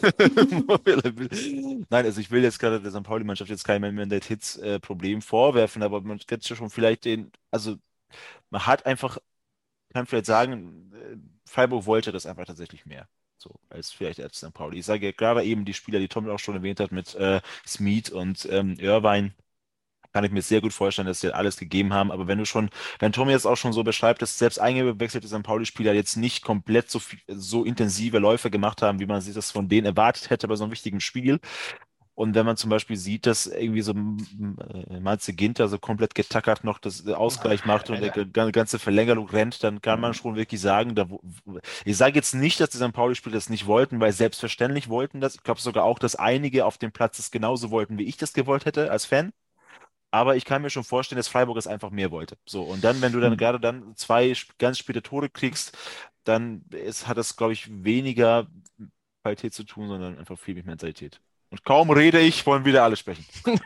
nein, 1.88 2.04
also 2.04 2.20
ich 2.20 2.30
will 2.30 2.42
jetzt 2.42 2.58
gerade 2.58 2.80
der 2.80 2.92
St. 2.92 3.02
Pauli-Mannschaft 3.02 3.50
jetzt 3.50 3.64
kein 3.64 3.80
Mentalitätsproblem 3.80 5.18
äh, 5.18 5.22
vorwerfen, 5.22 5.82
aber 5.82 6.02
man 6.02 6.18
könnte 6.18 6.48
ja 6.48 6.54
schon 6.54 6.70
vielleicht 6.70 7.06
den, 7.06 7.32
also 7.50 7.76
man 8.50 8.66
hat 8.66 8.84
einfach, 8.86 9.18
kann 9.92 10.06
vielleicht 10.06 10.26
sagen, 10.26 10.92
äh, 10.94 11.16
Freiburg 11.48 11.86
wollte 11.86 12.12
das 12.12 12.26
einfach 12.26 12.44
tatsächlich 12.44 12.86
mehr. 12.86 13.08
So, 13.42 13.58
als 13.70 13.90
vielleicht 13.90 14.20
als 14.20 14.36
St. 14.36 14.52
Pauli. 14.52 14.78
Ich 14.80 14.84
sage 14.86 15.14
gerade 15.14 15.42
eben 15.44 15.64
die 15.64 15.72
Spieler, 15.72 15.98
die 15.98 16.08
Tom 16.08 16.28
auch 16.28 16.38
schon 16.38 16.56
erwähnt 16.56 16.78
hat, 16.78 16.92
mit 16.92 17.14
äh, 17.14 17.40
Smeed 17.66 18.10
und 18.10 18.46
ähm, 18.50 18.76
Irvine, 18.78 19.32
kann 20.12 20.24
ich 20.24 20.32
mir 20.32 20.42
sehr 20.42 20.60
gut 20.60 20.72
vorstellen, 20.74 21.08
dass 21.08 21.20
sie 21.20 21.34
alles 21.34 21.56
gegeben 21.58 21.92
haben. 21.94 22.10
Aber 22.12 22.26
wenn 22.28 22.38
du 22.38 22.46
schon, 22.46 22.70
wenn 22.98 23.12
Tom 23.12 23.30
jetzt 23.30 23.46
auch 23.46 23.56
schon 23.56 23.72
so 23.72 23.84
beschreibt, 23.84 24.22
dass 24.22 24.38
selbst 24.38 24.58
eingewechselte 24.60 25.28
St. 25.28 25.42
Pauli-Spieler 25.42 25.94
jetzt 25.94 26.16
nicht 26.16 26.44
komplett 26.44 26.90
so, 26.90 26.98
viel, 27.00 27.20
so 27.28 27.64
intensive 27.64 28.18
Läufe 28.18 28.50
gemacht 28.50 28.82
haben, 28.82 29.00
wie 29.00 29.06
man 29.06 29.20
sich 29.20 29.34
das 29.34 29.50
von 29.52 29.68
denen 29.68 29.86
erwartet 29.86 30.30
hätte 30.30 30.48
bei 30.48 30.56
so 30.56 30.64
einem 30.64 30.72
wichtigen 30.72 31.00
Spiel, 31.00 31.40
und 32.20 32.34
wenn 32.34 32.44
man 32.44 32.58
zum 32.58 32.68
Beispiel 32.68 32.98
sieht, 32.98 33.24
dass 33.24 33.46
irgendwie 33.46 33.80
so 33.80 33.92
äh, 33.92 35.00
Matze 35.00 35.32
Ginter 35.32 35.68
so 35.68 35.78
komplett 35.78 36.14
getackert 36.14 36.64
noch 36.64 36.78
das 36.78 37.06
Ausgleich 37.06 37.64
macht 37.64 37.88
und 37.88 37.98
der 37.98 38.52
ganze 38.52 38.78
Verlängerung 38.78 39.26
rennt, 39.30 39.64
dann 39.64 39.80
kann 39.80 40.02
man 40.02 40.10
mhm. 40.10 40.14
schon 40.14 40.36
wirklich 40.36 40.60
sagen, 40.60 40.94
da, 40.94 41.08
ich 41.86 41.96
sage 41.96 42.16
jetzt 42.16 42.34
nicht, 42.34 42.60
dass 42.60 42.68
die 42.68 42.76
St. 42.76 42.92
Pauli-Spieler 42.92 43.36
das 43.36 43.48
nicht 43.48 43.64
wollten, 43.64 44.00
weil 44.00 44.12
selbstverständlich 44.12 44.90
wollten 44.90 45.22
das. 45.22 45.36
Ich 45.36 45.42
glaube 45.44 45.62
sogar 45.62 45.84
auch, 45.84 45.98
dass 45.98 46.14
einige 46.14 46.66
auf 46.66 46.76
dem 46.76 46.92
Platz 46.92 47.16
das 47.16 47.30
genauso 47.30 47.70
wollten, 47.70 47.96
wie 47.96 48.04
ich 48.04 48.18
das 48.18 48.34
gewollt 48.34 48.66
hätte 48.66 48.90
als 48.90 49.06
Fan. 49.06 49.32
Aber 50.10 50.36
ich 50.36 50.44
kann 50.44 50.60
mir 50.60 50.68
schon 50.68 50.84
vorstellen, 50.84 51.16
dass 51.16 51.28
Freiburg 51.28 51.56
es 51.56 51.66
einfach 51.66 51.88
mehr 51.88 52.10
wollte. 52.10 52.36
So, 52.44 52.64
und 52.64 52.84
dann, 52.84 53.00
wenn 53.00 53.12
du 53.12 53.20
dann 53.20 53.32
mhm. 53.32 53.38
gerade 53.38 53.60
dann 53.60 53.96
zwei 53.96 54.34
ganz 54.58 54.76
späte 54.76 55.00
Tore 55.00 55.30
kriegst, 55.30 55.74
dann 56.24 56.66
ist, 56.68 57.08
hat 57.08 57.16
das, 57.16 57.36
glaube 57.36 57.54
ich, 57.54 57.66
weniger 57.82 58.46
Qualität 59.22 59.54
zu 59.54 59.64
tun, 59.64 59.88
sondern 59.88 60.18
einfach 60.18 60.38
viel 60.38 60.54
mit 60.54 60.66
Mentalität. 60.66 61.22
Und 61.50 61.64
kaum 61.64 61.90
rede 61.90 62.20
ich, 62.20 62.46
wollen 62.46 62.64
wieder 62.64 62.84
alle 62.84 62.96
sprechen. 62.96 63.24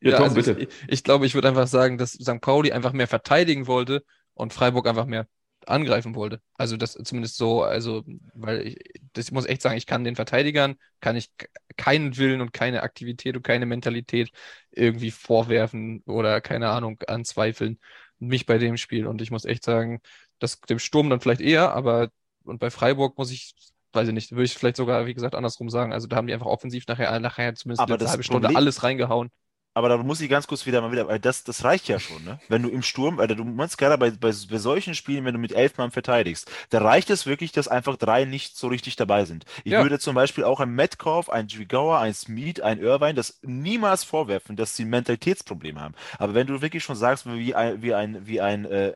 ja, 0.00 0.16
Tom, 0.16 0.24
also 0.24 0.34
bitte. 0.34 0.52
Ich, 0.58 0.68
ich, 0.88 1.04
glaube, 1.04 1.26
ich 1.26 1.34
würde 1.34 1.48
einfach 1.48 1.66
sagen, 1.66 1.98
dass 1.98 2.12
St. 2.12 2.40
Pauli 2.40 2.72
einfach 2.72 2.92
mehr 2.92 3.06
verteidigen 3.06 3.66
wollte 3.66 4.02
und 4.34 4.54
Freiburg 4.54 4.88
einfach 4.88 5.04
mehr 5.04 5.26
angreifen 5.66 6.14
wollte. 6.14 6.40
Also 6.54 6.78
das 6.78 6.92
zumindest 6.92 7.36
so, 7.36 7.62
also, 7.62 8.02
weil 8.34 8.66
ich, 8.66 8.78
das 9.12 9.30
muss 9.30 9.44
echt 9.44 9.60
sagen, 9.60 9.76
ich 9.76 9.86
kann 9.86 10.04
den 10.04 10.16
Verteidigern, 10.16 10.76
kann 11.00 11.16
ich 11.16 11.30
keinen 11.76 12.16
Willen 12.16 12.40
und 12.40 12.54
keine 12.54 12.82
Aktivität 12.82 13.36
und 13.36 13.42
keine 13.42 13.66
Mentalität 13.66 14.30
irgendwie 14.70 15.10
vorwerfen 15.10 16.02
oder 16.06 16.40
keine 16.40 16.70
Ahnung, 16.70 16.98
anzweifeln, 17.06 17.78
mich 18.18 18.46
bei 18.46 18.56
dem 18.56 18.78
Spiel. 18.78 19.06
Und 19.06 19.20
ich 19.20 19.30
muss 19.30 19.44
echt 19.44 19.64
sagen, 19.64 20.00
dass 20.38 20.60
dem 20.60 20.78
Sturm 20.78 21.10
dann 21.10 21.20
vielleicht 21.20 21.42
eher, 21.42 21.72
aber 21.74 22.10
und 22.44 22.58
bei 22.58 22.70
Freiburg 22.70 23.18
muss 23.18 23.30
ich 23.30 23.54
weiß 23.92 24.08
ich 24.08 24.14
nicht, 24.14 24.32
würde 24.32 24.44
ich 24.44 24.54
vielleicht 24.54 24.76
sogar, 24.76 25.06
wie 25.06 25.14
gesagt, 25.14 25.34
andersrum 25.34 25.68
sagen. 25.70 25.92
Also 25.92 26.06
da 26.06 26.16
haben 26.16 26.26
die 26.26 26.32
einfach 26.32 26.46
offensiv 26.46 26.86
nachher, 26.86 27.18
nachher 27.20 27.54
zumindest 27.54 27.80
eine 27.80 28.08
halbe 28.08 28.22
Stunde 28.22 28.42
Problem, 28.42 28.56
alles 28.56 28.82
reingehauen. 28.82 29.30
Aber 29.72 29.88
da 29.88 29.96
muss 29.98 30.20
ich 30.20 30.28
ganz 30.28 30.48
kurz 30.48 30.66
wieder 30.66 30.80
mal 30.80 30.90
wieder, 30.90 31.06
weil 31.06 31.20
das, 31.20 31.44
das 31.44 31.62
reicht 31.62 31.86
ja 31.86 32.00
schon, 32.00 32.24
ne? 32.24 32.40
Wenn 32.48 32.62
du 32.62 32.68
im 32.68 32.82
Sturm, 32.82 33.20
Alter, 33.20 33.36
du 33.36 33.44
meinst 33.44 33.78
gerade 33.78 33.96
bei, 33.98 34.10
bei, 34.10 34.32
bei 34.50 34.58
solchen 34.58 34.96
Spielen, 34.96 35.24
wenn 35.24 35.34
du 35.34 35.38
mit 35.38 35.52
elf 35.52 35.78
Mann 35.78 35.92
verteidigst, 35.92 36.50
da 36.70 36.80
reicht 36.82 37.08
es 37.08 37.24
wirklich, 37.24 37.52
dass 37.52 37.68
einfach 37.68 37.96
drei 37.96 38.24
nicht 38.24 38.56
so 38.56 38.66
richtig 38.66 38.96
dabei 38.96 39.24
sind. 39.26 39.44
Ich 39.62 39.72
ja. 39.72 39.82
würde 39.82 40.00
zum 40.00 40.16
Beispiel 40.16 40.42
auch 40.42 40.58
ein 40.58 40.70
Metcalf, 40.70 41.30
ein 41.30 41.46
Dwigauer, 41.46 42.00
ein 42.00 42.14
Smith, 42.14 42.60
ein 42.60 42.80
Irvine 42.80 43.14
das 43.14 43.38
niemals 43.42 44.02
vorwerfen, 44.02 44.56
dass 44.56 44.74
sie 44.74 44.84
Mentalitätsprobleme 44.84 45.80
haben. 45.80 45.94
Aber 46.18 46.34
wenn 46.34 46.48
du 46.48 46.60
wirklich 46.62 46.82
schon 46.82 46.96
sagst, 46.96 47.26
wie 47.26 47.54
ein, 47.54 47.80
wie 47.80 47.94
ein, 47.94 48.26
wie 48.26 48.40
ein 48.40 48.64
äh, 48.64 48.88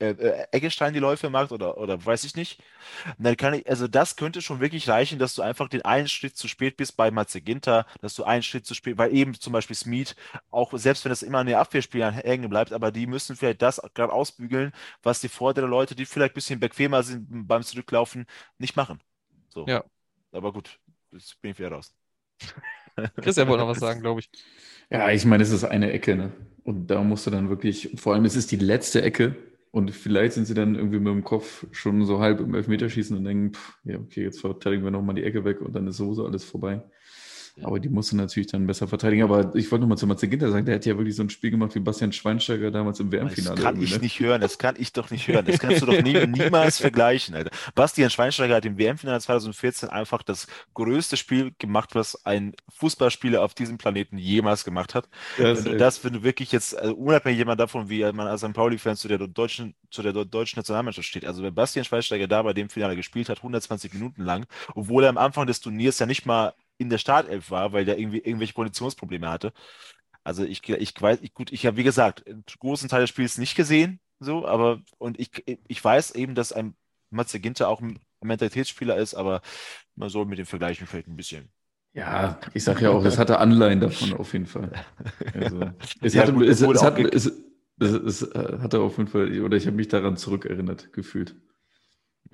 äh, 0.00 0.10
äh, 0.10 0.46
Eggestein 0.50 0.92
die 0.92 0.98
Läufe 0.98 1.30
macht 1.30 1.52
oder, 1.52 1.78
oder 1.78 2.04
weiß 2.04 2.24
ich 2.24 2.34
nicht, 2.34 2.60
dann 3.18 3.36
kann 3.36 3.54
ich, 3.54 3.68
also 3.68 3.86
das 3.86 4.16
könnte 4.16 4.42
schon 4.42 4.58
wirklich 4.58 4.88
reichen, 4.88 5.20
dass 5.20 5.36
du 5.36 5.42
einfach 5.42 5.68
den 5.68 5.84
einen 5.84 6.08
Schritt 6.08 6.36
zu 6.36 6.48
spät 6.48 6.76
bist 6.76 6.96
bei 6.96 7.12
Matze 7.12 7.40
Ginter, 7.40 7.86
dass 8.00 8.14
du 8.14 8.24
einen 8.24 8.42
Schritt 8.42 8.66
zu 8.66 8.74
spät, 8.74 8.98
weil 8.98 9.14
eben 9.14 9.38
zum 9.38 9.52
Beispiel 9.52 9.76
Auch 10.50 10.72
selbst 10.76 11.04
wenn 11.04 11.10
das 11.10 11.22
immer 11.22 11.38
an 11.38 11.46
den 11.46 11.56
Abwehrspielern 11.56 12.14
hängen 12.14 12.48
bleibt, 12.48 12.72
aber 12.72 12.90
die 12.90 13.06
müssen 13.06 13.36
vielleicht 13.36 13.62
das 13.62 13.80
gerade 13.94 14.12
ausbügeln, 14.12 14.72
was 15.02 15.20
die 15.20 15.28
vorderen 15.28 15.70
Leute, 15.70 15.94
die 15.94 16.06
vielleicht 16.06 16.32
ein 16.32 16.34
bisschen 16.34 16.60
bequemer 16.60 17.02
sind 17.02 17.26
beim 17.46 17.62
Zurücklaufen, 17.62 18.26
nicht 18.58 18.76
machen. 18.76 19.00
So. 19.48 19.66
Ja. 19.66 19.84
Aber 20.32 20.52
gut, 20.52 20.78
jetzt 21.12 21.40
bin 21.40 21.52
ich 21.52 21.58
wieder 21.58 21.72
raus. 21.72 21.94
Christian 23.20 23.48
wollte 23.48 23.62
noch 23.62 23.70
was 23.70 23.80
sagen, 23.80 24.00
glaube 24.00 24.20
ich. 24.20 24.30
Ja, 24.90 25.10
ich 25.10 25.24
meine, 25.24 25.42
es 25.42 25.50
ist 25.50 25.64
eine 25.64 25.92
Ecke, 25.92 26.16
ne? 26.16 26.32
Und 26.64 26.88
da 26.88 27.02
musst 27.02 27.26
du 27.26 27.30
dann 27.30 27.48
wirklich, 27.48 27.90
vor 27.96 28.14
allem, 28.14 28.24
es 28.24 28.36
ist 28.36 28.50
die 28.50 28.56
letzte 28.56 29.02
Ecke 29.02 29.36
und 29.70 29.90
vielleicht 29.90 30.32
sind 30.32 30.46
sie 30.46 30.54
dann 30.54 30.74
irgendwie 30.74 30.98
mit 30.98 31.12
dem 31.12 31.24
Kopf 31.24 31.66
schon 31.72 32.04
so 32.04 32.20
halb 32.20 32.40
im 32.40 32.54
Elfmeterschießen 32.54 33.16
und 33.16 33.24
denken, 33.24 33.52
pff, 33.54 33.78
ja, 33.84 33.98
okay, 33.98 34.22
jetzt 34.22 34.40
verteidigen 34.40 34.82
wir 34.84 34.90
nochmal 34.90 35.14
die 35.14 35.24
Ecke 35.24 35.44
weg 35.44 35.60
und 35.60 35.74
dann 35.74 35.86
ist 35.86 35.98
sowieso 35.98 36.26
alles 36.26 36.44
vorbei. 36.44 36.82
Aber 37.62 37.80
die 37.80 37.88
musste 37.88 38.16
natürlich 38.16 38.50
dann 38.50 38.66
besser 38.66 38.86
verteidigen. 38.86 39.22
Aber 39.22 39.54
ich 39.54 39.70
wollte 39.70 39.82
nochmal 39.82 39.96
zu 39.96 40.06
Matze 40.06 40.28
Ginter 40.28 40.50
sagen, 40.50 40.66
der 40.66 40.74
hat 40.74 40.84
ja 40.84 40.96
wirklich 40.96 41.16
so 41.16 41.22
ein 41.22 41.30
Spiel 41.30 41.50
gemacht 41.50 41.74
wie 41.74 41.80
Bastian 41.80 42.12
Schweinsteiger 42.12 42.70
damals 42.70 43.00
im 43.00 43.10
WM-Finale. 43.10 43.56
Das 43.56 43.64
kann 43.64 43.80
ich 43.80 43.92
ne? 43.92 43.98
nicht 43.98 44.20
hören, 44.20 44.40
das 44.42 44.58
kann 44.58 44.74
ich 44.78 44.92
doch 44.92 45.10
nicht 45.10 45.26
hören. 45.26 45.46
Das 45.46 45.58
kannst 45.58 45.80
du 45.80 45.86
doch 45.86 46.02
nie, 46.02 46.26
niemals 46.26 46.78
vergleichen, 46.78 47.34
Alter. 47.34 47.50
Bastian 47.74 48.10
Schweinsteiger 48.10 48.56
hat 48.56 48.66
im 48.66 48.78
WM-Finale 48.78 49.20
2014 49.20 49.88
einfach 49.88 50.22
das 50.22 50.46
größte 50.74 51.16
Spiel 51.16 51.52
gemacht, 51.58 51.94
was 51.94 52.26
ein 52.26 52.54
Fußballspieler 52.74 53.42
auf 53.42 53.54
diesem 53.54 53.78
Planeten 53.78 54.18
jemals 54.18 54.64
gemacht 54.64 54.94
hat. 54.94 55.08
Ja, 55.38 55.56
wenn 55.56 55.64
du 55.64 55.76
das, 55.78 56.04
wenn 56.04 56.12
du 56.12 56.22
wirklich 56.22 56.52
jetzt, 56.52 56.78
also 56.78 56.94
unabhängig 56.94 57.38
jemand 57.38 57.58
davon, 57.58 57.88
wie 57.88 58.02
man 58.12 58.26
als 58.26 58.42
St. 58.42 58.52
Pauli-Fan 58.52 58.96
zu 58.96 59.08
der 59.08 59.18
deutschen, 59.18 59.74
zu 59.90 60.02
der 60.02 60.12
deutschen 60.12 60.58
Nationalmannschaft 60.58 61.08
steht. 61.08 61.24
Also 61.24 61.42
wenn 61.42 61.54
Bastian 61.54 61.86
Schweinsteiger 61.86 62.28
da 62.28 62.42
bei 62.42 62.52
dem 62.52 62.68
Finale 62.68 62.96
gespielt 62.96 63.30
hat, 63.30 63.38
120 63.38 63.94
Minuten 63.94 64.24
lang, 64.24 64.46
obwohl 64.74 65.04
er 65.04 65.10
am 65.10 65.16
Anfang 65.16 65.46
des 65.46 65.60
Turniers 65.60 65.98
ja 65.98 66.06
nicht 66.06 66.26
mal 66.26 66.52
in 66.78 66.90
der 66.90 66.98
Startelf 66.98 67.50
war, 67.50 67.72
weil 67.72 67.84
der 67.84 67.98
irgendwie 67.98 68.18
irgendwelche 68.18 68.54
Konditionsprobleme 68.54 69.28
hatte. 69.28 69.52
Also 70.24 70.44
ich, 70.44 70.68
ich 70.68 71.00
weiß, 71.00 71.20
ich, 71.22 71.34
gut, 71.34 71.52
ich 71.52 71.66
habe 71.66 71.76
wie 71.76 71.84
gesagt 71.84 72.26
einen 72.26 72.44
großen 72.58 72.88
Teil 72.88 73.02
des 73.02 73.10
Spiels 73.10 73.38
nicht 73.38 73.54
gesehen, 73.54 74.00
so, 74.18 74.46
aber 74.46 74.80
und 74.98 75.20
ich, 75.20 75.30
ich 75.68 75.84
weiß 75.84 76.12
eben, 76.12 76.34
dass 76.34 76.52
ein 76.52 76.74
Matze 77.10 77.38
Ginter 77.38 77.68
auch 77.68 77.80
ein 77.80 77.98
Mentalitätsspieler 78.22 78.96
ist, 78.96 79.14
aber 79.14 79.40
man 79.94 80.08
soll 80.08 80.26
mit 80.26 80.38
dem 80.38 80.46
Vergleichen 80.46 80.86
vielleicht 80.86 81.08
ein 81.08 81.16
bisschen. 81.16 81.50
Ja, 81.92 82.38
ich 82.52 82.62
sage 82.62 82.84
ja 82.84 82.90
auch, 82.90 83.04
es 83.04 83.18
hatte 83.18 83.38
Anleihen 83.38 83.80
davon 83.80 84.12
auf 84.14 84.32
jeden 84.32 84.46
Fall. 84.46 84.70
Also, 85.32 85.60
es, 86.02 86.12
ja, 86.12 86.22
hatte, 86.22 86.34
gut, 86.34 86.46
es, 86.46 86.60
es, 86.60 86.82
hat, 86.82 86.98
es, 86.98 87.32
es, 87.78 88.22
hatte 88.34 88.80
auf 88.80 88.98
jeden 88.98 89.08
Fall, 89.08 89.40
oder 89.40 89.56
ich 89.56 89.66
habe 89.66 89.76
mich 89.76 89.88
daran 89.88 90.16
zurückerinnert, 90.16 90.92
gefühlt. 90.92 91.36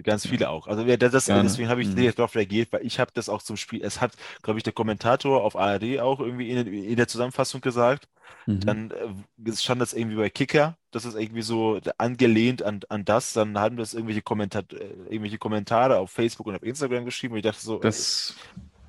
Ganz 0.02 0.26
viele 0.26 0.50
auch. 0.50 0.66
Also 0.66 0.84
das, 0.96 1.26
deswegen 1.26 1.68
habe 1.68 1.82
ich 1.82 1.88
mhm. 1.88 1.94
nicht 1.94 2.18
darauf 2.18 2.34
reagiert, 2.34 2.72
weil 2.72 2.84
ich 2.84 2.98
habe 2.98 3.10
das 3.14 3.28
auch 3.28 3.42
zum 3.42 3.56
Spiel. 3.56 3.82
Es 3.82 4.00
hat, 4.00 4.12
glaube 4.42 4.58
ich, 4.58 4.62
der 4.62 4.72
Kommentator 4.72 5.42
auf 5.42 5.56
ARD 5.56 6.00
auch 6.00 6.20
irgendwie 6.20 6.50
in, 6.50 6.66
in 6.66 6.96
der 6.96 7.08
Zusammenfassung 7.08 7.60
gesagt. 7.60 8.08
Mhm. 8.46 8.60
Dann 8.60 8.90
äh, 8.90 9.52
stand 9.52 9.80
das 9.80 9.92
irgendwie 9.92 10.16
bei 10.16 10.30
Kicker. 10.30 10.76
Das 10.90 11.04
ist 11.04 11.14
irgendwie 11.14 11.42
so 11.42 11.80
angelehnt 11.98 12.62
an, 12.62 12.80
an 12.88 13.04
das. 13.04 13.32
Dann 13.32 13.58
haben 13.58 13.76
das 13.76 13.94
irgendwelche, 13.94 14.22
Kommentar 14.22 14.64
äh, 14.72 14.84
irgendwelche 15.08 15.38
Kommentare 15.38 15.98
auf 15.98 16.10
Facebook 16.10 16.46
und 16.46 16.56
auf 16.56 16.62
Instagram 16.62 17.04
geschrieben. 17.04 17.34
Und 17.34 17.38
ich 17.38 17.44
dachte 17.44 17.60
so, 17.60 17.78
das 17.78 18.34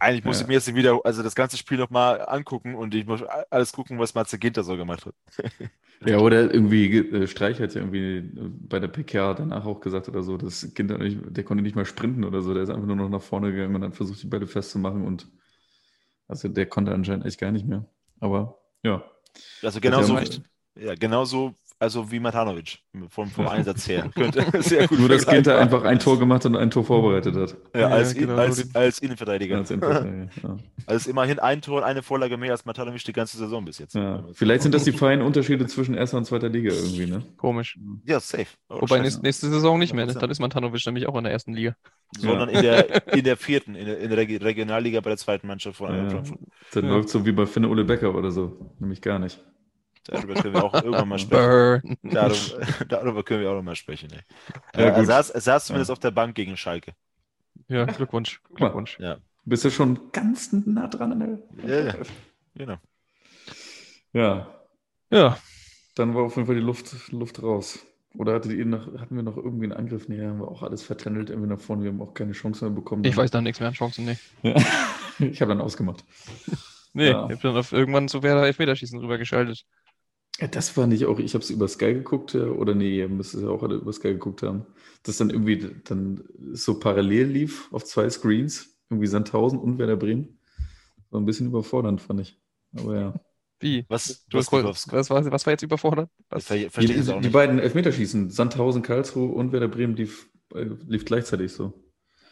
Eigentlich 0.04 0.26
muss 0.26 0.38
ja. 0.40 0.42
ich 0.42 0.48
mir 0.50 0.54
jetzt 0.56 0.76
wieder, 0.76 1.00
also 1.06 1.24
das 1.24 1.34
ganze 1.34 1.56
Spiel 1.56 1.78
nochmal 1.78 2.28
angucken 2.28 2.76
und 2.76 2.94
ich 2.94 3.06
muss 3.06 3.24
alles 3.50 3.72
gucken, 3.72 4.00
was 4.00 4.14
Matze 4.14 4.38
Ginter 4.38 4.64
so 4.64 4.76
gemacht 4.76 5.06
hat. 5.06 5.16
ja, 6.06 6.18
oder 6.18 6.54
irgendwie, 6.54 6.98
äh, 6.98 7.26
Streich 7.26 7.62
hat 7.62 7.74
ja 7.74 7.80
irgendwie 7.80 8.30
bei 8.36 8.82
der 8.82 8.90
PK 8.90 9.34
danach 9.34 9.66
auch 9.66 9.80
gesagt 9.80 10.10
oder 10.10 10.22
so, 10.22 10.36
dass 10.36 10.74
Ginter 10.74 10.98
nicht, 10.98 11.20
der 11.30 11.46
konnte 11.46 11.64
nicht 11.64 11.78
mal 11.78 11.86
sprinten 11.86 12.26
oder 12.26 12.42
so, 12.42 12.54
der 12.54 12.64
ist 12.64 12.70
einfach 12.70 12.86
nur 12.86 12.98
noch 12.98 13.08
nach 13.08 13.22
vorne 13.22 13.54
gegangen 13.54 13.76
und 13.76 13.84
hat 13.86 13.96
versucht, 13.96 14.22
die 14.22 14.28
Bälle 14.28 14.46
festzumachen 14.46 15.06
und 15.08 15.26
also 16.28 16.50
der 16.50 16.66
konnte 16.66 16.94
anscheinend 16.94 17.26
echt 17.26 17.40
gar 17.40 17.52
nicht 17.52 17.66
mehr. 17.66 17.86
Aber 18.20 18.60
ja. 18.84 19.06
Also 19.62 19.80
genauso, 19.80 20.20
ja, 20.76 20.96
genauso 20.96 21.56
also 21.84 22.10
wie 22.12 22.20
Matanovic 22.20 22.80
vom, 23.10 23.30
vom 23.30 23.48
Einsatz 23.50 23.88
her. 23.88 24.10
Könnte 24.16 24.46
sehr 24.62 24.88
gut 24.88 25.00
Nur, 25.00 25.10
dass 25.10 25.28
Ginter 25.28 25.60
einfach 25.60 25.84
ein 25.84 26.00
Tor 26.00 26.18
gemacht 26.18 26.46
und 26.46 26.56
ein 26.56 26.72
Tor 26.72 26.86
vorbereitet 26.86 27.36
hat. 27.36 27.58
Ja, 27.76 27.90
als, 27.90 28.14
ja, 28.14 28.22
genau, 28.22 28.36
als, 28.36 28.74
als 28.74 29.00
Innenverteidiger. 29.00 29.58
Als 29.58 29.70
Innenverteidiger 29.70 30.30
ja. 30.44 30.58
Also 30.88 31.10
immerhin 31.10 31.40
ein 31.40 31.62
Tor 31.62 31.80
und 31.80 31.84
eine 31.84 32.02
Vorlage 32.02 32.38
mehr 32.38 32.52
als 32.52 32.66
Matanovic 32.66 33.04
die 33.04 33.14
ganze 33.14 33.38
Saison 33.38 33.64
bis 33.66 33.80
jetzt. 33.80 33.96
Ja. 33.96 34.24
Vielleicht 34.34 34.64
sind 34.64 34.74
das 34.74 34.86
die 34.86 34.94
feinen 34.94 35.26
Unterschiede 35.26 35.68
zwischen 35.68 35.94
erster 35.94 36.18
und 36.18 36.26
zweiter 36.26 36.50
Liga 36.50 36.74
irgendwie, 36.74 37.06
ne? 37.06 37.24
Komisch. 37.38 37.78
Ja, 38.06 38.20
safe. 38.20 38.48
Oh, 38.70 38.82
Wobei 38.82 39.00
nächste, 39.00 39.22
nächste 39.22 39.50
Saison 39.50 39.78
nicht 39.78 39.94
mehr, 39.94 40.06
ne? 40.06 40.14
dann 40.14 40.30
ist 40.30 40.40
Matanovic 40.40 40.86
nämlich 40.86 41.08
auch 41.08 41.18
in 41.18 41.26
der 41.26 41.34
ersten 41.34 41.54
Liga. 41.54 41.76
Sondern 42.18 42.50
in, 42.50 42.62
der, 42.62 43.14
in 43.14 43.24
der 43.24 43.38
vierten, 43.38 43.76
in 43.76 43.86
der, 43.88 44.00
in 44.00 44.10
der 44.10 44.20
Regionalliga 44.20 45.02
bei 45.02 45.10
der 45.10 45.18
zweiten 45.18 45.48
Mannschaft 45.48 45.78
von 45.78 45.94
ja, 45.94 46.10
Frankfurt. 46.10 46.40
Dann 46.74 46.88
läuft 46.88 47.10
so 47.10 47.26
wie 47.26 47.32
bei 47.32 47.46
Finne 47.46 47.70
Ole 47.70 47.84
Becker 47.84 48.14
oder 48.14 48.32
so. 48.32 48.72
Nämlich 48.80 49.02
gar 49.02 49.20
nicht. 49.20 49.40
Darüber 50.06 50.34
können 50.34 50.54
wir 50.54 50.64
auch 50.64 50.74
irgendwann 50.74 51.08
mal 51.08 51.20
sprechen. 51.20 51.98
Darüber, 52.04 52.86
darüber, 52.90 53.24
können 53.24 53.42
wir 53.42 53.52
auch 53.52 53.56
noch 53.56 53.64
mal 53.64 53.76
sprechen. 53.76 54.10
Ja, 54.76 54.82
er, 54.82 55.06
saß, 55.06 55.30
er 55.30 55.42
saß 55.42 55.68
zumindest 55.68 55.90
ja. 55.90 55.94
auf 55.94 56.00
der 56.00 56.12
Bank 56.12 56.36
gegen 56.36 56.58
Schalke. 56.58 56.94
Ja, 57.68 57.86
Glückwunsch. 57.86 58.42
Glückwunsch. 58.56 59.00
Ja. 59.00 59.18
Bist 59.46 59.66
du 59.66 59.72
schon 59.72 60.12
ganz 60.12 60.52
nah 60.52 60.88
dran 60.88 61.12
an 61.12 61.42
der. 61.64 61.86
Ja, 61.86 61.96
genau. 62.56 62.78
Ja. 64.14 64.48
Ja. 65.10 65.38
Dann 65.96 66.16
war 66.16 66.24
auf 66.24 66.36
jeden 66.36 66.48
Fall 66.48 66.56
die 66.56 66.62
Luft, 66.62 67.12
Luft 67.12 67.42
raus. 67.42 67.80
Oder 68.16 68.34
hattet 68.34 68.52
ihr 68.52 68.66
noch, 68.66 68.88
hatten 69.00 69.16
wir 69.16 69.24
noch 69.24 69.38
irgendwie 69.38 69.66
einen 69.66 69.74
Angriff? 69.74 70.08
Nee, 70.08 70.24
haben 70.24 70.40
wir 70.40 70.48
auch 70.48 70.62
alles 70.62 70.84
vertändelt 70.84 71.30
irgendwie 71.30 71.50
nach 71.50 71.60
vorne. 71.60 71.84
Wir 71.84 71.92
haben 71.92 72.02
auch 72.02 72.14
keine 72.14 72.34
Chance 72.34 72.66
mehr 72.66 72.74
bekommen. 72.74 73.04
Ich 73.06 73.18
weiß 73.18 73.32
da 73.32 73.42
nichts 73.42 73.60
mehr 73.60 73.70
an 73.70 73.76
Chancen, 73.76 74.06
nee. 74.06 74.18
Ja. 74.44 74.56
ich 75.20 75.42
habe 75.42 75.50
dann 75.50 75.62
ausgemacht. 75.62 76.04
Nee, 76.94 77.10
ja. 77.10 77.26
ich 77.26 77.32
habe 77.32 77.42
dann 77.42 77.58
auf 77.58 77.72
irgendwann 77.72 78.08
zu 78.08 78.22
Werder 78.22 78.46
Elfmeterschießen 78.46 79.00
rübergeschaltet. 79.00 79.66
Ja, 80.40 80.48
das 80.48 80.76
war 80.76 80.88
nicht 80.88 81.06
auch, 81.06 81.20
ich 81.20 81.36
habe 81.36 81.44
es 81.44 81.50
über 81.50 81.68
Sky 81.68 81.94
geguckt, 81.94 82.34
oder 82.36 82.74
nee, 82.74 82.98
ihr 82.98 83.08
müsst 83.08 83.36
es 83.36 83.44
ja 83.44 83.50
auch 83.50 83.62
alle 83.64 83.76
über 83.76 83.94
Sky 83.94 84.14
geguckt 84.14 84.42
haben, 84.42 84.66
dass 85.04 85.18
dann 85.18 85.30
irgendwie 85.30 85.76
dann 85.84 86.24
so 86.54 86.80
parallel 86.80 87.28
lief 87.28 87.72
auf 87.72 87.84
zwei 87.84 88.10
Screens, 88.10 88.76
irgendwie 88.90 89.08
Sandhausen 89.08 89.60
und 89.60 89.78
Werder 89.78 89.96
Bremen. 89.96 90.40
War 91.12 91.22
ein 91.22 91.26
bisschen 91.26 91.48
überfordernd, 91.48 92.02
fand 92.02 92.22
ich. 92.22 92.40
Aber 92.76 93.00
ja. 93.00 93.14
Wie? 93.60 93.86
Was, 93.88 94.26
du 94.28 94.40
hast, 94.40 94.52
was, 94.52 94.92
was, 94.92 95.10
war, 95.10 95.32
was 95.32 95.46
war 95.46 95.54
jetzt 95.54 95.62
überfordernd? 95.62 96.10
Was? 96.30 96.48
Die, 96.48 96.68
die 96.68 97.30
beiden 97.30 97.60
Elfmeterschießen, 97.60 98.30
Sandhausen, 98.32 98.82
Karlsruhe 98.82 99.32
und 99.32 99.52
Werder 99.52 99.68
Bremen 99.68 99.96
lief, 99.96 100.28
äh, 100.54 100.68
lief 100.88 101.06
gleichzeitig 101.06 101.54
so. 101.54 101.74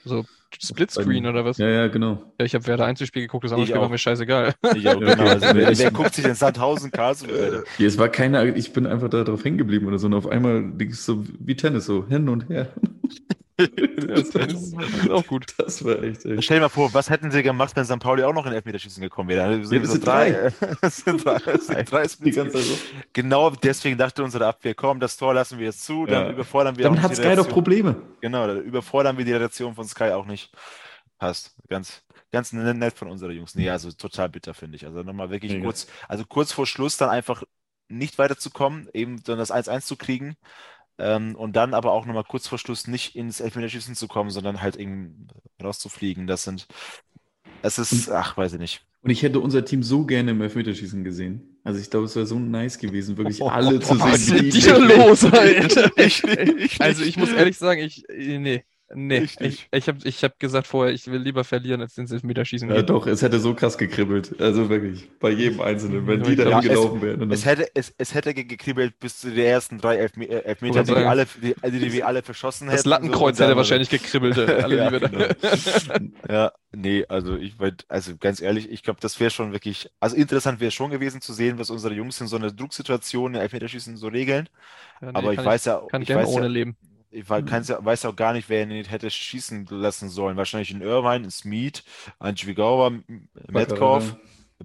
So 0.04 0.26
Splitscreen 0.60 1.26
oder 1.26 1.46
was? 1.46 1.58
Ja, 1.58 1.68
ja, 1.68 1.88
genau. 1.88 2.24
Ja, 2.40 2.46
ich 2.46 2.56
habe 2.56 2.66
Werder 2.68 2.86
Einzelspiel 2.86 3.24
geguckt, 3.24 3.46
das 3.46 3.52
andere 3.52 3.68
Spiel 3.68 3.82
war 3.82 3.90
mir 3.90 3.98
scheißegal. 3.98 4.54
Ich 4.76 4.88
auch, 4.88 5.00
genau. 5.00 5.24
Also, 5.24 5.48
wer, 5.54 5.78
wer 5.78 5.92
guckt 5.92 6.16
sich 6.16 6.26
denn 6.26 6.36
Sandhausen 6.36 6.92
Karlsruhe? 6.92 7.64
Ja, 7.78 7.88
es 7.88 7.98
war 7.98 8.10
keiner, 8.10 8.44
ich 8.44 8.74
bin 8.74 8.86
einfach 8.86 9.10
da 9.10 9.24
drauf 9.24 9.44
hängen 9.44 9.58
geblieben 9.58 9.88
oder 9.88 10.00
so 10.00 10.08
und 10.08 10.14
auf 10.14 10.28
einmal 10.28 10.64
ging 10.64 10.90
es 10.90 11.06
so 11.06 11.24
wie 11.40 11.56
Tennis, 11.56 11.86
so 11.86 12.06
hin 12.08 12.30
und 12.30 12.50
her. 12.50 12.74
das, 14.08 14.30
ist, 14.30 15.10
auch 15.10 15.26
gut. 15.28 15.54
Das 15.58 15.84
war 15.84 16.02
echt, 16.04 16.26
echt. 16.26 16.44
Stell 16.44 16.58
dir 16.58 16.62
mal 16.62 16.70
vor, 16.70 16.94
was 16.94 17.10
hätten 17.10 17.32
sie 17.32 17.44
gemacht, 17.44 17.76
wenn 17.76 17.86
St. 17.86 18.00
Pauli 18.00 18.24
auch 18.24 18.34
noch 18.34 18.46
in 18.46 18.54
Elfmeterschießen 18.54 19.02
gekommen 19.02 19.30
wäre? 19.30 19.60
Das 19.60 19.70
sind, 19.70 19.84
ja, 19.84 19.90
sind 19.90 20.06
drei. 20.06 20.54
das 20.82 20.98
sind 20.98 21.26
drei. 21.26 21.38
Das 21.40 21.68
sind 21.68 21.92
drei 21.92 22.08
die 22.08 22.32
ganze 22.32 22.58
Zeit 22.58 22.64
so. 22.64 22.78
Genau 23.14 23.50
deswegen 23.52 23.98
dachte 23.98 24.24
unsere 24.24 24.48
Abwehr, 24.48 24.76
komm, 24.76 25.00
das 25.00 25.18
Tor 25.18 25.34
lassen 25.34 25.60
wir 25.60 25.66
jetzt 25.66 25.86
zu, 25.86 26.06
dann 26.06 26.26
ja. 26.26 26.32
überfordern 26.32 26.78
wir 26.78 26.84
Dann 26.84 27.02
hat 27.02 27.16
Sky 27.16 27.36
doch 27.36 27.50
Probleme. 27.50 28.02
Genau, 28.22 28.48
dann 28.48 28.62
überfordern 28.62 29.18
wir 29.18 29.26
die 29.26 29.34
Redaktion 29.34 29.76
von 29.76 29.86
Sky 29.88 30.12
auch 30.12 30.26
nicht. 30.26 30.52
Passt. 31.18 31.56
Ganz, 31.70 32.04
ganz 32.32 32.52
nett 32.54 32.98
von 32.98 33.10
unseren 33.10 33.32
Jungs. 33.32 33.56
Nee, 33.56 33.70
also 33.70 33.92
total 33.92 34.30
bitter, 34.30 34.54
finde 34.54 34.78
ich. 34.78 34.86
Also 34.86 35.04
nochmal 35.04 35.30
wirklich 35.30 35.54
ja, 35.54 35.62
kurz, 35.62 35.88
also 36.08 36.26
kurz 36.26 36.52
vor 36.52 36.66
Schluss 36.66 36.98
dann 36.98 37.10
einfach 37.10 37.44
nicht 37.92 38.18
weiterzukommen, 38.18 38.90
eben 38.94 39.22
dann 39.24 39.38
das 39.38 39.52
1-1 39.52 39.82
zu 39.82 39.98
kriegen. 39.98 40.36
Ähm, 41.02 41.36
und 41.36 41.56
dann 41.56 41.74
aber 41.74 41.92
auch 41.92 42.06
nochmal 42.06 42.24
kurz 42.24 42.48
vor 42.48 42.60
Schluss 42.60 42.88
nicht 42.88 43.16
ins 43.16 43.40
Elfmeterschießen 43.40 43.96
zu 43.96 44.08
kommen, 44.08 44.30
sondern 44.30 44.62
halt 44.62 44.76
eben 44.76 45.28
rauszufliegen. 45.62 46.28
Das 46.28 46.44
sind, 46.44 46.68
es 47.64 47.80
ist, 47.80 48.12
ach, 48.12 48.38
weiß 48.38 48.54
ich 48.54 48.60
nicht. 48.60 48.86
Und 49.02 49.10
ich 49.10 49.24
hätte 49.24 49.40
unser 49.40 49.66
Team 49.66 49.82
so 49.82 50.06
gerne 50.06 50.32
im 50.32 50.42
Elfmeterschießen 50.42 51.04
gesehen. 51.04 51.58
Also 51.64 51.80
ich 51.80 51.90
glaube, 51.90 52.06
es 52.06 52.16
wäre 52.16 52.28
so 52.28 52.38
nice 52.38 52.78
gewesen, 52.78 53.18
wirklich 53.18 53.42
alle 53.42 53.78
oh, 53.78 53.80
zu 53.80 53.96
sehen. 53.96 54.00
Was 54.00 54.20
ist 54.20 54.34
mit 54.34 54.54
dir 54.54 54.78
los, 54.78 55.26
Alter? 55.32 55.92
ich, 55.98 56.24
ich, 56.24 56.80
also 56.80 57.04
ich 57.04 57.18
muss 57.18 57.32
ehrlich 57.32 57.58
sagen, 57.58 57.82
ich, 57.82 58.06
nee. 58.08 58.64
Nee, 58.94 59.20
Richtig. 59.20 59.68
ich, 59.72 59.78
ich 59.78 59.88
habe 59.88 59.98
ich 60.04 60.24
hab 60.24 60.40
gesagt 60.40 60.68
vorher, 60.68 60.94
ich 60.94 61.08
will 61.08 61.20
lieber 61.20 61.44
verlieren, 61.44 61.82
als 61.82 61.96
den 61.96 62.10
Elfmeterschießen 62.10 62.70
Ja, 62.70 62.82
doch, 62.82 63.08
es 63.08 63.22
hätte 63.22 63.40
so 63.40 63.54
krass 63.54 63.78
gekribbelt. 63.78 64.40
Also 64.40 64.70
wirklich, 64.70 65.10
bei 65.20 65.30
jedem 65.30 65.62
Einzelnen, 65.62 66.08
wenn 66.08 66.24
die 66.24 66.36
da 66.36 66.50
ja, 66.50 66.60
gelaufen 66.60 67.02
wären. 67.02 67.32
Es 67.32 67.46
hätte, 67.46 67.68
es, 67.74 67.94
es 67.98 68.14
hätte 68.14 68.34
gekribbelt 68.34 69.00
bis 69.00 69.20
zu 69.20 69.32
den 69.32 69.46
ersten 69.46 69.78
drei 69.78 69.98
Elfme 69.98 70.26
äh, 70.26 70.44
Elfmeter, 70.44 70.84
die, 70.84 70.96
wir 70.96 71.10
alle, 71.10 71.28
die, 71.42 71.56
also 71.62 71.80
die 71.80 71.94
wir 71.94 72.08
alle 72.08 72.22
verschossen 72.22 72.68
hätten. 72.68 72.78
Das 72.78 72.86
Lattenkreuz 72.86 73.38
so, 73.38 73.46
hätte 73.46 73.56
wahrscheinlich 73.56 73.90
gekribbelt. 73.90 74.38
Äh, 74.38 74.62
alle, 74.64 74.78
ja, 74.78 74.90
genau. 74.90 75.26
ja, 76.30 76.52
nee, 76.72 77.06
also 77.08 77.36
ich 77.36 77.56
also 77.88 78.18
ganz 78.18 78.42
ehrlich, 78.42 78.70
ich 78.72 78.84
glaube, 78.84 79.00
das 79.02 79.20
wäre 79.20 79.32
schon 79.32 79.52
wirklich, 79.52 79.90
also 80.00 80.16
interessant 80.16 80.60
wäre 80.60 80.72
schon 80.72 80.92
gewesen 80.92 81.22
zu 81.22 81.34
sehen, 81.34 81.60
was 81.60 81.70
unsere 81.70 81.94
Jungs 81.94 82.20
in 82.22 82.28
so 82.28 82.36
einer 82.36 82.52
Drucksituation 82.52 83.36
in 83.36 83.42
Elfmeterschießen 83.42 83.98
so 83.98 84.08
regeln. 84.08 84.50
Ja, 85.02 85.12
nee, 85.12 85.18
Aber 85.18 85.34
ich 85.34 85.44
weiß 85.44 85.66
ja, 85.66 85.82
kann 85.90 86.02
ich, 86.02 86.10
ich 86.10 86.16
weiß 86.16 86.28
ohne 86.28 86.46
ja, 86.46 86.52
leben. 86.52 86.78
Ich 87.12 87.30
weiß 87.30 88.06
auch 88.06 88.16
gar 88.16 88.34
nicht, 88.34 88.48
wer 88.50 88.64
ihn 88.64 88.86
hätte 88.86 89.12
schießen 89.12 89.68
lassen 89.70 90.10
sollen. 90.10 90.38
Wahrscheinlich 90.38 90.72
in 90.72 90.82
Irvine, 90.82 91.26
in 91.26 91.32
Smith, 91.32 91.84
ein 92.20 92.38
Schwigauer, 92.38 92.94
Metcalf. 93.50 94.16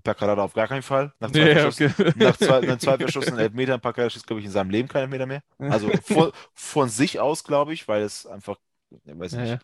Paccarada 0.03 0.43
auf 0.43 0.53
gar 0.53 0.69
keinen 0.69 0.83
Fall. 0.83 1.13
Nach 1.21 1.31
zwei, 1.31 1.55
nee, 1.55 1.63
okay. 1.63 1.91
nach 2.17 2.37
zwei, 2.37 2.61
nach 2.61 2.79
zwei 2.79 2.95
Elfmetern, 3.39 3.81
Paccarada 3.81 4.11
schießt, 4.11 4.27
glaube 4.27 4.41
ich, 4.41 4.47
in 4.47 4.53
seinem 4.53 4.71
Leben 4.71 4.89
keinen 4.89 5.05
Elfmeter 5.05 5.27
mehr. 5.27 5.43
Also 5.59 5.91
von, 6.05 6.33
von 6.55 6.89
sich 6.89 7.19
aus, 7.19 7.45
glaube 7.45 7.73
ich, 7.73 7.89
weil 7.89 8.03
es 8.03 8.27
einfach, 8.27 8.57
ich 8.91 9.19
weiß 9.19 9.33
nicht. 9.33 9.47
Ja, 9.47 9.55
ja. 9.55 9.59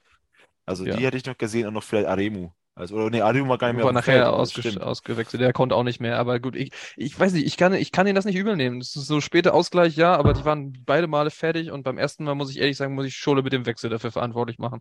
Also 0.65 0.85
ja. 0.85 0.97
die 0.97 1.05
hätte 1.05 1.17
ich 1.17 1.27
noch 1.27 1.37
gesehen 1.37 1.67
und 1.67 1.75
noch 1.75 1.83
vielleicht 1.83 2.07
Aremu. 2.07 2.51
Also, 2.75 2.97
oder 2.97 3.11
nee, 3.11 3.21
Arium 3.21 3.49
war 3.49 3.59
gar 3.59 3.69
nicht 3.69 3.77
mehr. 3.77 3.85
War 3.85 3.93
nachher 3.93 4.33
ausge 4.33 4.83
ausgewechselt, 4.83 5.43
der 5.43 5.53
konnte 5.53 5.75
auch 5.75 5.83
nicht 5.83 6.01
mehr. 6.01 6.19
Aber 6.19 6.41
gut, 6.41 6.57
ich, 6.57 6.73
ich 6.97 7.19
weiß 7.19 7.35
nicht, 7.35 7.47
ich 7.47 7.59
kann, 7.59 7.75
ich 7.75 7.93
kann 7.93 8.07
ihn 8.07 8.15
das 8.15 8.25
nicht 8.25 8.37
übel 8.37 8.57
nehmen. 8.57 8.81
Das 8.81 8.97
ist 8.97 9.07
so 9.07 9.21
später 9.21 9.53
Ausgleich, 9.53 9.95
ja, 9.97 10.17
aber 10.17 10.33
die 10.33 10.47
waren 10.47 10.83
beide 10.87 11.07
Male 11.07 11.31
fertig 11.31 11.71
und 11.71 11.83
beim 11.83 11.99
ersten 11.99 12.25
Mal 12.25 12.35
muss 12.35 12.51
ich 12.51 12.59
ehrlich 12.59 12.79
sagen, 12.79 12.95
muss 12.95 13.05
ich 13.07 13.15
Schole 13.15 13.43
mit 13.43 13.53
dem 13.53 13.67
Wechsel 13.67 13.91
dafür 13.91 14.11
verantwortlich 14.11 14.59
machen. 14.59 14.81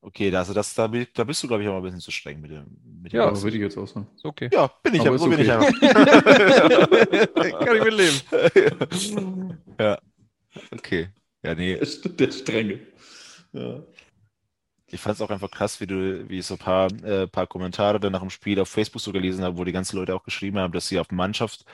Okay, 0.00 0.34
also 0.34 0.52
das, 0.52 0.74
da, 0.74 0.88
da 0.88 1.22
bist 1.22 1.44
du, 1.44 1.46
glaube 1.46 1.62
ich, 1.62 1.68
auch 1.68 1.74
mal 1.74 1.78
ein 1.78 1.84
bisschen 1.84 2.00
zu 2.00 2.10
streng 2.10 2.40
mit 2.40 2.50
dem. 2.50 2.76
Mit 3.02 3.12
dem 3.12 3.18
ja, 3.18 3.40
würde 3.40 3.56
ich 3.56 3.62
jetzt 3.62 3.78
auch 3.78 3.86
sagen. 3.86 4.08
Ist 4.16 4.24
okay. 4.24 4.50
Ja, 4.52 4.68
bin 4.82 4.94
ich, 4.94 5.06
aber 5.06 5.16
so 5.16 5.26
okay. 5.26 5.36
bin 5.36 5.44
ich 5.44 5.52
einfach. 5.52 5.80
kann 7.64 7.76
ich 7.76 7.84
mitleben. 7.84 9.58
ja. 9.78 9.96
Okay. 10.72 11.08
Ja, 11.44 11.54
nee. 11.54 11.78
Der 12.04 12.32
Strenge. 12.32 12.80
Ja 13.52 13.80
ich 14.92 15.00
fand 15.00 15.16
es 15.16 15.22
auch 15.22 15.30
einfach 15.30 15.50
krass, 15.50 15.80
wie 15.80 15.86
du, 15.86 16.28
wie 16.28 16.38
ich 16.38 16.46
so 16.46 16.54
ein 16.54 16.58
paar, 16.58 16.92
äh, 17.02 17.26
paar 17.26 17.46
Kommentare 17.46 17.98
dann 17.98 18.12
nach 18.12 18.20
dem 18.20 18.30
Spiel 18.30 18.60
auf 18.60 18.68
Facebook 18.68 19.00
so 19.00 19.12
gelesen 19.12 19.42
habe, 19.44 19.56
wo 19.58 19.64
die 19.64 19.72
ganzen 19.72 19.96
Leute 19.96 20.14
auch 20.14 20.24
geschrieben 20.24 20.58
haben, 20.58 20.72
dass 20.72 20.88
sie 20.88 20.98
auf 20.98 21.10
Mannschaft 21.10 21.64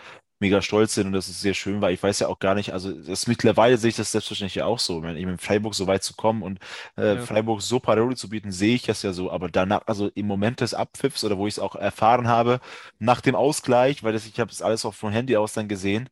mega 0.40 0.62
stolz 0.62 0.94
sind 0.94 1.08
und 1.08 1.12
dass 1.14 1.28
es 1.28 1.40
sehr 1.40 1.54
schön 1.54 1.80
war. 1.80 1.90
Ich 1.90 2.02
weiß 2.02 2.20
ja 2.20 2.28
auch 2.28 2.38
gar 2.38 2.54
nicht, 2.54 2.72
also 2.72 2.92
das 2.92 3.26
mittlerweile 3.26 3.76
sehe 3.76 3.90
ich 3.90 3.96
das 3.96 4.12
selbstverständlich 4.12 4.62
auch 4.62 4.78
so. 4.78 5.02
Wenn 5.02 5.16
eben 5.16 5.32
in 5.32 5.38
Freiburg 5.38 5.74
so 5.74 5.86
weit 5.88 6.04
zu 6.04 6.14
kommen 6.14 6.42
und 6.42 6.60
äh, 6.96 7.16
ja. 7.16 7.22
Freiburg 7.22 7.60
so 7.62 7.80
Parole 7.80 8.14
zu 8.16 8.28
bieten, 8.28 8.52
sehe 8.52 8.76
ich 8.76 8.82
das 8.82 9.02
ja 9.02 9.12
so. 9.12 9.30
Aber 9.32 9.48
danach, 9.48 9.82
also 9.86 10.08
im 10.14 10.26
Moment 10.26 10.60
des 10.60 10.74
Abpfiffs 10.74 11.24
oder 11.24 11.38
wo 11.38 11.46
ich 11.48 11.54
es 11.54 11.58
auch 11.58 11.74
erfahren 11.74 12.28
habe, 12.28 12.60
nach 12.98 13.20
dem 13.20 13.34
Ausgleich, 13.34 14.04
weil 14.04 14.12
das, 14.12 14.26
ich 14.26 14.38
habe 14.38 14.50
es 14.52 14.62
alles 14.62 14.84
auch 14.84 14.94
vom 14.94 15.10
Handy 15.10 15.36
aus 15.36 15.54
dann 15.54 15.68
gesehen, 15.68 16.08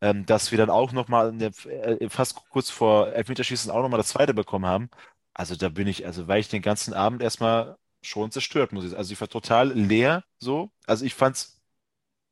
ähm, 0.00 0.26
dass 0.26 0.50
wir 0.50 0.58
dann 0.58 0.70
auch 0.70 0.92
nochmal 0.92 1.34
äh, 1.42 2.08
fast 2.10 2.36
kurz 2.50 2.70
vor 2.70 3.12
Elfmeterschießen 3.12 3.70
auch 3.70 3.82
nochmal 3.82 3.98
das 3.98 4.08
zweite 4.08 4.34
bekommen 4.34 4.66
haben. 4.66 4.90
Also 5.34 5.56
da 5.56 5.68
bin 5.68 5.86
ich, 5.86 6.06
also 6.06 6.28
war 6.28 6.38
ich 6.38 6.48
den 6.48 6.62
ganzen 6.62 6.94
Abend 6.94 7.22
erstmal 7.22 7.76
schon 8.02 8.30
zerstört, 8.30 8.72
muss 8.72 8.84
ich 8.84 8.90
sagen. 8.90 8.98
Also 8.98 9.12
ich 9.12 9.20
war 9.20 9.28
total 9.28 9.72
leer 9.72 10.24
so. 10.38 10.70
Also 10.86 11.04
ich 11.04 11.14
fand's, 11.14 11.60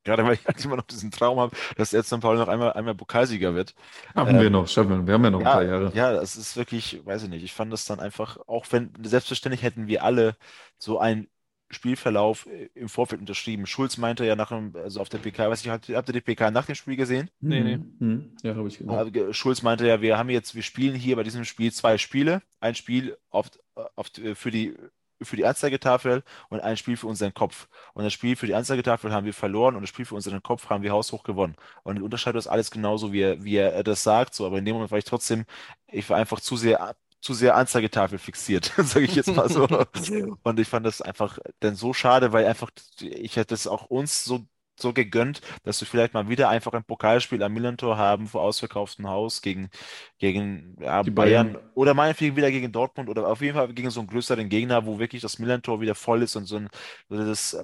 gerade 0.04 0.24
weil 0.24 0.34
ich 0.34 0.46
halt 0.46 0.64
immer 0.64 0.76
noch 0.76 0.86
diesen 0.86 1.10
Traum 1.10 1.38
habe, 1.38 1.56
dass 1.76 1.92
jetzt 1.92 2.08
St. 2.08 2.20
Paul 2.20 2.36
noch 2.38 2.48
einmal, 2.48 2.72
einmal 2.72 2.94
Pokalsieger 2.94 3.54
wird. 3.54 3.74
Haben 4.14 4.34
ähm, 4.34 4.40
wir 4.40 4.50
noch, 4.50 4.68
schaffen 4.68 4.90
wir. 4.90 5.06
Wir 5.06 5.14
haben 5.14 5.24
ja 5.24 5.30
noch 5.30 5.40
ja, 5.40 5.46
ein 5.46 5.52
paar 5.52 5.64
Jahre. 5.64 5.92
Ja, 5.94 6.12
das 6.12 6.36
ist 6.36 6.56
wirklich, 6.56 7.04
weiß 7.04 7.24
ich 7.24 7.28
nicht. 7.28 7.44
Ich 7.44 7.52
fand 7.52 7.72
das 7.72 7.84
dann 7.84 8.00
einfach, 8.00 8.38
auch 8.46 8.66
wenn, 8.70 8.92
selbstverständlich 9.02 9.62
hätten 9.62 9.86
wir 9.86 10.04
alle 10.04 10.36
so 10.78 10.98
ein 10.98 11.28
Spielverlauf 11.70 12.46
äh, 12.46 12.68
im 12.74 12.88
Vorfeld 12.88 13.20
unterschrieben. 13.20 13.66
Schulz 13.66 13.96
meinte 13.98 14.24
ja 14.24 14.36
nach 14.36 14.48
dem, 14.48 14.74
also 14.74 15.00
auf 15.00 15.08
der 15.08 15.18
PK, 15.18 15.50
weiß 15.50 15.60
ich, 15.60 15.68
habt, 15.68 15.88
habt 15.88 16.08
ihr 16.08 16.12
die 16.12 16.20
PK 16.20 16.50
nach 16.50 16.66
dem 16.66 16.74
Spiel 16.74 16.96
gesehen? 16.96 17.30
Nee, 17.40 17.60
nee. 17.60 17.78
Hm. 17.98 18.36
Ja, 18.42 18.54
habe 18.54 18.68
ich 18.68 18.78
gesehen. 18.78 19.34
Schulz 19.34 19.62
meinte 19.62 19.86
ja, 19.86 20.00
wir 20.00 20.16
haben 20.18 20.30
jetzt, 20.30 20.54
wir 20.54 20.62
spielen 20.62 20.94
hier 20.94 21.16
bei 21.16 21.22
diesem 21.22 21.44
Spiel 21.44 21.72
zwei 21.72 21.98
Spiele. 21.98 22.42
Ein 22.60 22.74
Spiel 22.74 23.16
auf, 23.30 23.50
auf, 23.96 24.10
für 24.34 24.50
die 24.50 24.74
für 25.22 25.36
die 25.36 25.44
Anzeigetafel 25.44 26.22
und 26.48 26.60
ein 26.60 26.76
Spiel 26.76 26.96
für 26.96 27.06
unseren 27.06 27.34
Kopf. 27.34 27.68
Und 27.94 28.04
das 28.04 28.12
Spiel 28.12 28.36
für 28.36 28.46
die 28.46 28.54
Anzeigetafel 28.54 29.12
haben 29.12 29.26
wir 29.26 29.34
verloren 29.34 29.74
und 29.74 29.82
das 29.82 29.90
Spiel 29.90 30.04
für 30.04 30.14
unseren 30.14 30.42
Kopf 30.42 30.70
haben 30.70 30.82
wir 30.82 30.92
haushoch 30.92 31.24
gewonnen. 31.24 31.56
Und 31.82 31.96
der 31.96 32.04
Unterscheid 32.04 32.36
ist 32.36 32.46
alles 32.46 32.70
genauso, 32.70 33.12
wie 33.12 33.22
er, 33.22 33.42
wie 33.42 33.56
er 33.56 33.82
das 33.82 34.02
sagt. 34.02 34.34
So, 34.34 34.46
aber 34.46 34.58
in 34.58 34.64
dem 34.64 34.74
Moment 34.74 34.90
war 34.90 34.98
ich 34.98 35.04
trotzdem, 35.04 35.44
ich 35.88 36.08
war 36.08 36.16
einfach 36.16 36.40
zu 36.40 36.56
sehr 36.56 36.94
zu 37.20 37.34
sehr 37.34 37.56
Anzeigetafel 37.56 38.18
fixiert, 38.18 38.72
sage 38.76 39.04
ich 39.06 39.14
jetzt 39.14 39.34
mal 39.34 39.48
so. 39.48 39.66
Und 40.42 40.60
ich 40.60 40.68
fand 40.68 40.86
das 40.86 41.02
einfach 41.02 41.38
dann 41.60 41.74
so 41.74 41.92
schade, 41.92 42.32
weil 42.32 42.46
einfach 42.46 42.70
ich 43.00 43.36
hätte 43.36 43.54
es 43.54 43.66
auch 43.66 43.86
uns 43.86 44.24
so 44.24 44.46
so 44.80 44.92
gegönnt, 44.92 45.40
dass 45.64 45.80
wir 45.80 45.88
vielleicht 45.88 46.14
mal 46.14 46.28
wieder 46.28 46.48
einfach 46.48 46.72
ein 46.72 46.84
Pokalspiel 46.84 47.42
am 47.42 47.52
Millantor 47.52 47.96
haben 47.98 48.26
vor 48.26 48.42
ausverkauftem 48.42 49.08
Haus 49.08 49.42
gegen, 49.42 49.70
gegen 50.18 50.76
ja, 50.80 51.02
Bayern. 51.02 51.14
Bayern. 51.54 51.58
oder 51.74 51.94
meinetwegen 51.94 52.36
wieder 52.36 52.50
gegen 52.50 52.72
Dortmund 52.72 53.08
oder 53.08 53.26
auf 53.28 53.40
jeden 53.40 53.54
Fall 53.54 53.72
gegen 53.72 53.90
so 53.90 54.00
einen 54.00 54.08
größeren 54.08 54.48
Gegner, 54.48 54.86
wo 54.86 54.98
wirklich 54.98 55.22
das 55.22 55.38
Millantor 55.38 55.80
wieder 55.80 55.94
voll 55.94 56.22
ist 56.22 56.36
und 56.36 56.46
so 56.46 56.56
ein 56.56 56.68
so 57.08 57.16
das, 57.16 57.56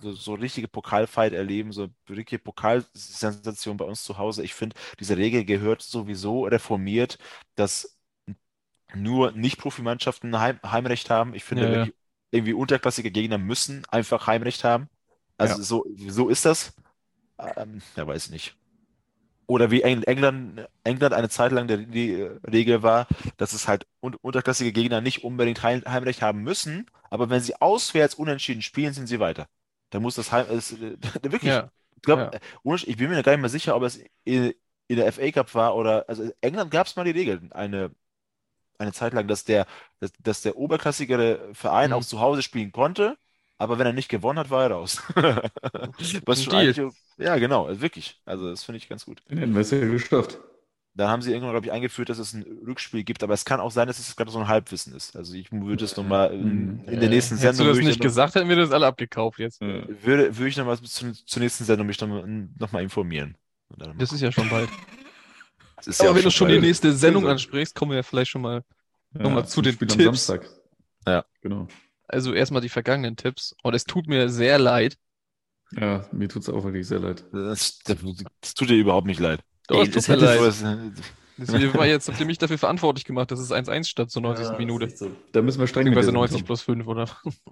so, 0.00 0.12
so 0.12 0.34
richtige 0.34 0.68
Pokalfight 0.68 1.32
erleben, 1.32 1.72
so 1.72 1.82
eine 1.84 2.16
richtige 2.16 2.38
Pokalsensation 2.42 3.76
bei 3.76 3.84
uns 3.84 4.02
zu 4.04 4.18
Hause. 4.18 4.42
Ich 4.42 4.54
finde, 4.54 4.76
diese 5.00 5.16
Regel 5.16 5.44
gehört 5.44 5.82
sowieso 5.82 6.44
reformiert, 6.44 7.18
dass 7.54 7.97
nur 8.94 9.32
Nicht-Profimannschaften 9.32 10.38
Heim 10.38 10.58
Heimrecht 10.64 11.10
haben. 11.10 11.34
Ich 11.34 11.44
finde, 11.44 11.72
ja, 11.72 11.84
ja. 11.84 11.90
irgendwie 12.30 12.54
unterklassige 12.54 13.10
Gegner 13.10 13.38
müssen 13.38 13.84
einfach 13.90 14.26
Heimrecht 14.26 14.64
haben. 14.64 14.88
Also 15.36 15.58
ja. 15.58 15.62
so, 15.62 15.86
so 16.08 16.28
ist 16.28 16.44
das. 16.44 16.74
Ähm, 17.38 17.80
ja, 17.96 18.06
weiß 18.06 18.30
nicht. 18.30 18.56
Oder 19.46 19.70
wie 19.70 19.80
England, 19.80 20.68
England 20.84 21.14
eine 21.14 21.28
Zeit 21.30 21.52
lang 21.52 21.68
der, 21.68 21.78
die 21.78 22.14
Regel 22.46 22.82
war, 22.82 23.06
dass 23.38 23.54
es 23.54 23.66
halt 23.66 23.86
un 24.00 24.14
unterklassige 24.16 24.72
Gegner 24.72 25.00
nicht 25.00 25.24
unbedingt 25.24 25.62
Heim 25.62 25.82
Heimrecht 25.86 26.20
haben 26.20 26.42
müssen, 26.42 26.86
aber 27.08 27.30
wenn 27.30 27.40
sie 27.40 27.58
auswärts 27.58 28.14
unentschieden 28.14 28.60
spielen, 28.60 28.92
sind 28.92 29.06
sie 29.06 29.20
weiter. 29.20 29.48
Da 29.88 30.00
muss 30.00 30.16
das 30.16 30.32
Heim, 30.32 30.44
es, 30.50 30.78
wirklich, 31.22 31.44
ja. 31.44 31.70
ich 31.96 32.02
glaube, 32.02 32.30
ja. 32.34 32.74
ich 32.74 32.96
bin 32.98 33.08
mir 33.08 33.22
gar 33.22 33.32
nicht 33.32 33.40
mehr 33.40 33.48
sicher, 33.48 33.74
ob 33.74 33.84
es 33.84 33.98
in, 34.24 34.52
in 34.86 34.96
der 34.96 35.10
FA 35.10 35.30
Cup 35.30 35.54
war 35.54 35.76
oder, 35.76 36.04
also 36.08 36.30
England 36.42 36.70
gab 36.70 36.86
es 36.86 36.96
mal 36.96 37.04
die 37.04 37.12
Regel, 37.12 37.40
eine, 37.52 37.90
eine 38.78 38.92
Zeit 38.92 39.12
lang, 39.12 39.28
dass 39.28 39.44
der, 39.44 39.66
dass, 40.00 40.12
dass 40.20 40.42
der 40.42 40.56
oberklassigere 40.56 41.50
Verein 41.52 41.90
mhm. 41.90 41.96
auch 41.96 42.04
zu 42.04 42.20
Hause 42.20 42.42
spielen 42.42 42.72
konnte 42.72 43.16
aber 43.58 43.78
wenn 43.78 43.86
er 43.86 43.92
nicht 43.92 44.08
gewonnen 44.08 44.38
hat, 44.38 44.50
war 44.50 44.62
er 44.62 44.70
raus. 44.70 45.02
Was 46.24 46.44
schon 46.44 46.54
eigentlich, 46.54 46.94
ja, 47.18 47.36
genau, 47.38 47.66
also 47.66 47.80
wirklich. 47.80 48.20
Also 48.24 48.48
das 48.48 48.62
finde 48.62 48.78
ich 48.78 48.88
ganz 48.88 49.04
gut. 49.04 49.20
Den 49.28 49.38
hätten 49.38 49.54
wir 49.54 49.62
es 49.62 49.72
ja 49.72 49.80
geschafft. 49.80 50.38
Da 50.94 51.08
haben 51.08 51.22
sie 51.22 51.32
irgendwann, 51.32 51.52
glaube 51.52 51.66
ich, 51.66 51.72
eingeführt, 51.72 52.08
dass 52.08 52.18
es 52.18 52.32
ein 52.32 52.44
Rückspiel 52.66 53.04
gibt, 53.04 53.22
aber 53.22 53.34
es 53.34 53.44
kann 53.44 53.60
auch 53.60 53.70
sein, 53.70 53.86
dass 53.86 53.98
es 53.98 54.16
gerade 54.16 54.30
so 54.30 54.38
ein 54.38 54.48
Halbwissen 54.48 54.94
ist. 54.94 55.16
Also 55.16 55.34
ich 55.34 55.50
würde 55.52 55.84
es 55.84 55.96
nochmal 55.96 56.32
in, 56.32 56.82
mhm. 56.82 56.88
in 56.88 57.00
der 57.00 57.08
nächsten 57.08 57.36
Sendung. 57.36 57.66
Hättest 57.66 57.82
du 57.82 57.82
das 57.82 57.96
nicht 57.96 58.00
gesagt, 58.00 58.34
hätten 58.36 58.48
wir 58.48 58.56
das 58.56 58.70
alle 58.70 58.86
abgekauft 58.86 59.38
jetzt. 59.38 59.60
Würde, 59.60 60.36
würde 60.36 60.48
ich 60.48 60.56
nochmal 60.56 60.78
zur, 60.80 61.12
zur 61.12 61.42
nächsten 61.42 61.64
Sendung 61.64 61.86
mich 61.86 62.00
nochmal 62.00 62.82
informieren. 62.82 63.36
Das 63.96 64.12
ist 64.12 64.20
ja 64.20 64.32
schon 64.32 64.48
bald. 64.48 64.68
Aber 65.86 66.08
ja 66.08 66.14
wenn 66.14 66.22
du 66.22 66.30
schon 66.30 66.48
die 66.48 66.60
nächste 66.60 66.92
Sendung 66.92 67.26
ansprichst, 67.26 67.74
kommen 67.74 67.92
wir 67.92 67.96
ja 67.96 68.02
vielleicht 68.02 68.30
schon 68.30 68.42
mal 68.42 68.64
ja, 69.14 69.22
nochmal 69.22 69.46
zu 69.46 69.62
den 69.62 69.74
Spiel 69.74 69.88
Tipps. 69.88 70.00
Am 70.00 70.14
Samstag. 70.14 70.50
Ja, 71.06 71.24
genau. 71.40 71.68
Also 72.06 72.32
erstmal 72.32 72.62
die 72.62 72.68
vergangenen 72.68 73.16
Tipps. 73.16 73.54
Und 73.62 73.74
es 73.74 73.84
tut 73.84 74.06
mir 74.06 74.28
sehr 74.28 74.58
leid. 74.58 74.96
Ja, 75.72 76.06
mir 76.12 76.28
tut 76.28 76.42
es 76.42 76.48
auch 76.48 76.64
wirklich 76.64 76.86
sehr 76.86 77.00
leid. 77.00 77.24
Das, 77.32 77.78
das, 77.80 77.98
das, 78.40 78.54
tut 78.54 78.70
dir 78.70 78.76
überhaupt 78.76 79.06
nicht 79.06 79.20
leid. 79.20 79.40
Doch, 79.66 79.80
Ey, 79.80 79.88
es 79.88 80.06
tut 80.06 80.08
mir 80.08 80.16
leid. 80.16 80.54
Deswegen 81.40 81.72
war 81.74 81.86
jetzt, 81.86 82.08
habt 82.08 82.18
ihr 82.18 82.26
mich 82.26 82.38
dafür 82.38 82.58
verantwortlich 82.58 83.04
gemacht, 83.04 83.30
dass 83.30 83.38
es 83.38 83.52
1-1 83.52 83.84
statt 83.84 84.10
zur 84.10 84.22
90. 84.22 84.46
Ja, 84.46 84.58
Minute. 84.58 84.90
So. 84.90 85.12
Da 85.30 85.40
müssen 85.40 85.60
wir 85.60 85.68
streng 85.68 85.84
Beziehungsweise 85.84 86.12
90 86.12 86.44
plus 86.44 86.62
5, 86.62 86.86
oder? 86.88 87.08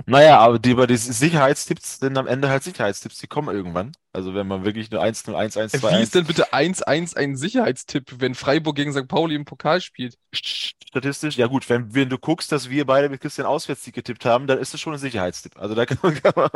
Naja, 0.06 0.40
aber 0.40 0.58
die 0.58 0.70
über 0.70 0.88
die 0.88 0.96
Sicherheitstipps 0.96 2.00
sind 2.00 2.18
am 2.18 2.26
Ende 2.26 2.48
halt 2.48 2.64
Sicherheitstipps, 2.64 3.18
die 3.18 3.28
kommen 3.28 3.54
irgendwann. 3.54 3.92
Also 4.16 4.32
wenn 4.32 4.46
man 4.46 4.64
wirklich 4.64 4.90
nur 4.90 5.02
1-0, 5.02 5.34
1-1, 5.34 5.78
2-1. 5.78 5.98
Wie 5.98 6.02
ist 6.02 6.14
denn 6.14 6.24
bitte 6.24 6.54
1-1 6.54 7.16
ein 7.18 7.36
Sicherheitstipp, 7.36 8.14
wenn 8.18 8.34
Freiburg 8.34 8.74
gegen 8.74 8.90
St. 8.94 9.06
Pauli 9.06 9.34
im 9.34 9.44
Pokal 9.44 9.82
spielt? 9.82 10.16
Statistisch, 10.32 11.36
ja 11.36 11.48
gut, 11.48 11.68
wenn, 11.68 11.94
wenn 11.94 12.08
du 12.08 12.16
guckst, 12.16 12.50
dass 12.50 12.70
wir 12.70 12.86
beide 12.86 13.10
mit 13.10 13.20
Christian 13.20 13.46
Auswärtssieg 13.46 13.94
getippt 13.94 14.24
haben, 14.24 14.46
dann 14.46 14.58
ist 14.58 14.72
das 14.72 14.80
schon 14.80 14.94
ein 14.94 14.98
Sicherheitstipp. 14.98 15.58
Also 15.58 15.74
da 15.74 15.84
kann 15.84 15.98
man. 16.00 16.14
Kann 16.14 16.32
man 16.34 16.50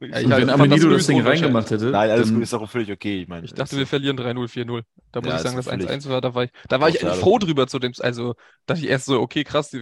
ja, 0.00 0.20
ich 0.20 0.28
wenn 0.28 0.50
Amenido 0.50 0.90
das 0.90 1.06
Ding 1.06 1.26
reingemacht 1.26 1.70
hätte. 1.70 1.86
Nein, 1.86 2.10
alles 2.10 2.30
gut, 2.30 2.42
ist 2.42 2.52
auch 2.52 2.68
völlig 2.68 2.92
okay. 2.92 3.22
Ich, 3.22 3.28
meine, 3.28 3.46
ich 3.46 3.54
dachte, 3.54 3.78
wir 3.78 3.86
verlieren 3.86 4.18
3-0, 4.18 4.66
4-0. 4.66 4.82
Da 5.10 5.20
muss 5.20 5.30
ja, 5.30 5.36
ich 5.36 5.42
sagen, 5.42 5.56
dass 5.56 5.70
1-1 5.70 6.10
war. 6.10 6.20
Da 6.20 6.34
war 6.34 6.44
ich, 6.44 6.50
da 6.68 6.80
war 6.80 6.90
ich 6.90 6.98
froh 6.98 7.38
drüber 7.38 7.66
zu 7.68 7.78
dem, 7.78 7.92
also 8.00 8.34
dachte 8.66 8.82
ich 8.82 8.90
erst 8.90 9.06
so, 9.06 9.18
okay, 9.18 9.44
krass, 9.44 9.74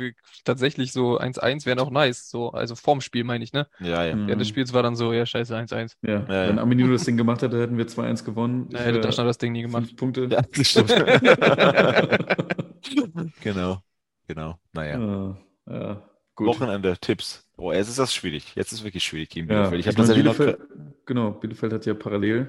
tatsächlich 0.45 0.93
so 0.93 1.19
1-1 1.19 1.67
wäre 1.67 1.77
noch 1.77 1.91
nice. 1.91 2.31
So, 2.31 2.51
also 2.51 2.77
vorm 2.77 3.01
Spiel 3.01 3.25
meine 3.25 3.43
ich, 3.43 3.53
ne? 3.53 3.67
Ja, 3.81 4.05
ja. 4.05 4.17
Während 4.17 4.41
des 4.41 4.49
Spiels 4.49 4.73
war 4.73 4.85
dann 4.85 4.95
so, 4.95 5.13
ja, 5.13 5.27
scheiße, 5.27 5.57
1-1. 5.57 5.95
Ja, 6.03 6.13
ja, 6.13 6.29
wenn 6.29 6.61
Amenido 6.61 6.93
das 6.93 7.05
Ding 7.05 7.16
gemacht 7.17 7.43
hätte, 7.43 7.61
hätten 7.61 7.79
wir 7.79 7.87
2-1 7.87 8.25
gewonnen. 8.25 8.69
Er 8.73 8.85
hätte 8.85 9.01
Daschner 9.01 9.25
das 9.25 9.39
Ding 9.39 9.53
nie 9.53 9.63
gemacht. 9.63 9.87
Fünf 9.87 9.97
Punkte. 9.97 10.29
Ja, 10.31 10.43
das 10.43 10.69
stimmt. 10.69 10.91
genau, 13.41 13.79
genau. 14.27 14.59
Naja. 14.73 15.01
Ja, 15.01 15.37
ja, 15.71 16.03
gut. 16.35 16.49
Wochenende, 16.49 16.97
Tipps. 16.99 17.45
Oh, 17.57 17.73
jetzt 17.73 17.89
ist 17.89 17.99
das 17.99 18.15
schwierig. 18.15 18.55
Jetzt 18.55 18.73
ist 18.73 18.81
es 18.81 18.85
wirklich 18.85 19.05
schwierig 19.05 19.31
gegen 19.31 19.47
Bielefeld. 19.47 19.73
Ja, 19.73 19.79
ich 19.79 19.87
ich 19.87 19.99
meine, 19.99 20.15
Bielefeld, 20.15 20.59
noch... 20.59 20.67
Genau, 21.07 21.31
Bielefeld 21.33 21.73
hat 21.73 21.87
ja 21.87 21.95
parallel 21.95 22.49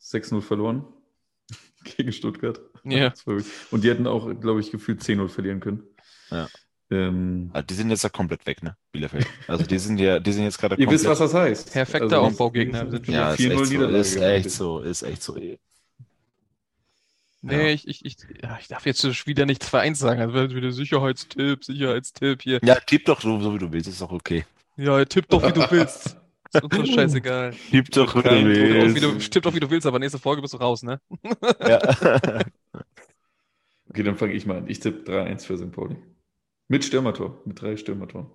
6-0 0.00 0.40
verloren 0.40 0.84
gegen 1.84 2.12
Stuttgart. 2.12 2.60
Ja. 2.84 3.12
Und 3.70 3.84
die 3.84 3.90
hätten 3.90 4.06
auch, 4.06 4.28
glaube 4.40 4.60
ich, 4.60 4.70
gefühlt 4.70 5.00
10-0 5.00 5.28
verlieren 5.28 5.60
können. 5.60 5.82
Ja. 6.30 6.48
Ähm, 6.92 7.48
also 7.54 7.66
die 7.66 7.74
sind 7.74 7.88
jetzt 7.88 8.04
ja 8.04 8.10
komplett 8.10 8.46
weg, 8.46 8.62
ne? 8.62 8.76
Bielefeld. 8.92 9.26
Also 9.48 9.64
die 9.64 9.78
sind 9.78 9.98
ja, 9.98 10.20
die 10.20 10.32
sind 10.32 10.44
jetzt 10.44 10.58
gerade. 10.58 10.76
Ihr 10.76 10.90
wisst, 10.90 11.06
was 11.06 11.18
das 11.18 11.32
heißt. 11.32 11.72
Perfekter 11.72 12.04
also, 12.04 12.18
Aufbaugegner. 12.18 12.86
Ja, 13.06 13.32
ist 13.32 13.40
echt, 13.40 13.70
so, 13.70 13.88
ist 13.88 14.16
echt 14.20 14.50
so, 14.50 14.80
ist 14.80 15.02
echt 15.02 15.22
so. 15.22 15.34
Nee, 17.44 17.68
ja. 17.68 17.68
ich, 17.68 17.88
ich, 17.88 18.04
ich, 18.04 18.16
ja, 18.42 18.58
ich 18.60 18.68
darf 18.68 18.84
jetzt 18.84 19.26
wieder 19.26 19.46
nicht 19.46 19.64
2-1 19.64 19.94
sagen. 19.94 20.20
Also 20.20 20.54
wieder 20.54 20.70
Sicherheitstipp, 20.70 21.64
Sicherheitstipp 21.64 22.42
hier. 22.42 22.60
Ja, 22.62 22.74
tipp 22.74 23.06
doch 23.06 23.22
so, 23.22 23.40
so 23.40 23.54
wie 23.54 23.58
du 23.58 23.72
willst, 23.72 23.88
ist 23.88 24.02
auch 24.02 24.12
okay. 24.12 24.44
Ja, 24.76 25.02
tipp 25.06 25.28
doch, 25.28 25.42
wie 25.42 25.52
du 25.52 25.66
willst. 25.70 26.18
Ist 26.52 26.62
uns 26.62 26.76
doch 26.76 26.86
scheißegal. 26.94 27.54
Tipp 27.70 27.90
doch, 27.90 28.14
wie 28.14 28.22
du 28.22 28.44
willst. 28.44 28.96
Wie 28.96 29.00
du, 29.00 29.18
tipp 29.18 29.42
doch, 29.42 29.54
wie 29.54 29.60
du 29.60 29.70
willst, 29.70 29.86
aber 29.86 29.98
nächste 29.98 30.18
Folge 30.18 30.42
bist 30.42 30.52
du 30.52 30.58
raus, 30.58 30.82
ne? 30.82 31.00
Ja. 31.60 31.80
okay, 33.88 34.02
dann 34.02 34.16
fange 34.16 34.34
ich 34.34 34.44
mal 34.44 34.58
an. 34.58 34.68
Ich 34.68 34.80
tippe 34.80 35.10
3-1 35.10 35.46
für 35.46 35.56
St. 35.56 35.72
Pauli. 35.72 35.96
Mit 36.72 36.86
Stürmertor, 36.86 37.42
mit 37.44 37.60
drei 37.60 37.76
Stürmertoren. 37.76 38.30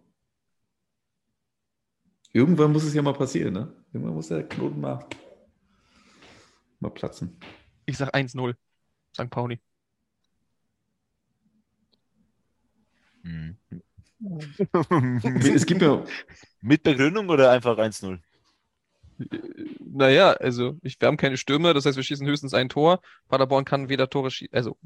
Irgendwann 2.34 2.72
muss 2.72 2.84
es 2.84 2.94
ja 2.94 3.02
mal 3.02 3.16
passieren, 3.16 3.52
ne? 3.52 3.74
Irgendwann 3.92 4.14
muss 4.14 4.28
der 4.28 4.48
Knoten 4.48 4.80
mal, 4.80 5.04
mal 6.80 6.92
platzen. 6.92 7.40
Ich 7.88 7.98
sag 7.98 8.14
1-0, 8.14 8.56
St. 9.16 9.30
Pauli. 9.32 9.60
Hm. 13.24 13.58
es 15.56 15.66
gibt 15.66 15.82
ja 15.82 16.06
mit 16.62 16.84
Begründung 16.84 17.30
oder 17.30 17.50
einfach 17.50 17.76
1-0? 17.76 18.20
Naja, 19.80 20.34
also 20.34 20.78
ich, 20.84 21.01
wir 21.01 21.07
haben 21.07 21.18
keine 21.18 21.38
Stürmer, 21.38 21.74
das 21.74 21.86
heißt, 21.86 21.97
wir 21.97 22.03
schießen 22.03 22.28
höchstens 22.28 22.53
ein 22.53 22.70
Tor. 22.70 23.01
Paderborn 23.30 23.65
kann 23.65 23.89
weder 23.89 24.09
Tore 24.09 24.30
schießen, 24.30 24.53
also 24.53 24.78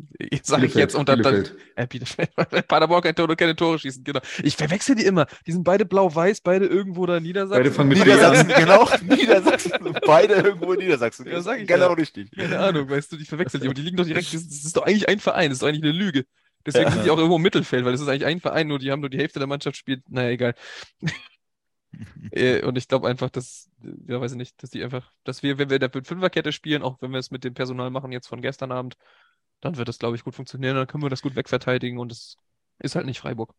sage 0.41 0.65
ich 0.67 0.73
jetzt 0.75 0.95
unter 0.95 1.15
Bielefeld. 1.15 1.55
Äh, 1.75 1.87
Bielefeld. 1.87 2.29
Paderborn 2.67 3.01
kann 3.01 3.15
Tore, 3.15 3.35
keine 3.35 3.55
Tore 3.55 3.77
schießen, 3.79 4.03
genau. 4.03 4.21
Ich 4.43 4.55
verwechsel 4.55 4.95
die 4.95 5.03
immer. 5.03 5.27
Die 5.45 5.51
sind 5.51 5.63
beide 5.63 5.85
blau-weiß, 5.85 6.41
beide 6.41 6.65
irgendwo 6.65 7.05
da 7.05 7.17
in 7.17 7.23
Niedersachsen. 7.23 7.63
Beide 7.63 7.71
fangen 7.71 7.89
mit 7.89 7.97
Niedersachsen, 7.99 8.47
genau. 8.57 8.87
Niedersachsen. 9.01 9.71
Beide 10.05 10.33
irgendwo 10.35 10.73
in 10.73 10.79
Niedersachsen. 10.79 11.27
Ja, 11.27 11.41
sag 11.41 11.59
ich 11.59 11.67
genau 11.67 11.89
ja. 11.89 11.93
richtig. 11.93 12.31
Keine 12.31 12.59
Ahnung, 12.59 12.89
weißt 12.89 13.11
du, 13.11 13.17
die 13.17 13.25
verwechseln 13.25 13.61
die. 13.61 13.67
Und 13.67 13.77
die 13.77 13.81
liegen 13.81 13.97
doch 13.97 14.05
direkt, 14.05 14.33
das 14.33 14.43
ist 14.43 14.77
doch 14.77 14.83
eigentlich 14.83 15.09
ein 15.09 15.19
Verein, 15.19 15.49
das 15.49 15.57
ist 15.57 15.61
doch 15.63 15.67
eigentlich 15.67 15.83
eine 15.83 15.91
Lüge. 15.91 16.25
Deswegen 16.65 16.85
ja. 16.85 16.91
sind 16.91 17.05
die 17.05 17.09
auch 17.09 17.17
irgendwo 17.17 17.37
im 17.37 17.41
Mittelfeld, 17.41 17.85
weil 17.85 17.91
das 17.91 18.01
ist 18.01 18.07
eigentlich 18.07 18.25
ein 18.25 18.39
Verein, 18.39 18.67
nur 18.67 18.79
die 18.79 18.91
haben 18.91 19.01
nur 19.01 19.09
die 19.09 19.17
Hälfte 19.17 19.39
der 19.39 19.47
Mannschaft 19.47 19.77
spielt. 19.77 20.03
Naja, 20.09 20.29
egal. 20.29 20.53
Äh, 22.31 22.63
und 22.63 22.77
ich 22.77 22.87
glaube 22.87 23.07
einfach, 23.09 23.29
dass, 23.29 23.69
ja, 24.07 24.21
weiß 24.21 24.31
ich 24.31 24.37
nicht, 24.37 24.63
dass 24.63 24.69
die 24.69 24.83
einfach, 24.83 25.11
dass 25.25 25.43
wir, 25.43 25.57
wenn 25.57 25.69
wir 25.69 25.79
der 25.79 25.91
Fünferkette 25.91 26.53
spielen, 26.53 26.81
auch 26.81 27.01
wenn 27.01 27.11
wir 27.11 27.19
es 27.19 27.31
mit 27.31 27.43
dem 27.43 27.53
Personal 27.53 27.89
machen 27.89 28.11
jetzt 28.13 28.27
von 28.27 28.41
gestern 28.41 28.71
Abend, 28.71 28.95
dann 29.59 29.77
wird 29.77 29.87
das, 29.87 29.99
glaube 29.99 30.15
ich, 30.15 30.23
gut 30.23 30.35
funktionieren. 30.35 30.75
Dann 30.75 30.87
können 30.87 31.03
wir 31.03 31.09
das 31.09 31.21
gut 31.21 31.35
wegverteidigen 31.35 31.99
und 31.99 32.11
es 32.11 32.37
ist 32.79 32.95
halt 32.95 33.05
nicht 33.05 33.19
Freiburg. 33.19 33.53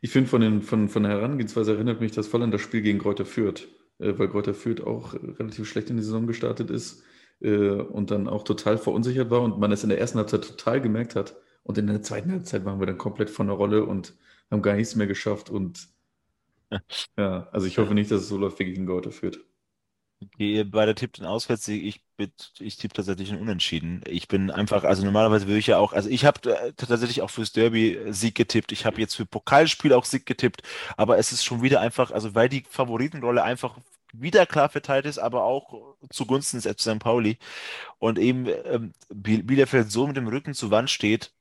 Ich 0.00 0.10
finde, 0.10 0.28
von, 0.28 0.62
von, 0.62 0.88
von 0.88 1.02
der 1.02 1.12
Herangehensweise 1.12 1.74
erinnert 1.74 2.00
mich 2.00 2.12
das 2.12 2.28
voll 2.28 2.42
an 2.42 2.50
das 2.50 2.60
Spiel 2.60 2.82
gegen 2.82 2.98
Kräuter 2.98 3.24
Fürth, 3.24 3.68
äh, 3.98 4.18
weil 4.18 4.28
Kräuter 4.28 4.54
Fürth 4.54 4.82
auch 4.82 5.14
relativ 5.14 5.68
schlecht 5.68 5.90
in 5.90 5.96
die 5.96 6.02
Saison 6.02 6.26
gestartet 6.26 6.70
ist 6.70 7.02
äh, 7.40 7.68
und 7.70 8.10
dann 8.10 8.28
auch 8.28 8.44
total 8.44 8.78
verunsichert 8.78 9.30
war 9.30 9.42
und 9.42 9.58
man 9.58 9.72
es 9.72 9.82
in 9.82 9.88
der 9.88 9.98
ersten 9.98 10.18
Halbzeit 10.18 10.44
total 10.44 10.80
gemerkt 10.80 11.16
hat. 11.16 11.36
Und 11.62 11.78
in 11.78 11.86
der 11.86 12.02
zweiten 12.02 12.30
Halbzeit 12.30 12.64
waren 12.64 12.78
wir 12.78 12.86
dann 12.86 12.98
komplett 12.98 13.30
von 13.30 13.48
der 13.48 13.56
Rolle 13.56 13.84
und 13.84 14.14
haben 14.50 14.62
gar 14.62 14.76
nichts 14.76 14.94
mehr 14.94 15.08
geschafft 15.08 15.50
und 15.50 15.88
ja, 17.18 17.48
also 17.52 17.66
ich 17.66 17.78
hoffe 17.78 17.94
nicht, 17.94 18.10
dass 18.10 18.22
es 18.22 18.28
so 18.28 18.36
läuft 18.38 18.58
wie 18.58 18.64
gegen 18.64 18.86
Gorte 18.86 19.10
führt. 19.10 19.38
Bei 20.38 20.86
der 20.86 20.94
Tipp 20.94 21.12
den 21.12 21.26
Auswärtssieg, 21.26 21.84
ich, 21.84 22.02
ich 22.58 22.76
tippe 22.78 22.94
tatsächlich 22.94 23.30
einen 23.32 23.40
Unentschieden. 23.42 24.02
Ich 24.06 24.28
bin 24.28 24.50
einfach, 24.50 24.84
also 24.84 25.04
normalerweise 25.04 25.46
würde 25.46 25.58
ich 25.58 25.66
ja 25.66 25.76
auch, 25.78 25.92
also 25.92 26.08
ich 26.08 26.24
habe 26.24 26.50
äh, 26.54 26.72
tatsächlich 26.72 27.20
auch 27.20 27.28
fürs 27.30 27.52
Derby 27.52 27.98
Sieg 28.08 28.34
getippt. 28.34 28.72
Ich 28.72 28.86
habe 28.86 29.00
jetzt 29.00 29.14
für 29.14 29.26
Pokalspiel 29.26 29.92
auch 29.92 30.06
Sieg 30.06 30.24
getippt, 30.24 30.62
aber 30.96 31.18
es 31.18 31.32
ist 31.32 31.44
schon 31.44 31.62
wieder 31.62 31.80
einfach, 31.80 32.10
also 32.12 32.34
weil 32.34 32.48
die 32.48 32.64
Favoritenrolle 32.68 33.42
einfach 33.42 33.78
wieder 34.14 34.46
klar 34.46 34.70
verteilt 34.70 35.04
ist, 35.04 35.18
aber 35.18 35.44
auch 35.44 35.96
zugunsten 36.10 36.56
des 36.58 36.66
FC 36.66 36.80
St. 36.80 36.98
Pauli 36.98 37.38
und 37.98 38.18
eben 38.18 38.46
ähm, 38.66 38.94
Bielefeld 39.10 39.90
so 39.92 40.06
mit 40.06 40.16
dem 40.16 40.28
Rücken 40.28 40.54
zur 40.54 40.70
Wand 40.70 40.90
steht, 40.90 41.32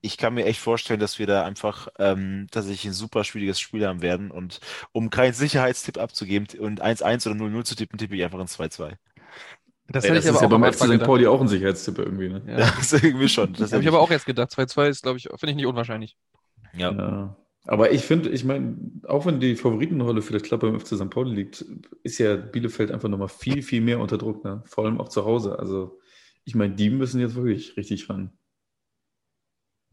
ich 0.00 0.16
kann 0.16 0.34
mir 0.34 0.44
echt 0.44 0.60
vorstellen, 0.60 1.00
dass 1.00 1.18
wir 1.18 1.26
da 1.26 1.44
einfach 1.44 1.88
ähm, 1.98 2.46
tatsächlich 2.50 2.86
ein 2.86 2.92
super 2.92 3.24
schwieriges 3.24 3.60
Spiel 3.60 3.86
haben 3.86 4.02
werden. 4.02 4.30
Und 4.30 4.60
um 4.92 5.10
keinen 5.10 5.32
Sicherheitstipp 5.32 5.98
abzugeben 5.98 6.46
und 6.58 6.82
1-1 6.82 7.28
oder 7.28 7.44
0-0 7.44 7.64
zu 7.64 7.74
tippen, 7.74 7.98
tippe 7.98 8.16
ich 8.16 8.24
einfach 8.24 8.40
ein 8.40 8.46
2-2. 8.46 8.94
Das, 9.88 10.04
Ey, 10.04 10.14
das 10.14 10.24
ist 10.24 10.40
ja 10.40 10.46
beim 10.46 10.64
FC 10.64 10.84
St. 10.84 11.02
Pauli 11.02 11.26
auch 11.26 11.40
ein 11.40 11.48
Sicherheitstipp 11.48 11.98
irgendwie, 11.98 12.28
ne? 12.30 12.42
Ja, 12.46 12.56
das 12.76 12.92
ist 12.92 13.04
irgendwie 13.04 13.28
schon. 13.28 13.52
Das 13.52 13.72
habe 13.72 13.82
ich 13.82 13.88
aber 13.88 14.00
auch 14.00 14.10
erst 14.10 14.26
gedacht. 14.26 14.50
2-2 14.50 14.88
ist, 14.88 15.02
glaube 15.02 15.18
ich, 15.18 15.24
finde 15.24 15.50
ich 15.50 15.56
nicht 15.56 15.66
unwahrscheinlich. 15.66 16.16
Ja. 16.74 16.92
ja. 16.92 17.36
Aber 17.66 17.92
ich 17.92 18.02
finde, 18.02 18.30
ich 18.30 18.44
meine, 18.44 18.76
auch 19.06 19.26
wenn 19.26 19.40
die 19.40 19.56
Favoritenrolle 19.56 20.22
vielleicht 20.22 20.46
klar 20.46 20.58
beim 20.58 20.78
FC 20.78 20.96
St. 20.96 21.10
Pauli 21.10 21.34
liegt, 21.34 21.64
ist 22.02 22.18
ja 22.18 22.36
Bielefeld 22.36 22.90
einfach 22.90 23.08
nochmal 23.08 23.28
viel, 23.28 23.62
viel 23.62 23.80
mehr 23.80 24.00
unter 24.00 24.18
Druck, 24.18 24.44
ne? 24.44 24.62
Vor 24.66 24.84
allem 24.84 25.00
auch 25.00 25.08
zu 25.08 25.24
Hause. 25.24 25.58
Also, 25.58 25.98
ich 26.44 26.54
meine, 26.54 26.74
die 26.74 26.90
müssen 26.90 27.20
jetzt 27.20 27.36
wirklich 27.36 27.76
richtig 27.76 28.08
ran. 28.08 28.32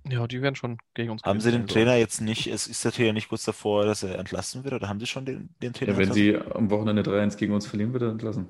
Ja, 0.10 0.26
die 0.26 0.42
werden 0.42 0.56
schon 0.56 0.78
gegen 0.94 1.12
uns 1.12 1.24
Haben 1.24 1.42
Sie 1.42 1.52
den 1.52 1.68
Trainer 1.68 1.96
jetzt 1.96 2.22
nicht, 2.22 2.48
ist, 2.48 2.68
ist 2.68 2.84
der 2.84 2.92
Trainer 2.92 3.14
nicht 3.14 3.30
kurz 3.30 3.46
davor, 3.46 3.86
dass 3.86 4.02
er 4.02 4.18
entlassen 4.18 4.64
wird 4.64 4.74
oder 4.74 4.90
haben 4.90 5.00
Sie 5.00 5.06
schon 5.06 5.26
den, 5.26 5.50
den 5.62 5.74
Trainer 5.74 5.92
Ja, 5.92 5.98
wenn 5.98 6.12
Sie 6.12 6.36
am 6.36 6.72
Wochenende 6.72 7.04
3-1 7.04 7.38
gegen 7.38 7.54
uns 7.54 7.68
verlieren, 7.68 7.94
wird 7.94 8.04
er 8.04 8.10
entlassen. 8.10 8.48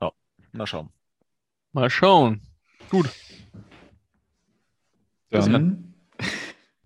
Ja, 0.00 0.12
mal 0.52 0.66
schauen. 0.66 0.90
Mal 1.72 1.88
schauen. 1.88 2.42
Gut. 2.90 3.08
Dann, 5.30 5.94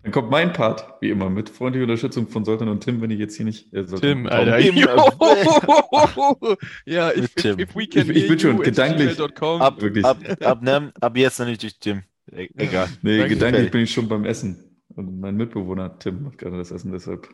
dann 0.02 0.12
kommt 0.12 0.30
mein 0.30 0.52
Part, 0.52 1.00
wie 1.00 1.10
immer, 1.10 1.28
mit 1.28 1.48
freundlicher 1.48 1.84
Unterstützung 1.84 2.28
von 2.28 2.44
Sultan 2.44 2.68
und 2.68 2.84
Tim, 2.84 3.00
wenn 3.00 3.10
ich 3.10 3.18
jetzt 3.18 3.36
hier 3.36 3.46
nicht. 3.46 3.72
Äh, 3.72 3.84
Tim, 3.84 4.26
Alter. 4.28 4.58
ja, 6.84 7.10
if 7.16 7.34
we 7.74 7.86
can 7.88 8.10
ich, 8.10 8.16
ich 8.16 8.28
bin 8.28 8.38
schon 8.38 8.60
gedanklich. 8.60 9.20
Ab, 9.20 9.80
wirklich. 9.80 10.04
Ab, 10.04 10.18
ab, 10.40 10.68
ab, 10.68 10.92
ab 11.00 11.16
jetzt 11.16 11.38
natürlich 11.40 11.78
Tim. 11.78 12.02
E 12.30 12.48
egal. 12.56 12.88
Nee, 13.02 13.28
gedanklich 13.28 13.70
bin 13.70 13.82
ich 13.82 13.92
schon 13.92 14.08
beim 14.08 14.24
Essen. 14.24 14.84
Und 14.94 15.20
mein 15.20 15.36
Mitbewohner 15.36 15.98
Tim 15.98 16.22
macht 16.24 16.38
gerade 16.38 16.58
das 16.58 16.70
Essen, 16.70 16.92
deshalb. 16.92 17.28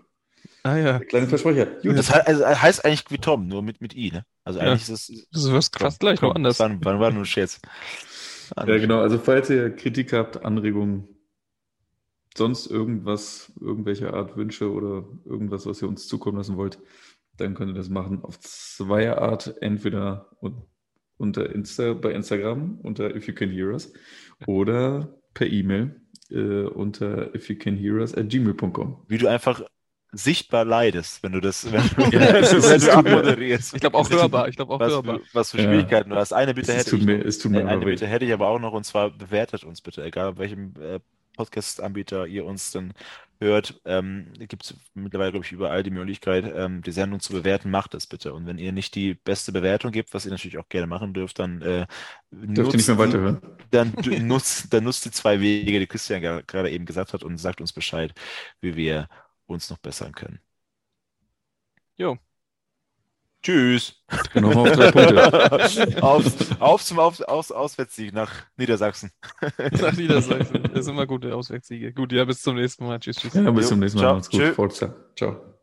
Ah 0.62 0.76
ja. 0.76 0.98
Kleine 1.00 1.26
Versprecher. 1.26 1.66
Das 1.82 2.14
heißt, 2.14 2.26
also, 2.28 2.46
heißt 2.46 2.84
eigentlich 2.84 3.04
wie 3.10 3.18
Tom, 3.18 3.48
nur 3.48 3.62
mit, 3.62 3.80
mit 3.80 3.94
I, 3.94 4.12
ne? 4.12 4.24
Also 4.44 4.60
eigentlich 4.60 4.86
ja. 4.88 4.94
ist 4.94 5.10
es. 5.10 5.28
Das 5.32 5.44
ist 5.44 5.76
fast 5.76 6.00
gleich 6.00 6.20
noch 6.20 6.34
anders. 6.34 6.60
Wann, 6.60 6.84
wann 6.84 7.00
war 7.00 7.10
nur 7.10 7.22
ein 7.22 7.26
Scherz? 7.26 7.60
Ja, 8.56 8.64
genau. 8.64 9.00
Also 9.00 9.18
falls 9.18 9.50
ihr 9.50 9.74
Kritik 9.74 10.12
habt, 10.12 10.44
Anregungen, 10.44 11.08
sonst 12.36 12.66
irgendwas, 12.70 13.52
irgendwelche 13.60 14.12
Art 14.14 14.36
Wünsche 14.36 14.70
oder 14.70 15.04
irgendwas, 15.24 15.66
was 15.66 15.82
ihr 15.82 15.88
uns 15.88 16.06
zukommen 16.06 16.38
lassen 16.38 16.56
wollt, 16.56 16.78
dann 17.36 17.54
könnt 17.54 17.70
ihr 17.70 17.76
das 17.76 17.88
machen 17.88 18.22
auf 18.22 18.38
zweier 18.40 19.18
Art. 19.18 19.54
Entweder 19.60 20.30
unter 21.18 21.50
Insta, 21.54 21.94
bei 21.94 22.12
Instagram 22.12 22.78
unter 22.82 23.14
If 23.14 23.26
You 23.26 23.34
Can 23.34 23.50
Hear 23.50 23.68
Us 23.72 23.92
oder 24.46 25.14
per 25.34 25.46
E-Mail 25.46 26.00
äh, 26.30 26.62
unter 26.62 27.34
ifyoucanhearus 27.34 28.14
at 28.14 28.28
gmail.com. 28.28 29.04
Wie 29.08 29.18
du 29.18 29.28
einfach 29.28 29.62
sichtbar 30.12 30.64
leidest, 30.64 31.22
wenn 31.22 31.32
du 31.32 31.40
das, 31.40 31.70
wenn 31.70 31.82
du, 31.82 32.02
ja, 32.16 32.40
das, 32.40 32.70
wenn 32.70 32.80
du 32.80 32.92
abmoderierst. 32.92 33.74
Ich 33.74 33.80
glaube 33.80 33.98
auch 33.98 34.08
hörbar. 34.08 34.48
Ich 34.48 34.56
glaube 34.56 34.74
auch 34.74 34.80
was, 34.80 34.92
hörbar. 34.92 35.20
Was 35.32 35.50
für 35.50 35.58
Schwierigkeiten 35.58 36.10
ja. 36.10 36.16
du 36.16 36.20
hast. 36.20 36.32
Eine 36.32 36.54
Bitte 36.54 36.72
es 36.72 36.86
hätte 36.86 36.96
ich. 36.96 37.04
Mir, 37.04 37.24
es 37.24 37.38
tut 37.38 37.52
mir 37.52 37.66
eine 37.66 37.84
Bitte 37.84 38.06
hätte 38.06 38.24
ich 38.24 38.32
aber 38.32 38.48
auch 38.48 38.58
noch 38.58 38.72
und 38.72 38.84
zwar 38.84 39.10
bewertet 39.10 39.64
uns 39.64 39.80
bitte, 39.80 40.02
egal 40.04 40.38
welchem 40.38 40.74
äh, 40.80 41.00
Podcast-Anbieter 41.36 42.26
ihr 42.26 42.44
uns 42.44 42.72
dann 42.72 42.92
hört, 43.40 43.80
ähm, 43.84 44.32
gibt 44.38 44.64
es 44.64 44.74
mittlerweile, 44.94 45.32
glaube 45.32 45.46
ich, 45.46 45.52
überall 45.52 45.82
die 45.82 45.90
Möglichkeit, 45.90 46.44
ähm, 46.54 46.82
die 46.82 46.92
Sendung 46.92 47.20
zu 47.20 47.32
bewerten. 47.32 47.70
Macht 47.70 47.94
das 47.94 48.06
bitte. 48.06 48.34
Und 48.34 48.46
wenn 48.46 48.58
ihr 48.58 48.72
nicht 48.72 48.94
die 48.94 49.14
beste 49.14 49.52
Bewertung 49.52 49.92
gebt, 49.92 50.12
was 50.14 50.24
ihr 50.26 50.30
natürlich 50.32 50.58
auch 50.58 50.68
gerne 50.68 50.86
machen 50.86 51.14
dürft, 51.14 51.38
dann 51.38 51.62
äh, 51.62 51.86
dürft 52.30 52.72
ihr 52.72 52.78
nicht 52.78 52.88
mehr 52.88 52.98
weiterhören. 52.98 53.40
Dann 53.70 53.94
nutzt, 54.26 54.72
dann 54.72 54.84
nutzt 54.84 55.04
die 55.04 55.10
zwei 55.10 55.40
Wege, 55.40 55.78
die 55.80 55.86
Christian 55.86 56.22
gerade 56.46 56.70
eben 56.70 56.86
gesagt 56.86 57.12
hat, 57.12 57.22
und 57.24 57.38
sagt 57.38 57.60
uns 57.60 57.72
Bescheid, 57.72 58.14
wie 58.60 58.76
wir 58.76 59.08
uns 59.46 59.70
noch 59.70 59.78
bessern 59.78 60.12
können. 60.12 60.40
Jo. 61.96 62.18
Tschüss. 63.48 63.94
Genau 64.34 64.52
auf 64.52 64.72
drei 64.72 64.90
Punkte. 64.92 66.02
auf, 66.02 66.60
auf 66.60 66.84
zum 66.84 66.98
auf, 66.98 67.18
aus, 67.22 67.50
Auswärtssieg 67.50 68.12
nach 68.12 68.30
Niedersachsen. 68.58 69.10
nach 69.80 69.96
Niedersachsen. 69.96 70.64
Das 70.64 70.80
ist 70.80 70.88
immer 70.88 71.06
gute 71.06 71.34
Auswärtssiege. 71.34 71.94
Gut, 71.94 72.12
ja, 72.12 72.26
bis 72.26 72.42
zum 72.42 72.56
nächsten 72.56 72.84
Mal. 72.84 73.00
Tschüss, 73.00 73.16
tschüss. 73.16 73.32
Ja, 73.32 73.50
bis 73.50 73.68
zum 73.68 73.78
nächsten 73.78 74.00
Mal. 74.00 74.04
Ciao. 74.04 74.14
Macht's 74.16 74.28
gut. 74.28 74.92
Ciao. 75.16 75.57